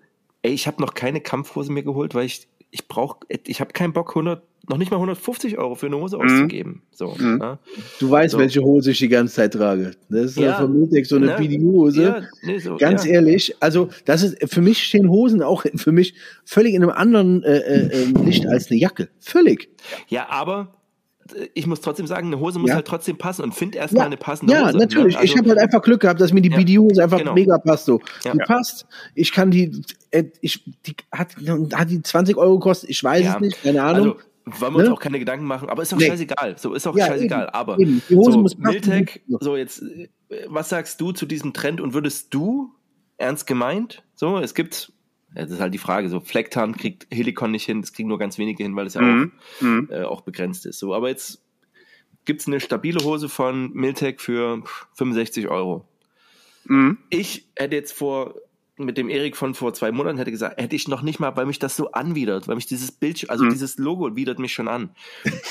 ey, 0.45 0.53
ich 0.53 0.67
habe 0.67 0.81
noch 0.81 0.93
keine 0.93 1.21
Kampfhose 1.21 1.71
mehr 1.71 1.83
geholt, 1.83 2.13
weil 2.15 2.25
ich 2.25 2.47
ich 2.75 2.89
brauche, 2.89 3.19
ich 3.45 3.61
habe 3.61 3.71
keinen 3.71 3.93
Bock 3.93 4.09
100, 4.09 4.43
noch 4.67 4.77
nicht 4.77 4.91
mal 4.91 4.97
150 4.97 5.57
Euro 5.57 5.75
für 5.75 5.85
eine 5.85 5.95
Hose 5.97 6.17
mhm. 6.17 6.23
auszugeben. 6.23 6.81
So, 6.91 7.15
mhm. 7.17 7.37
ne? 7.37 7.59
Du 7.99 8.11
weißt, 8.11 8.33
so. 8.33 8.37
welche 8.37 8.61
Hose 8.61 8.91
ich 8.91 8.99
die 8.99 9.07
ganze 9.07 9.35
Zeit 9.35 9.53
trage. 9.53 9.91
Das 10.09 10.31
ist 10.31 10.37
ja, 10.37 10.55
vermutlich 10.55 11.07
so 11.07 11.15
eine 11.15 11.27
ne? 11.27 11.35
BDU-Hose. 11.37 12.03
Ja, 12.03 12.21
nee, 12.43 12.59
so, 12.59 12.75
Ganz 12.75 13.05
ja. 13.05 13.13
ehrlich, 13.13 13.55
also 13.61 13.87
das 14.03 14.23
ist 14.23 14.53
für 14.53 14.61
mich 14.61 14.83
stehen 14.83 15.09
Hosen 15.09 15.41
auch 15.41 15.65
für 15.75 15.93
mich 15.93 16.15
völlig 16.43 16.73
in 16.73 16.83
einem 16.83 16.91
anderen 16.91 17.43
äh, 17.43 17.59
äh, 17.59 18.03
ähm, 18.03 18.25
Licht 18.25 18.45
als 18.45 18.69
eine 18.69 18.77
Jacke. 18.79 19.07
Völlig. 19.19 19.69
Ja, 20.09 20.27
aber 20.29 20.73
ich 21.53 21.65
muss 21.65 21.81
trotzdem 21.81 22.05
sagen, 22.05 22.27
eine 22.27 22.39
Hose 22.39 22.59
muss 22.59 22.69
ja. 22.69 22.75
halt 22.75 22.87
trotzdem 22.87 23.17
passen 23.17 23.41
und 23.43 23.53
find 23.53 23.75
erstmal 23.75 24.01
ja. 24.01 24.05
eine 24.07 24.17
passende 24.17 24.53
ja, 24.53 24.61
Hose. 24.61 24.73
Ja, 24.73 24.79
natürlich. 24.79 25.15
Ne? 25.15 25.21
Also, 25.21 25.33
ich 25.33 25.37
habe 25.37 25.49
halt 25.49 25.59
einfach 25.59 25.81
Glück 25.81 26.01
gehabt, 26.01 26.21
dass 26.21 26.31
mir 26.31 26.41
die 26.41 26.51
ja. 26.51 26.57
BD-Hose 26.57 27.03
einfach 27.03 27.17
genau. 27.17 27.33
mega 27.33 27.57
passt. 27.57 27.85
So. 27.85 27.99
Die 28.23 28.37
passt. 28.37 28.85
Ich 29.15 29.31
kann 29.31 29.49
die, 29.49 29.81
äh, 30.11 30.25
ich, 30.41 30.63
die 30.85 30.95
hat, 31.11 31.35
hat 31.73 31.89
die 31.89 32.01
20 32.01 32.37
Euro 32.37 32.59
gekostet. 32.59 32.89
Ich 32.89 33.03
weiß 33.03 33.27
es 33.27 33.39
nicht, 33.39 33.63
keine 33.63 33.81
Ahnung. 33.81 34.13
Also, 34.13 34.61
wollen 34.61 34.73
wir 34.73 34.77
ne? 34.83 34.89
uns 34.89 34.97
auch 34.97 35.01
keine 35.01 35.17
Gedanken 35.17 35.45
machen, 35.45 35.69
aber 35.69 35.81
ist 35.81 35.91
doch 35.91 35.97
nee. 35.97 36.07
scheißegal. 36.07 36.57
So 36.59 36.73
ist 36.75 36.85
doch 36.85 36.95
scheißegal. 36.95 37.45
Eben, 37.45 37.53
aber 37.53 37.79
eben. 37.79 38.01
Die 38.07 38.15
Hose 38.15 38.33
so, 38.33 38.41
muss 38.41 38.57
Miltech, 38.57 39.21
so 39.39 39.55
jetzt, 39.57 39.83
was 40.47 40.69
sagst 40.69 41.01
du 41.01 41.11
zu 41.11 41.25
diesem 41.25 41.53
Trend 41.53 41.81
und 41.81 41.95
würdest 41.95 42.31
du 42.33 42.71
ernst 43.17 43.47
gemeint? 43.47 44.03
So, 44.13 44.37
es 44.37 44.53
gibt 44.53 44.93
das 45.35 45.51
ist 45.51 45.59
halt 45.59 45.73
die 45.73 45.79
Frage. 45.79 46.09
So, 46.09 46.19
Flecktarn 46.19 46.75
kriegt 46.75 47.07
Helikon 47.11 47.51
nicht 47.51 47.65
hin, 47.65 47.81
das 47.81 47.93
kriegen 47.93 48.09
nur 48.09 48.17
ganz 48.17 48.37
wenige 48.37 48.63
hin, 48.63 48.75
weil 48.75 48.87
es 48.87 48.95
ja 48.95 49.01
mhm. 49.01 49.31
auch, 49.57 49.61
mhm. 49.61 49.89
äh, 49.91 50.03
auch 50.03 50.21
begrenzt 50.21 50.65
ist. 50.65 50.79
So, 50.79 50.93
aber 50.93 51.09
jetzt 51.09 51.41
gibt's 52.23 52.47
eine 52.47 52.59
stabile 52.59 53.03
Hose 53.03 53.29
von 53.29 53.71
Miltech 53.73 54.19
für 54.19 54.63
65 54.93 55.47
Euro. 55.47 55.85
Mhm. 56.65 56.97
Ich 57.09 57.47
hätte 57.55 57.75
jetzt 57.75 57.93
vor 57.93 58.35
mit 58.77 58.97
dem 58.97 59.07
Erik 59.07 59.37
von 59.37 59.53
vor 59.53 59.73
zwei 59.73 59.93
Monaten 59.93 60.17
hätte 60.17 60.31
gesagt, 60.31 60.59
hätte 60.59 60.75
ich 60.75 60.89
noch 60.89 61.01
nicht 61.01 61.21
mal, 61.21 61.33
weil 61.37 61.45
mich 61.45 61.59
das 61.59 61.77
so 61.77 61.91
anwidert, 61.91 62.49
weil 62.49 62.55
mich 62.55 62.65
dieses 62.65 62.91
Bild, 62.91 63.29
also 63.29 63.45
mhm. 63.45 63.51
dieses 63.51 63.77
Logo 63.77 64.17
widert 64.17 64.37
mich 64.37 64.51
schon 64.51 64.67
an. 64.67 64.89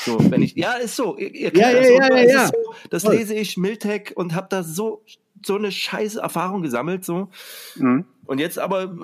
So, 0.05 0.19
wenn 0.31 0.43
ich, 0.43 0.55
ja, 0.57 0.75
ist 0.75 0.97
so, 0.97 1.17
ihr, 1.17 1.35
ihr 1.35 1.53
ja, 1.55 1.73
das, 1.73 1.89
ja, 1.89 2.17
ja, 2.17 2.23
ja, 2.23 2.47
so, 2.49 2.75
das 2.91 3.05
lese 3.05 3.35
ich 3.35 3.57
Miltech 3.57 4.13
und 4.15 4.35
habe 4.35 4.49
da 4.51 4.63
so 4.63 5.03
so 5.45 5.57
eine 5.57 5.73
scheiße 5.73 6.21
Erfahrung 6.21 6.63
gesammelt 6.63 7.05
so. 7.05 7.29
Mhm. 7.77 8.05
Und 8.27 8.39
jetzt 8.39 8.59
aber, 8.59 8.97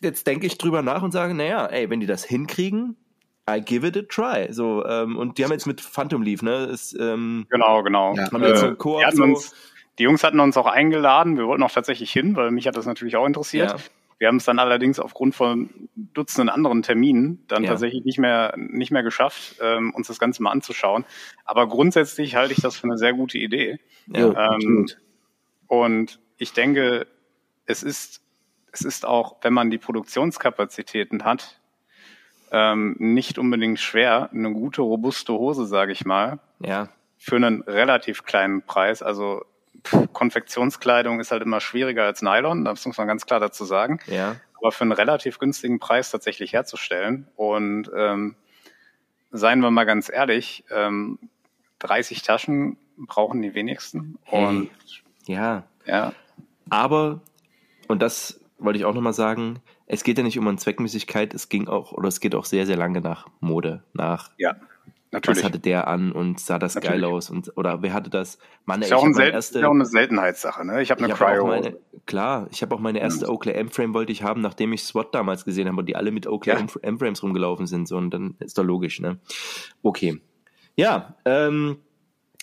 jetzt 0.00 0.26
denke 0.26 0.46
ich 0.46 0.58
drüber 0.58 0.82
nach 0.82 1.02
und 1.02 1.12
sage, 1.12 1.34
naja, 1.34 1.66
ey, 1.66 1.90
wenn 1.90 2.00
die 2.00 2.06
das 2.06 2.24
hinkriegen, 2.24 2.96
I 3.48 3.60
give 3.60 3.86
it 3.86 3.96
a 3.96 4.02
try. 4.02 4.52
So, 4.52 4.84
ähm, 4.84 5.16
und 5.16 5.38
die 5.38 5.44
haben 5.44 5.52
jetzt 5.52 5.66
mit 5.66 5.80
Phantom 5.80 6.22
Leaf, 6.22 6.42
ne? 6.42 6.64
Ist, 6.66 6.96
ähm, 6.98 7.46
genau, 7.48 7.82
genau. 7.82 8.14
Ja. 8.14 8.30
Haben 8.30 8.42
jetzt 8.44 8.60
so 8.60 8.66
einen 8.66 8.78
Koop, 8.78 9.02
so. 9.12 9.22
Uns, 9.22 9.54
die 9.98 10.04
Jungs 10.04 10.22
hatten 10.22 10.38
uns 10.40 10.56
auch 10.56 10.66
eingeladen, 10.66 11.38
wir 11.38 11.46
wollten 11.46 11.62
auch 11.62 11.70
tatsächlich 11.70 12.12
hin, 12.12 12.36
weil 12.36 12.50
mich 12.50 12.66
hat 12.66 12.76
das 12.76 12.86
natürlich 12.86 13.16
auch 13.16 13.26
interessiert. 13.26 13.70
Ja. 13.70 13.76
Wir 14.18 14.28
haben 14.28 14.36
es 14.36 14.44
dann 14.44 14.58
allerdings 14.58 14.98
aufgrund 14.98 15.34
von 15.36 15.70
Dutzenden 15.94 16.48
anderen 16.48 16.82
Terminen 16.82 17.44
dann 17.46 17.62
ja. 17.62 17.70
tatsächlich 17.70 18.04
nicht 18.04 18.18
mehr, 18.18 18.52
nicht 18.56 18.90
mehr 18.90 19.04
geschafft, 19.04 19.56
ähm, 19.62 19.94
uns 19.94 20.08
das 20.08 20.18
Ganze 20.18 20.42
mal 20.42 20.50
anzuschauen. 20.50 21.04
Aber 21.44 21.68
grundsätzlich 21.68 22.34
halte 22.34 22.52
ich 22.52 22.60
das 22.60 22.76
für 22.76 22.88
eine 22.88 22.98
sehr 22.98 23.14
gute 23.14 23.38
Idee. 23.38 23.78
Ja, 24.08 24.54
ähm, 24.54 24.86
und 25.68 26.18
ich 26.36 26.52
denke, 26.52 27.06
es 27.68 27.82
ist, 27.82 28.22
es 28.72 28.80
ist 28.80 29.06
auch, 29.06 29.36
wenn 29.42 29.52
man 29.52 29.70
die 29.70 29.78
Produktionskapazitäten 29.78 31.24
hat, 31.24 31.60
ähm, 32.50 32.96
nicht 32.98 33.38
unbedingt 33.38 33.78
schwer, 33.78 34.30
eine 34.32 34.52
gute, 34.52 34.82
robuste 34.82 35.34
Hose, 35.34 35.66
sage 35.66 35.92
ich 35.92 36.04
mal, 36.04 36.40
ja. 36.60 36.88
für 37.18 37.36
einen 37.36 37.62
relativ 37.62 38.24
kleinen 38.24 38.62
Preis. 38.62 39.02
Also 39.02 39.44
pff, 39.86 40.08
Konfektionskleidung 40.14 41.20
ist 41.20 41.30
halt 41.30 41.42
immer 41.42 41.60
schwieriger 41.60 42.04
als 42.04 42.22
Nylon, 42.22 42.64
das 42.64 42.86
muss 42.86 42.96
man 42.96 43.06
ganz 43.06 43.26
klar 43.26 43.38
dazu 43.38 43.66
sagen. 43.66 44.00
Ja. 44.06 44.36
Aber 44.54 44.72
für 44.72 44.82
einen 44.82 44.92
relativ 44.92 45.38
günstigen 45.38 45.78
Preis 45.78 46.10
tatsächlich 46.10 46.54
herzustellen. 46.54 47.28
Und 47.36 47.90
ähm, 47.94 48.34
seien 49.30 49.60
wir 49.60 49.70
mal 49.70 49.84
ganz 49.84 50.08
ehrlich, 50.08 50.64
ähm, 50.70 51.18
30 51.80 52.22
Taschen 52.22 52.78
brauchen 52.96 53.42
die 53.42 53.54
wenigsten. 53.54 54.18
Hey. 54.24 54.46
Und 54.46 54.70
ja. 55.26 55.64
Ja. 55.84 56.12
Aber 56.70 57.20
und 57.88 58.00
das 58.00 58.40
wollte 58.58 58.78
ich 58.78 58.84
auch 58.84 58.94
nochmal 58.94 59.12
sagen, 59.12 59.60
es 59.86 60.04
geht 60.04 60.18
ja 60.18 60.24
nicht 60.24 60.38
um 60.38 60.46
eine 60.46 60.58
Zweckmäßigkeit, 60.58 61.32
es 61.34 61.48
ging 61.48 61.68
auch, 61.68 61.92
oder 61.92 62.08
es 62.08 62.20
geht 62.20 62.34
auch 62.34 62.44
sehr, 62.44 62.66
sehr 62.66 62.76
lange 62.76 63.00
nach 63.00 63.26
Mode, 63.40 63.84
nach 63.92 64.30
ja, 64.36 64.56
natürlich. 65.10 65.38
was 65.38 65.44
hatte 65.44 65.58
der 65.58 65.88
an 65.88 66.12
und 66.12 66.40
sah 66.40 66.58
das 66.58 66.74
natürlich. 66.74 67.00
geil 67.00 67.04
aus 67.04 67.30
und 67.30 67.56
oder 67.56 67.82
wer 67.82 67.92
hatte 67.92 68.10
das? 68.10 68.38
Mann, 68.66 68.82
ist, 68.82 68.90
ja 68.90 68.96
auch, 68.96 69.04
ein 69.04 69.14
Sel 69.14 69.30
erste, 69.30 69.60
ist 69.60 69.64
auch 69.64 69.70
eine 69.70 69.86
Seltenheitssache, 69.86 70.66
ne? 70.66 70.82
Ich 70.82 70.90
habe 70.90 71.02
eine 71.02 71.12
ich 71.12 71.18
Cryo. 71.18 71.44
Hab 71.44 71.62
meine, 71.62 71.76
klar, 72.06 72.48
ich 72.50 72.62
habe 72.62 72.74
auch 72.74 72.80
meine 72.80 73.00
erste 73.00 73.26
mhm. 73.26 73.32
Oakley 73.32 73.54
M-Frame 73.54 73.94
wollte 73.94 74.12
ich 74.12 74.22
haben, 74.22 74.40
nachdem 74.40 74.72
ich 74.72 74.84
SWAT 74.84 75.14
damals 75.14 75.44
gesehen 75.44 75.68
habe 75.68 75.78
und 75.78 75.86
die 75.86 75.96
alle 75.96 76.10
mit 76.10 76.26
Oakley 76.26 76.52
ja. 76.52 76.66
M-Frames 76.82 77.22
rumgelaufen 77.22 77.66
sind, 77.66 77.88
so 77.88 77.96
und 77.96 78.10
dann 78.10 78.36
ist 78.40 78.58
doch 78.58 78.64
logisch, 78.64 79.00
ne? 79.00 79.18
Okay. 79.82 80.20
Ja, 80.76 81.14
ähm, 81.24 81.78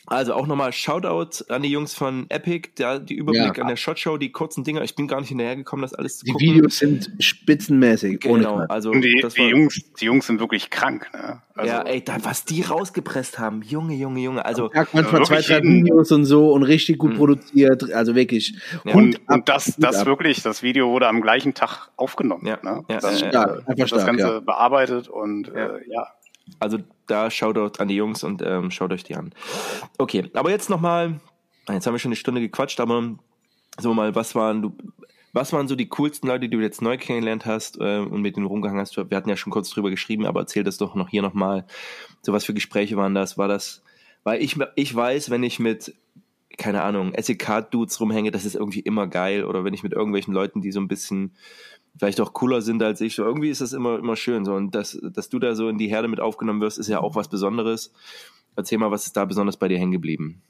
also 0.08 0.34
auch 0.34 0.48
nochmal 0.48 0.72
Shoutout 0.72 1.46
an 1.50 1.64
die 1.64 1.70
Jungs 1.70 1.94
von 1.94 2.28
Epic, 2.30 2.70
da 2.76 3.00
die 3.00 3.16
Überblick 3.16 3.58
ja. 3.58 3.64
an 3.64 3.70
der 3.70 3.76
Shot 3.76 4.00
Show, 4.00 4.18
die 4.18 4.32
kurzen 4.32 4.64
Dinger. 4.64 4.82
Ich 4.84 4.96
bin 4.96 5.08
gar 5.08 5.20
nicht 5.20 5.30
hinterhergekommen, 5.30 5.82
das 5.82 5.94
alles 5.94 6.20
zu 6.20 6.26
die 6.26 6.32
gucken. 6.32 6.48
Die 6.48 6.54
Videos 6.56 6.78
sind 6.78 7.12
spitzenmäßig. 7.20 8.20
Genau, 8.20 8.58
also 8.70 8.92
Und 8.92 9.02
die, 9.02 9.26
die 9.36 9.44
Jungs, 9.44 9.82
die 10.00 10.06
Jungs 10.06 10.28
sind 10.28 10.40
wirklich 10.40 10.70
krank. 10.70 11.10
Ne? 11.14 11.42
Also, 11.56 11.72
ja, 11.72 11.82
ey, 11.84 12.04
da, 12.04 12.18
was 12.24 12.46
die 12.46 12.62
rausgepresst 12.62 13.40
haben, 13.40 13.62
Junge, 13.62 13.96
Junge, 13.96 14.20
Junge. 14.20 14.46
Also 14.46 14.70
ja, 14.74 14.86
manchmal 14.92 15.26
zwei, 15.26 15.42
drei 15.42 15.64
Videos 15.64 16.12
und 16.12 16.26
so 16.26 16.52
und 16.52 16.64
richtig 16.64 16.98
gut 16.98 17.12
mh. 17.12 17.18
produziert. 17.18 17.94
Also 17.94 18.14
wirklich. 18.14 18.56
Ja. 18.84 18.94
Und, 18.94 19.22
und 19.28 19.48
das, 19.48 19.76
das 19.78 19.98
ab. 19.98 20.06
wirklich, 20.06 20.44
das 20.44 20.64
Video 20.64 20.90
wurde 20.90 21.08
am 21.08 21.22
gleichen 21.22 21.54
Tag 21.54 21.90
aufgenommen. 21.96 22.46
Ja, 22.46 22.60
ne? 22.62 22.84
ja, 22.90 23.00
das, 23.00 23.22
ja, 23.22 23.32
ja, 23.32 23.64
das 23.76 23.88
stark, 23.90 24.06
Ganze 24.06 24.42
bearbeitet 24.42 25.08
und 25.08 25.48
äh, 25.48 25.80
ja. 25.88 26.08
Also 26.60 26.80
da 27.08 27.30
schaut 27.32 27.56
Shoutout 27.56 27.82
an 27.82 27.88
die 27.88 27.96
Jungs 27.96 28.24
und 28.24 28.42
ähm, 28.42 28.72
schaut 28.72 28.92
euch 28.92 29.04
die 29.04 29.16
an. 29.16 29.34
Okay, 29.98 30.30
aber 30.34 30.50
jetzt 30.50 30.70
nochmal, 30.70 31.20
jetzt 31.70 31.86
haben 31.86 31.94
wir 31.94 32.00
schon 32.00 32.10
eine 32.10 32.16
Stunde 32.16 32.42
gequatscht, 32.42 32.80
aber 32.80 33.16
so 33.80 33.94
mal, 33.94 34.16
was 34.16 34.36
waren 34.36 34.62
du, 34.62 34.78
was 35.34 35.52
waren 35.52 35.68
so 35.68 35.76
die 35.76 35.90
coolsten 35.90 36.28
Leute, 36.28 36.48
die 36.48 36.56
du 36.56 36.62
jetzt 36.62 36.82
neu 36.82 36.98
kennengelernt 36.98 37.46
hast 37.46 37.78
äh, 37.82 38.00
und 38.00 38.22
mit 38.22 38.38
denen 38.38 38.46
rumgehangen 38.46 38.80
hast? 38.80 38.96
Wir 38.96 39.18
hatten 39.18 39.30
ja 39.30 39.36
schon 39.36 39.52
kurz 39.52 39.70
drüber 39.70 39.90
geschrieben, 39.90 40.26
aber 40.26 40.42
erzähl 40.42 40.64
das 40.64 40.78
doch 40.78 40.96
noch 40.96 41.10
hier 41.10 41.22
nochmal. 41.22 41.66
So 42.22 42.32
was 42.32 42.46
für 42.46 42.54
Gespräche 42.54 42.96
waren 42.96 43.14
das? 43.14 43.38
War 43.38 43.50
das, 43.50 43.84
weil 44.24 44.42
ich, 44.42 44.58
ich 44.76 44.96
weiß, 44.96 45.30
wenn 45.30 45.44
ich 45.44 45.60
mit, 45.60 45.94
keine 46.58 46.84
Ahnung, 46.84 47.14
SEK-Dudes 47.18 48.00
rumhänge, 48.00 48.32
das 48.32 48.46
ist 48.46 48.56
irgendwie 48.56 48.80
immer 48.80 49.08
geil. 49.08 49.44
Oder 49.44 49.66
wenn 49.66 49.74
ich 49.74 49.84
mit 49.84 49.92
irgendwelchen 49.92 50.34
Leuten, 50.34 50.62
die 50.62 50.72
so 50.72 50.80
ein 50.80 50.88
bisschen 50.88 51.34
vielleicht 51.98 52.22
auch 52.22 52.34
cooler 52.34 52.62
sind 52.62 52.82
als 52.84 53.02
ich, 53.02 53.16
so 53.16 53.24
irgendwie 53.24 53.50
ist 53.50 53.62
das 53.62 53.74
immer, 53.74 53.98
immer 53.98 54.16
schön. 54.16 54.46
So. 54.46 54.54
Und 54.54 54.76
dass, 54.76 55.00
dass 55.02 55.30
du 55.30 55.40
da 55.40 55.56
so 55.56 55.70
in 55.70 55.78
die 55.78 55.88
Herde 55.88 56.08
mit 56.08 56.20
aufgenommen 56.20 56.62
wirst, 56.62 56.78
ist 56.78 56.88
ja 56.88 57.00
auch 57.00 57.16
was 57.16 57.30
Besonderes. 57.30 57.94
Erzähl 58.56 58.78
mal, 58.78 58.92
was 58.92 59.06
ist 59.06 59.18
da 59.18 59.26
besonders 59.26 59.58
bei 59.58 59.68
dir 59.68 59.78
hängen 59.78 59.92
geblieben? 59.92 60.42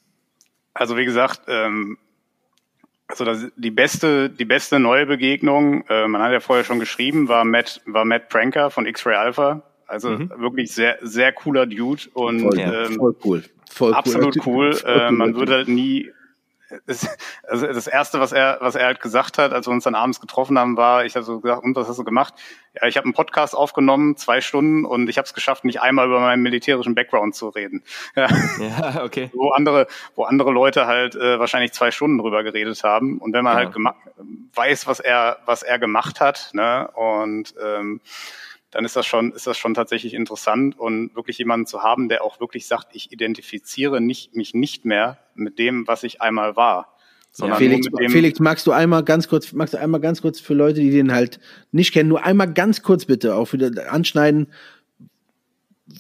Also 0.74 0.98
wie 0.98 1.06
gesagt, 1.06 1.42
ähm, 1.48 1.98
also 3.08 3.24
das, 3.24 3.48
die 3.56 3.72
beste, 3.72 4.30
die 4.30 4.46
beste 4.46 4.80
neue 4.80 5.06
Begegnung, 5.06 5.86
äh, 5.90 6.08
man 6.08 6.22
hat 6.22 6.32
ja 6.32 6.40
vorher 6.40 6.66
schon 6.66 6.80
geschrieben, 6.80 7.28
war 7.28 7.46
Matt, 7.46 7.82
war 7.86 8.06
Matt 8.06 8.30
Pranker 8.30 8.70
von 8.70 8.86
X-Ray 8.86 9.16
Alpha. 9.16 9.64
Also 9.88 10.10
mhm. 10.10 10.32
wirklich 10.38 10.72
sehr, 10.72 10.98
sehr 11.02 11.32
cooler 11.32 11.68
Dude 11.68 12.04
und 12.14 12.42
voll, 12.42 12.60
ähm, 12.60 12.96
voll 12.96 13.16
cool. 13.24 13.44
Voll 13.70 13.94
absolut 13.94 14.38
cool. 14.46 14.72
cool. 14.74 14.90
Äh, 14.90 15.12
man 15.12 15.36
würde 15.36 15.54
halt 15.54 15.68
nie 15.68 16.10
das, 16.86 17.08
also 17.44 17.68
das 17.68 17.88
erste, 17.88 18.20
was 18.20 18.32
er, 18.32 18.58
was 18.62 18.76
er 18.76 18.86
halt 18.86 19.02
gesagt 19.02 19.38
hat, 19.38 19.54
als 19.54 19.68
wir 19.68 19.72
uns 19.72 19.84
dann 19.84 19.96
abends 19.96 20.20
getroffen 20.20 20.58
haben, 20.58 20.78
war, 20.78 21.06
ich 21.06 21.16
habe 21.16 21.26
so 21.26 21.40
gesagt, 21.40 21.64
und 21.64 21.76
was 21.76 21.88
hast 21.88 21.98
du 21.98 22.04
gemacht? 22.04 22.34
Ja, 22.74 22.88
ich 22.88 22.98
habe 22.98 23.06
einen 23.06 23.14
Podcast 23.14 23.56
aufgenommen, 23.56 24.18
zwei 24.18 24.42
Stunden, 24.42 24.86
und 24.86 25.10
ich 25.10 25.18
habe 25.18 25.26
es 25.26 25.34
geschafft, 25.34 25.64
nicht 25.66 25.82
einmal 25.82 26.08
über 26.08 26.20
meinen 26.20 26.44
militärischen 26.44 26.96
Background 26.96 27.36
zu 27.36 27.50
reden. 27.50 27.84
Ja, 28.16 28.28
ja 28.60 29.04
okay. 29.04 29.30
Wo 29.34 29.52
andere, 29.52 29.88
wo 30.16 30.24
andere 30.24 30.52
Leute 30.52 30.88
halt 30.88 31.16
äh, 31.16 31.40
wahrscheinlich 31.40 31.72
zwei 31.74 31.92
Stunden 31.92 32.18
drüber 32.18 32.44
geredet 32.44 32.84
haben. 32.84 33.18
Und 33.20 33.34
wenn 33.34 33.44
man 33.44 33.58
ja. 33.58 33.66
halt 33.66 33.96
weiß, 34.56 34.88
was 34.88 35.00
er, 35.00 35.38
was 35.46 35.64
er 35.64 35.80
gemacht 35.80 36.20
hat, 36.20 36.50
ne, 36.54 36.90
und 36.94 37.54
ähm, 37.64 38.02
dann 38.76 38.84
ist 38.84 38.98
das 38.98 39.06
schon, 39.06 39.32
ist 39.32 39.48
das 39.48 39.58
schon 39.58 39.74
tatsächlich 39.74 40.14
interessant 40.14 40.78
und 40.78 41.16
wirklich 41.16 41.38
jemanden 41.38 41.66
zu 41.66 41.82
haben, 41.82 42.10
der 42.10 42.26
auch 42.26 42.42
wirklich 42.42 42.68
sagt, 42.68 42.90
ich 42.92 43.10
identifiziere 43.10 44.02
nicht, 44.02 44.36
mich 44.36 44.54
nicht 44.54 44.84
mehr 44.84 45.18
mit 45.34 45.60
dem, 45.60 45.88
was 45.88 46.04
ich 46.04 46.22
einmal 46.22 46.58
war. 46.58 46.94
Ja, 47.38 47.56
Felix, 47.56 47.88
Felix, 48.10 48.42
magst 48.42 48.68
du 48.68 48.74
einmal 48.74 49.06
ganz 49.06 49.30
kurz, 49.30 49.54
magst 49.54 49.74
du 49.74 49.80
einmal 49.80 50.02
ganz 50.02 50.22
kurz 50.22 50.42
für 50.42 50.54
Leute, 50.54 50.82
die 50.82 50.90
den 50.90 51.14
halt 51.14 51.40
nicht 51.72 51.94
kennen, 51.94 52.10
nur 52.10 52.26
einmal 52.26 52.52
ganz 52.52 52.82
kurz 52.82 53.06
bitte 53.06 53.36
auch 53.36 53.54
wieder 53.54 53.94
anschneiden, 53.94 54.52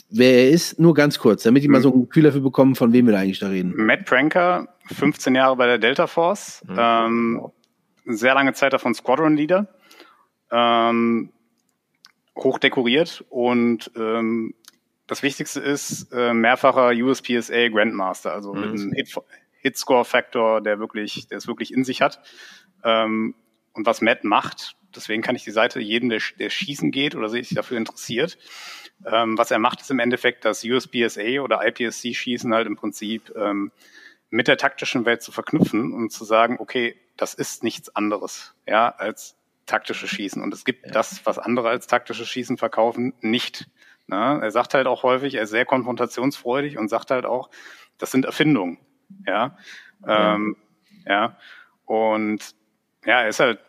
wer 0.09 0.33
er 0.33 0.49
ist, 0.49 0.77
nur 0.77 0.93
ganz 0.93 1.17
kurz, 1.17 1.43
damit 1.43 1.63
die 1.63 1.69
mal 1.69 1.79
so 1.79 1.93
ein 1.93 2.09
Gefühl 2.09 2.23
dafür 2.23 2.41
bekommen, 2.41 2.75
von 2.75 2.91
wem 2.91 3.05
wir 3.05 3.13
da 3.13 3.19
eigentlich 3.19 3.39
da 3.39 3.47
reden. 3.47 3.73
Matt 3.73 4.03
Pranker, 4.03 4.67
15 4.93 5.33
Jahre 5.33 5.55
bei 5.55 5.65
der 5.65 5.77
Delta 5.77 6.07
Force, 6.07 6.61
mhm. 6.67 6.75
ähm, 6.77 7.45
sehr 8.05 8.33
lange 8.33 8.51
Zeit 8.51 8.73
davon 8.73 8.93
Squadron 8.93 9.37
Leader, 9.37 9.69
ähm, 10.51 11.31
hoch 12.35 12.59
dekoriert 12.59 13.23
und 13.29 13.91
ähm, 13.95 14.53
das 15.07 15.23
Wichtigste 15.23 15.59
ist 15.59 16.11
äh, 16.11 16.33
mehrfacher 16.33 16.89
USPSA 16.89 17.69
Grandmaster, 17.69 18.33
also 18.33 18.53
mhm. 18.53 18.61
mit 18.61 18.69
einem 18.69 18.91
Hit, 18.93 19.15
Hitscore-Faktor, 19.59 20.61
der 20.61 20.79
wirklich, 20.79 21.27
der 21.27 21.37
es 21.37 21.47
wirklich 21.47 21.73
in 21.73 21.83
sich 21.83 22.01
hat. 22.01 22.19
Ähm, 22.83 23.35
und 23.73 23.85
was 23.85 24.01
Matt 24.01 24.23
macht, 24.23 24.75
deswegen 24.95 25.21
kann 25.21 25.35
ich 25.35 25.43
die 25.43 25.51
Seite 25.51 25.79
jedem, 25.79 26.09
der, 26.09 26.21
der 26.39 26.49
schießen 26.49 26.91
geht 26.91 27.15
oder 27.15 27.29
sich 27.29 27.49
dafür 27.49 27.77
interessiert, 27.77 28.37
ähm, 29.05 29.37
was 29.37 29.51
er 29.51 29.59
macht, 29.59 29.81
ist 29.81 29.91
im 29.91 29.99
Endeffekt 29.99 30.45
das 30.45 30.63
USPSA 30.63 31.41
oder 31.41 31.65
IPSC-Schießen 31.65 32.53
halt 32.53 32.67
im 32.67 32.75
Prinzip 32.75 33.33
ähm, 33.35 33.71
mit 34.29 34.47
der 34.47 34.57
taktischen 34.57 35.05
Welt 35.05 35.21
zu 35.21 35.31
verknüpfen 35.31 35.93
und 35.93 36.11
zu 36.11 36.25
sagen, 36.25 36.57
okay, 36.59 36.95
das 37.17 37.33
ist 37.33 37.63
nichts 37.63 37.95
anderes, 37.95 38.55
ja, 38.67 38.89
als 38.89 39.35
taktische 39.65 40.07
Schießen. 40.07 40.41
Und 40.41 40.53
es 40.53 40.65
gibt 40.65 40.85
ja. 40.85 40.91
das, 40.91 41.25
was 41.25 41.39
andere 41.39 41.69
als 41.69 41.87
taktische 41.87 42.25
Schießen 42.25 42.57
verkaufen, 42.57 43.13
nicht. 43.21 43.69
Na, 44.07 44.39
er 44.39 44.51
sagt 44.51 44.73
halt 44.73 44.87
auch 44.87 45.03
häufig, 45.03 45.35
er 45.35 45.43
ist 45.43 45.49
sehr 45.49 45.65
konfrontationsfreudig 45.65 46.77
und 46.77 46.89
sagt 46.89 47.11
halt 47.11 47.25
auch, 47.25 47.49
das 47.97 48.11
sind 48.11 48.25
Erfindungen. 48.25 48.77
Ja. 49.25 49.57
ja. 50.05 50.35
Ähm, 50.35 50.57
ja. 51.07 51.37
Und 51.85 52.55
ja, 53.05 53.21
er 53.21 53.29
ist 53.29 53.39
halt, 53.39 53.59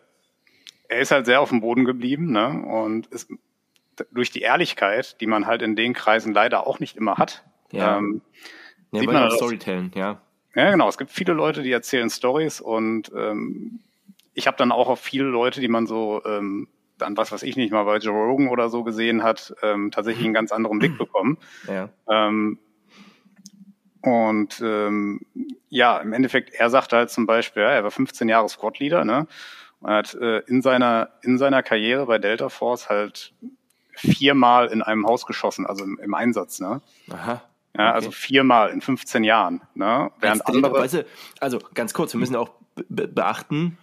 er 0.89 1.01
ist 1.01 1.11
halt 1.11 1.27
sehr 1.27 1.41
auf 1.41 1.49
dem 1.49 1.61
Boden 1.61 1.85
geblieben, 1.85 2.33
ne? 2.33 2.49
Und 2.49 3.07
ist 3.09 3.31
durch 4.13 4.31
die 4.31 4.43
Ehrlichkeit, 4.43 5.21
die 5.21 5.27
man 5.27 5.47
halt 5.47 5.63
in 5.63 5.75
den 5.75 5.95
Kreisen 5.95 6.33
leider 6.33 6.67
auch 6.67 6.81
nicht 6.81 6.97
immer 6.97 7.17
hat. 7.17 7.45
Ja. 7.73 7.99
Ähm, 7.99 8.21
ja, 8.93 9.01
sieht 9.01 9.11
man 9.11 9.23
halt 9.23 9.33
Storytelling, 9.33 9.93
ja. 9.95 10.21
Ja, 10.55 10.71
genau. 10.71 10.89
Es 10.89 10.99
gibt 10.99 11.11
viele 11.11 11.33
Leute, 11.33 11.63
die 11.63 11.73
erzählen 11.73 12.09
Stories 12.09 12.61
und 12.61 13.11
ähm, 13.17 13.81
ich 14.37 14.47
habe 14.47 14.57
dann 14.57 14.71
auch 14.71 14.89
auf 14.89 15.01
viele 15.01 15.25
Leute, 15.25 15.61
die 15.61 15.69
man 15.69 15.87
so 15.87 16.23
ähm, 16.25 16.69
dann 16.99 17.17
was 17.17 17.33
weiß 17.33 17.43
ich 17.43 17.57
nicht 17.57 17.73
mal 17.73 17.85
bei 17.85 17.99
Joe 17.99 18.15
Rogan 18.15 18.49
oder 18.49 18.69
so 18.69 18.85
gesehen 18.85 19.23
hat, 19.23 19.55
ähm, 19.63 19.91
tatsächlich 19.91 20.25
einen 20.25 20.35
ganz 20.35 20.53
anderen 20.53 20.79
Blick 20.79 20.97
bekommen. 20.99 21.39
Ja. 21.67 21.89
Ähm, 22.09 22.59
und 24.03 24.61
ähm, 24.61 25.21
ja, 25.69 25.99
im 25.99 26.13
Endeffekt, 26.13 26.55
er 26.55 26.71
sagt 26.71 26.93
halt 26.93 27.11
zum 27.11 27.27
Beispiel, 27.27 27.63
ja, 27.63 27.71
er 27.71 27.83
war 27.83 27.91
15 27.91 28.29
Jahre 28.29 28.49
Squad-Leader, 28.49 29.05
ne? 29.05 29.27
Und 29.81 29.91
hat 29.91 30.15
äh, 30.15 30.39
in 30.47 30.63
seiner 30.63 31.11
in 31.23 31.39
seiner 31.39 31.63
Karriere 31.63 32.07
bei 32.07 32.19
Delta 32.19 32.49
Force 32.49 32.89
halt 32.89 33.35
viermal 33.93 34.69
in 34.69 34.83
einem 34.83 35.07
Haus 35.07 35.27
geschossen, 35.27 35.67
also 35.67 35.85
im, 35.85 35.99
im 35.99 36.15
Einsatz, 36.15 36.61
ne? 36.61 36.83
Aha. 37.11 37.43
Ja, 37.77 37.89
okay. 37.89 37.95
also 37.95 38.11
viermal 38.11 38.71
in 38.71 38.81
15 38.81 39.25
Jahren, 39.25 39.63
ne? 39.75 40.11
Während 40.21 40.47
andere. 40.47 40.73
Weißt 40.75 40.95
du, 40.95 41.07
also 41.41 41.59
ganz 41.75 41.93
kurz, 41.93 42.13
wir 42.15 42.21
müssen 42.21 42.37
auch 42.37 42.51
beachten, 42.89 43.77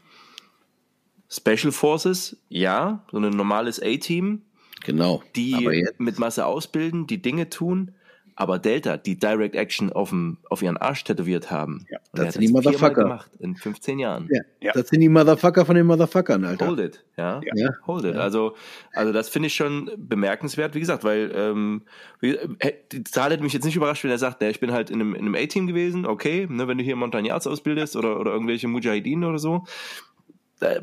Special 1.36 1.72
Forces, 1.72 2.38
ja, 2.50 3.04
so 3.12 3.18
ein 3.18 3.30
normales 3.32 3.82
A-Team. 3.82 4.44
Genau. 4.86 5.24
Die 5.36 5.86
mit 5.98 6.20
Masse 6.20 6.46
ausbilden, 6.46 7.08
die 7.08 7.22
Dinge 7.22 7.50
tun, 7.50 7.92
aber 8.36 8.60
Delta, 8.60 8.98
die 8.98 9.18
Direct 9.18 9.56
Action 9.56 9.92
auf, 9.92 10.10
dem, 10.10 10.38
auf 10.50 10.62
ihren 10.62 10.78
Arsch 10.78 11.04
tätowiert 11.04 11.52
haben. 11.52 11.86
Ja, 11.90 12.00
das 12.14 12.34
sind 12.34 12.42
die 12.42 12.50
Motherfucker. 12.50 13.04
gemacht 13.04 13.32
in 13.40 13.56
15 13.56 14.00
Jahren. 14.00 14.28
Ja, 14.32 14.42
ja, 14.60 14.72
das 14.74 14.90
sind 14.90 15.00
die 15.00 15.10
Motherfucker 15.10 15.66
von 15.66 15.76
den 15.76 15.86
Motherfuckern, 15.86 16.44
Alter. 16.44 16.68
Hold 16.68 16.80
it, 16.80 17.04
ja. 17.18 17.42
ja. 17.56 17.70
Hold 17.88 18.06
it. 18.06 18.16
Also, 18.16 18.56
also 18.94 19.14
das 19.14 19.30
finde 19.30 19.48
ich 19.48 19.56
schon 19.56 19.92
bemerkenswert, 19.98 20.76
wie 20.76 20.80
gesagt, 20.80 21.04
weil 21.04 21.32
ähm, 21.34 21.84
äh, 22.22 22.74
die 22.92 23.04
Zahl 23.04 23.32
hätte 23.32 23.44
mich 23.44 23.54
jetzt 23.54 23.66
nicht 23.66 23.76
überrascht, 23.76 24.04
wenn 24.04 24.12
er 24.12 24.18
sagt, 24.18 24.42
ne, 24.42 24.50
ich 24.50 24.60
bin 24.60 24.72
halt 24.72 24.90
in 24.90 25.00
einem, 25.00 25.16
in 25.16 25.22
einem 25.22 25.36
A-Team 25.36 25.68
gewesen, 25.68 26.06
okay, 26.06 26.48
ne, 26.50 26.68
wenn 26.68 26.78
du 26.78 26.84
hier 26.84 26.96
Montagnards 26.96 27.48
ausbildest 27.48 27.96
oder, 27.96 28.20
oder 28.20 28.32
irgendwelche 28.32 28.68
Mujahideen 28.68 29.24
oder 29.24 29.40
so, 29.40 29.66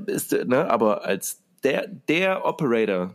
ist, 0.06 0.32
ne, 0.32 0.70
aber 0.70 1.04
als 1.04 1.42
der, 1.62 1.86
der 1.86 2.44
Operator, 2.44 3.14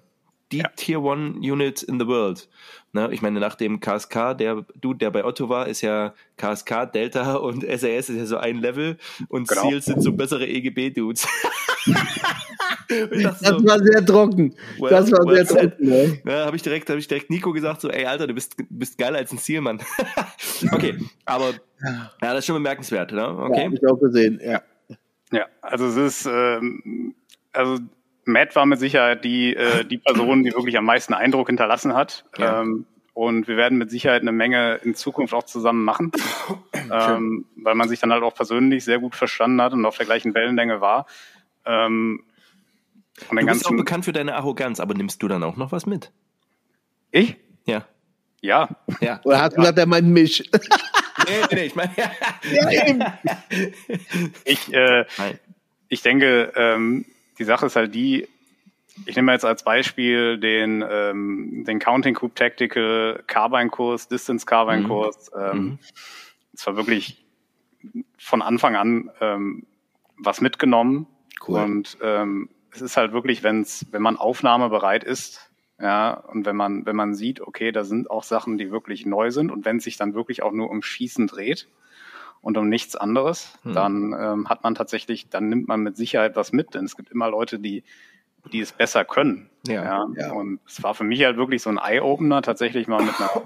die 0.51 0.59
ja. 0.59 0.69
Tier 0.75 1.01
One 1.01 1.35
Unit 1.39 1.83
in 1.83 1.99
the 1.99 2.07
World. 2.07 2.47
Ne, 2.93 3.09
ich 3.11 3.21
meine, 3.21 3.39
nach 3.39 3.55
dem 3.55 3.79
KSK, 3.79 4.37
der 4.37 4.65
Dude, 4.79 4.99
der 4.99 5.11
bei 5.11 5.25
Otto 5.25 5.49
war, 5.49 5.67
ist 5.67 5.81
ja 5.81 6.13
KSK, 6.37 6.91
Delta 6.93 7.35
und 7.35 7.63
SAS 7.63 8.09
ist 8.09 8.09
ja 8.09 8.25
so 8.25 8.37
ein 8.37 8.57
Level 8.57 8.97
und 9.27 9.47
genau. 9.47 9.69
SEALs 9.69 9.85
sind 9.85 10.01
so 10.01 10.13
bessere 10.13 10.47
EGB-Dudes. 10.47 11.27
das 13.23 13.39
so, 13.39 13.65
war 13.65 13.79
sehr 13.79 14.05
trocken. 14.05 14.55
Well, 14.79 14.91
das 14.91 15.11
war 15.11 15.25
well 15.25 15.45
sehr 15.45 15.69
trocken. 15.69 15.85
Ne? 15.85 16.21
Ja, 16.25 16.45
habe 16.45 16.55
ich 16.55 16.61
direkt, 16.61 16.89
habe 16.89 16.99
ich 16.99 17.07
direkt 17.07 17.29
Nico 17.29 17.51
gesagt, 17.51 17.81
so, 17.81 17.89
ey 17.89 18.05
Alter, 18.05 18.27
du 18.27 18.33
bist, 18.33 18.55
bist 18.69 18.97
geiler 18.97 19.17
als 19.17 19.31
ein 19.31 19.39
SEAL, 19.39 19.61
Mann. 19.61 19.81
okay, 20.71 20.97
aber 21.25 21.53
ja, 21.83 22.09
das 22.21 22.39
ist 22.39 22.45
schon 22.45 22.55
bemerkenswert, 22.55 23.11
ne? 23.11 23.27
Okay. 23.27 23.59
Ja, 23.59 23.65
hab 23.65 23.73
ich 23.73 23.87
auch 23.87 23.99
gesehen, 23.99 24.39
ja. 24.43 24.61
Ja, 25.31 25.47
also 25.61 25.87
es 25.87 25.95
ist, 25.95 26.25
ähm, 26.25 27.15
also 27.51 27.79
Matt 28.25 28.55
war 28.55 28.65
mit 28.65 28.79
Sicherheit 28.79 29.23
die, 29.23 29.55
äh, 29.55 29.85
die 29.85 29.97
Person, 29.97 30.43
die 30.43 30.53
wirklich 30.53 30.77
am 30.77 30.85
meisten 30.85 31.13
Eindruck 31.13 31.47
hinterlassen 31.47 31.93
hat. 31.95 32.25
Ja. 32.37 32.61
Ähm, 32.61 32.85
und 33.13 33.47
wir 33.47 33.55
werden 33.55 33.77
mit 33.77 33.89
Sicherheit 33.89 34.21
eine 34.21 34.33
Menge 34.33 34.75
in 34.83 34.93
Zukunft 34.93 35.33
auch 35.33 35.43
zusammen 35.43 35.85
machen, 35.85 36.11
ähm, 36.91 37.45
weil 37.55 37.75
man 37.75 37.87
sich 37.87 37.99
dann 37.99 38.11
halt 38.11 38.23
auch 38.23 38.35
persönlich 38.35 38.83
sehr 38.83 38.99
gut 38.99 39.15
verstanden 39.15 39.61
hat 39.61 39.73
und 39.73 39.85
auf 39.85 39.97
der 39.97 40.05
gleichen 40.05 40.33
Wellenlänge 40.33 40.81
war. 40.81 41.05
Ähm, 41.65 42.23
und 43.29 43.39
du 43.39 43.45
bist 43.45 43.65
auch 43.65 43.71
bekannt 43.71 44.03
für 44.03 44.11
deine 44.11 44.35
Arroganz, 44.35 44.81
aber 44.81 44.93
nimmst 44.93 45.23
du 45.23 45.29
dann 45.29 45.43
auch 45.43 45.55
noch 45.55 45.71
was 45.71 45.85
mit? 45.85 46.11
Ich? 47.11 47.37
Ja. 47.65 47.85
Ja. 48.41 48.67
ja. 48.99 49.21
Oder 49.23 49.41
hast 49.41 49.53
du 49.53 49.61
gesagt, 49.61 49.79
er 49.79 49.85
meint 49.85 50.07
mich? 50.07 50.49
nee, 51.25 51.41
nee, 51.49 51.55
nee, 51.55 51.65
ich 51.65 51.75
meine. 51.75 51.91
ja, 51.97 52.71
eben. 52.71 53.03
Ich, 54.43 54.73
äh, 54.73 55.05
ich 55.89 56.01
denke, 56.01 56.51
ähm, 56.55 57.05
die 57.37 57.43
Sache 57.43 57.65
ist 57.65 57.75
halt 57.75 57.93
die, 57.93 58.27
ich 59.05 59.15
nehme 59.15 59.31
jetzt 59.31 59.45
als 59.45 59.63
Beispiel 59.63 60.37
den, 60.37 60.83
ähm, 60.87 61.63
den 61.65 61.79
Counting 61.79 62.13
Group 62.13 62.35
Tactical 62.35 63.23
Carbine 63.27 63.69
Kurs, 63.69 64.07
Distance 64.07 64.45
Carbine 64.45 64.83
mhm. 64.83 64.87
Kurs. 64.87 65.31
Ähm, 65.37 65.57
mhm. 65.57 65.79
Es 66.53 66.65
war 66.65 66.75
wirklich 66.75 67.25
von 68.17 68.41
Anfang 68.41 68.75
an 68.75 69.11
ähm, 69.21 69.65
was 70.17 70.41
mitgenommen. 70.41 71.07
Cool. 71.45 71.61
Und 71.61 71.97
ähm, 72.01 72.49
es 72.71 72.81
ist 72.81 72.97
halt 72.97 73.11
wirklich, 73.11 73.43
wenn's, 73.43 73.85
wenn 73.91 74.01
man 74.01 74.17
aufnahmebereit 74.17 75.03
ist, 75.03 75.51
ja, 75.79 76.13
und 76.13 76.45
wenn 76.45 76.55
man, 76.55 76.85
wenn 76.85 76.95
man 76.95 77.13
sieht, 77.15 77.41
okay, 77.41 77.71
da 77.71 77.83
sind 77.83 78.09
auch 78.09 78.23
Sachen, 78.23 78.57
die 78.57 78.71
wirklich 78.71 79.05
neu 79.05 79.31
sind 79.31 79.51
und 79.51 79.65
wenn 79.65 79.77
es 79.77 79.83
sich 79.83 79.97
dann 79.97 80.13
wirklich 80.13 80.43
auch 80.43 80.51
nur 80.51 80.69
um 80.69 80.81
Schießen 80.81 81.27
dreht 81.27 81.67
und 82.41 82.57
um 82.57 82.69
nichts 82.69 82.95
anderes, 82.95 83.57
hm. 83.63 83.73
dann 83.73 84.15
ähm, 84.17 84.49
hat 84.49 84.63
man 84.63 84.75
tatsächlich, 84.75 85.29
dann 85.29 85.49
nimmt 85.49 85.67
man 85.67 85.81
mit 85.81 85.97
Sicherheit 85.97 86.35
was 86.35 86.53
mit, 86.53 86.75
denn 86.75 86.85
es 86.85 86.95
gibt 86.95 87.11
immer 87.11 87.29
Leute, 87.29 87.59
die 87.59 87.83
die 88.51 88.59
es 88.59 88.71
besser 88.71 89.05
können. 89.05 89.49
Ja, 89.67 89.83
ja. 89.83 90.07
ja. 90.15 90.31
Und 90.31 90.59
es 90.67 90.83
war 90.83 90.93
für 90.93 91.03
mich 91.03 91.23
halt 91.23 91.37
wirklich 91.37 91.61
so 91.61 91.69
ein 91.69 91.77
Eye-Opener, 91.77 92.41
tatsächlich 92.41 92.87
mal 92.87 93.03
mit 93.03 93.15
einer 93.19 93.41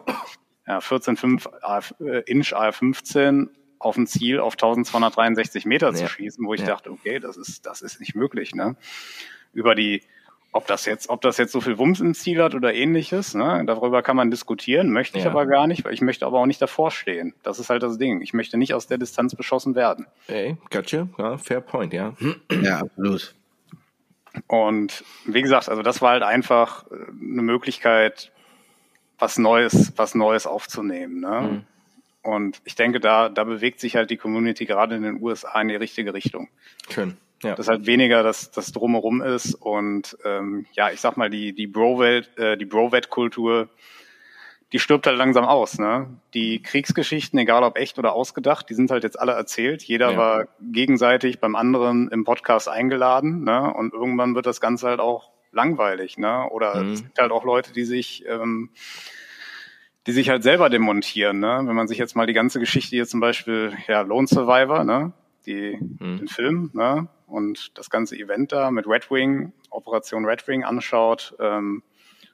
ja, 0.68 0.80
14,5 0.80 2.06
äh, 2.06 2.24
Inch 2.26 2.54
AR15 2.54 3.48
auf 3.80 3.98
ein 3.98 4.08
Ziel 4.08 4.40
auf 4.40 4.54
1263 4.54 5.66
Meter 5.66 5.94
zu 5.94 6.08
schießen, 6.08 6.46
wo 6.46 6.54
ich 6.54 6.64
dachte, 6.64 6.92
okay, 6.92 7.20
das 7.20 7.38
ist, 7.38 7.66
das 7.66 7.82
ist 7.82 8.02
nicht 8.02 8.14
möglich, 8.14 8.54
ne? 8.54 8.76
Über 9.54 9.74
die, 9.74 10.04
ob 10.52 10.68
das 10.68 10.86
jetzt, 10.86 11.10
ob 11.10 11.22
das 11.22 11.38
jetzt 11.38 11.52
so 11.52 11.62
viel 11.62 11.78
Wumms 11.78 12.00
im 12.00 12.14
Ziel 12.14 12.42
hat 12.42 12.56
oder 12.56 12.74
ähnliches, 12.74 13.36
ne? 13.36 13.64
Darüber 13.66 14.02
kann 14.02 14.16
man 14.16 14.32
diskutieren, 14.32 14.92
möchte 14.92 15.18
ich 15.18 15.26
ja. 15.26 15.30
aber 15.30 15.46
gar 15.46 15.68
nicht, 15.68 15.86
weil 15.86 15.94
ich 15.94 16.02
möchte 16.02 16.26
aber 16.26 16.40
auch 16.40 16.46
nicht 16.46 16.62
davor 16.62 16.92
stehen. 16.92 17.36
Das 17.44 17.60
ist 17.60 17.70
halt 17.70 17.84
das 17.84 17.98
Ding. 17.98 18.22
Ich 18.22 18.34
möchte 18.34 18.58
nicht 18.58 18.74
aus 18.74 18.88
der 18.88 18.98
Distanz 18.98 19.36
beschossen 19.36 19.76
werden. 19.76 20.08
Ey, 20.28 20.58
gotcha. 20.72 21.08
Ja, 21.18 21.38
fair 21.38 21.62
point, 21.62 21.94
ja. 21.94 22.14
Ja, 22.62 22.80
absolut. 22.80 23.36
Und 24.48 25.04
wie 25.26 25.42
gesagt, 25.42 25.70
also 25.70 25.82
das 25.82 26.02
war 26.02 26.12
halt 26.12 26.24
einfach 26.24 26.86
äh, 26.92 26.96
eine 26.96 27.42
Möglichkeit, 27.42 28.32
was 29.18 29.38
Neues, 29.38 29.94
was 29.98 30.16
Neues 30.16 30.48
aufzunehmen. 30.48 31.20
Ne? 31.20 31.42
Mhm. 31.42 31.62
Und 32.22 32.62
ich 32.64 32.76
denke, 32.76 33.00
da, 33.00 33.30
da 33.30 33.44
bewegt 33.44 33.80
sich 33.80 33.96
halt 33.96 34.10
die 34.10 34.18
Community 34.18 34.66
gerade 34.66 34.96
in 34.96 35.04
den 35.04 35.22
USA 35.22 35.60
in 35.62 35.68
die 35.68 35.76
richtige 35.76 36.14
Richtung. 36.14 36.50
Schön. 36.90 37.18
Ja. 37.42 37.56
Das 37.56 37.68
halt 37.68 37.86
weniger 37.86 38.22
das, 38.22 38.52
das 38.52 38.72
drumherum 38.72 39.22
ist 39.22 39.56
und 39.56 40.18
ähm, 40.26 40.66
ja, 40.74 40.92
ich 40.92 41.00
sag 41.00 41.16
mal, 41.16 41.30
die, 41.30 41.54
die 41.54 41.68
Bro-Welt, 41.68 42.38
äh, 42.38 42.58
die 42.58 42.66
Bro-Wet-Kultur, 42.66 43.70
die 44.72 44.80
stirbt 44.80 45.08
halt 45.08 45.18
langsam 45.18 45.46
aus. 45.46 45.80
Ne? 45.80 46.08
Die 46.34 46.62
Kriegsgeschichten, 46.62 47.40
egal 47.40 47.64
ob 47.64 47.78
echt 47.78 47.98
oder 47.98 48.14
ausgedacht, 48.14 48.70
die 48.70 48.74
sind 48.74 48.92
halt 48.92 49.04
jetzt 49.04 49.20
alle 49.20 49.32
erzählt. 49.32 49.84
Jeder 49.84 50.12
ja. 50.12 50.18
war 50.18 50.48
gegenseitig 50.62 51.40
beim 51.40 51.56
anderen 51.56 52.10
im 52.10 52.24
Podcast 52.24 52.68
eingeladen. 52.68 53.44
Ne? 53.44 53.74
Und 53.74 53.94
irgendwann 53.94 54.36
wird 54.36 54.46
das 54.46 54.62
Ganze 54.62 54.88
halt 54.88 55.00
auch 55.00 55.32
langweilig. 55.52 56.18
Ne? 56.18 56.48
Oder 56.52 56.84
mhm. 56.84 56.92
es 56.92 57.04
gibt 57.04 57.20
halt 57.20 57.32
auch 57.32 57.46
Leute, 57.46 57.74
die 57.74 57.86
sich 57.86 58.26
ähm, 58.28 58.70
die 60.08 60.12
sich 60.12 60.30
halt 60.30 60.44
selber 60.44 60.70
demontieren. 60.70 61.40
Ne? 61.40 61.62
Wenn 61.64 61.76
man 61.76 61.88
sich 61.88 61.98
jetzt 61.98 62.16
mal 62.16 62.26
die 62.26 62.34
ganze 62.34 62.60
Geschichte 62.60 62.96
hier 62.96 63.06
zum 63.06 63.20
Beispiel, 63.20 63.74
ja, 63.88 64.02
Lone 64.02 64.28
Survivor, 64.28 64.84
ne? 64.84 65.14
die, 65.46 65.78
mhm. 65.80 66.18
den 66.18 66.28
Film 66.28 66.72
ne? 66.74 67.08
Und 67.30 67.78
das 67.78 67.90
ganze 67.90 68.16
Event 68.18 68.52
da 68.52 68.72
mit 68.72 68.88
Red 68.88 69.10
Wing, 69.12 69.54
Operation 69.70 70.26
Red 70.26 70.48
Wing 70.48 70.64
anschaut, 70.64 71.36
ähm, 71.40 71.84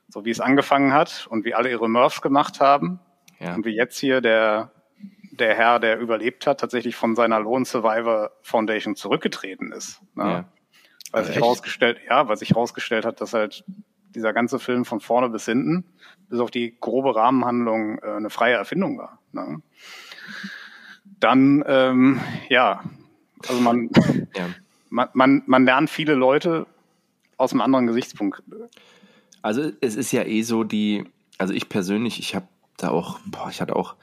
so 0.08 0.26
wie 0.26 0.32
es 0.32 0.40
angefangen 0.40 0.94
hat 0.94 1.28
und 1.30 1.46
wie 1.46 1.54
alle 1.54 1.70
ihre 1.70 1.90
Murphs 1.90 2.22
gemacht 2.22 2.60
haben 2.60 3.00
ja. 3.40 3.56
und 3.56 3.66
wie 3.66 3.76
jetzt 3.76 3.98
hier 3.98 4.22
der 4.22 4.72
der 5.32 5.56
Herr, 5.56 5.80
der 5.80 6.00
überlebt 6.00 6.48
hat, 6.48 6.60
tatsächlich 6.60 6.96
von 6.96 7.16
seiner 7.16 7.40
Lone 7.40 7.66
Survivor 7.66 8.32
Foundation 8.42 8.96
zurückgetreten 8.96 9.72
ist. 9.72 10.02
Ne? 10.16 10.24
Ja. 10.24 10.46
Weil 11.12 11.22
also 11.22 11.34
sich 11.34 11.42
herausgestellt, 11.42 12.00
ja, 12.08 12.28
weil 12.28 12.38
sich 12.38 12.50
herausgestellt 12.52 13.06
hat, 13.06 13.22
dass 13.22 13.34
halt 13.34 13.64
dieser 14.16 14.34
ganze 14.34 14.60
Film 14.60 14.86
von 14.86 15.02
vorne 15.02 15.30
bis 15.30 15.46
hinten, 15.46 15.86
bis 16.30 16.40
auf 16.40 16.52
die 16.52 16.78
grobe 16.80 17.16
Rahmenhandlung, 17.16 18.00
äh, 18.00 18.16
eine 18.16 18.30
freie 18.30 18.56
Erfindung 18.56 18.98
war. 18.98 19.20
Ne? 19.34 19.62
Dann, 21.20 21.64
ähm, 21.68 22.22
ja, 22.50 22.84
also 23.48 23.62
man, 23.62 23.90
ja. 24.36 24.48
Man, 24.96 25.10
man, 25.14 25.44
man 25.46 25.66
lernt 25.66 25.90
viele 25.90 26.16
Leute 26.16 26.66
aus 27.38 27.52
einem 27.52 27.62
anderen 27.62 27.86
Gesichtspunkt. 27.86 28.42
Also 29.42 29.72
es 29.82 29.96
ist 29.96 30.12
ja 30.14 30.24
eh 30.24 30.42
so 30.42 30.64
die, 30.64 31.04
also 31.38 31.54
ich 31.54 31.68
persönlich, 31.68 32.18
ich 32.20 32.34
habe 32.34 32.48
da 32.78 32.90
auch, 32.90 33.20
boah, 33.26 33.50
ich 33.50 33.60
hatte 33.60 33.76
auch, 33.76 33.96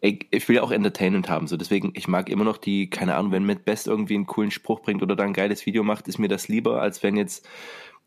ich, 0.00 0.26
ich 0.30 0.48
will 0.48 0.56
ja 0.56 0.62
auch 0.62 0.70
Entertainment 0.70 1.28
haben, 1.28 1.46
so 1.46 1.58
deswegen, 1.58 1.92
ich 1.94 2.08
mag 2.08 2.30
immer 2.30 2.44
noch 2.44 2.56
die, 2.56 2.88
keine 2.88 3.16
Ahnung, 3.16 3.32
wenn 3.32 3.44
Matt 3.44 3.66
Best 3.66 3.86
irgendwie 3.86 4.14
einen 4.14 4.26
coolen 4.26 4.50
Spruch 4.50 4.80
bringt 4.80 5.02
oder 5.02 5.14
da 5.14 5.24
ein 5.24 5.34
geiles 5.34 5.66
Video 5.66 5.82
macht, 5.82 6.08
ist 6.08 6.18
mir 6.18 6.28
das 6.28 6.48
lieber, 6.48 6.80
als 6.80 7.02
wenn 7.02 7.16
jetzt 7.16 7.46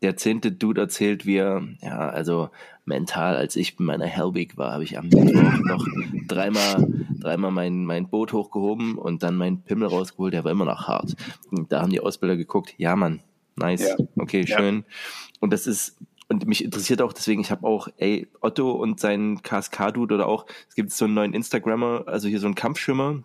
der 0.04 0.16
zehnte 0.18 0.52
Dude 0.52 0.82
erzählt, 0.82 1.24
wie 1.24 1.36
er, 1.36 1.66
ja, 1.80 2.10
also 2.10 2.50
mental, 2.84 3.36
als 3.36 3.56
ich 3.56 3.76
bei 3.76 3.84
meiner 3.84 4.04
Hellweek 4.04 4.58
war, 4.58 4.72
habe 4.72 4.84
ich 4.84 4.98
am 4.98 5.08
Mittwoch 5.08 5.58
noch 5.64 5.86
dreimal, 6.28 6.86
dreimal 7.18 7.50
mein, 7.50 7.86
mein 7.86 8.10
Boot 8.10 8.34
hochgehoben 8.34 8.98
und 8.98 9.22
dann 9.22 9.34
meinen 9.34 9.62
Pimmel 9.62 9.88
rausgeholt, 9.88 10.34
der 10.34 10.44
war 10.44 10.52
immer 10.52 10.66
noch 10.66 10.88
hart. 10.88 11.16
Und 11.50 11.72
da 11.72 11.80
haben 11.80 11.90
die 11.90 12.00
Ausbilder 12.00 12.36
geguckt, 12.36 12.74
ja 12.76 12.96
Mann, 12.96 13.20
nice, 13.56 13.96
ja. 13.98 14.04
okay, 14.18 14.46
schön. 14.46 14.76
Ja. 14.76 14.94
Und 15.40 15.54
das 15.54 15.66
ist, 15.66 15.96
und 16.28 16.46
mich 16.46 16.62
interessiert 16.62 17.00
auch 17.00 17.14
deswegen, 17.14 17.40
ich 17.40 17.50
habe 17.50 17.66
auch, 17.66 17.88
ey, 17.96 18.28
Otto 18.42 18.72
und 18.72 19.00
sein 19.00 19.40
KSK-Dude 19.42 20.16
oder 20.16 20.26
auch, 20.26 20.44
es 20.68 20.74
gibt 20.74 20.90
so 20.90 21.06
einen 21.06 21.14
neuen 21.14 21.32
Instagrammer, 21.32 22.04
also 22.06 22.28
hier 22.28 22.40
so 22.40 22.46
einen 22.46 22.54
Kampfschwimmer, 22.54 23.22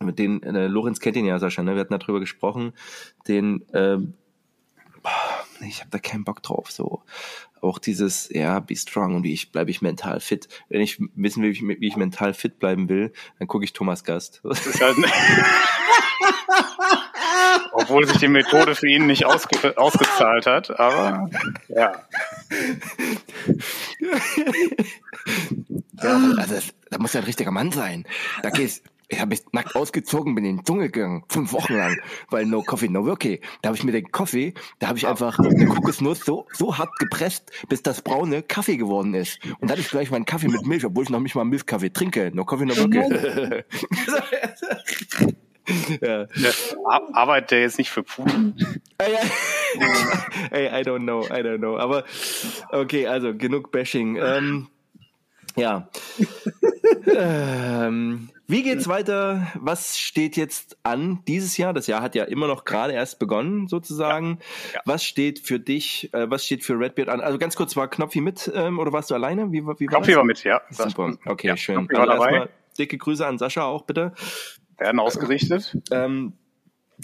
mit 0.00 0.18
den, 0.18 0.42
äh, 0.42 0.66
Lorenz 0.66 0.98
kennt 0.98 1.16
ihn 1.16 1.26
ja, 1.26 1.38
Sascha, 1.38 1.62
ne? 1.62 1.74
wir 1.74 1.80
hatten 1.80 1.96
darüber 1.96 2.18
gesprochen, 2.18 2.72
den, 3.28 3.68
äh, 3.68 3.98
ich 5.60 5.80
habe 5.80 5.90
da 5.90 5.98
keinen 5.98 6.24
Bock 6.24 6.42
drauf. 6.42 6.70
So 6.70 7.02
auch 7.60 7.78
dieses, 7.78 8.28
ja, 8.30 8.60
be 8.60 8.76
strong 8.76 9.16
und 9.16 9.22
wie 9.24 9.32
ich 9.32 9.52
bleibe 9.52 9.70
ich 9.70 9.82
mental 9.82 10.20
fit. 10.20 10.48
Wenn 10.68 10.80
ich 10.80 11.00
wissen 11.14 11.42
will, 11.42 11.52
wie 11.52 11.72
ich, 11.72 11.80
wie 11.80 11.88
ich 11.88 11.96
mental 11.96 12.34
fit 12.34 12.58
bleiben 12.58 12.88
will, 12.88 13.12
dann 13.38 13.48
gucke 13.48 13.64
ich 13.64 13.72
Thomas 13.72 14.04
Gast. 14.04 14.40
Halt 14.44 14.96
Obwohl 17.72 18.06
sich 18.06 18.18
die 18.18 18.28
Methode 18.28 18.74
für 18.74 18.88
ihn 18.88 19.06
nicht 19.06 19.24
ausge 19.24 19.76
ausgezahlt 19.76 20.46
hat, 20.46 20.78
aber 20.78 21.30
ja. 21.68 21.92
ja 26.02 26.32
also 26.36 26.54
das, 26.54 26.74
da 26.90 26.98
muss 26.98 27.12
ja 27.12 27.20
ein 27.20 27.26
richtiger 27.26 27.50
Mann 27.50 27.72
sein. 27.72 28.04
Da 28.42 28.50
geht's, 28.50 28.82
ich 29.08 29.20
habe 29.20 29.30
mich 29.30 29.42
nackt 29.52 29.74
ausgezogen, 29.74 30.34
bin 30.34 30.44
in 30.44 30.58
den 30.58 30.64
Dschungel 30.64 30.90
gegangen, 30.90 31.24
fünf 31.28 31.52
Wochen 31.52 31.74
lang, 31.74 31.96
weil 32.30 32.44
no 32.44 32.62
coffee, 32.62 32.88
no 32.88 33.06
worky. 33.06 33.40
Da 33.62 33.68
habe 33.68 33.76
ich 33.76 33.84
mir 33.84 33.92
den 33.92 34.10
Kaffee, 34.12 34.52
da 34.78 34.88
habe 34.88 34.98
ich 34.98 35.06
einfach 35.06 35.38
eine 35.38 35.66
Kokosnuss 35.66 36.20
so, 36.20 36.46
so 36.52 36.76
hart 36.76 36.98
gepresst, 36.98 37.50
bis 37.68 37.82
das 37.82 38.02
braune 38.02 38.42
Kaffee 38.42 38.76
geworden 38.76 39.14
ist. 39.14 39.38
Und 39.60 39.70
dann 39.70 39.78
ist 39.78 39.90
gleich 39.90 40.10
mein 40.10 40.26
Kaffee 40.26 40.48
mit 40.48 40.66
Milch, 40.66 40.84
obwohl 40.84 41.04
ich 41.04 41.10
noch 41.10 41.20
nicht 41.20 41.34
mal 41.34 41.44
Milchkaffee 41.44 41.90
trinke. 41.90 42.30
No 42.34 42.44
coffee, 42.44 42.66
no 42.66 42.76
worky. 42.76 42.98
ja. 46.02 46.22
ja. 46.22 46.50
Arbeitet 47.12 47.50
der 47.52 47.60
jetzt 47.62 47.78
nicht 47.78 47.90
für 47.90 48.02
Putin? 48.02 48.54
Ey, 50.50 50.66
I 50.66 50.82
don't 50.82 51.04
know, 51.04 51.24
I 51.24 51.42
don't 51.42 51.58
know. 51.58 51.78
Aber 51.78 52.04
okay, 52.70 53.06
also 53.06 53.34
genug 53.34 53.70
Bashing. 53.70 54.16
Ähm, 54.16 54.68
ja. 55.58 55.88
ähm, 57.16 58.30
wie 58.46 58.62
geht's 58.62 58.88
weiter? 58.88 59.46
Was 59.54 59.98
steht 59.98 60.36
jetzt 60.38 60.78
an 60.82 61.22
dieses 61.28 61.58
Jahr? 61.58 61.74
Das 61.74 61.86
Jahr 61.86 62.00
hat 62.00 62.14
ja 62.14 62.24
immer 62.24 62.46
noch 62.46 62.64
gerade 62.64 62.94
erst 62.94 63.18
begonnen, 63.18 63.68
sozusagen. 63.68 64.38
Ja, 64.68 64.76
ja. 64.76 64.80
Was 64.86 65.04
steht 65.04 65.40
für 65.40 65.60
dich, 65.60 66.12
äh, 66.14 66.30
was 66.30 66.46
steht 66.46 66.64
für 66.64 66.78
Redbeard 66.78 67.10
an? 67.10 67.20
Also 67.20 67.38
ganz 67.38 67.56
kurz, 67.56 67.76
war 67.76 67.88
Knopfi 67.88 68.22
mit 68.22 68.50
ähm, 68.54 68.78
oder 68.78 68.92
warst 68.92 69.10
du 69.10 69.14
alleine? 69.14 69.52
Wie, 69.52 69.62
wie 69.62 69.66
war 69.66 69.74
Knopfi 69.76 70.16
war 70.16 70.24
mit, 70.24 70.44
ja. 70.44 70.62
Super, 70.70 71.18
okay, 71.26 71.48
ja, 71.48 71.56
schön. 71.56 71.88
Also 71.94 72.12
erstmal 72.12 72.48
dicke 72.78 72.96
Grüße 72.96 73.26
an 73.26 73.36
Sascha 73.36 73.64
auch 73.64 73.82
bitte. 73.82 74.14
Werden 74.78 75.00
ausgerichtet. 75.00 75.76
Ähm, 75.90 76.32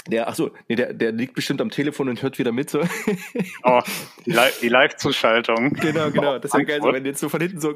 der, 0.09 0.28
ach 0.28 0.35
so, 0.35 0.51
nee, 0.68 0.74
der, 0.74 0.93
der 0.93 1.12
liegt 1.12 1.35
bestimmt 1.35 1.60
am 1.60 1.70
Telefon 1.70 2.09
und 2.09 2.22
hört 2.22 2.39
wieder 2.39 2.52
mit. 2.52 2.68
So. 2.68 2.82
Oh, 3.62 3.81
die, 4.26 4.68
Live-Zuschaltung. 4.68 5.70
Genau, 5.74 6.10
genau. 6.10 6.39
Das 6.39 6.52
ist 6.52 6.59
ja 6.59 6.64
geil, 6.64 6.81
so, 6.82 6.93
wenn 6.93 7.05
jetzt 7.05 7.20
so 7.20 7.28
von 7.28 7.40
hinten 7.40 7.60
so, 7.60 7.74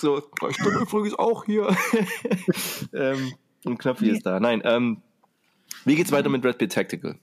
so 0.00 0.18
ich 0.48 0.56
bin 0.58 0.72
übrigens 0.80 1.18
auch 1.18 1.44
hier. 1.44 1.74
ähm, 2.92 3.34
und 3.64 3.78
Knopf 3.78 4.02
ist 4.02 4.24
da. 4.24 4.40
Nein, 4.40 4.62
ähm, 4.64 5.02
wie 5.84 5.96
geht's 5.96 6.12
weiter 6.12 6.28
mit 6.28 6.44
Red 6.44 6.58
Bull 6.58 6.68
Tactical? 6.68 7.18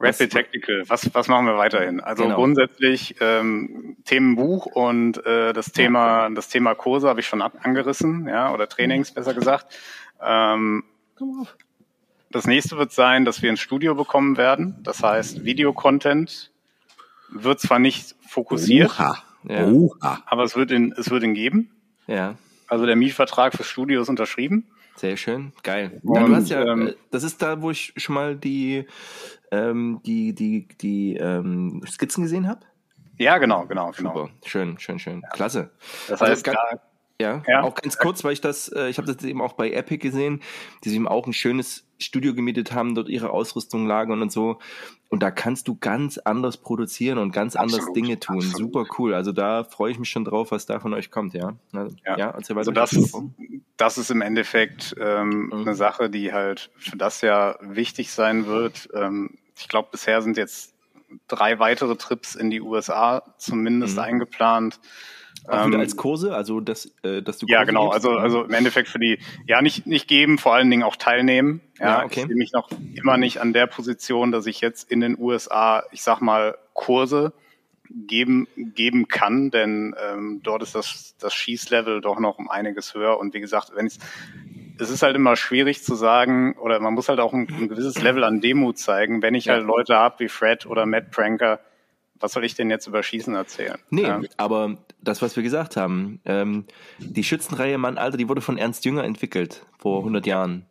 Red 0.00 0.18
Bull 0.18 0.28
Tactical, 0.28 0.84
was, 0.88 1.14
was 1.14 1.28
machen 1.28 1.46
wir 1.46 1.56
weiterhin? 1.56 2.00
Also 2.00 2.24
genau. 2.24 2.36
grundsätzlich 2.36 3.16
ähm, 3.20 3.96
Themenbuch 4.04 4.66
und 4.66 5.24
äh, 5.26 5.52
das 5.52 5.72
Thema, 5.72 6.28
ja. 6.28 6.30
das 6.30 6.48
Thema 6.48 6.74
Kurse 6.74 7.08
habe 7.08 7.20
ich 7.20 7.26
schon 7.26 7.42
ab, 7.42 7.58
angerissen, 7.62 8.26
ja, 8.28 8.52
oder 8.52 8.68
Trainings 8.68 9.12
besser 9.12 9.34
gesagt. 9.34 9.76
Ähm, 10.22 10.84
Komm 11.16 11.40
auf. 11.42 11.56
Das 12.30 12.46
nächste 12.46 12.78
wird 12.78 12.92
sein, 12.92 13.24
dass 13.24 13.42
wir 13.42 13.50
ein 13.50 13.56
Studio 13.56 13.94
bekommen 13.94 14.36
werden. 14.36 14.78
Das 14.84 15.02
heißt, 15.02 15.44
Videocontent 15.44 16.52
wird 17.28 17.60
zwar 17.60 17.80
nicht 17.80 18.14
fokussiert, 18.28 18.90
Oha. 18.90 19.22
Ja. 19.44 19.66
Oha. 19.66 20.22
aber 20.26 20.44
es 20.44 20.54
wird 20.54 20.70
ihn, 20.70 20.94
es 20.96 21.10
wird 21.10 21.24
ihn 21.24 21.34
geben. 21.34 21.70
Ja. 22.10 22.34
Also 22.66 22.86
der 22.86 22.96
Mietvertrag 22.96 23.54
fürs 23.54 23.68
Studio 23.68 24.02
ist 24.02 24.08
unterschrieben. 24.08 24.66
Sehr 24.96 25.16
schön, 25.16 25.52
geil. 25.62 26.00
Und, 26.02 26.16
ja, 26.16 26.26
du 26.26 26.34
hast 26.34 26.50
ja, 26.50 26.64
ähm, 26.66 26.88
äh, 26.88 26.94
das 27.10 27.22
ist 27.22 27.40
da, 27.40 27.62
wo 27.62 27.70
ich 27.70 27.92
schon 27.96 28.14
mal 28.14 28.36
die, 28.36 28.86
ähm, 29.50 30.00
die, 30.04 30.34
die, 30.34 30.68
die 30.80 31.16
ähm, 31.16 31.82
Skizzen 31.86 32.24
gesehen 32.24 32.48
habe. 32.48 32.60
Ja, 33.16 33.38
genau, 33.38 33.66
genau, 33.66 33.92
genau. 33.92 34.12
Super, 34.12 34.30
schön, 34.44 34.78
schön, 34.78 34.98
schön, 34.98 35.20
ja. 35.22 35.28
klasse. 35.30 35.70
Das 36.08 36.20
heißt, 36.20 36.48
also, 36.48 36.58
da, 36.70 36.80
ja, 37.20 37.42
ja, 37.46 37.62
auch 37.62 37.74
ganz 37.74 37.98
kurz, 37.98 38.24
weil 38.24 38.32
ich 38.32 38.40
das, 38.40 38.68
äh, 38.68 38.88
ich 38.88 38.98
habe 38.98 39.12
das 39.12 39.22
eben 39.24 39.42
auch 39.42 39.52
bei 39.52 39.70
Epic 39.70 39.98
gesehen, 39.98 40.40
die 40.82 40.88
sich 40.88 40.96
eben 40.96 41.08
auch 41.08 41.26
ein 41.26 41.32
schönes 41.32 41.86
Studio 41.98 42.34
gemietet 42.34 42.72
haben, 42.72 42.94
dort 42.94 43.08
ihre 43.08 43.30
Ausrüstung 43.30 43.86
lagern 43.86 44.22
und 44.22 44.32
so. 44.32 44.58
Und 45.08 45.22
da 45.22 45.30
kannst 45.30 45.68
du 45.68 45.76
ganz 45.76 46.18
anders 46.18 46.56
produzieren 46.56 47.18
und 47.18 47.32
ganz 47.32 47.56
absolut, 47.56 47.80
anders 47.80 47.92
Dinge 47.92 48.18
tun. 48.18 48.36
Absolut. 48.36 48.56
Super 48.56 48.84
cool. 48.98 49.14
Also 49.14 49.32
da 49.32 49.64
freue 49.64 49.92
ich 49.92 49.98
mich 49.98 50.08
schon 50.08 50.24
drauf, 50.24 50.50
was 50.50 50.66
da 50.66 50.80
von 50.80 50.94
euch 50.94 51.10
kommt, 51.10 51.34
ja. 51.34 51.54
Also, 51.72 51.96
ja, 52.06 52.16
ja 52.16 52.30
also 52.30 52.70
das, 52.70 52.96
das 53.76 53.98
ist 53.98 54.10
im 54.10 54.22
Endeffekt 54.22 54.94
ähm, 54.98 55.46
mhm. 55.46 55.52
eine 55.52 55.74
Sache, 55.74 56.08
die 56.10 56.32
halt 56.32 56.70
für 56.76 56.96
das 56.96 57.20
Jahr 57.20 57.58
wichtig 57.60 58.12
sein 58.12 58.46
wird. 58.46 58.88
Ähm, 58.94 59.36
ich 59.58 59.68
glaube, 59.68 59.88
bisher 59.90 60.22
sind 60.22 60.36
jetzt 60.36 60.74
drei 61.28 61.58
weitere 61.58 61.96
Trips 61.96 62.34
in 62.34 62.50
die 62.50 62.60
USA 62.60 63.22
zumindest 63.36 63.96
mhm. 63.96 64.02
eingeplant. 64.02 64.80
Auch 65.46 65.66
wieder 65.66 65.76
ähm, 65.76 65.80
als 65.80 65.96
Kurse, 65.96 66.34
also 66.34 66.60
dass, 66.60 66.92
äh, 67.02 67.22
dass 67.22 67.38
du 67.38 67.46
Ja, 67.48 67.64
genau, 67.64 67.90
gibst, 67.90 68.06
also 68.06 68.18
also 68.18 68.44
im 68.44 68.52
Endeffekt 68.52 68.88
für 68.88 68.98
die 68.98 69.18
ja 69.46 69.62
nicht 69.62 69.86
nicht 69.86 70.08
geben, 70.08 70.38
vor 70.38 70.54
allen 70.54 70.70
Dingen 70.70 70.82
auch 70.82 70.96
teilnehmen. 70.96 71.60
Ja, 71.78 71.86
ja 71.86 72.04
okay. 72.04 72.20
ich 72.20 72.26
sehe 72.26 72.36
mich 72.36 72.52
noch 72.52 72.68
immer 72.94 73.16
nicht 73.16 73.38
an 73.38 73.52
der 73.52 73.66
Position, 73.66 74.32
dass 74.32 74.46
ich 74.46 74.60
jetzt 74.60 74.90
in 74.90 75.00
den 75.00 75.18
USA, 75.18 75.84
ich 75.92 76.02
sag 76.02 76.20
mal 76.20 76.56
Kurse 76.74 77.32
geben 77.88 78.46
geben 78.56 79.08
kann, 79.08 79.50
denn 79.50 79.94
ähm, 80.00 80.40
dort 80.42 80.62
ist 80.62 80.74
das 80.74 81.16
das 81.18 81.34
Schießlevel 81.34 82.00
doch 82.00 82.20
noch 82.20 82.38
um 82.38 82.48
einiges 82.48 82.94
höher. 82.94 83.18
Und 83.18 83.34
wie 83.34 83.40
gesagt, 83.40 83.72
wenn 83.74 83.86
ich 83.86 83.98
es 84.78 84.90
ist 84.90 85.02
halt 85.02 85.16
immer 85.16 85.36
schwierig 85.36 85.82
zu 85.82 85.94
sagen, 85.94 86.54
oder 86.58 86.80
man 86.80 86.94
muss 86.94 87.08
halt 87.08 87.20
auch 87.20 87.32
ein, 87.32 87.46
ein 87.50 87.68
gewisses 87.68 88.00
Level 88.02 88.24
an 88.24 88.40
Demut 88.40 88.78
zeigen, 88.78 89.22
wenn 89.22 89.34
ich 89.34 89.48
halt 89.48 89.64
Leute 89.64 89.96
habe 89.96 90.20
wie 90.20 90.28
Fred 90.28 90.66
oder 90.66 90.86
Matt 90.86 91.10
Pranker, 91.10 91.60
was 92.20 92.32
soll 92.32 92.44
ich 92.44 92.54
denn 92.54 92.70
jetzt 92.70 92.86
über 92.86 93.02
Schießen 93.02 93.34
erzählen? 93.34 93.78
Nee, 93.90 94.02
ja. 94.02 94.20
aber 94.36 94.76
das, 95.02 95.22
was 95.22 95.36
wir 95.36 95.42
gesagt 95.42 95.76
haben, 95.76 96.20
ähm, 96.24 96.66
die 96.98 97.24
Schützenreihe 97.24 97.78
Mann, 97.78 97.98
Alter, 97.98 98.16
die 98.16 98.28
wurde 98.28 98.42
von 98.42 98.58
Ernst 98.58 98.84
Jünger 98.84 99.04
entwickelt, 99.04 99.66
vor 99.78 99.98
100 99.98 100.26
Jahren. 100.26 100.66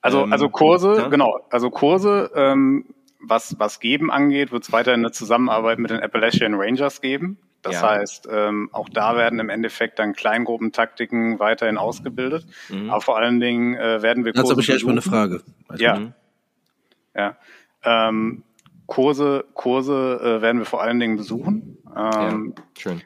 Also, 0.00 0.24
ähm, 0.24 0.32
also 0.32 0.48
Kurse, 0.48 0.96
ja? 0.96 1.08
genau, 1.08 1.40
also 1.50 1.70
Kurse, 1.70 2.30
ähm, 2.34 2.86
was, 3.20 3.58
was 3.58 3.80
Geben 3.80 4.10
angeht, 4.10 4.52
wird 4.52 4.64
es 4.64 4.72
weiterhin 4.72 5.00
eine 5.00 5.12
Zusammenarbeit 5.12 5.78
mit 5.78 5.90
den 5.90 6.00
Appalachian 6.00 6.54
Rangers 6.54 7.00
geben. 7.00 7.38
Das 7.62 7.74
ja. 7.74 7.90
heißt, 7.90 8.28
ähm, 8.30 8.70
auch 8.72 8.88
da 8.88 9.16
werden 9.16 9.40
im 9.40 9.48
Endeffekt 9.48 9.98
dann 9.98 10.12
Kleingruppentaktiken 10.12 11.40
weiterhin 11.40 11.76
ausgebildet. 11.76 12.46
Mhm. 12.68 12.90
Aber 12.90 13.00
vor 13.00 13.18
allen 13.18 13.40
Dingen 13.40 13.74
äh, 13.74 14.00
werden 14.00 14.24
wir 14.24 14.32
Kurse. 14.32 14.44
Dazu 14.44 14.52
habe 14.52 14.60
ich 14.62 14.68
erstmal 14.68 14.92
eine 14.92 15.02
Frage. 15.02 15.42
Ja. 15.76 15.98
Mhm. 15.98 16.14
Ja. 17.16 17.36
Ähm, 17.82 18.44
Kurse, 18.88 19.44
Kurse 19.52 20.18
äh, 20.20 20.42
werden 20.42 20.58
wir 20.58 20.64
vor 20.64 20.82
allen 20.82 20.98
Dingen 20.98 21.16
besuchen. 21.16 21.76
Ähm, 21.94 22.54
ja, 22.56 22.64
schön. 22.76 23.02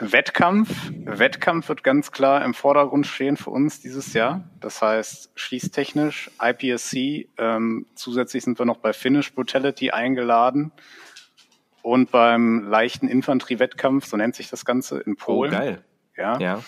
Wettkampf. 0.00 0.68
Wettkampf 1.04 1.68
wird 1.68 1.84
ganz 1.84 2.10
klar 2.10 2.44
im 2.44 2.54
Vordergrund 2.54 3.06
stehen 3.06 3.36
für 3.36 3.50
uns 3.50 3.80
dieses 3.80 4.12
Jahr. 4.12 4.50
Das 4.60 4.82
heißt, 4.82 5.30
schießtechnisch, 5.36 6.30
IPSC. 6.42 7.28
Ähm, 7.38 7.86
zusätzlich 7.94 8.42
sind 8.44 8.58
wir 8.58 8.66
noch 8.66 8.78
bei 8.78 8.92
Finish 8.92 9.32
Brutality 9.32 9.92
eingeladen 9.92 10.72
und 11.82 12.10
beim 12.10 12.68
leichten 12.68 13.06
Infanteriewettkampf, 13.06 14.06
so 14.06 14.16
nennt 14.16 14.34
sich 14.34 14.50
das 14.50 14.64
Ganze, 14.64 14.98
in 14.98 15.14
Polen. 15.14 15.54
Oh, 15.54 15.56
geil. 15.56 15.84
Ja. 16.16 16.38
ja. 16.40 16.62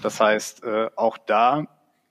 Das 0.00 0.20
heißt, 0.20 0.62
äh, 0.62 0.90
auch 0.94 1.18
da 1.18 1.66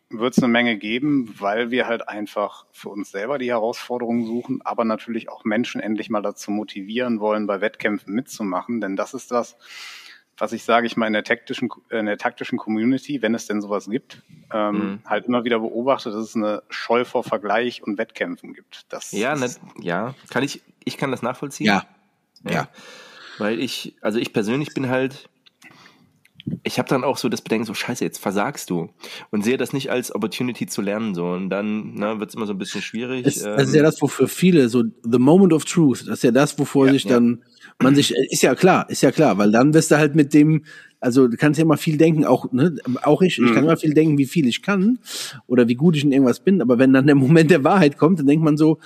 wird 0.10 0.36
es 0.36 0.44
eine 0.44 0.52
Menge 0.52 0.77
geben, 0.77 1.36
weil 1.40 1.72
wir 1.72 1.88
halt 1.88 2.07
einfach 2.07 2.65
für 2.72 2.90
uns 2.90 3.11
selber 3.11 3.38
die 3.38 3.49
Herausforderungen 3.49 4.26
suchen, 4.26 4.61
aber 4.64 4.84
natürlich 4.84 5.30
auch 5.30 5.44
Menschen 5.44 5.81
endlich 5.81 6.10
mal 6.10 6.22
dazu 6.22 6.52
motivieren 6.52 7.19
wollen, 7.19 7.45
bei 7.45 7.61
Wettkämpfen 7.61 8.14
mitzumachen. 8.14 8.81
Denn 8.81 8.95
das 8.95 9.14
ist 9.14 9.31
das, 9.31 9.56
was 10.38 10.52
ich 10.53 10.64
sage 10.64 10.88
ich 10.88 10.98
mal 10.98 11.06
in 11.06 11.14
der 11.14 11.23
taktischen, 11.23 11.69
in 11.90 12.07
der 12.07 12.18
taktischen 12.18 12.57
Community, 12.57 13.22
wenn 13.22 13.36
es 13.36 13.45
denn 13.45 13.61
sowas 13.61 13.90
gibt, 13.90 14.23
ähm, 14.52 14.73
mhm. 14.73 14.99
halt 15.06 15.26
immer 15.26 15.44
wieder 15.44 15.60
beobachtet, 15.60 16.14
dass 16.14 16.23
es 16.23 16.36
eine 16.36 16.64
Scheu 16.69 17.06
vor 17.06 17.23
Vergleich 17.23 17.84
und 17.84 17.98
Wettkämpfen 17.98 18.53
gibt. 18.53 18.86
Das 18.90 19.11
ja, 19.11 19.36
ne, 19.36 19.49
ja, 19.80 20.15
kann 20.30 20.44
ich, 20.44 20.61
ich 20.86 20.98
kann 20.98 21.11
das 21.11 21.22
nachvollziehen. 21.22 21.68
Ja, 21.68 21.86
ja. 22.44 22.52
ja. 22.52 22.69
Weil 23.38 23.60
ich, 23.60 23.95
also 24.02 24.18
ich 24.18 24.34
persönlich 24.34 24.73
bin 24.73 24.90
halt, 24.90 25.30
ich 26.64 26.80
habe 26.80 26.90
dann 26.90 27.04
auch 27.04 27.18
so 27.18 27.30
das 27.30 27.42
Bedenken, 27.42 27.66
so 27.66 27.74
scheiße, 27.74 28.04
jetzt 28.04 28.20
versagst 28.20 28.70
du. 28.70 28.90
Und 29.32 29.44
sehe 29.44 29.58
das 29.58 29.74
nicht 29.74 29.92
als 29.92 30.14
Opportunity 30.14 30.68
zu 30.68 30.82
lernen. 30.82 31.16
so 31.16 31.26
Und 31.26 31.50
dann 31.50 31.96
ne, 31.96 32.20
wird 32.20 32.30
es 32.30 32.36
immer 32.36 32.46
so 32.46 32.54
ein 32.54 32.58
bisschen 32.58 32.82
schwierig. 32.82 33.26
Es, 33.26 33.44
ähm, 33.44 33.58
das 33.58 33.70
ist 33.70 33.76
ja 33.76 33.84
das, 33.84 34.02
wofür 34.02 34.28
viele, 34.28 34.70
so 34.70 34.84
the 35.04 35.20
moment 35.20 35.54
of 35.54 35.66
truth, 35.66 36.02
das 36.08 36.20
ist 36.20 36.24
ja 36.24 36.32
das, 36.32 36.58
wovor 36.60 36.88
ja, 36.88 36.94
sich 36.94 37.04
ja. 37.06 37.12
dann 37.12 37.44
man 37.82 37.96
sich, 37.96 38.14
ist 38.14 38.42
ja 38.42 38.56
klar, 38.56 38.90
ist 38.90 39.02
ja 39.02 39.12
klar, 39.12 39.38
weil 39.38 39.52
dann 39.52 39.74
wirst 39.74 39.92
du 39.92 39.98
halt 39.98 40.14
mit 40.14 40.34
dem, 40.34 40.64
also 41.00 41.28
du 41.28 41.38
kannst 41.38 41.58
ja 41.58 41.64
immer 41.64 41.78
viel 41.78 41.98
denken, 41.98 42.26
auch, 42.26 42.52
ne, 42.52 42.76
auch 43.04 43.22
ich, 43.22 43.40
ich 43.40 43.46
kann 43.46 43.64
mhm. 43.64 43.70
immer 43.70 43.78
viel 43.78 43.94
denken, 43.94 44.18
wie 44.18 44.26
viel 44.26 44.48
ich 44.48 44.62
kann 44.62 45.00
oder 45.48 45.68
wie 45.70 45.76
gut 45.76 45.96
ich 45.96 46.04
in 46.04 46.12
irgendwas 46.12 46.42
bin, 46.42 46.62
aber 46.62 46.78
wenn 46.78 46.92
dann 46.92 47.06
der 47.06 47.16
Moment 47.16 47.52
der 47.52 47.64
Wahrheit 47.64 47.98
kommt, 47.98 48.20
dann 48.20 48.28
denkt 48.28 48.44
man 48.44 48.58
so, 48.58 48.80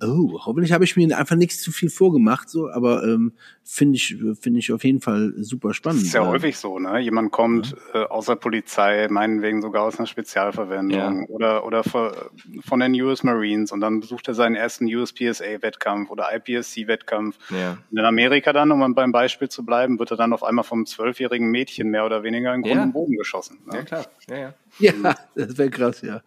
Oh, 0.00 0.38
hoffentlich 0.44 0.72
habe 0.72 0.84
ich 0.84 0.96
mir 0.96 1.18
einfach 1.18 1.34
nichts 1.34 1.60
zu 1.60 1.72
viel 1.72 1.90
vorgemacht, 1.90 2.48
so, 2.48 2.70
aber 2.70 3.02
ähm, 3.02 3.32
finde 3.64 3.96
ich, 3.96 4.16
finde 4.40 4.60
ich 4.60 4.72
auf 4.72 4.84
jeden 4.84 5.00
Fall 5.00 5.32
super 5.38 5.74
spannend. 5.74 6.02
Das 6.02 6.08
ist 6.08 6.14
ja 6.14 6.24
häufig 6.24 6.56
so, 6.56 6.78
ne? 6.78 7.00
Jemand 7.00 7.32
kommt 7.32 7.74
ja. 7.92 8.02
äh, 8.02 8.06
aus 8.06 8.26
der 8.26 8.36
Polizei, 8.36 9.08
meinetwegen 9.10 9.60
sogar 9.60 9.82
aus 9.82 9.98
einer 9.98 10.06
Spezialverwendung 10.06 11.22
ja. 11.22 11.26
oder 11.28 11.66
oder 11.66 11.82
von 11.82 12.80
den 12.80 12.94
US 13.02 13.24
Marines 13.24 13.72
und 13.72 13.80
dann 13.80 13.98
besucht 13.98 14.28
er 14.28 14.34
seinen 14.34 14.54
ersten 14.54 14.86
USPSA-Wettkampf 14.86 16.10
oder 16.10 16.32
IPSC-Wettkampf. 16.32 17.36
Ja. 17.50 17.78
In 17.90 17.98
Amerika 17.98 18.52
dann, 18.52 18.70
um 18.70 18.94
beim 18.94 19.10
Beispiel 19.10 19.48
zu 19.48 19.64
bleiben, 19.64 19.98
wird 19.98 20.12
er 20.12 20.16
dann 20.16 20.32
auf 20.32 20.44
einmal 20.44 20.64
vom 20.64 20.86
zwölfjährigen 20.86 21.50
Mädchen 21.50 21.90
mehr 21.90 22.06
oder 22.06 22.22
weniger 22.22 22.54
in 22.54 22.62
Grund 22.62 22.80
und 22.80 22.92
Boden 22.92 23.16
geschossen. 23.16 23.58
Ne? 23.66 23.78
Ja, 23.78 23.82
klar. 23.82 24.06
Ja, 24.28 24.36
ja. 24.36 24.54
ja 24.78 24.92
das 25.34 25.58
wäre 25.58 25.70
krass, 25.70 26.02
ja 26.02 26.22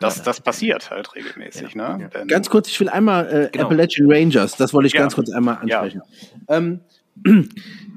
das, 0.00 0.22
das 0.22 0.40
passiert 0.40 0.90
halt 0.90 1.14
regelmäßig. 1.14 1.74
Ja. 1.74 1.96
Ne? 1.96 2.10
Ja. 2.12 2.24
Ganz 2.24 2.48
kurz, 2.48 2.68
ich 2.68 2.80
will 2.80 2.88
einmal 2.88 3.26
äh, 3.26 3.48
genau. 3.52 3.66
Appalachian 3.66 4.10
Rangers, 4.10 4.56
das 4.56 4.72
wollte 4.72 4.88
ich 4.88 4.94
ja. 4.94 5.00
ganz 5.00 5.14
kurz 5.14 5.30
einmal 5.30 5.58
ansprechen. 5.58 6.02
Ähm, 6.48 6.80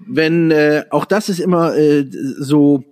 wenn 0.08 0.52
äh, 0.52 0.86
auch 0.90 1.06
das 1.06 1.30
ist 1.30 1.40
immer 1.40 1.76
äh, 1.76 2.06
so, 2.10 2.84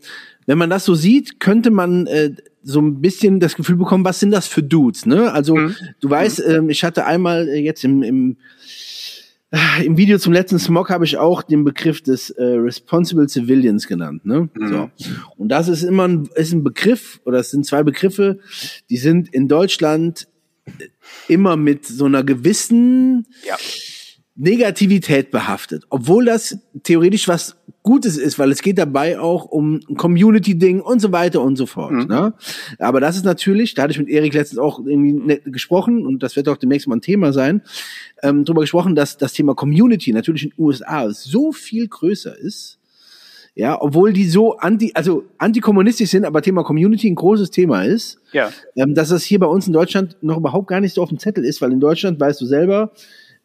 wenn 0.45 0.57
man 0.57 0.69
das 0.69 0.85
so 0.85 0.95
sieht, 0.95 1.39
könnte 1.39 1.71
man 1.71 2.07
äh, 2.07 2.31
so 2.63 2.79
ein 2.79 3.01
bisschen 3.01 3.39
das 3.39 3.55
Gefühl 3.55 3.75
bekommen, 3.75 4.05
was 4.05 4.19
sind 4.19 4.31
das 4.31 4.47
für 4.47 4.63
Dudes, 4.63 5.05
ne? 5.05 5.31
Also 5.31 5.55
mhm. 5.55 5.75
du 5.99 6.09
weißt, 6.09 6.47
mhm. 6.47 6.53
ähm, 6.53 6.69
ich 6.69 6.83
hatte 6.83 7.05
einmal 7.05 7.49
äh, 7.49 7.59
jetzt 7.59 7.83
im, 7.83 8.03
im 8.03 8.37
im 9.83 9.97
Video 9.97 10.17
zum 10.17 10.31
letzten 10.31 10.59
Smog 10.59 10.89
habe 10.89 11.03
ich 11.03 11.17
auch 11.17 11.43
den 11.43 11.63
Begriff 11.63 12.01
des 12.01 12.29
äh, 12.29 12.43
Responsible 12.43 13.27
Civilians 13.27 13.87
genannt. 13.87 14.25
Ne? 14.25 14.49
Mhm. 14.53 14.67
So. 14.67 14.89
Und 15.37 15.49
das 15.49 15.67
ist 15.67 15.83
immer 15.83 16.07
ein, 16.07 16.29
ist 16.35 16.53
ein 16.53 16.63
Begriff, 16.63 17.19
oder 17.25 17.39
es 17.39 17.51
sind 17.51 17.65
zwei 17.65 17.83
Begriffe, 17.83 18.39
die 18.89 18.97
sind 18.97 19.33
in 19.33 19.47
Deutschland 19.47 20.27
immer 21.27 21.57
mit 21.57 21.85
so 21.85 22.05
einer 22.05 22.23
gewissen 22.23 23.27
ja. 23.45 23.57
Negativität 24.41 25.29
behaftet, 25.29 25.83
obwohl 25.89 26.25
das 26.25 26.57
theoretisch 26.81 27.27
was 27.27 27.57
Gutes 27.83 28.17
ist, 28.17 28.39
weil 28.39 28.51
es 28.51 28.63
geht 28.63 28.79
dabei 28.79 29.19
auch 29.19 29.45
um 29.45 29.81
Community-Ding 29.97 30.81
und 30.81 30.99
so 30.99 31.11
weiter 31.11 31.41
und 31.41 31.57
so 31.57 31.67
fort. 31.67 31.91
Mhm. 31.91 32.07
Ne? 32.07 32.33
Aber 32.79 32.99
das 32.99 33.17
ist 33.17 33.23
natürlich, 33.23 33.75
da 33.75 33.83
hatte 33.83 33.91
ich 33.91 33.99
mit 33.99 34.09
Erik 34.09 34.33
letztens 34.33 34.57
auch 34.57 34.79
irgendwie 34.83 35.39
gesprochen 35.45 36.07
und 36.07 36.23
das 36.23 36.35
wird 36.35 36.49
auch 36.49 36.57
demnächst 36.57 36.87
mal 36.87 36.95
ein 36.95 37.01
Thema 37.01 37.33
sein, 37.33 37.61
ähm, 38.23 38.43
darüber 38.43 38.61
gesprochen, 38.61 38.95
dass 38.95 39.15
das 39.17 39.33
Thema 39.33 39.53
Community 39.53 40.11
natürlich 40.11 40.45
in 40.45 40.49
den 40.49 40.59
USA 40.59 41.11
so 41.11 41.51
viel 41.51 41.87
größer 41.87 42.35
ist, 42.35 42.79
ja, 43.53 43.79
obwohl 43.79 44.11
die 44.11 44.27
so 44.27 44.57
anti, 44.57 44.91
also 44.95 45.25
antikommunistisch 45.37 46.09
sind, 46.09 46.25
aber 46.25 46.41
Thema 46.41 46.63
Community 46.63 47.07
ein 47.07 47.15
großes 47.15 47.51
Thema 47.51 47.83
ist, 47.83 48.17
ja. 48.31 48.49
ähm, 48.75 48.95
dass 48.95 49.09
das 49.09 49.23
hier 49.23 49.37
bei 49.37 49.45
uns 49.45 49.67
in 49.67 49.73
Deutschland 49.73 50.17
noch 50.21 50.37
überhaupt 50.37 50.67
gar 50.67 50.81
nicht 50.81 50.95
so 50.95 51.03
auf 51.03 51.09
dem 51.09 51.19
Zettel 51.19 51.45
ist, 51.45 51.61
weil 51.61 51.71
in 51.71 51.79
Deutschland 51.79 52.19
weißt 52.19 52.41
du 52.41 52.45
selber, 52.47 52.91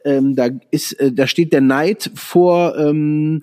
ähm, 0.07 0.35
da 0.37 0.49
ist, 0.70 0.93
äh, 0.95 1.12
da 1.12 1.27
steht 1.27 1.53
der 1.53 1.61
Neid 1.61 2.11
vor 2.15 2.77
ähm, 2.78 3.43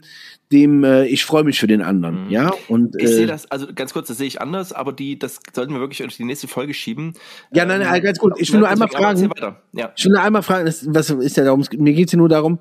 dem 0.52 0.84
äh, 0.84 1.06
ich 1.06 1.26
freue 1.26 1.44
mich 1.44 1.60
für 1.60 1.68
den 1.68 1.82
anderen, 1.82 2.26
mhm. 2.26 2.30
ja. 2.30 2.52
Und 2.68 2.96
ich 2.96 3.06
äh, 3.06 3.08
sehe 3.08 3.28
das, 3.28 3.50
also 3.50 3.68
ganz 3.74 3.92
kurz, 3.92 4.08
das 4.08 4.18
sehe 4.18 4.28
ich 4.28 4.40
anders, 4.40 4.72
aber 4.72 4.94
die, 4.94 5.18
das 5.18 5.40
sollten 5.52 5.74
wir 5.74 5.80
wirklich 5.80 6.04
auf 6.04 6.16
die 6.16 6.24
nächste 6.24 6.48
Folge 6.48 6.74
schieben. 6.74 7.14
Ja, 7.52 7.66
nein, 7.66 7.82
nein, 7.82 7.96
ähm, 7.96 8.04
ganz 8.04 8.20
gut. 8.20 8.34
Ich 8.38 8.54
will 8.54 8.60
nur 8.60 8.70
einmal 8.70 8.88
fragen. 8.88 9.30
Ja. 9.74 9.92
Ich 9.96 10.06
will 10.06 10.12
nur 10.12 10.22
einmal 10.22 10.44
fragen, 10.44 10.66
das, 10.66 10.86
was 10.88 11.10
ist 11.10 11.38
ja 11.38 11.44
darum? 11.44 11.66
Mir 11.78 11.94
geht's 11.94 12.12
ja 12.12 12.18
nur 12.18 12.30
darum. 12.30 12.60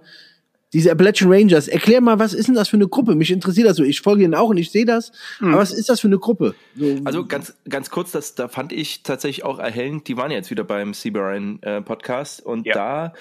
Diese 0.73 0.91
Appalachian 0.91 1.31
Rangers, 1.31 1.69
erklär 1.69 2.01
mal, 2.01 2.19
was 2.19 2.33
ist 2.33 2.49
denn 2.49 2.55
das 2.55 2.69
für 2.69 2.77
eine 2.77 2.89
Gruppe? 2.89 3.15
Mich 3.15 3.31
interessiert 3.31 3.69
das 3.69 3.77
so. 3.77 3.85
Ich 3.85 4.01
folge 4.01 4.25
ihnen 4.25 4.35
auch 4.35 4.49
und 4.49 4.57
ich 4.57 4.71
sehe 4.71 4.87
das. 4.87 5.13
Mhm. 5.41 5.49
Aber 5.49 5.59
was 5.59 5.73
ist 5.73 5.89
das 5.89 6.01
für 6.01 6.09
eine 6.09 6.19
Gruppe? 6.19 6.55
So. 6.77 6.97
Also 7.05 7.27
ganz, 7.27 7.55
ganz 7.69 7.91
kurz, 7.91 8.13
das, 8.13 8.35
da 8.35 8.49
fand 8.49 8.73
ich 8.73 9.03
tatsächlich 9.03 9.45
auch 9.45 9.59
erhellend. 9.59 10.09
Die 10.09 10.17
waren 10.17 10.31
ja 10.31 10.39
jetzt 10.39 10.51
wieder 10.51 10.65
beim 10.65 10.95
CBRN 10.95 11.63
äh, 11.63 11.83
Podcast 11.83 12.45
und 12.45 12.67
ja. 12.67 12.75
da, 12.75 13.13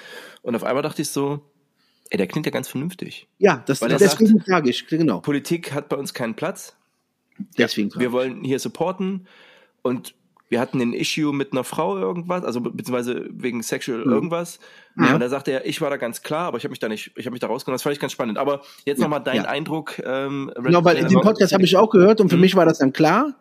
und 0.42 0.56
auf 0.56 0.64
einmal 0.64 0.84
dachte 0.84 1.02
ich 1.02 1.10
so, 1.10 1.42
Ey, 2.12 2.18
der 2.18 2.28
klingt 2.28 2.46
ja 2.46 2.52
ganz 2.52 2.68
vernünftig. 2.68 3.30
Ja, 3.38 3.64
das, 3.66 3.82
Weil 3.82 3.88
deswegen 3.88 4.38
sagt, 4.38 4.46
tragisch, 4.46 4.86
genau. 4.88 5.22
Politik 5.22 5.72
hat 5.72 5.88
bei 5.88 5.96
uns 5.96 6.14
keinen 6.14 6.36
Platz. 6.36 6.76
Deswegen. 7.58 7.90
Wir 7.98 8.12
wollen 8.12 8.44
hier 8.44 8.60
supporten 8.60 9.28
und 9.82 10.14
wir 10.52 10.60
hatten 10.60 10.82
ein 10.82 10.92
Issue 10.92 11.34
mit 11.34 11.54
einer 11.54 11.64
Frau 11.64 11.98
irgendwas, 11.98 12.44
also 12.44 12.60
beziehungsweise 12.60 13.26
wegen 13.32 13.64
Sexual 13.64 14.00
mhm. 14.00 14.12
irgendwas. 14.12 14.60
Ja. 15.00 15.14
Und 15.14 15.22
da 15.22 15.30
sagte 15.30 15.52
er, 15.52 15.66
ich 15.66 15.80
war 15.80 15.90
da 15.90 15.96
ganz 15.96 16.24
klar, 16.24 16.48
aber 16.48 16.58
ich 16.58 16.66
habe 16.66 16.72
mich 16.72 16.80
da 16.80 16.90
nicht, 16.90 17.14
ich 17.16 17.26
habe 17.26 17.32
mich 17.32 17.40
da 17.40 17.48
rausgenommen. 17.48 17.76
Das 17.76 17.84
fand 17.84 17.94
ich 17.94 18.02
ganz 18.02 18.12
spannend. 18.12 18.38
Aber 18.38 18.62
jetzt 18.84 18.98
ja, 18.98 19.06
nochmal 19.06 19.24
dein 19.24 19.38
ja. 19.38 19.44
Eindruck. 19.46 19.98
Ähm, 20.04 20.52
genau, 20.62 20.84
weil 20.84 21.06
den 21.06 21.22
Podcast 21.22 21.54
habe 21.54 21.64
ich 21.64 21.78
auch 21.78 21.90
gehört 21.90 22.20
und 22.20 22.28
für 22.28 22.36
mhm. 22.36 22.42
mich 22.42 22.56
war 22.56 22.66
das 22.66 22.80
dann 22.80 22.92
klar. 22.92 23.34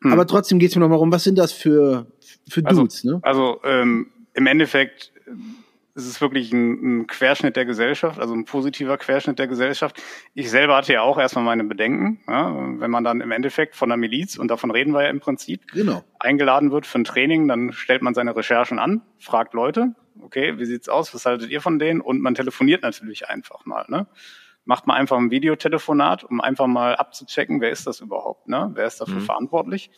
Mhm. 0.00 0.12
Aber 0.14 0.26
trotzdem 0.26 0.58
geht 0.58 0.70
es 0.70 0.74
mir 0.74 0.80
nochmal 0.80 1.00
um, 1.00 1.12
was 1.12 1.22
sind 1.22 1.36
das 1.36 1.52
für, 1.52 2.06
für 2.48 2.64
also, 2.64 2.80
Dudes? 2.80 3.04
Also, 3.04 3.10
ne? 3.10 3.20
also 3.22 3.60
ähm, 3.64 4.06
im 4.32 4.46
Endeffekt 4.46 5.12
es 5.96 6.06
ist 6.06 6.20
wirklich 6.20 6.52
ein, 6.52 7.02
ein 7.02 7.06
Querschnitt 7.06 7.56
der 7.56 7.64
Gesellschaft, 7.64 8.18
also 8.18 8.34
ein 8.34 8.44
positiver 8.44 8.98
Querschnitt 8.98 9.38
der 9.38 9.46
Gesellschaft. 9.46 10.02
Ich 10.34 10.50
selber 10.50 10.76
hatte 10.76 10.92
ja 10.92 11.02
auch 11.02 11.18
erstmal 11.18 11.44
meine 11.44 11.64
Bedenken, 11.64 12.20
ja, 12.26 12.52
wenn 12.80 12.90
man 12.90 13.04
dann 13.04 13.20
im 13.20 13.30
Endeffekt 13.30 13.76
von 13.76 13.88
der 13.88 13.96
Miliz, 13.96 14.36
und 14.36 14.48
davon 14.48 14.72
reden 14.72 14.92
wir 14.92 15.02
ja 15.02 15.10
im 15.10 15.20
Prinzip, 15.20 15.70
genau. 15.72 16.02
eingeladen 16.18 16.72
wird 16.72 16.86
für 16.86 16.98
ein 16.98 17.04
Training, 17.04 17.46
dann 17.46 17.72
stellt 17.72 18.02
man 18.02 18.14
seine 18.14 18.34
Recherchen 18.34 18.78
an, 18.78 19.02
fragt 19.18 19.54
Leute, 19.54 19.94
okay, 20.20 20.58
wie 20.58 20.64
sieht's 20.64 20.88
aus, 20.88 21.14
was 21.14 21.26
haltet 21.26 21.50
ihr 21.50 21.60
von 21.60 21.78
denen? 21.78 22.00
Und 22.00 22.20
man 22.20 22.34
telefoniert 22.34 22.82
natürlich 22.82 23.28
einfach 23.28 23.64
mal, 23.64 23.84
ne? 23.88 24.06
Macht 24.66 24.86
mal 24.86 24.94
einfach 24.94 25.18
ein 25.18 25.30
Videotelefonat, 25.30 26.24
um 26.24 26.40
einfach 26.40 26.66
mal 26.66 26.96
abzuchecken, 26.96 27.60
wer 27.60 27.70
ist 27.70 27.86
das 27.86 28.00
überhaupt, 28.00 28.48
ne? 28.48 28.70
Wer 28.74 28.86
ist 28.86 29.00
dafür 29.00 29.16
mhm. 29.16 29.26
verantwortlich? 29.26 29.90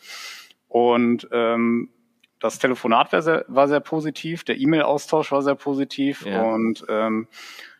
Und 0.67 1.27
ähm, 1.31 1.89
das 2.39 2.59
Telefonat 2.59 3.11
war 3.13 3.21
sehr, 3.21 3.45
war 3.47 3.67
sehr 3.67 3.79
positiv, 3.79 4.43
der 4.43 4.57
E-Mail-Austausch 4.57 5.31
war 5.31 5.41
sehr 5.41 5.55
positiv 5.55 6.25
ja. 6.25 6.41
und 6.41 6.85
ähm, 6.89 7.27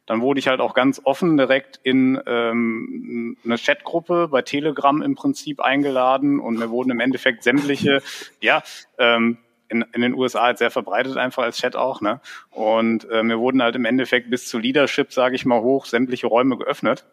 dann 0.07 0.21
wurde 0.21 0.39
ich 0.39 0.47
halt 0.47 0.61
auch 0.61 0.73
ganz 0.73 1.01
offen 1.03 1.37
direkt 1.37 1.79
in 1.83 2.19
ähm, 2.25 3.37
eine 3.43 3.57
Chatgruppe 3.57 4.29
bei 4.29 4.41
Telegram 4.41 5.01
im 5.01 5.15
Prinzip 5.15 5.59
eingeladen 5.59 6.39
und 6.39 6.57
mir 6.57 6.69
wurden 6.69 6.91
im 6.91 7.01
Endeffekt 7.01 7.43
sämtliche, 7.43 8.01
ja, 8.41 8.63
ähm, 8.97 9.37
in, 9.69 9.85
in 9.93 10.01
den 10.01 10.13
USA 10.13 10.43
halt 10.43 10.59
sehr 10.59 10.71
verbreitet 10.71 11.17
einfach 11.17 11.43
als 11.43 11.57
Chat 11.57 11.75
auch, 11.75 11.99
ne? 11.99 12.21
Und 12.51 13.09
äh, 13.09 13.21
mir 13.21 13.37
wurden 13.37 13.61
halt 13.61 13.75
im 13.75 13.83
Endeffekt 13.83 14.29
bis 14.29 14.47
zu 14.47 14.59
Leadership, 14.59 15.11
sage 15.11 15.35
ich 15.35 15.45
mal, 15.45 15.61
hoch 15.61 15.85
sämtliche 15.85 16.27
Räume 16.27 16.57
geöffnet, 16.57 17.05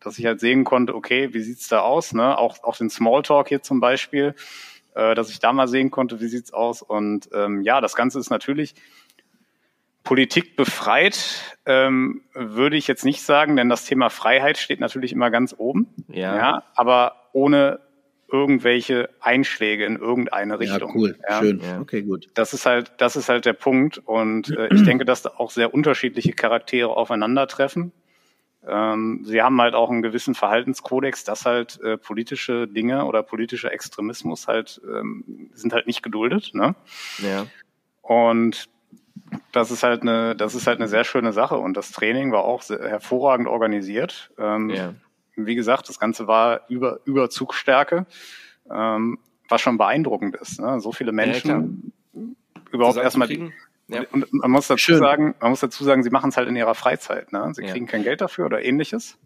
dass 0.00 0.18
ich 0.18 0.26
halt 0.26 0.40
sehen 0.40 0.64
konnte, 0.64 0.96
okay, 0.96 1.32
wie 1.32 1.42
sieht's 1.42 1.68
da 1.68 1.82
aus, 1.82 2.12
ne? 2.12 2.36
Auch 2.36 2.64
auch 2.64 2.76
den 2.76 2.90
Smalltalk 2.90 3.48
hier 3.48 3.62
zum 3.62 3.78
Beispiel 3.78 4.34
äh, 4.96 5.14
dass 5.14 5.30
ich 5.30 5.38
da 5.38 5.52
mal 5.52 5.68
sehen 5.68 5.90
konnte, 5.90 6.20
wie 6.20 6.28
sieht's 6.28 6.52
aus. 6.52 6.82
Und 6.82 7.28
ähm, 7.32 7.62
ja, 7.62 7.80
das 7.80 7.94
Ganze 7.94 8.18
ist 8.18 8.30
natürlich 8.30 8.74
Politik 10.02 10.56
befreit, 10.56 11.58
ähm, 11.66 12.22
würde 12.32 12.76
ich 12.76 12.86
jetzt 12.86 13.04
nicht 13.04 13.22
sagen, 13.22 13.56
denn 13.56 13.68
das 13.68 13.84
Thema 13.84 14.08
Freiheit 14.08 14.56
steht 14.56 14.80
natürlich 14.80 15.12
immer 15.12 15.30
ganz 15.30 15.54
oben. 15.56 15.88
Ja. 16.08 16.36
ja 16.36 16.62
aber 16.74 17.28
ohne 17.32 17.80
irgendwelche 18.30 19.10
Einschläge 19.20 19.84
in 19.84 19.96
irgendeine 19.96 20.58
Richtung. 20.58 20.90
Ja, 20.90 20.94
cool, 20.94 21.18
ja. 21.28 21.38
schön. 21.40 21.60
Okay, 21.80 22.02
gut. 22.02 22.28
Das 22.34 22.54
ist 22.54 22.66
halt, 22.66 22.92
das 22.98 23.16
ist 23.16 23.28
halt 23.28 23.44
der 23.44 23.52
Punkt. 23.52 23.98
Und 23.98 24.50
äh, 24.50 24.72
ich 24.74 24.82
denke, 24.82 25.04
dass 25.04 25.22
da 25.22 25.32
auch 25.36 25.50
sehr 25.50 25.72
unterschiedliche 25.74 26.32
Charaktere 26.32 26.88
aufeinandertreffen. 26.88 27.92
Ähm, 28.68 29.20
sie 29.24 29.42
haben 29.42 29.60
halt 29.60 29.74
auch 29.74 29.90
einen 29.90 30.02
gewissen 30.02 30.34
Verhaltenskodex, 30.34 31.24
dass 31.24 31.46
halt 31.46 31.80
äh, 31.82 31.96
politische 31.96 32.66
Dinge 32.66 33.04
oder 33.04 33.22
politischer 33.22 33.72
Extremismus 33.72 34.48
halt 34.48 34.80
ähm, 34.84 35.50
sind 35.54 35.72
halt 35.72 35.86
nicht 35.86 36.02
geduldet. 36.02 36.50
Ne? 36.52 36.74
Ja. 37.18 37.46
Und 38.02 38.68
das 39.52 39.70
ist 39.70 39.82
halt 39.82 40.02
eine, 40.02 40.36
das 40.36 40.54
ist 40.54 40.66
halt 40.66 40.78
eine 40.78 40.88
sehr 40.88 41.04
schöne 41.04 41.32
Sache. 41.32 41.56
Und 41.58 41.76
das 41.76 41.92
Training 41.92 42.32
war 42.32 42.44
auch 42.44 42.62
sehr, 42.62 42.80
hervorragend 42.80 43.48
organisiert. 43.48 44.30
Ähm, 44.38 44.70
ja. 44.70 44.94
Wie 45.36 45.54
gesagt, 45.54 45.88
das 45.88 45.98
Ganze 45.98 46.26
war 46.26 46.62
über, 46.68 47.00
über 47.04 47.30
Zugstärke, 47.30 48.06
ähm, 48.70 49.18
was 49.48 49.60
schon 49.60 49.78
beeindruckend 49.78 50.36
ist. 50.36 50.60
Ne? 50.60 50.80
So 50.80 50.92
viele 50.92 51.12
Menschen 51.12 51.92
ja, 52.12 52.20
überhaupt 52.72 52.96
erstmal. 52.96 53.28
Ja. 53.88 54.02
Und 54.10 54.32
man 54.32 54.50
muss 54.50 54.66
dazu 54.66 54.78
Schön. 54.78 54.98
sagen, 54.98 55.34
man 55.40 55.50
muss 55.50 55.60
dazu 55.60 55.84
sagen, 55.84 56.02
sie 56.02 56.10
machen 56.10 56.30
es 56.30 56.36
halt 56.36 56.48
in 56.48 56.56
ihrer 56.56 56.74
Freizeit. 56.74 57.32
Ne? 57.32 57.52
Sie 57.54 57.62
ja. 57.62 57.72
kriegen 57.72 57.86
kein 57.86 58.02
Geld 58.02 58.20
dafür 58.20 58.46
oder 58.46 58.64
ähnliches. 58.64 59.18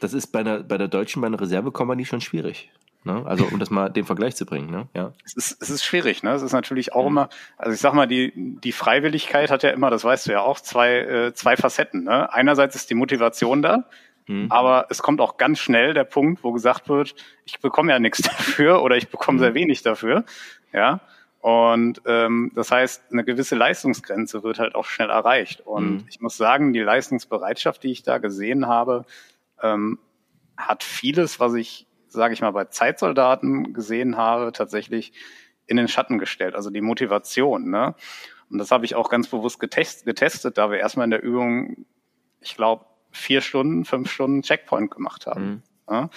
Das 0.00 0.12
ist 0.12 0.28
bei 0.28 0.42
der, 0.42 0.60
bei 0.60 0.78
der 0.78 0.88
Deutschen, 0.88 1.20
bei 1.20 1.26
einer 1.26 1.40
Reservekompanie 1.40 2.04
schon 2.04 2.20
schwierig. 2.20 2.70
Ne? 3.04 3.24
Also 3.26 3.46
um 3.46 3.58
das 3.58 3.70
mal 3.70 3.88
den 3.88 4.04
Vergleich 4.04 4.34
zu 4.34 4.44
bringen. 4.44 4.70
Ne? 4.70 4.88
Ja. 4.94 5.12
Es, 5.24 5.34
ist, 5.34 5.62
es 5.62 5.70
ist 5.70 5.84
schwierig. 5.84 6.22
Ne? 6.22 6.32
Es 6.32 6.42
ist 6.42 6.52
natürlich 6.52 6.92
auch 6.92 7.02
mhm. 7.02 7.08
immer, 7.08 7.28
also 7.56 7.72
ich 7.72 7.80
sag 7.80 7.94
mal, 7.94 8.06
die, 8.06 8.32
die 8.34 8.72
Freiwilligkeit 8.72 9.50
hat 9.50 9.62
ja 9.62 9.70
immer, 9.70 9.90
das 9.90 10.04
weißt 10.04 10.26
du 10.26 10.32
ja 10.32 10.40
auch, 10.40 10.60
zwei, 10.60 10.98
äh, 10.98 11.34
zwei 11.34 11.56
Facetten. 11.56 12.04
Ne? 12.04 12.32
Einerseits 12.32 12.74
ist 12.74 12.90
die 12.90 12.94
Motivation 12.94 13.62
da, 13.62 13.84
mhm. 14.26 14.50
aber 14.50 14.86
es 14.90 15.00
kommt 15.00 15.20
auch 15.20 15.36
ganz 15.36 15.60
schnell 15.60 15.94
der 15.94 16.04
Punkt, 16.04 16.42
wo 16.42 16.52
gesagt 16.52 16.88
wird, 16.88 17.14
ich 17.44 17.60
bekomme 17.60 17.92
ja 17.92 18.00
nichts 18.00 18.22
dafür 18.22 18.82
oder 18.82 18.96
ich 18.96 19.08
bekomme 19.08 19.38
mhm. 19.38 19.42
sehr 19.42 19.54
wenig 19.54 19.82
dafür. 19.82 20.24
Ja. 20.72 21.00
Und 21.40 22.02
ähm, 22.04 22.50
das 22.54 22.70
heißt, 22.70 23.12
eine 23.12 23.24
gewisse 23.24 23.54
Leistungsgrenze 23.54 24.42
wird 24.42 24.58
halt 24.58 24.74
auch 24.74 24.84
schnell 24.84 25.10
erreicht. 25.10 25.60
Und 25.60 25.90
mhm. 25.90 26.04
ich 26.08 26.20
muss 26.20 26.36
sagen, 26.36 26.72
die 26.72 26.80
Leistungsbereitschaft, 26.80 27.82
die 27.82 27.92
ich 27.92 28.02
da 28.02 28.18
gesehen 28.18 28.66
habe, 28.66 29.04
ähm, 29.62 29.98
hat 30.56 30.82
vieles, 30.82 31.38
was 31.38 31.54
ich, 31.54 31.86
sage 32.08 32.34
ich 32.34 32.40
mal, 32.40 32.50
bei 32.50 32.64
Zeitsoldaten 32.64 33.72
gesehen 33.72 34.16
habe, 34.16 34.50
tatsächlich 34.52 35.12
in 35.66 35.76
den 35.76 35.86
Schatten 35.86 36.18
gestellt. 36.18 36.56
Also 36.56 36.70
die 36.70 36.80
Motivation. 36.80 37.70
Ne? 37.70 37.94
Und 38.50 38.58
das 38.58 38.72
habe 38.72 38.84
ich 38.84 38.96
auch 38.96 39.08
ganz 39.08 39.28
bewusst 39.28 39.60
getest, 39.60 40.06
getestet, 40.06 40.58
da 40.58 40.70
wir 40.70 40.78
erstmal 40.78 41.04
in 41.04 41.10
der 41.10 41.22
Übung, 41.22 41.86
ich 42.40 42.56
glaube, 42.56 42.86
vier 43.12 43.40
Stunden, 43.42 43.84
fünf 43.84 44.10
Stunden 44.10 44.42
Checkpoint 44.42 44.90
gemacht 44.90 45.26
haben. 45.26 45.44
Mhm. 45.44 45.62
Ja? 45.88 46.10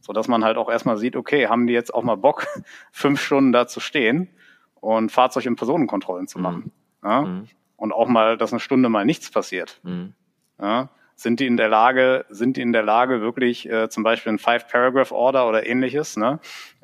So 0.00 0.12
dass 0.12 0.28
man 0.28 0.44
halt 0.44 0.56
auch 0.56 0.70
erstmal 0.70 0.96
sieht, 0.96 1.16
okay, 1.16 1.48
haben 1.48 1.66
die 1.66 1.72
jetzt 1.72 1.92
auch 1.92 2.04
mal 2.04 2.16
Bock, 2.16 2.46
fünf 2.92 3.20
Stunden 3.20 3.52
da 3.52 3.66
zu 3.66 3.80
stehen? 3.80 4.28
Und 4.80 5.10
Fahrzeug- 5.10 5.46
und 5.46 5.56
Personenkontrollen 5.56 6.28
zu 6.28 6.38
machen. 6.38 6.72
Mhm. 7.02 7.08
Ja? 7.08 7.22
Mhm. 7.22 7.48
Und 7.76 7.92
auch 7.92 8.08
mal, 8.08 8.36
dass 8.36 8.52
eine 8.52 8.60
Stunde 8.60 8.88
mal 8.88 9.04
nichts 9.04 9.30
passiert. 9.30 9.80
Mhm. 9.82 10.14
Ja? 10.60 10.88
Sind 11.14 11.40
die 11.40 11.46
in 11.46 11.56
der 11.56 11.68
Lage, 11.68 12.26
sind 12.28 12.56
die 12.56 12.62
in 12.62 12.72
der 12.72 12.82
Lage, 12.82 13.20
wirklich 13.20 13.68
äh, 13.68 13.88
zum 13.88 14.04
Beispiel 14.04 14.32
ein 14.32 14.38
Five-Paragraph-Order 14.38 15.48
oder 15.48 15.66
ähnliches 15.66 16.16
ne, 16.16 16.38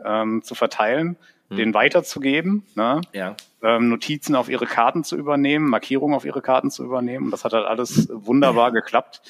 ähm, 0.05 0.43
zu 0.43 0.55
verteilen, 0.55 1.17
mhm. 1.51 1.57
den 1.57 1.75
weiterzugeben, 1.75 2.65
ne? 2.75 3.01
ja. 3.13 3.37
ähm, 3.63 3.89
Notizen 3.89 4.35
auf 4.35 4.49
ihre 4.49 4.67
Karten 4.67 5.05
zu 5.05 5.17
übernehmen, 5.17 5.69
Markierungen 5.69 6.17
auf 6.17 6.25
ihre 6.25 6.43
Karten 6.43 6.71
zu 6.71 6.85
übernehmen. 6.85 7.27
Und 7.27 7.31
das 7.31 7.45
hat 7.45 7.53
halt 7.53 7.67
alles 7.67 8.09
wunderbar 8.13 8.73
geklappt. 8.73 9.23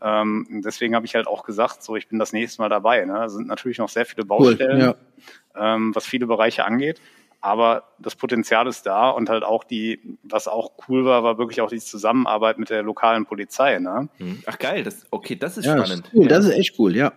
Ähm, 0.00 0.62
deswegen 0.64 0.94
habe 0.94 1.06
ich 1.06 1.14
halt 1.14 1.26
auch 1.26 1.44
gesagt, 1.44 1.82
so 1.82 1.96
ich 1.96 2.08
bin 2.08 2.18
das 2.18 2.32
nächste 2.32 2.60
Mal 2.60 2.68
dabei. 2.68 3.04
Ne? 3.06 3.24
Es 3.24 3.32
sind 3.32 3.48
natürlich 3.48 3.78
noch 3.78 3.88
sehr 3.88 4.04
viele 4.04 4.26
Baustellen, 4.26 4.82
cool, 4.82 4.96
ja. 5.56 5.74
ähm, 5.74 5.94
was 5.94 6.04
viele 6.04 6.26
Bereiche 6.26 6.64
angeht. 6.64 7.00
Aber 7.44 7.84
das 7.98 8.16
Potenzial 8.16 8.66
ist 8.66 8.86
da 8.86 9.10
und 9.10 9.28
halt 9.28 9.44
auch 9.44 9.64
die, 9.64 10.00
was 10.22 10.48
auch 10.48 10.70
cool 10.88 11.04
war, 11.04 11.22
war 11.22 11.36
wirklich 11.36 11.60
auch 11.60 11.68
die 11.68 11.78
Zusammenarbeit 11.78 12.58
mit 12.58 12.70
der 12.70 12.82
lokalen 12.82 13.26
Polizei. 13.26 13.78
Ne? 13.80 14.08
Hm. 14.16 14.42
Ach 14.46 14.58
geil, 14.58 14.82
das, 14.82 15.04
okay, 15.10 15.36
das 15.36 15.58
ist 15.58 15.66
ja, 15.66 15.76
spannend. 15.76 16.06
Das 16.06 16.12
ist, 16.12 16.14
cool, 16.14 16.22
ja. 16.22 16.28
das 16.30 16.44
ist 16.46 16.50
echt 16.52 16.78
cool, 16.78 16.96
ja. 16.96 17.12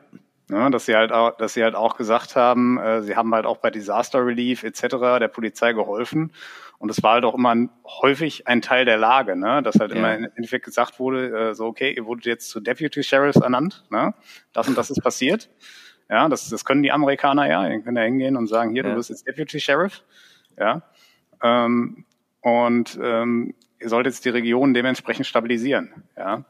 Ja, 0.52 0.70
dass 0.70 0.86
sie 0.86 0.98
halt 0.98 1.14
auch, 1.14 1.38
dass 1.38 1.54
sie 1.54 1.64
halt 1.64 1.76
auch 1.76 1.96
gesagt 1.96 2.36
haben, 2.36 2.78
äh, 2.78 3.04
sie 3.04 3.16
haben 3.16 3.34
halt 3.34 3.46
auch 3.46 3.60
bei 3.60 3.72
Disaster 3.72 4.26
Relief 4.26 4.64
etc. 4.64 4.82
der 5.18 5.30
Polizei 5.30 5.72
geholfen. 5.72 6.34
Und 6.78 6.90
es 6.92 7.02
war 7.02 7.14
halt 7.14 7.24
auch 7.24 7.34
immer 7.34 7.56
ein, 7.56 7.70
häufig 7.86 8.48
ein 8.48 8.62
Teil 8.62 8.84
der 8.84 8.98
Lage, 8.98 9.38
ne? 9.38 9.64
dass 9.64 9.80
halt 9.80 9.92
ja. 9.92 9.98
immer 9.98 10.14
im 10.14 10.28
Endeffekt 10.36 10.66
gesagt 10.66 11.00
wurde, 11.00 11.52
äh, 11.52 11.56
so 11.56 11.68
okay, 11.68 11.94
ihr 11.96 12.06
wurdet 12.06 12.26
jetzt 12.26 12.50
zu 12.50 12.60
Deputy 12.60 13.02
Sheriffs 13.02 13.40
ernannt, 13.40 13.86
ne? 13.90 14.14
das 14.52 14.68
und 14.68 14.78
das 14.78 14.90
ist 14.90 15.02
passiert. 15.02 15.50
Ja, 16.10 16.30
das, 16.30 16.50
das 16.50 16.64
können 16.64 16.84
die 16.84 16.92
Amerikaner 16.92 17.48
ja. 17.48 17.68
Die 17.70 17.82
können 17.82 17.96
da 17.96 18.02
hingehen 18.02 18.38
und 18.38 18.48
sagen, 18.48 18.72
hier, 18.72 18.84
ja. 18.84 18.90
du 18.90 18.96
bist 18.96 19.10
jetzt 19.10 19.28
Deputy 19.28 19.60
Sheriff. 19.60 20.04
Ja. 20.58 20.82
Ähm, 21.44 22.06
und 22.42 22.98
ähm, 23.02 23.54
ihr 23.80 23.90
solltet 23.90 24.14
jetzt 24.14 24.26
die 24.26 24.30
Region 24.30 24.74
dementsprechend 24.74 25.26
stabilisieren. 25.28 25.92
Ja. 26.16 26.46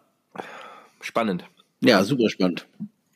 Spannend. 1.01 1.45
Ja, 1.79 2.03
super 2.03 2.29
spannend. 2.29 2.67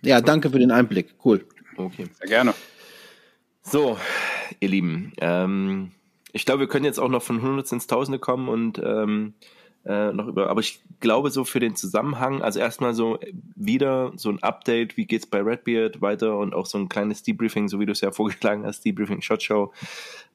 Ja, 0.01 0.21
danke 0.21 0.49
für 0.49 0.59
den 0.59 0.71
Einblick. 0.71 1.13
Cool. 1.23 1.45
Okay. 1.77 2.07
Sehr 2.19 2.27
gerne. 2.27 2.53
So, 3.63 3.97
ihr 4.59 4.69
Lieben, 4.69 5.13
ähm, 5.19 5.91
ich 6.31 6.45
glaube, 6.45 6.61
wir 6.61 6.67
können 6.67 6.85
jetzt 6.85 6.99
auch 6.99 7.09
noch 7.09 7.21
von 7.21 7.41
Hundert 7.41 7.71
ins 7.71 7.87
Tausende 7.87 8.19
kommen 8.19 8.49
und 8.49 8.79
ähm, 8.83 9.33
äh, 9.85 10.11
noch 10.11 10.27
über, 10.27 10.49
aber 10.49 10.59
ich 10.59 10.81
glaube 10.99 11.31
so 11.31 11.43
für 11.43 11.59
den 11.59 11.75
Zusammenhang, 11.75 12.41
also 12.41 12.59
erstmal 12.59 12.93
so 12.93 13.19
wieder 13.55 14.11
so 14.15 14.29
ein 14.29 14.41
Update, 14.43 14.95
wie 14.95 15.05
geht's 15.05 15.25
bei 15.25 15.41
Redbeard 15.41 16.01
weiter 16.01 16.37
und 16.37 16.53
auch 16.53 16.67
so 16.67 16.77
ein 16.77 16.87
kleines 16.87 17.23
Debriefing, 17.23 17.67
so 17.67 17.79
wie 17.79 17.85
du 17.85 17.91
es 17.91 18.01
ja 18.01 18.11
vorgeschlagen 18.11 18.65
hast, 18.65 18.85
Debriefing 18.85 19.21
Shot 19.21 19.41
Show, 19.41 19.73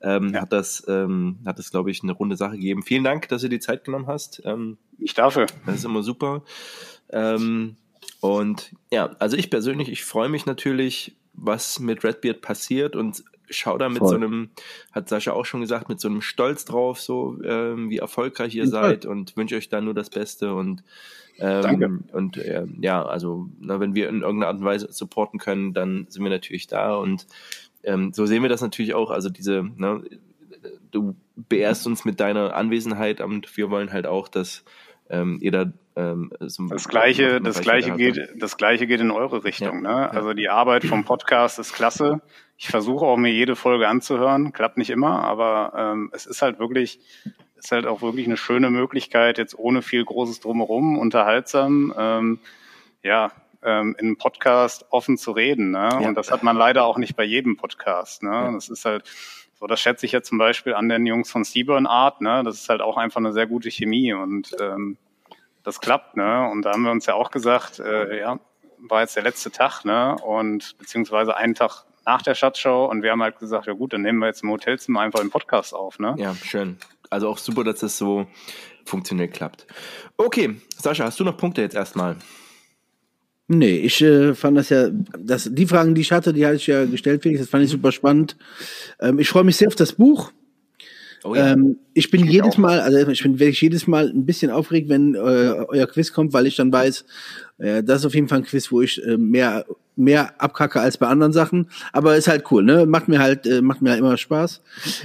ähm, 0.02 0.35
ja. 0.35 0.43
hat 0.43 0.52
das, 0.52 0.85
ähm, 0.89 1.39
hat 1.47 1.59
das 1.59 1.70
glaube 1.70 1.90
ich 1.90 2.02
eine 2.02 2.12
runde 2.12 2.36
Sache 2.36 2.56
gegeben. 2.56 2.82
Vielen 2.82 3.05
Dank, 3.05 3.28
dass 3.28 3.43
du 3.43 3.48
die 3.48 3.60
Zeit 3.60 3.85
genommen 3.85 4.09
hast. 4.09 4.43
Ähm, 4.44 4.78
ich 4.98 5.14
dafür. 5.14 5.47
Das 5.64 5.77
ist 5.77 5.85
immer 5.85 6.02
super. 6.02 6.43
Ähm, 7.10 7.77
und 8.20 8.73
ja, 8.90 9.14
also 9.18 9.36
ich 9.36 9.51
persönlich, 9.51 9.89
ich 9.89 10.05
freue 10.05 10.28
mich 10.28 10.47
natürlich, 10.47 11.16
was 11.35 11.78
mit 11.78 12.02
Redbeard 12.02 12.40
passiert 12.40 12.97
und 12.97 13.23
schau 13.48 13.78
da 13.78 13.89
mit 13.89 13.98
Voll. 13.98 14.09
so 14.09 14.14
einem, 14.16 14.51
hat 14.93 15.09
Sascha 15.09 15.32
auch 15.32 15.44
schon 15.44 15.60
gesagt, 15.60 15.89
mit 15.89 16.01
so 16.01 16.09
einem 16.09 16.20
Stolz 16.20 16.64
drauf, 16.64 17.01
so 17.01 17.39
ähm, 17.44 17.90
wie 17.90 17.98
erfolgreich 17.98 18.55
ihr 18.55 18.66
seid 18.66 19.06
und 19.06 19.36
wünsche 19.36 19.56
euch 19.56 19.68
da 19.68 19.81
nur 19.81 19.94
das 19.94 20.10
Beste 20.10 20.55
und 20.55 20.82
ähm, 21.39 21.62
Danke. 21.62 21.98
Und 22.12 22.39
äh, 22.39 22.66
ja, 22.81 23.05
also 23.05 23.48
na, 23.60 23.78
wenn 23.78 23.94
wir 23.94 24.09
in 24.09 24.23
irgendeiner 24.23 24.48
Art 24.48 24.59
und 24.59 24.64
Weise 24.64 24.90
supporten 24.90 25.39
können, 25.39 25.74
dann 25.74 26.06
sind 26.09 26.23
wir 26.23 26.31
natürlich 26.31 26.66
da 26.66 26.97
und 26.97 27.27
ähm, 27.82 28.12
so 28.12 28.27
sehen 28.27 28.43
wir 28.43 28.48
das 28.48 28.62
natürlich 28.62 28.94
auch. 28.94 29.10
Also 29.10 29.28
diese, 29.28 29.62
ne, 29.77 30.02
du 30.90 31.14
beehrst 31.36 31.86
uns 31.86 32.05
mit 32.05 32.20
deiner 32.20 32.55
Anwesenheit 32.55 33.20
und 33.20 33.56
wir 33.56 33.70
wollen 33.70 33.93
halt 33.93 34.06
auch, 34.06 34.28
dass 34.28 34.64
ähm, 35.11 35.39
ihr 35.41 35.53
da 35.53 35.66
ähm, 35.97 36.31
das 36.39 36.89
gleiche, 36.89 37.41
das 37.41 37.61
gleiche 37.61 37.93
geht, 37.93 38.20
das 38.37 38.57
gleiche 38.57 38.87
geht 38.87 39.01
in 39.01 39.11
eure 39.11 39.45
Richtung. 39.45 39.85
Ja, 39.85 40.01
ne? 40.01 40.11
Also 40.11 40.35
die 40.35 40.49
Arbeit 40.49 40.85
vom 40.85 41.05
Podcast 41.05 41.59
ist 41.59 41.73
klasse. 41.73 42.20
Ich 42.59 42.69
versuche 42.69 43.05
auch 43.05 43.16
mir 43.16 43.33
jede 43.33 43.57
Folge 43.57 43.89
anzuhören, 43.89 44.53
klappt 44.53 44.77
nicht 44.78 44.91
immer, 44.91 45.23
aber 45.24 45.73
ähm, 45.77 46.11
es 46.12 46.27
ist 46.27 46.43
halt 46.43 46.59
wirklich, 46.59 47.01
ist 47.57 47.73
halt 47.73 47.87
auch 47.87 48.03
wirklich 48.03 48.27
eine 48.27 48.37
schöne 48.37 48.70
Möglichkeit, 48.70 49.39
jetzt 49.39 49.59
ohne 49.59 49.83
viel 49.83 50.05
großes 50.05 50.41
Drumherum, 50.41 50.99
unterhaltsam, 50.99 51.95
ähm, 51.97 52.39
ja, 53.03 53.33
ähm, 53.62 53.97
in 53.99 54.07
einem 54.07 54.16
Podcast 54.16 54.87
offen 54.91 55.19
zu 55.19 55.33
reden. 55.33 55.70
Ne? 55.70 55.89
Ja. 55.91 56.09
Und 56.09 56.15
das 56.15 56.31
hat 56.31 56.43
man 56.43 56.57
leider 56.57 56.85
auch 56.85 56.99
nicht 56.99 57.16
bei 57.16 57.24
jedem 57.24 57.57
Podcast. 57.57 58.23
Ne? 58.23 58.51
Das 58.55 58.69
ist 58.69 58.85
halt 58.85 59.05
so, 59.59 59.66
das 59.66 59.81
schätze 59.81 60.07
ich 60.07 60.12
jetzt 60.12 60.28
zum 60.28 60.39
Beispiel 60.39 60.74
an 60.74 60.89
den 60.89 61.07
Jungs 61.07 61.31
von 61.31 61.45
Seaburn 61.45 61.87
Art. 61.87 62.20
Ne? 62.20 62.43
Das 62.45 62.57
ist 62.57 62.69
halt 62.69 62.83
auch 62.83 62.97
einfach 62.97 63.19
eine 63.19 63.33
sehr 63.33 63.47
gute 63.47 63.70
Chemie 63.70 64.12
und 64.12 64.55
ähm, 64.61 64.99
das 65.62 65.81
klappt. 65.81 66.16
Ne? 66.16 66.49
Und 66.51 66.62
da 66.62 66.73
haben 66.73 66.83
wir 66.83 66.91
uns 66.91 67.07
ja 67.07 67.15
auch 67.15 67.31
gesagt, 67.31 67.78
äh, 67.78 68.20
ja, 68.20 68.39
war 68.78 69.01
jetzt 69.01 69.16
der 69.16 69.23
letzte 69.23 69.51
Tag, 69.51 69.85
ne? 69.85 70.16
Und 70.16 70.77
beziehungsweise 70.78 71.37
einen 71.37 71.55
Tag 71.55 71.85
nach 72.05 72.23
der 72.23 72.35
Schatzshow 72.35 72.87
und 72.87 73.03
wir 73.03 73.11
haben 73.11 73.23
halt 73.23 73.39
gesagt, 73.39 73.66
ja 73.66 73.73
gut, 73.73 73.93
dann 73.93 74.03
nehmen 74.03 74.19
wir 74.19 74.27
jetzt 74.27 74.43
im 74.43 74.51
Hotelzimmer 74.51 75.01
einfach 75.01 75.20
den 75.20 75.31
Podcast 75.31 75.74
auf, 75.74 75.99
ne? 75.99 76.15
Ja, 76.19 76.35
schön. 76.35 76.78
Also 77.11 77.28
auch 77.28 77.39
super, 77.39 77.65
dass 77.65 77.81
das 77.81 77.99
so 77.99 78.27
funktionell 78.85 79.28
klappt. 79.28 79.66
Okay, 80.16 80.61
Sascha, 80.77 81.05
hast 81.05 81.19
du 81.19 81.24
noch 81.24 81.37
Punkte 81.37 81.62
jetzt 81.62 81.74
erstmal? 81.74 82.16
Nee, 83.48 83.77
ich 83.78 84.02
äh, 84.02 84.35
fand 84.35 84.56
das 84.56 84.70
ja, 84.70 84.90
das, 85.18 85.48
die 85.52 85.66
Fragen, 85.66 85.94
die 85.94 86.01
ich 86.01 86.10
hatte, 86.10 86.32
die 86.32 86.44
hatte 86.44 86.56
ich 86.56 86.66
ja 86.66 86.85
gestellt, 86.85 87.23
Felix, 87.23 87.40
das 87.40 87.48
fand 87.48 87.64
ich 87.64 87.70
super 87.70 87.93
spannend. 87.93 88.36
Ähm, 89.01 89.20
ich 89.20 89.28
freue 89.28 89.44
mich 89.44 89.56
sehr 89.56 89.68
auf 89.68 89.77
das 89.77 89.93
Buch. 89.93 90.32
Oh 91.23 91.35
ja. 91.35 91.52
ähm, 91.52 91.78
ich 91.94 92.10
bin 92.10 92.24
ich 92.24 92.31
jedes 92.32 92.55
auch. 92.55 92.59
Mal, 92.59 92.81
also 92.81 92.98
ich 93.09 93.23
bin 93.23 93.39
wirklich 93.39 93.60
jedes 93.60 93.86
Mal 93.86 94.10
ein 94.10 94.27
bisschen 94.27 94.51
aufgeregt, 94.51 94.89
wenn 94.89 95.14
äh, 95.14 95.18
euer 95.18 95.86
Quiz 95.86 96.12
kommt, 96.12 96.32
weil 96.32 96.47
ich 96.47 96.56
dann 96.56 96.73
weiß, 96.73 97.05
äh, 97.59 97.82
das 97.82 98.01
ist 98.01 98.06
auf 98.06 98.14
jeden 98.14 98.28
Fall 98.28 98.39
ein 98.39 98.44
Quiz, 98.44 98.70
wo 98.73 98.82
ich 98.82 99.05
äh, 99.05 99.16
mehr 99.16 99.64
mehr 99.98 100.40
abkacke 100.43 100.78
als 100.78 100.98
bei 100.98 101.06
anderen 101.06 101.32
Sachen, 101.32 101.70
aber 101.93 102.16
ist 102.16 102.28
halt 102.28 102.44
cool, 102.51 102.62
ne? 102.62 102.85
Macht 102.85 103.09
mir 103.09 103.18
halt 103.18 103.47
äh, 103.47 103.62
macht 103.62 103.81
mir 103.81 103.90
halt 103.90 104.01
immer 104.01 104.16
Spaß. 104.16 104.60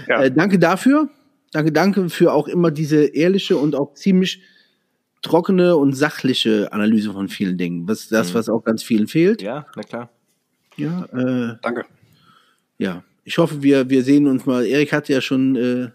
Ja. 0.07 0.23
Äh, 0.23 0.31
danke 0.31 0.59
dafür. 0.59 1.09
Danke, 1.53 1.72
danke 1.72 2.09
für 2.09 2.34
auch 2.34 2.47
immer 2.47 2.72
diese 2.72 3.03
ehrliche 3.03 3.57
und 3.57 3.76
auch 3.76 3.93
ziemlich 3.93 4.41
trockene 5.22 5.76
und 5.76 5.93
sachliche 5.93 6.72
Analyse 6.72 7.14
von 7.14 7.27
vielen 7.30 7.57
Dingen. 7.57 7.88
Was 7.88 8.10
das, 8.10 8.31
mhm. 8.31 8.34
was 8.35 8.49
auch 8.49 8.64
ganz 8.64 8.84
vielen 8.84 9.07
fehlt. 9.07 9.41
Ja, 9.41 9.65
na 9.76 9.84
klar. 9.84 10.10
Ja, 10.77 11.06
äh, 11.06 11.57
danke. 11.61 11.85
Ja, 12.77 13.03
ich 13.23 13.38
hoffe, 13.38 13.61
wir, 13.61 13.89
wir 13.89 14.03
sehen 14.03 14.27
uns 14.27 14.45
mal. 14.45 14.65
Erik 14.65 14.93
hatte 14.93 15.14
ja 15.14 15.22
schon 15.22 15.56
äh, 15.56 15.89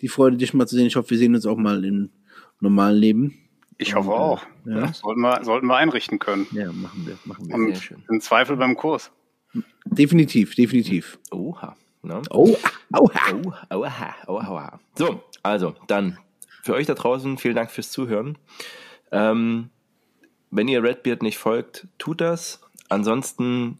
die 0.00 0.08
Freude, 0.08 0.36
dich 0.36 0.54
mal 0.54 0.66
zu 0.66 0.76
sehen. 0.76 0.86
Ich 0.86 0.96
hoffe, 0.96 1.10
wir 1.10 1.18
sehen 1.18 1.34
uns 1.34 1.46
auch 1.46 1.56
mal 1.56 1.84
im 1.84 2.10
normalen 2.60 2.96
Leben. 2.96 3.38
Ich 3.78 3.94
hoffe 3.94 4.10
auch. 4.10 4.42
Ja. 4.64 4.92
Sollten, 4.92 5.20
wir, 5.20 5.44
sollten 5.44 5.66
wir 5.66 5.76
einrichten 5.76 6.18
können. 6.18 6.46
Ja, 6.52 6.70
machen 6.72 7.06
wir. 7.06 7.16
Machen 7.24 7.48
wir. 7.48 7.54
Und 7.54 7.74
Sehr 7.74 7.82
schön. 7.82 8.04
Im 8.08 8.20
Zweifel 8.20 8.56
beim 8.56 8.76
Kurs. 8.76 9.10
Definitiv, 9.86 10.54
definitiv. 10.54 11.18
Oha. 11.30 11.76
Ne? 12.02 12.22
Oh, 12.30 12.56
oha. 12.92 13.20
Oha, 13.70 14.14
oha, 14.26 14.50
oha. 14.50 14.80
So, 14.96 15.22
also 15.42 15.74
dann 15.86 16.18
für 16.68 16.74
euch 16.74 16.86
da 16.86 16.92
draußen 16.92 17.38
vielen 17.38 17.54
Dank 17.54 17.70
fürs 17.70 17.90
Zuhören. 17.90 18.36
Ähm, 19.10 19.70
wenn 20.50 20.68
ihr 20.68 20.82
Redbeard 20.82 21.22
nicht 21.22 21.38
folgt, 21.38 21.88
tut 21.96 22.20
das. 22.20 22.60
Ansonsten 22.90 23.78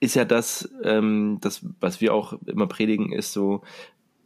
ist 0.00 0.14
ja 0.14 0.24
das, 0.24 0.70
ähm, 0.82 1.36
das, 1.42 1.60
was 1.78 2.00
wir 2.00 2.14
auch 2.14 2.32
immer 2.46 2.66
predigen, 2.66 3.12
ist 3.12 3.34
so, 3.34 3.60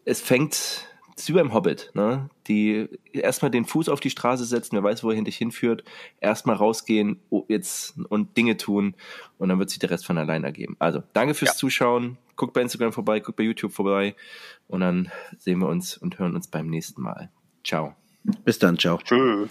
es 0.05 0.21
fängt 0.21 0.87
ist 1.17 1.29
wie 1.29 1.33
beim 1.33 1.53
Hobbit, 1.53 1.91
ne? 1.95 2.29
Die 2.47 2.89
erstmal 3.13 3.51
den 3.51 3.65
Fuß 3.65 3.89
auf 3.89 3.99
die 3.99 4.11
Straße 4.11 4.45
setzen, 4.45 4.77
wer 4.77 4.85
weiß, 4.85 5.03
wo 5.03 5.11
er 5.11 5.21
dich 5.23 5.37
hinführt, 5.37 5.83
erstmal 6.21 6.55
rausgehen 6.55 7.21
oh, 7.31 7.45
jetzt 7.49 7.95
und 8.09 8.37
Dinge 8.37 8.57
tun 8.57 8.95
und 9.39 9.49
dann 9.49 9.59
wird 9.59 9.71
sich 9.71 9.81
der 9.81 9.91
Rest 9.91 10.07
von 10.07 10.19
allein 10.19 10.45
ergeben. 10.45 10.77
Also, 10.79 11.03
danke 11.13 11.35
fürs 11.35 11.53
ja. 11.53 11.57
Zuschauen. 11.57 12.19
Guckt 12.37 12.53
bei 12.53 12.63
Instagram 12.63 12.93
vorbei, 12.93 13.19
guckt 13.19 13.37
bei 13.37 13.45
YouTube 13.45 13.73
vorbei 13.73 14.15
und 14.69 14.81
dann 14.81 15.11
sehen 15.39 15.59
wir 15.59 15.69
uns 15.69 15.97
und 15.97 16.21
hören 16.21 16.37
uns 16.37 16.47
beim 16.47 16.69
nächsten 16.69 17.03
Mal. 17.03 17.31
Ciao. 17.65 17.95
Bis 18.45 18.59
dann, 18.59 18.79
ciao. 18.79 18.99
Tschüss. 19.03 19.49